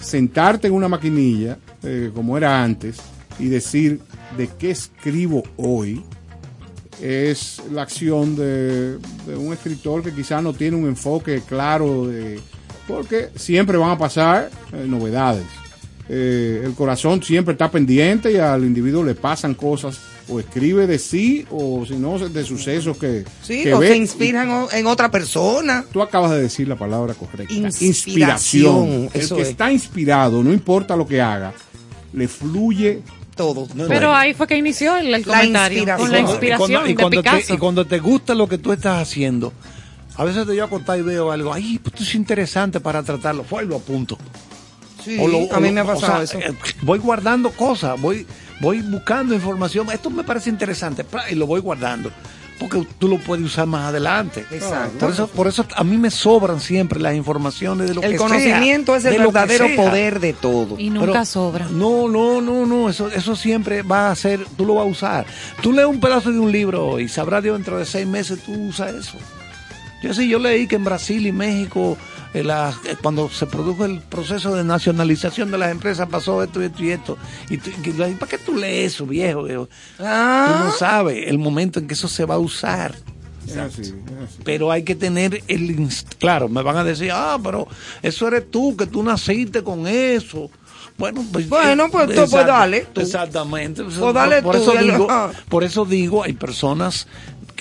sentarte 0.00 0.66
en 0.66 0.74
una 0.74 0.88
maquinilla, 0.88 1.58
eh, 1.82 2.10
como 2.14 2.36
era 2.36 2.62
antes, 2.62 2.96
y 3.38 3.46
decir 3.46 4.00
de 4.36 4.48
qué 4.58 4.70
escribo 4.72 5.42
hoy, 5.56 6.02
es 7.00 7.62
la 7.72 7.82
acción 7.82 8.36
de, 8.36 8.98
de 9.26 9.36
un 9.36 9.52
escritor 9.52 10.02
que 10.02 10.12
quizás 10.12 10.42
no 10.42 10.52
tiene 10.52 10.76
un 10.76 10.86
enfoque 10.86 11.42
claro 11.46 12.06
de 12.06 12.40
porque 12.86 13.30
siempre 13.36 13.78
van 13.78 13.90
a 13.90 13.98
pasar 13.98 14.50
eh, 14.72 14.84
novedades. 14.86 15.44
Eh, 16.08 16.62
el 16.64 16.74
corazón 16.74 17.22
siempre 17.22 17.52
está 17.52 17.70
pendiente 17.70 18.32
y 18.32 18.36
al 18.36 18.64
individuo 18.64 19.04
le 19.04 19.14
pasan 19.14 19.54
cosas 19.54 19.98
o 20.28 20.40
escribe 20.40 20.86
de 20.86 20.98
sí 20.98 21.46
o 21.50 21.84
si 21.86 21.94
no 21.94 22.18
de 22.18 22.44
sucesos 22.44 22.96
que, 22.98 23.24
Sí, 23.42 23.62
que 23.62 23.72
o 23.72 23.80
se 23.80 23.96
inspiran 23.96 24.66
en 24.72 24.86
otra 24.86 25.10
persona. 25.10 25.84
Tú 25.92 26.02
acabas 26.02 26.32
de 26.32 26.42
decir 26.42 26.68
la 26.68 26.76
palabra 26.76 27.14
correcta. 27.14 27.54
Inspiración, 27.54 29.08
El 29.14 29.28
que 29.28 29.42
es. 29.42 29.48
está 29.48 29.72
inspirado, 29.72 30.42
no 30.42 30.52
importa 30.52 30.96
lo 30.96 31.06
que 31.06 31.20
haga, 31.20 31.52
le 32.12 32.28
fluye 32.28 33.00
todo. 33.34 33.66
Pero 33.88 34.14
ahí 34.14 34.34
fue 34.34 34.46
que 34.46 34.56
inició 34.56 34.96
el, 34.96 35.14
el 35.14 35.24
comentario. 35.26 35.84
Con 35.96 36.10
la 36.10 36.18
Y 36.18 36.22
inspiración 36.22 36.68
cuando, 36.70 36.86
y 36.86 36.94
de 36.94 37.00
cuando 37.02 37.22
te, 37.22 37.30
Picasso. 37.30 37.54
y 37.54 37.58
cuando 37.58 37.86
te 37.86 37.98
gusta 37.98 38.34
lo 38.34 38.48
que 38.48 38.58
tú 38.58 38.72
estás 38.72 39.00
haciendo, 39.02 39.52
a 40.16 40.24
veces 40.24 40.46
te 40.46 40.54
yo 40.54 40.64
a 40.64 40.68
contar 40.68 40.98
y 40.98 41.02
veo 41.02 41.30
algo, 41.32 41.52
ay, 41.52 41.78
pues 41.78 41.94
esto 41.94 42.04
es 42.04 42.14
interesante 42.14 42.80
para 42.80 43.02
tratarlo, 43.02 43.44
fue 43.44 43.64
y 43.64 43.66
lo 43.66 43.76
apunto. 43.76 44.18
Sí, 45.04 45.16
O 45.20 45.26
lo- 45.26 45.52
a 45.52 45.58
mí 45.60 45.70
me 45.72 45.80
ha 45.80 45.84
o 45.84 45.86
pasado 45.88 46.24
sea, 46.26 46.38
eso. 46.40 46.52
eh, 46.52 46.54
Voy 46.82 46.98
guardando 47.00 47.50
cosas, 47.50 48.00
voy, 48.00 48.26
voy 48.60 48.80
buscando 48.82 49.34
información, 49.34 49.90
esto 49.90 50.10
me 50.10 50.22
parece 50.22 50.48
interesante, 50.50 51.04
y 51.30 51.34
lo 51.34 51.46
voy 51.46 51.60
guardando. 51.60 52.10
Porque 52.68 52.86
tú 52.98 53.08
lo 53.08 53.18
puedes 53.18 53.44
usar 53.44 53.66
más 53.66 53.86
adelante. 53.88 54.44
Exacto. 54.50 54.98
Por 54.98 55.10
eso, 55.10 55.26
por 55.28 55.46
eso 55.48 55.66
a 55.76 55.84
mí 55.84 55.98
me 55.98 56.10
sobran 56.10 56.60
siempre 56.60 57.00
las 57.00 57.14
informaciones 57.14 57.88
de 57.88 57.94
lo 57.94 58.02
El 58.02 58.12
que 58.12 58.16
conocimiento 58.16 58.92
sea, 58.92 58.98
es 58.98 59.04
el 59.04 59.12
de 59.12 59.18
lo 59.18 59.32
que 59.32 59.38
verdadero 59.38 59.76
poder 59.76 60.20
de 60.20 60.32
todo. 60.32 60.78
Y 60.78 60.90
nunca 60.90 61.12
Pero- 61.12 61.24
sobra. 61.24 61.68
No, 61.68 62.08
no, 62.08 62.40
no, 62.40 62.66
no, 62.66 62.88
eso, 62.88 63.08
eso 63.08 63.36
siempre 63.36 63.82
va 63.82 64.10
a 64.10 64.16
ser, 64.16 64.44
tú 64.56 64.64
lo 64.64 64.74
vas 64.74 64.86
a 64.86 64.88
usar. 64.90 65.26
Tú 65.60 65.72
lees 65.72 65.86
un 65.88 66.00
pedazo 66.00 66.32
de 66.32 66.38
un 66.38 66.50
libro 66.52 66.86
hoy, 66.86 67.08
sabrás 67.08 67.42
Dios 67.42 67.56
dentro 67.56 67.78
de 67.78 67.84
seis 67.86 68.06
meses 68.06 68.40
tú 68.44 68.52
usas 68.52 68.94
eso. 68.94 69.18
Yo 70.02 70.12
sí, 70.14 70.28
yo 70.28 70.38
leí 70.40 70.66
que 70.66 70.76
en 70.76 70.84
Brasil 70.84 71.26
y 71.26 71.32
México, 71.32 71.96
la- 72.34 72.74
eh, 72.86 72.96
cuando 73.02 73.28
se 73.28 73.46
produjo 73.46 73.84
el 73.84 74.00
proceso 74.00 74.54
de 74.54 74.64
nacionalización 74.64 75.50
de 75.50 75.58
las 75.58 75.70
empresas, 75.70 76.08
pasó 76.08 76.42
esto 76.42 76.62
y 76.62 76.66
esto 76.66 76.82
y 76.82 76.90
esto. 76.90 77.18
Y 77.50 77.58
tú- 77.58 77.70
y 77.70 78.14
¿para 78.14 78.30
qué 78.30 78.38
tú 78.38 78.54
lees 78.54 78.94
eso, 78.94 79.06
viejo? 79.06 79.42
viejo? 79.44 79.68
Ah. 79.98 80.46
Tú 80.48 80.64
no 80.64 80.70
sabes 80.72 81.28
el 81.28 81.38
momento 81.38 81.78
en 81.78 81.86
que 81.86 81.94
eso 81.94 82.08
se 82.08 82.24
va 82.24 82.36
a 82.36 82.38
usar. 82.38 82.94
Es 83.46 83.56
así, 83.56 83.82
es 83.82 83.88
así. 83.88 84.38
Pero 84.44 84.70
hay 84.70 84.84
que 84.84 84.94
tener 84.94 85.42
el... 85.48 85.88
Claro, 86.18 86.48
me 86.48 86.62
van 86.62 86.76
a 86.76 86.84
decir, 86.84 87.10
ah, 87.12 87.38
pero 87.42 87.66
eso 88.00 88.28
eres 88.28 88.50
tú, 88.50 88.76
que 88.76 88.86
tú 88.86 89.02
naciste 89.02 89.62
con 89.62 89.86
eso. 89.86 90.48
Bueno, 90.96 91.24
pues... 91.32 91.48
Bueno, 91.48 91.88
pues 91.90 92.06
tú, 92.06 92.14
pues, 92.14 92.32
exacto, 92.32 92.52
dale 92.52 92.86
tú. 92.92 93.00
Exactamente. 93.00 93.82
Pues 93.82 93.98
dale 94.14 94.42
por, 94.42 94.56
tú, 94.56 94.62
eso 94.62 94.76
digo, 94.80 95.06
ah. 95.10 95.32
por 95.48 95.64
eso 95.64 95.84
digo, 95.84 96.22
hay 96.22 96.34
personas 96.34 97.08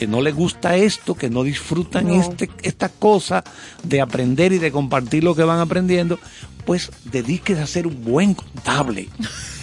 que 0.01 0.07
no 0.07 0.19
les 0.19 0.33
gusta 0.33 0.75
esto, 0.77 1.13
que 1.13 1.29
no 1.29 1.43
disfrutan 1.43 2.07
No. 2.07 2.19
este, 2.19 2.49
esta 2.63 2.89
cosa 2.89 3.43
de 3.83 4.01
aprender 4.01 4.51
y 4.51 4.57
de 4.57 4.71
compartir 4.71 5.23
lo 5.23 5.35
que 5.35 5.43
van 5.43 5.59
aprendiendo, 5.59 6.17
pues 6.65 6.89
dedíquese 7.11 7.61
a 7.61 7.67
ser 7.67 7.85
un 7.85 8.03
buen 8.03 8.33
contable. 8.33 9.09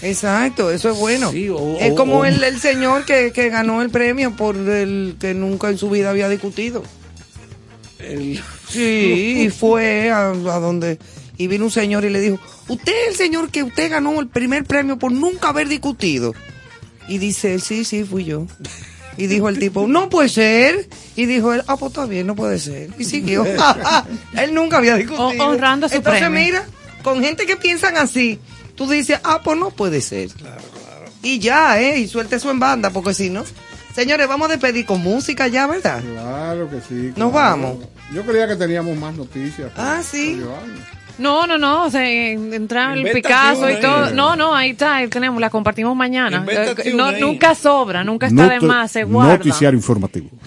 Exacto, 0.01 0.71
eso 0.71 0.91
es 0.93 0.97
bueno. 0.97 1.33
Sí, 1.33 1.49
o- 1.49 1.77
es 1.81 1.93
como 1.95 2.19
o- 2.19 2.25
el, 2.25 2.45
el 2.45 2.61
señor 2.61 3.05
que, 3.05 3.33
que 3.33 3.49
ganó 3.49 3.83
el 3.83 3.91
premio 3.91 4.37
por 4.37 4.55
el 4.55 5.17
que 5.19 5.35
nunca 5.35 5.71
en 5.71 5.77
su 5.79 5.91
vida 5.91 6.11
había 6.11 6.29
discutido. 6.29 6.85
El- 7.99 8.41
Sí, 8.69 9.43
y 9.47 9.51
fue 9.51 10.11
a, 10.13 10.29
a 10.29 10.61
donde... 10.61 11.01
Y 11.37 11.49
vino 11.49 11.65
un 11.65 11.71
señor 11.73 12.05
y 12.05 12.11
le 12.11 12.21
dijo, 12.21 12.39
usted 12.69 12.93
es 13.07 13.09
el 13.09 13.17
señor 13.17 13.51
que 13.51 13.65
usted 13.65 13.91
ganó 13.91 14.21
el 14.21 14.29
primer 14.29 14.65
premio 14.65 15.01
por 15.01 15.11
nunca 15.11 15.49
haber 15.49 15.67
discutido. 15.67 16.33
Y 17.09 17.19
dice 17.19 17.59
sí, 17.59 17.85
sí, 17.85 18.05
fui 18.05 18.25
yo. 18.25 18.47
Y 19.19 19.27
dijo 19.27 19.49
el 19.49 19.59
tipo, 19.59 19.87
no 19.87 20.09
puede 20.09 20.29
ser. 20.29 20.89
Y 21.17 21.27
dijo 21.27 21.53
él, 21.53 21.63
ah, 21.67 21.77
pues 21.77 21.91
está 21.91 22.07
bien, 22.07 22.27
no 22.27 22.35
puede 22.37 22.59
ser. 22.59 22.91
Y 22.99 23.05
siguió. 23.05 23.45
él 24.37 24.55
nunca 24.55 24.79
había 24.79 24.95
discutido. 24.95 25.27
O- 25.27 25.49
honrando 25.51 25.89
su 25.89 25.97
Entonces, 25.97 26.23
premio. 26.23 26.41
mira, 26.41 26.65
con 27.03 27.21
gente 27.23 27.45
que 27.45 27.57
piensan 27.57 27.97
así, 27.97 28.39
tú 28.77 28.89
dices, 28.89 29.19
ah, 29.25 29.41
pues 29.45 29.59
no 29.59 29.71
puede 29.71 30.01
ser. 30.01 30.31
Y 31.23 31.41
ya, 31.41 31.81
¿eh? 31.81 31.99
Y 31.99 32.07
suelte 32.09 32.37
eso 32.37 32.51
en 32.51 32.61
banda, 32.61 32.91
porque 32.91 33.13
si 33.13 33.29
no. 33.29 33.45
Señores, 33.93 34.29
vamos 34.29 34.49
a 34.49 34.53
despedir 34.53 34.87
con 34.87 35.01
música 35.03 35.49
ya, 35.49 35.67
¿verdad? 35.67 36.01
Claro 36.01 36.71
que 36.71 36.77
sí. 36.81 37.13
Nos 37.17 37.33
claro. 37.33 37.33
vamos. 37.33 37.77
Yo 38.15 38.25
creía 38.25 38.47
que 38.47 38.55
teníamos 38.55 38.97
más 38.97 39.17
noticias. 39.17 39.73
Ah, 39.77 40.01
sí. 40.09 40.41
No, 41.19 41.47
no, 41.47 41.59
no, 41.59 41.85
o 41.85 41.91
sea, 41.91 42.09
entra 42.09 42.95
el 42.95 43.11
Picasso 43.11 43.69
y 43.69 43.81
todo. 43.81 44.05
ahí. 44.07 44.15
No, 44.15 44.37
no, 44.37 44.55
ahí 44.55 44.71
está, 44.71 44.97
ahí 44.97 45.09
tenemos, 45.09 45.41
la 45.41 45.51
compartimos 45.51 45.97
mañana. 45.97 46.45
Eh, 46.49 46.93
no, 46.95 47.13
nunca 47.13 47.55
sobra, 47.55 48.05
nunca 48.05 48.29
está 48.29 48.49
de 48.49 48.61
más, 48.61 48.93
se 48.93 49.05
guarda. 49.05 49.37
Noticiario 49.37 49.77
informativo. 49.77 50.29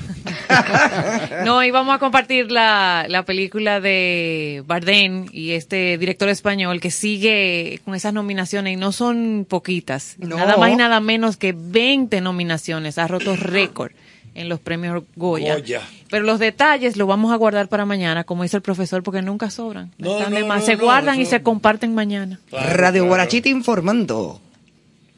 No, 1.45 1.63
y 1.63 1.71
vamos 1.71 1.95
a 1.95 1.99
compartir 1.99 2.51
la, 2.51 3.05
la 3.07 3.23
película 3.23 3.79
de 3.79 4.63
Bardem 4.67 5.25
y 5.31 5.51
este 5.51 5.97
director 5.97 6.29
español 6.29 6.79
que 6.79 6.91
sigue 6.91 7.79
con 7.85 7.95
esas 7.95 8.13
nominaciones 8.13 8.73
y 8.73 8.75
no 8.75 8.91
son 8.91 9.45
poquitas. 9.49 10.15
No. 10.19 10.37
Nada 10.37 10.57
más 10.57 10.71
y 10.71 10.75
nada 10.75 10.99
menos 10.99 11.37
que 11.37 11.53
20 11.57 12.21
nominaciones. 12.21 12.97
Ha 12.97 13.07
roto 13.07 13.35
récord 13.35 13.91
en 14.35 14.49
los 14.49 14.59
premios 14.59 15.03
Goya. 15.15 15.55
Goya. 15.55 15.81
Pero 16.11 16.25
los 16.25 16.39
detalles 16.39 16.97
los 16.97 17.07
vamos 17.07 17.31
a 17.31 17.37
guardar 17.37 17.69
para 17.69 17.85
mañana, 17.85 18.25
como 18.25 18.43
dice 18.43 18.57
el 18.57 18.61
profesor, 18.61 19.01
porque 19.01 19.21
nunca 19.21 19.49
sobran. 19.49 19.91
No, 19.97 20.17
Están 20.17 20.33
no, 20.33 20.39
de 20.39 20.43
más. 20.45 20.59
no, 20.59 20.65
se 20.65 20.75
no, 20.75 20.83
guardan 20.83 21.19
y 21.19 21.25
se 21.25 21.41
comparten 21.41 21.95
mañana. 21.95 22.39
Radio 22.51 23.05
Guarachita 23.05 23.47
informando. 23.47 24.41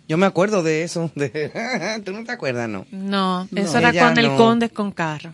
Yo 0.08 0.18
me 0.18 0.26
acuerdo 0.26 0.64
de 0.64 0.84
eso. 0.84 1.12
de- 1.16 2.02
¿Tú 2.04 2.12
no 2.12 2.24
te 2.26 2.32
acuerdas, 2.34 2.68
no? 2.70 2.86
No, 2.92 3.48
No. 3.50 3.62
eso 3.62 3.78
era 3.78 3.90
Ella 3.90 4.08
con 4.10 4.18
el 4.18 4.28
no. 4.28 4.38
conde 4.38 4.70
con 4.70 4.92
carro. 4.92 5.32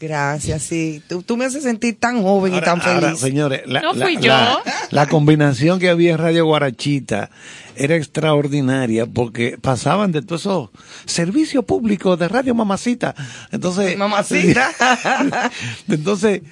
Gracias, 0.00 0.62
sí. 0.62 1.02
Tú, 1.08 1.22
tú 1.22 1.36
me 1.36 1.44
haces 1.46 1.62
sentir 1.62 1.98
tan 1.98 2.22
joven 2.22 2.54
y 2.54 2.60
tan 2.60 2.80
Ahora, 2.80 3.00
feliz. 3.08 3.18
señores, 3.20 3.62
la, 3.66 3.80
No 3.82 3.92
la- 3.94 4.04
fui 4.06 4.16
yo. 4.16 4.28
la- 4.28 4.58
la 4.90 5.06
combinación 5.06 5.78
que 5.78 5.88
había 5.90 6.12
en 6.12 6.18
Radio 6.18 6.44
Guarachita 6.46 7.30
era 7.76 7.94
extraordinaria 7.96 9.06
porque 9.06 9.58
pasaban 9.60 10.12
de 10.12 10.22
todos 10.22 10.42
esos 10.42 10.70
servicios 11.06 11.64
públicos 11.64 12.18
de 12.18 12.28
Radio 12.28 12.54
Mamacita. 12.54 13.14
Entonces, 13.52 13.96
Mamacita. 13.96 14.70
entonces, 15.88 16.42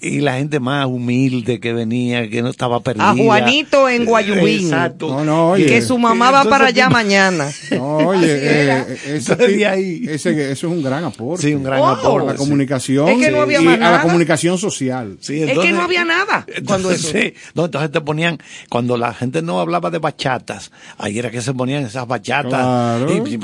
y 0.00 0.20
la 0.20 0.34
gente 0.34 0.60
más 0.60 0.86
humilde 0.86 1.60
que 1.60 1.72
venía, 1.72 2.28
que 2.28 2.42
no 2.42 2.48
estaba 2.48 2.80
perdida. 2.80 3.10
A 3.10 3.14
Juanito 3.16 3.88
en 3.88 4.04
Guayubín. 4.04 4.64
Exacto. 4.64 5.08
No, 5.08 5.24
no, 5.24 5.50
oye. 5.50 5.66
Que 5.66 5.82
su 5.82 5.98
mamá 5.98 6.30
va 6.30 6.38
Entonces, 6.42 6.50
para 6.50 6.66
allá 6.68 6.88
mañana. 6.90 7.48
No, 7.70 7.96
oye, 7.98 8.26
eh, 8.28 8.84
ese, 9.06 9.32
Entonces, 9.32 9.66
ahí. 9.66 10.04
es 10.08 10.64
un 10.64 10.82
gran 10.82 11.04
aporte. 11.04 11.46
Sí, 11.46 11.54
un 11.54 11.62
gran 11.62 11.80
Oh. 11.80 11.88
aporte. 11.88 12.28
a 12.28 12.32
la 12.32 12.36
comunicación 12.38 13.08
Es 13.08 13.18
que 13.18 13.30
no 13.30 13.40
había 13.42 13.60
y 13.60 13.64
más 13.64 13.74
a 13.76 13.78
la 13.78 13.90
nada. 13.90 14.02
comunicación 14.02 14.58
social. 14.58 15.16
Sí, 15.20 15.38
es 15.40 15.44
que 15.46 15.50
entonces- 15.50 15.74
no 15.74 15.82
había 15.82 16.04
nada 16.04 16.46
cuando 16.66 16.90
eso. 16.90 17.08
Sí, 17.12 17.34
no, 17.54 17.66
entonces 17.66 17.90
te 17.90 18.00
ponían, 18.00 18.38
cuando 18.68 18.96
la 18.96 19.12
gente 19.14 19.42
no 19.42 19.60
hablaba 19.60 19.90
de 19.90 19.98
bachatas, 19.98 20.70
ahí 20.98 21.18
era 21.18 21.30
que 21.30 21.40
se 21.42 21.52
ponían 21.54 21.84
esas 21.84 22.06
bachatas. 22.06 22.50
Claro, 22.50 23.10
y, 23.26 23.34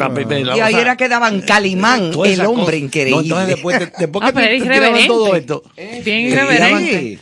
Y 0.56 0.60
ahí 0.60 0.74
era 0.74 0.96
que 0.96 1.08
daban 1.08 1.40
Calimán, 1.42 2.10
toda 2.10 2.28
el 2.28 2.40
hombre 2.42 2.64
cosa. 2.64 2.76
increíble. 2.76 3.10
No, 3.16 3.20
entonces 3.22 3.48
después, 3.48 3.78
te- 3.78 3.92
después 3.98 4.24
Ah, 4.26 4.32
que 4.32 4.40
te, 4.58 4.60
te 4.68 5.06
todo 5.06 5.34
esto, 5.36 5.62
Bien. 6.04 6.30
Tiraban- 6.48 7.18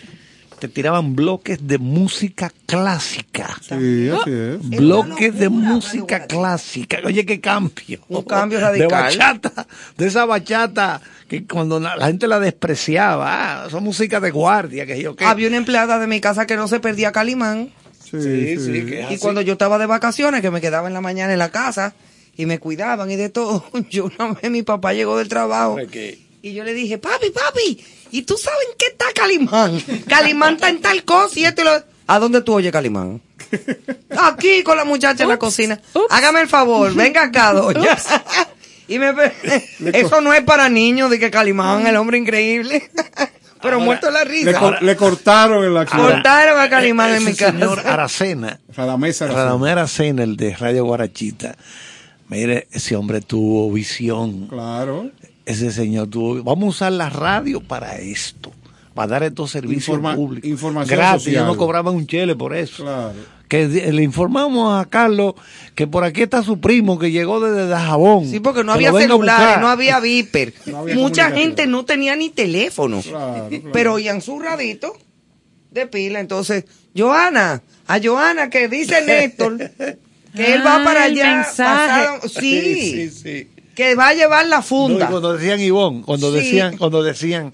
te 0.58 0.68
tiraban 0.68 1.14
bloques 1.16 1.58
de 1.66 1.78
música 1.78 2.50
clásica. 2.66 3.56
Sí, 3.60 4.08
así 4.08 4.30
es. 4.30 4.68
Bloques 4.70 5.38
de 5.38 5.48
música 5.48 6.26
clásica. 6.26 6.98
Oye, 7.04 7.26
qué 7.26 7.40
cambio. 7.40 8.00
Un 8.08 8.22
cambio 8.22 8.58
De 8.58 8.64
radical. 8.64 8.90
bachata, 8.90 9.66
de 9.98 10.06
esa 10.06 10.24
bachata 10.24 11.00
que 11.28 11.44
cuando 11.44 11.80
la, 11.80 11.96
la 11.96 12.06
gente 12.06 12.26
la 12.28 12.38
despreciaba, 12.40 13.64
ah, 13.64 13.70
son 13.70 13.84
música 13.84 14.20
de 14.20 14.30
guardia, 14.30 14.86
que 14.86 15.00
yo 15.02 15.14
qué. 15.16 15.24
Había 15.24 15.48
una 15.48 15.56
empleada 15.58 15.98
de 15.98 16.06
mi 16.06 16.20
casa 16.20 16.46
que 16.46 16.56
no 16.56 16.68
se 16.68 16.80
perdía 16.80 17.12
Calimán. 17.12 17.70
Sí, 18.02 18.20
Sí, 18.22 18.56
sí. 18.56 18.64
sí, 18.64 18.86
que 18.86 19.00
es 19.02 19.10
Y 19.10 19.18
cuando 19.18 19.40
yo 19.40 19.54
estaba 19.54 19.76
de 19.78 19.86
vacaciones, 19.86 20.40
que 20.40 20.50
me 20.50 20.60
quedaba 20.60 20.86
en 20.88 20.94
la 20.94 21.00
mañana 21.00 21.32
en 21.32 21.38
la 21.40 21.50
casa 21.50 21.94
y 22.36 22.46
me 22.46 22.58
cuidaban 22.58 23.10
y 23.10 23.16
de 23.16 23.28
todo, 23.28 23.64
yo 23.90 24.06
una 24.18 24.34
vez 24.34 24.50
mi 24.50 24.62
papá 24.62 24.92
llegó 24.94 25.18
del 25.18 25.28
trabajo 25.28 25.76
y 26.42 26.52
yo 26.52 26.62
le 26.64 26.74
dije, 26.74 26.98
papi, 26.98 27.30
papi, 27.30 27.82
¿y 28.14 28.22
tú 28.22 28.36
sabes 28.36 28.60
en 28.70 28.76
qué 28.78 28.86
está 28.86 29.06
Calimán? 29.14 29.80
Calimán 30.08 30.54
está 30.54 30.68
en 30.68 30.80
tal 30.80 31.04
cosa 31.04 31.38
y 31.40 31.44
esto 31.44 31.62
y 31.62 31.64
lo... 31.64 31.72
¿A 32.06 32.18
dónde 32.18 32.42
tú 32.42 32.54
oyes 32.54 32.70
Calimán? 32.70 33.20
Aquí 34.16 34.62
con 34.62 34.76
la 34.76 34.84
muchacha 34.84 35.24
en 35.24 35.28
la 35.28 35.38
cocina. 35.38 35.80
Hágame 36.10 36.42
el 36.42 36.48
favor, 36.48 36.94
venga 36.94 37.24
acá, 37.24 37.52
doña. 37.52 37.96
Y 38.86 38.98
me 38.98 39.12
eso 39.92 40.20
no 40.20 40.32
es 40.32 40.42
para 40.42 40.68
niños 40.68 41.10
de 41.10 41.18
que 41.18 41.30
Calimán, 41.30 41.86
el 41.86 41.96
hombre 41.96 42.18
increíble. 42.18 42.88
Pero 43.62 43.80
muerto 43.80 44.06
de 44.06 44.12
la 44.12 44.24
Le, 44.24 44.30
risa. 44.30 44.78
le 44.82 44.94
cortaron 44.96 45.64
en 45.64 45.72
la 45.72 45.80
acción. 45.80 46.02
Cortaron 46.02 46.60
a 46.60 46.68
Calimán 46.68 47.10
en 47.10 47.16
Ese 47.16 47.24
mi 47.30 47.34
casa. 47.34 47.52
señor 47.52 47.80
Aracena, 47.80 48.60
Radamés 48.76 49.22
Aracena. 49.22 49.44
Radamés 49.44 49.72
Aracena, 49.72 50.22
el 50.22 50.36
de 50.36 50.54
Radio 50.54 50.84
Guarachita. 50.84 51.56
Mire, 52.28 52.68
ese 52.72 52.94
hombre 52.94 53.22
tuvo 53.22 53.72
visión. 53.72 54.48
Claro. 54.48 55.10
Ese 55.46 55.70
señor 55.72 56.08
tuvo. 56.08 56.42
Vamos 56.42 56.64
a 56.66 56.68
usar 56.70 56.92
la 56.92 57.10
radio 57.10 57.60
para 57.60 57.96
esto, 57.98 58.52
para 58.94 59.08
dar 59.08 59.22
estos 59.24 59.50
servicios 59.50 59.88
Informa- 59.98 60.14
públicos. 60.16 60.48
información 60.48 60.96
Gratis, 60.98 61.24
social. 61.24 61.34
ellos 61.44 61.46
no 61.54 61.56
cobraban 61.58 61.94
un 61.94 62.06
chele 62.06 62.34
por 62.34 62.54
eso. 62.54 62.82
Claro. 62.82 63.12
Que 63.46 63.68
le 63.68 64.02
informamos 64.02 64.80
a 64.80 64.86
Carlos 64.88 65.34
que 65.74 65.86
por 65.86 66.02
aquí 66.02 66.22
está 66.22 66.42
su 66.42 66.60
primo 66.60 66.98
que 66.98 67.10
llegó 67.10 67.40
desde 67.40 67.68
Dajabón. 67.68 68.26
Sí, 68.28 68.40
porque 68.40 68.64
no 68.64 68.72
había 68.72 68.90
celulares, 68.92 69.60
no 69.60 69.68
había 69.68 70.00
viper. 70.00 70.54
No 70.66 70.78
había 70.78 70.94
Mucha 70.94 71.30
gente 71.30 71.66
no 71.66 71.84
tenía 71.84 72.16
ni 72.16 72.30
teléfono. 72.30 73.02
Claro, 73.02 73.48
claro. 73.50 73.70
Pero 73.72 73.92
oían 73.94 74.22
su 74.22 74.38
radito 74.40 74.96
de 75.70 75.86
pila. 75.86 76.20
Entonces, 76.20 76.64
Joana, 76.96 77.60
a 77.86 78.00
Joana 78.02 78.48
que 78.48 78.66
dice 78.68 79.02
Néstor 79.06 79.58
que 80.34 80.54
él 80.54 80.66
va 80.66 80.76
Ah, 80.80 80.84
para 80.84 81.06
el 81.06 81.12
allá. 81.12 81.42
pasado- 81.44 82.20
sí, 82.28 83.10
sí, 83.10 83.10
sí. 83.10 83.48
Que 83.74 83.94
va 83.94 84.08
a 84.08 84.14
llevar 84.14 84.46
la 84.46 84.56
No, 84.58 84.62
y 84.62 84.66
funda. 84.66 85.08
cuando 85.08 85.32
decían 85.36 85.60
Ivón, 85.60 86.02
cuando 86.02 86.30
Sí. 86.32 86.38
decían, 86.38 86.76
cuando 86.76 87.02
decían, 87.02 87.52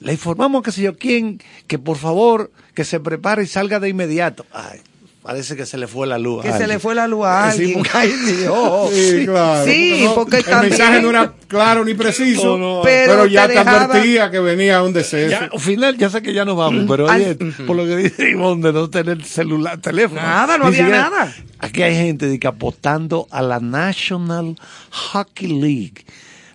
le 0.00 0.12
informamos 0.12 0.62
que 0.62 0.72
sé 0.72 0.82
yo 0.82 0.96
quién, 0.96 1.40
que 1.66 1.78
por 1.78 1.96
favor, 1.96 2.50
que 2.74 2.84
se 2.84 3.00
prepare 3.00 3.42
y 3.42 3.46
salga 3.46 3.80
de 3.80 3.88
inmediato. 3.88 4.46
Ay, 4.52 4.80
parece 5.28 5.56
que 5.56 5.66
se 5.66 5.76
le 5.76 5.86
fue 5.86 6.06
la 6.06 6.16
luz. 6.18 6.42
a 6.42 6.50
que 6.52 6.56
se 6.56 6.66
le 6.66 6.78
fue 6.78 6.94
la 6.94 7.06
luz 7.06 7.26
a 7.26 7.52
Sí, 7.52 7.58
alguien. 7.60 7.74
porque- 7.74 7.90
Ay, 7.92 8.08
Dios. 8.38 8.90
Sí, 8.94 9.26
claro. 9.26 9.70
Sí, 9.70 10.00
no- 10.04 10.14
porque 10.14 10.36
el 10.38 10.44
también- 10.44 10.70
mensaje 10.70 11.02
no 11.02 11.10
era 11.10 11.32
claro 11.46 11.84
ni 11.84 11.92
preciso, 11.92 12.56
No, 12.56 12.76
no. 12.76 12.80
pero, 12.82 13.12
Pero 13.12 13.26
ya 13.26 13.42
te 13.46 13.52
te, 13.52 13.58
dejaba- 13.58 13.84
advertía 13.84 14.30
que 14.30 14.38
venía 14.40 14.82
un 14.82 14.94
deceso. 14.94 15.30
Ya, 15.30 15.50
al 15.52 15.60
final, 15.60 15.98
ya 15.98 16.08
sé 16.08 16.22
que 16.22 16.32
ya 16.32 16.46
nos 16.46 16.56
vamos, 16.56 16.86
pero 16.88 17.10
Al- 17.10 17.20
oye, 17.20 17.34
por 17.66 17.76
lo 17.76 17.84
que 17.86 17.96
dice 17.96 18.30
Ivonne 18.30 18.62
de 18.68 18.72
no 18.72 18.88
tener 18.88 19.22
celular, 19.22 19.78
teléfono. 19.78 20.20
Nada, 20.22 20.56
no 20.56 20.64
había 20.66 20.78
siquiera- 20.78 21.10
nada. 21.10 21.34
Aquí 21.58 21.82
hay 21.82 21.94
gente 21.94 22.26
de 22.26 22.38
que 22.38 22.46
apostando 22.46 23.26
a 23.30 23.42
la 23.42 23.60
National 23.60 24.56
Hockey 24.90 25.48
League, 25.60 26.06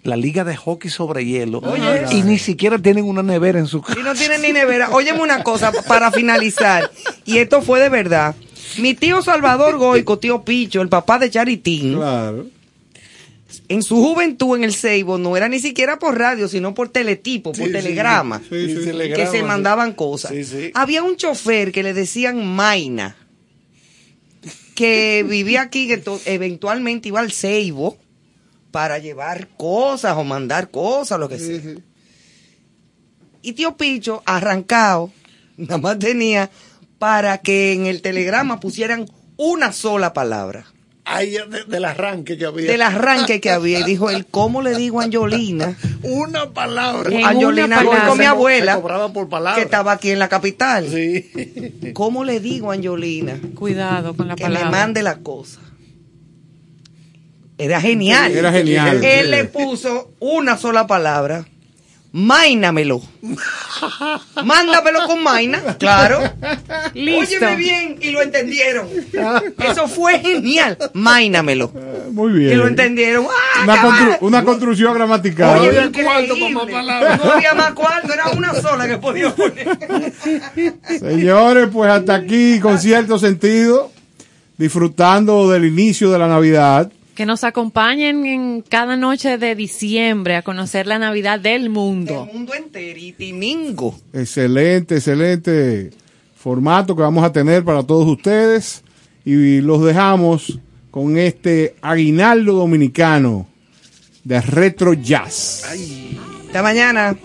la 0.03 0.15
liga 0.17 0.43
de 0.43 0.55
hockey 0.57 0.89
sobre 0.91 1.23
hielo, 1.25 1.59
Oye. 1.59 2.05
y 2.11 2.23
ni 2.23 2.37
siquiera 2.37 2.77
tienen 2.77 3.05
una 3.05 3.23
nevera 3.23 3.59
en 3.59 3.67
su 3.67 3.81
casa. 3.81 3.99
Y 3.99 4.03
no 4.03 4.13
tiene 4.15 4.37
ni 4.39 4.51
nevera. 4.51 4.89
Óyeme 4.91 5.21
una 5.21 5.43
cosa 5.43 5.71
para 5.87 6.11
finalizar. 6.11 6.89
Y 7.23 7.37
esto 7.37 7.61
fue 7.61 7.79
de 7.79 7.87
verdad. 7.89 8.35
Mi 8.79 8.93
tío 8.93 9.21
Salvador 9.21 9.77
Goico, 9.77 10.17
tío 10.19 10.43
Picho, 10.43 10.81
el 10.81 10.89
papá 10.89 11.19
de 11.19 11.29
Charitín, 11.29 11.95
Claro. 11.95 12.47
en 13.67 13.83
su 13.83 13.95
juventud 13.97 14.55
en 14.57 14.63
el 14.63 14.73
Seibo 14.73 15.17
no 15.17 15.37
era 15.37 15.47
ni 15.47 15.59
siquiera 15.59 15.99
por 15.99 16.17
radio, 16.17 16.47
sino 16.47 16.73
por 16.73 16.89
teletipo, 16.89 17.51
por 17.51 17.67
Sí, 17.67 17.71
telegrama. 17.71 18.39
sí, 18.39 18.67
sí, 18.67 18.75
que 18.75 18.81
telegrama, 18.85 19.31
se 19.31 19.43
mandaban 19.43 19.93
cosas. 19.93 20.33
Había 20.73 21.03
un 21.03 21.15
chofer 21.17 21.71
que 21.71 21.83
le 21.83 21.93
decían 21.93 22.45
Maina, 22.45 23.15
que 24.75 25.23
vivía 25.29 25.61
aquí, 25.61 25.87
que 25.87 26.01
eventualmente 26.25 27.09
iba 27.09 27.19
al 27.19 27.31
Seibo 27.31 27.97
para 28.71 28.97
llevar 28.97 29.49
cosas 29.55 30.17
o 30.17 30.23
mandar 30.23 30.71
cosas, 30.71 31.19
lo 31.19 31.29
que 31.29 31.37
sea. 31.37 31.61
Y 33.43 33.53
tío 33.53 33.77
Picho, 33.77 34.23
arrancado, 34.25 35.11
nada 35.57 35.77
más 35.77 35.99
tenía 35.99 36.49
para 37.03 37.39
que 37.39 37.73
en 37.73 37.85
el 37.85 38.01
telegrama 38.01 38.61
pusieran 38.61 39.07
una 39.35 39.73
sola 39.73 40.13
palabra. 40.13 40.67
Ahí 41.03 41.31
de- 41.31 41.65
del 41.67 41.84
arranque 41.84 42.38
que 42.38 42.45
había. 42.45 42.71
Del 42.71 42.81
arranque 42.81 43.41
que 43.41 43.49
había. 43.49 43.81
Y 43.81 43.84
dijo 43.84 44.09
él, 44.09 44.25
¿cómo 44.25 44.61
le 44.61 44.73
digo 44.73 45.01
a 45.01 45.03
Angelina? 45.03 45.75
Una 46.03 46.51
palabra. 46.51 47.09
En 47.13 47.45
una 47.45 47.67
palabra. 47.67 48.15
mi 48.15 48.23
abuela, 48.23 48.81
por 49.11 49.27
que 49.55 49.61
estaba 49.63 49.91
aquí 49.91 50.11
en 50.11 50.19
la 50.19 50.30
capital. 50.30 50.88
Sí. 50.88 51.91
¿Cómo 51.93 52.23
le 52.23 52.39
digo 52.39 52.71
a 52.71 52.75
Angelina 52.75 53.38
Cuidado 53.53 54.15
con 54.15 54.30
la 54.30 54.38
que 54.38 54.43
palabra. 54.43 54.69
me 54.69 54.71
mande 54.71 55.03
la 55.03 55.17
cosa? 55.17 55.59
Era 57.57 57.81
genial. 57.81 58.31
Era 58.31 58.53
genial. 58.53 59.03
Él 59.03 59.30
le 59.30 59.43
puso 59.43 60.13
una 60.21 60.57
sola 60.57 60.88
palabra. 60.88 61.45
Máinamelo. 62.15 63.02
Mándamelo 64.45 65.07
con 65.07 65.23
Maina, 65.23 65.76
claro. 65.80 66.19
Listo. 66.94 67.38
Óyeme 67.38 67.56
bien 67.56 67.98
y 68.02 68.11
lo 68.11 68.22
entendieron. 68.22 68.88
Eso 69.57 69.88
fue 69.88 70.19
genial. 70.19 70.77
Máinamelo. 70.94 71.72
Muy 72.11 72.34
bien. 72.34 72.49
Que 72.52 72.56
lo 72.57 72.68
entendieron. 72.68 73.26
¡Ah, 73.27 73.64
Una, 73.64 73.76
cabal! 73.76 73.91
constru- 73.91 74.18
una 74.22 74.44
construcción 74.44 74.94
gramatical. 74.94 75.57
Oye, 75.60 75.69
había 75.69 75.85
increíble. 75.85 76.03
cuarto 76.14 76.35
para 76.40 76.53
más 76.53 76.65
palabras. 76.72 77.26
No 77.26 77.31
había 77.31 77.53
más 77.56 77.72
cuarto, 77.73 78.14
era 78.14 78.30
una 78.30 78.53
sola 78.61 78.88
que 78.88 78.98
podía 78.99 79.35
poner. 79.35 79.68
Señores, 80.99 81.69
pues 81.73 81.90
hasta 81.91 82.14
aquí 82.14 82.60
con 82.60 82.77
cierto 82.77 83.18
sentido, 83.18 83.91
disfrutando 84.57 85.49
del 85.49 85.65
inicio 85.65 86.11
de 86.11 86.19
la 86.19 86.27
Navidad. 86.27 86.91
Que 87.15 87.26
nos 87.26 87.44
acompañen 87.44 88.26
en 88.26 88.61
cada 88.61 88.95
noche 88.95 89.38
de 89.38 89.56
diciembre 89.56 90.35
a 90.35 90.41
conocer 90.41 90.88
la 90.88 90.98
Navidad 90.98 91.40
del 91.40 91.69
mundo. 91.69 92.27
mundo 92.34 92.53
enteritimingo. 92.56 93.95
Excelente, 94.14 94.95
excelente 94.95 95.91
formato 96.35 96.95
que 96.95 97.03
vamos 97.03 97.23
a 97.23 97.31
tener 97.31 97.64
para 97.64 97.84
todos 97.84 98.07
ustedes. 98.07 98.84
Y 99.26 99.61
los 99.61 99.84
dejamos 99.84 100.60
con 100.91 101.18
este 101.18 101.76
aguinaldo 101.81 102.53
dominicano 102.53 103.48
de 104.23 104.41
retro 104.41 104.94
jazz. 104.94 105.64
Hasta 106.48 106.64
mañana. 106.64 107.15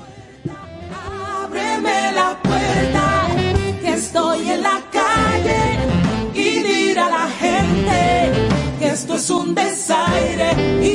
Esto 8.99 9.15
es 9.15 9.31
un 9.31 9.55
desaire 9.55 10.51
y 10.83 10.93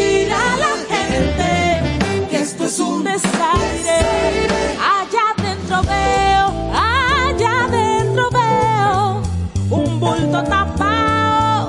dirá 0.00 0.44
la 0.64 0.74
gente 0.94 2.28
que 2.30 2.38
esto 2.40 2.64
es 2.64 2.78
un 2.78 3.04
desaire. 3.04 3.98
Allá 4.96 5.24
adentro 5.36 5.82
veo, 5.82 6.46
allá 6.72 7.64
adentro 7.66 8.30
veo 8.30 9.22
un 9.68 10.00
bulto 10.00 10.42
tapado, 10.44 11.68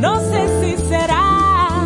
no 0.00 0.20
sé 0.20 0.40
si 0.60 0.76
será 0.88 1.80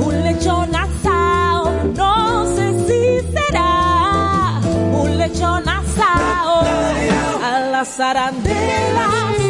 un 0.00 0.24
lechón 0.24 0.74
asado, 0.74 1.70
no 1.94 2.44
sé 2.56 2.66
si 2.88 3.02
será 3.32 4.60
un 4.92 5.18
lechón 5.18 5.68
asado. 5.68 6.66
A 7.44 7.60
las 7.70 8.00
arandelas, 8.00 9.41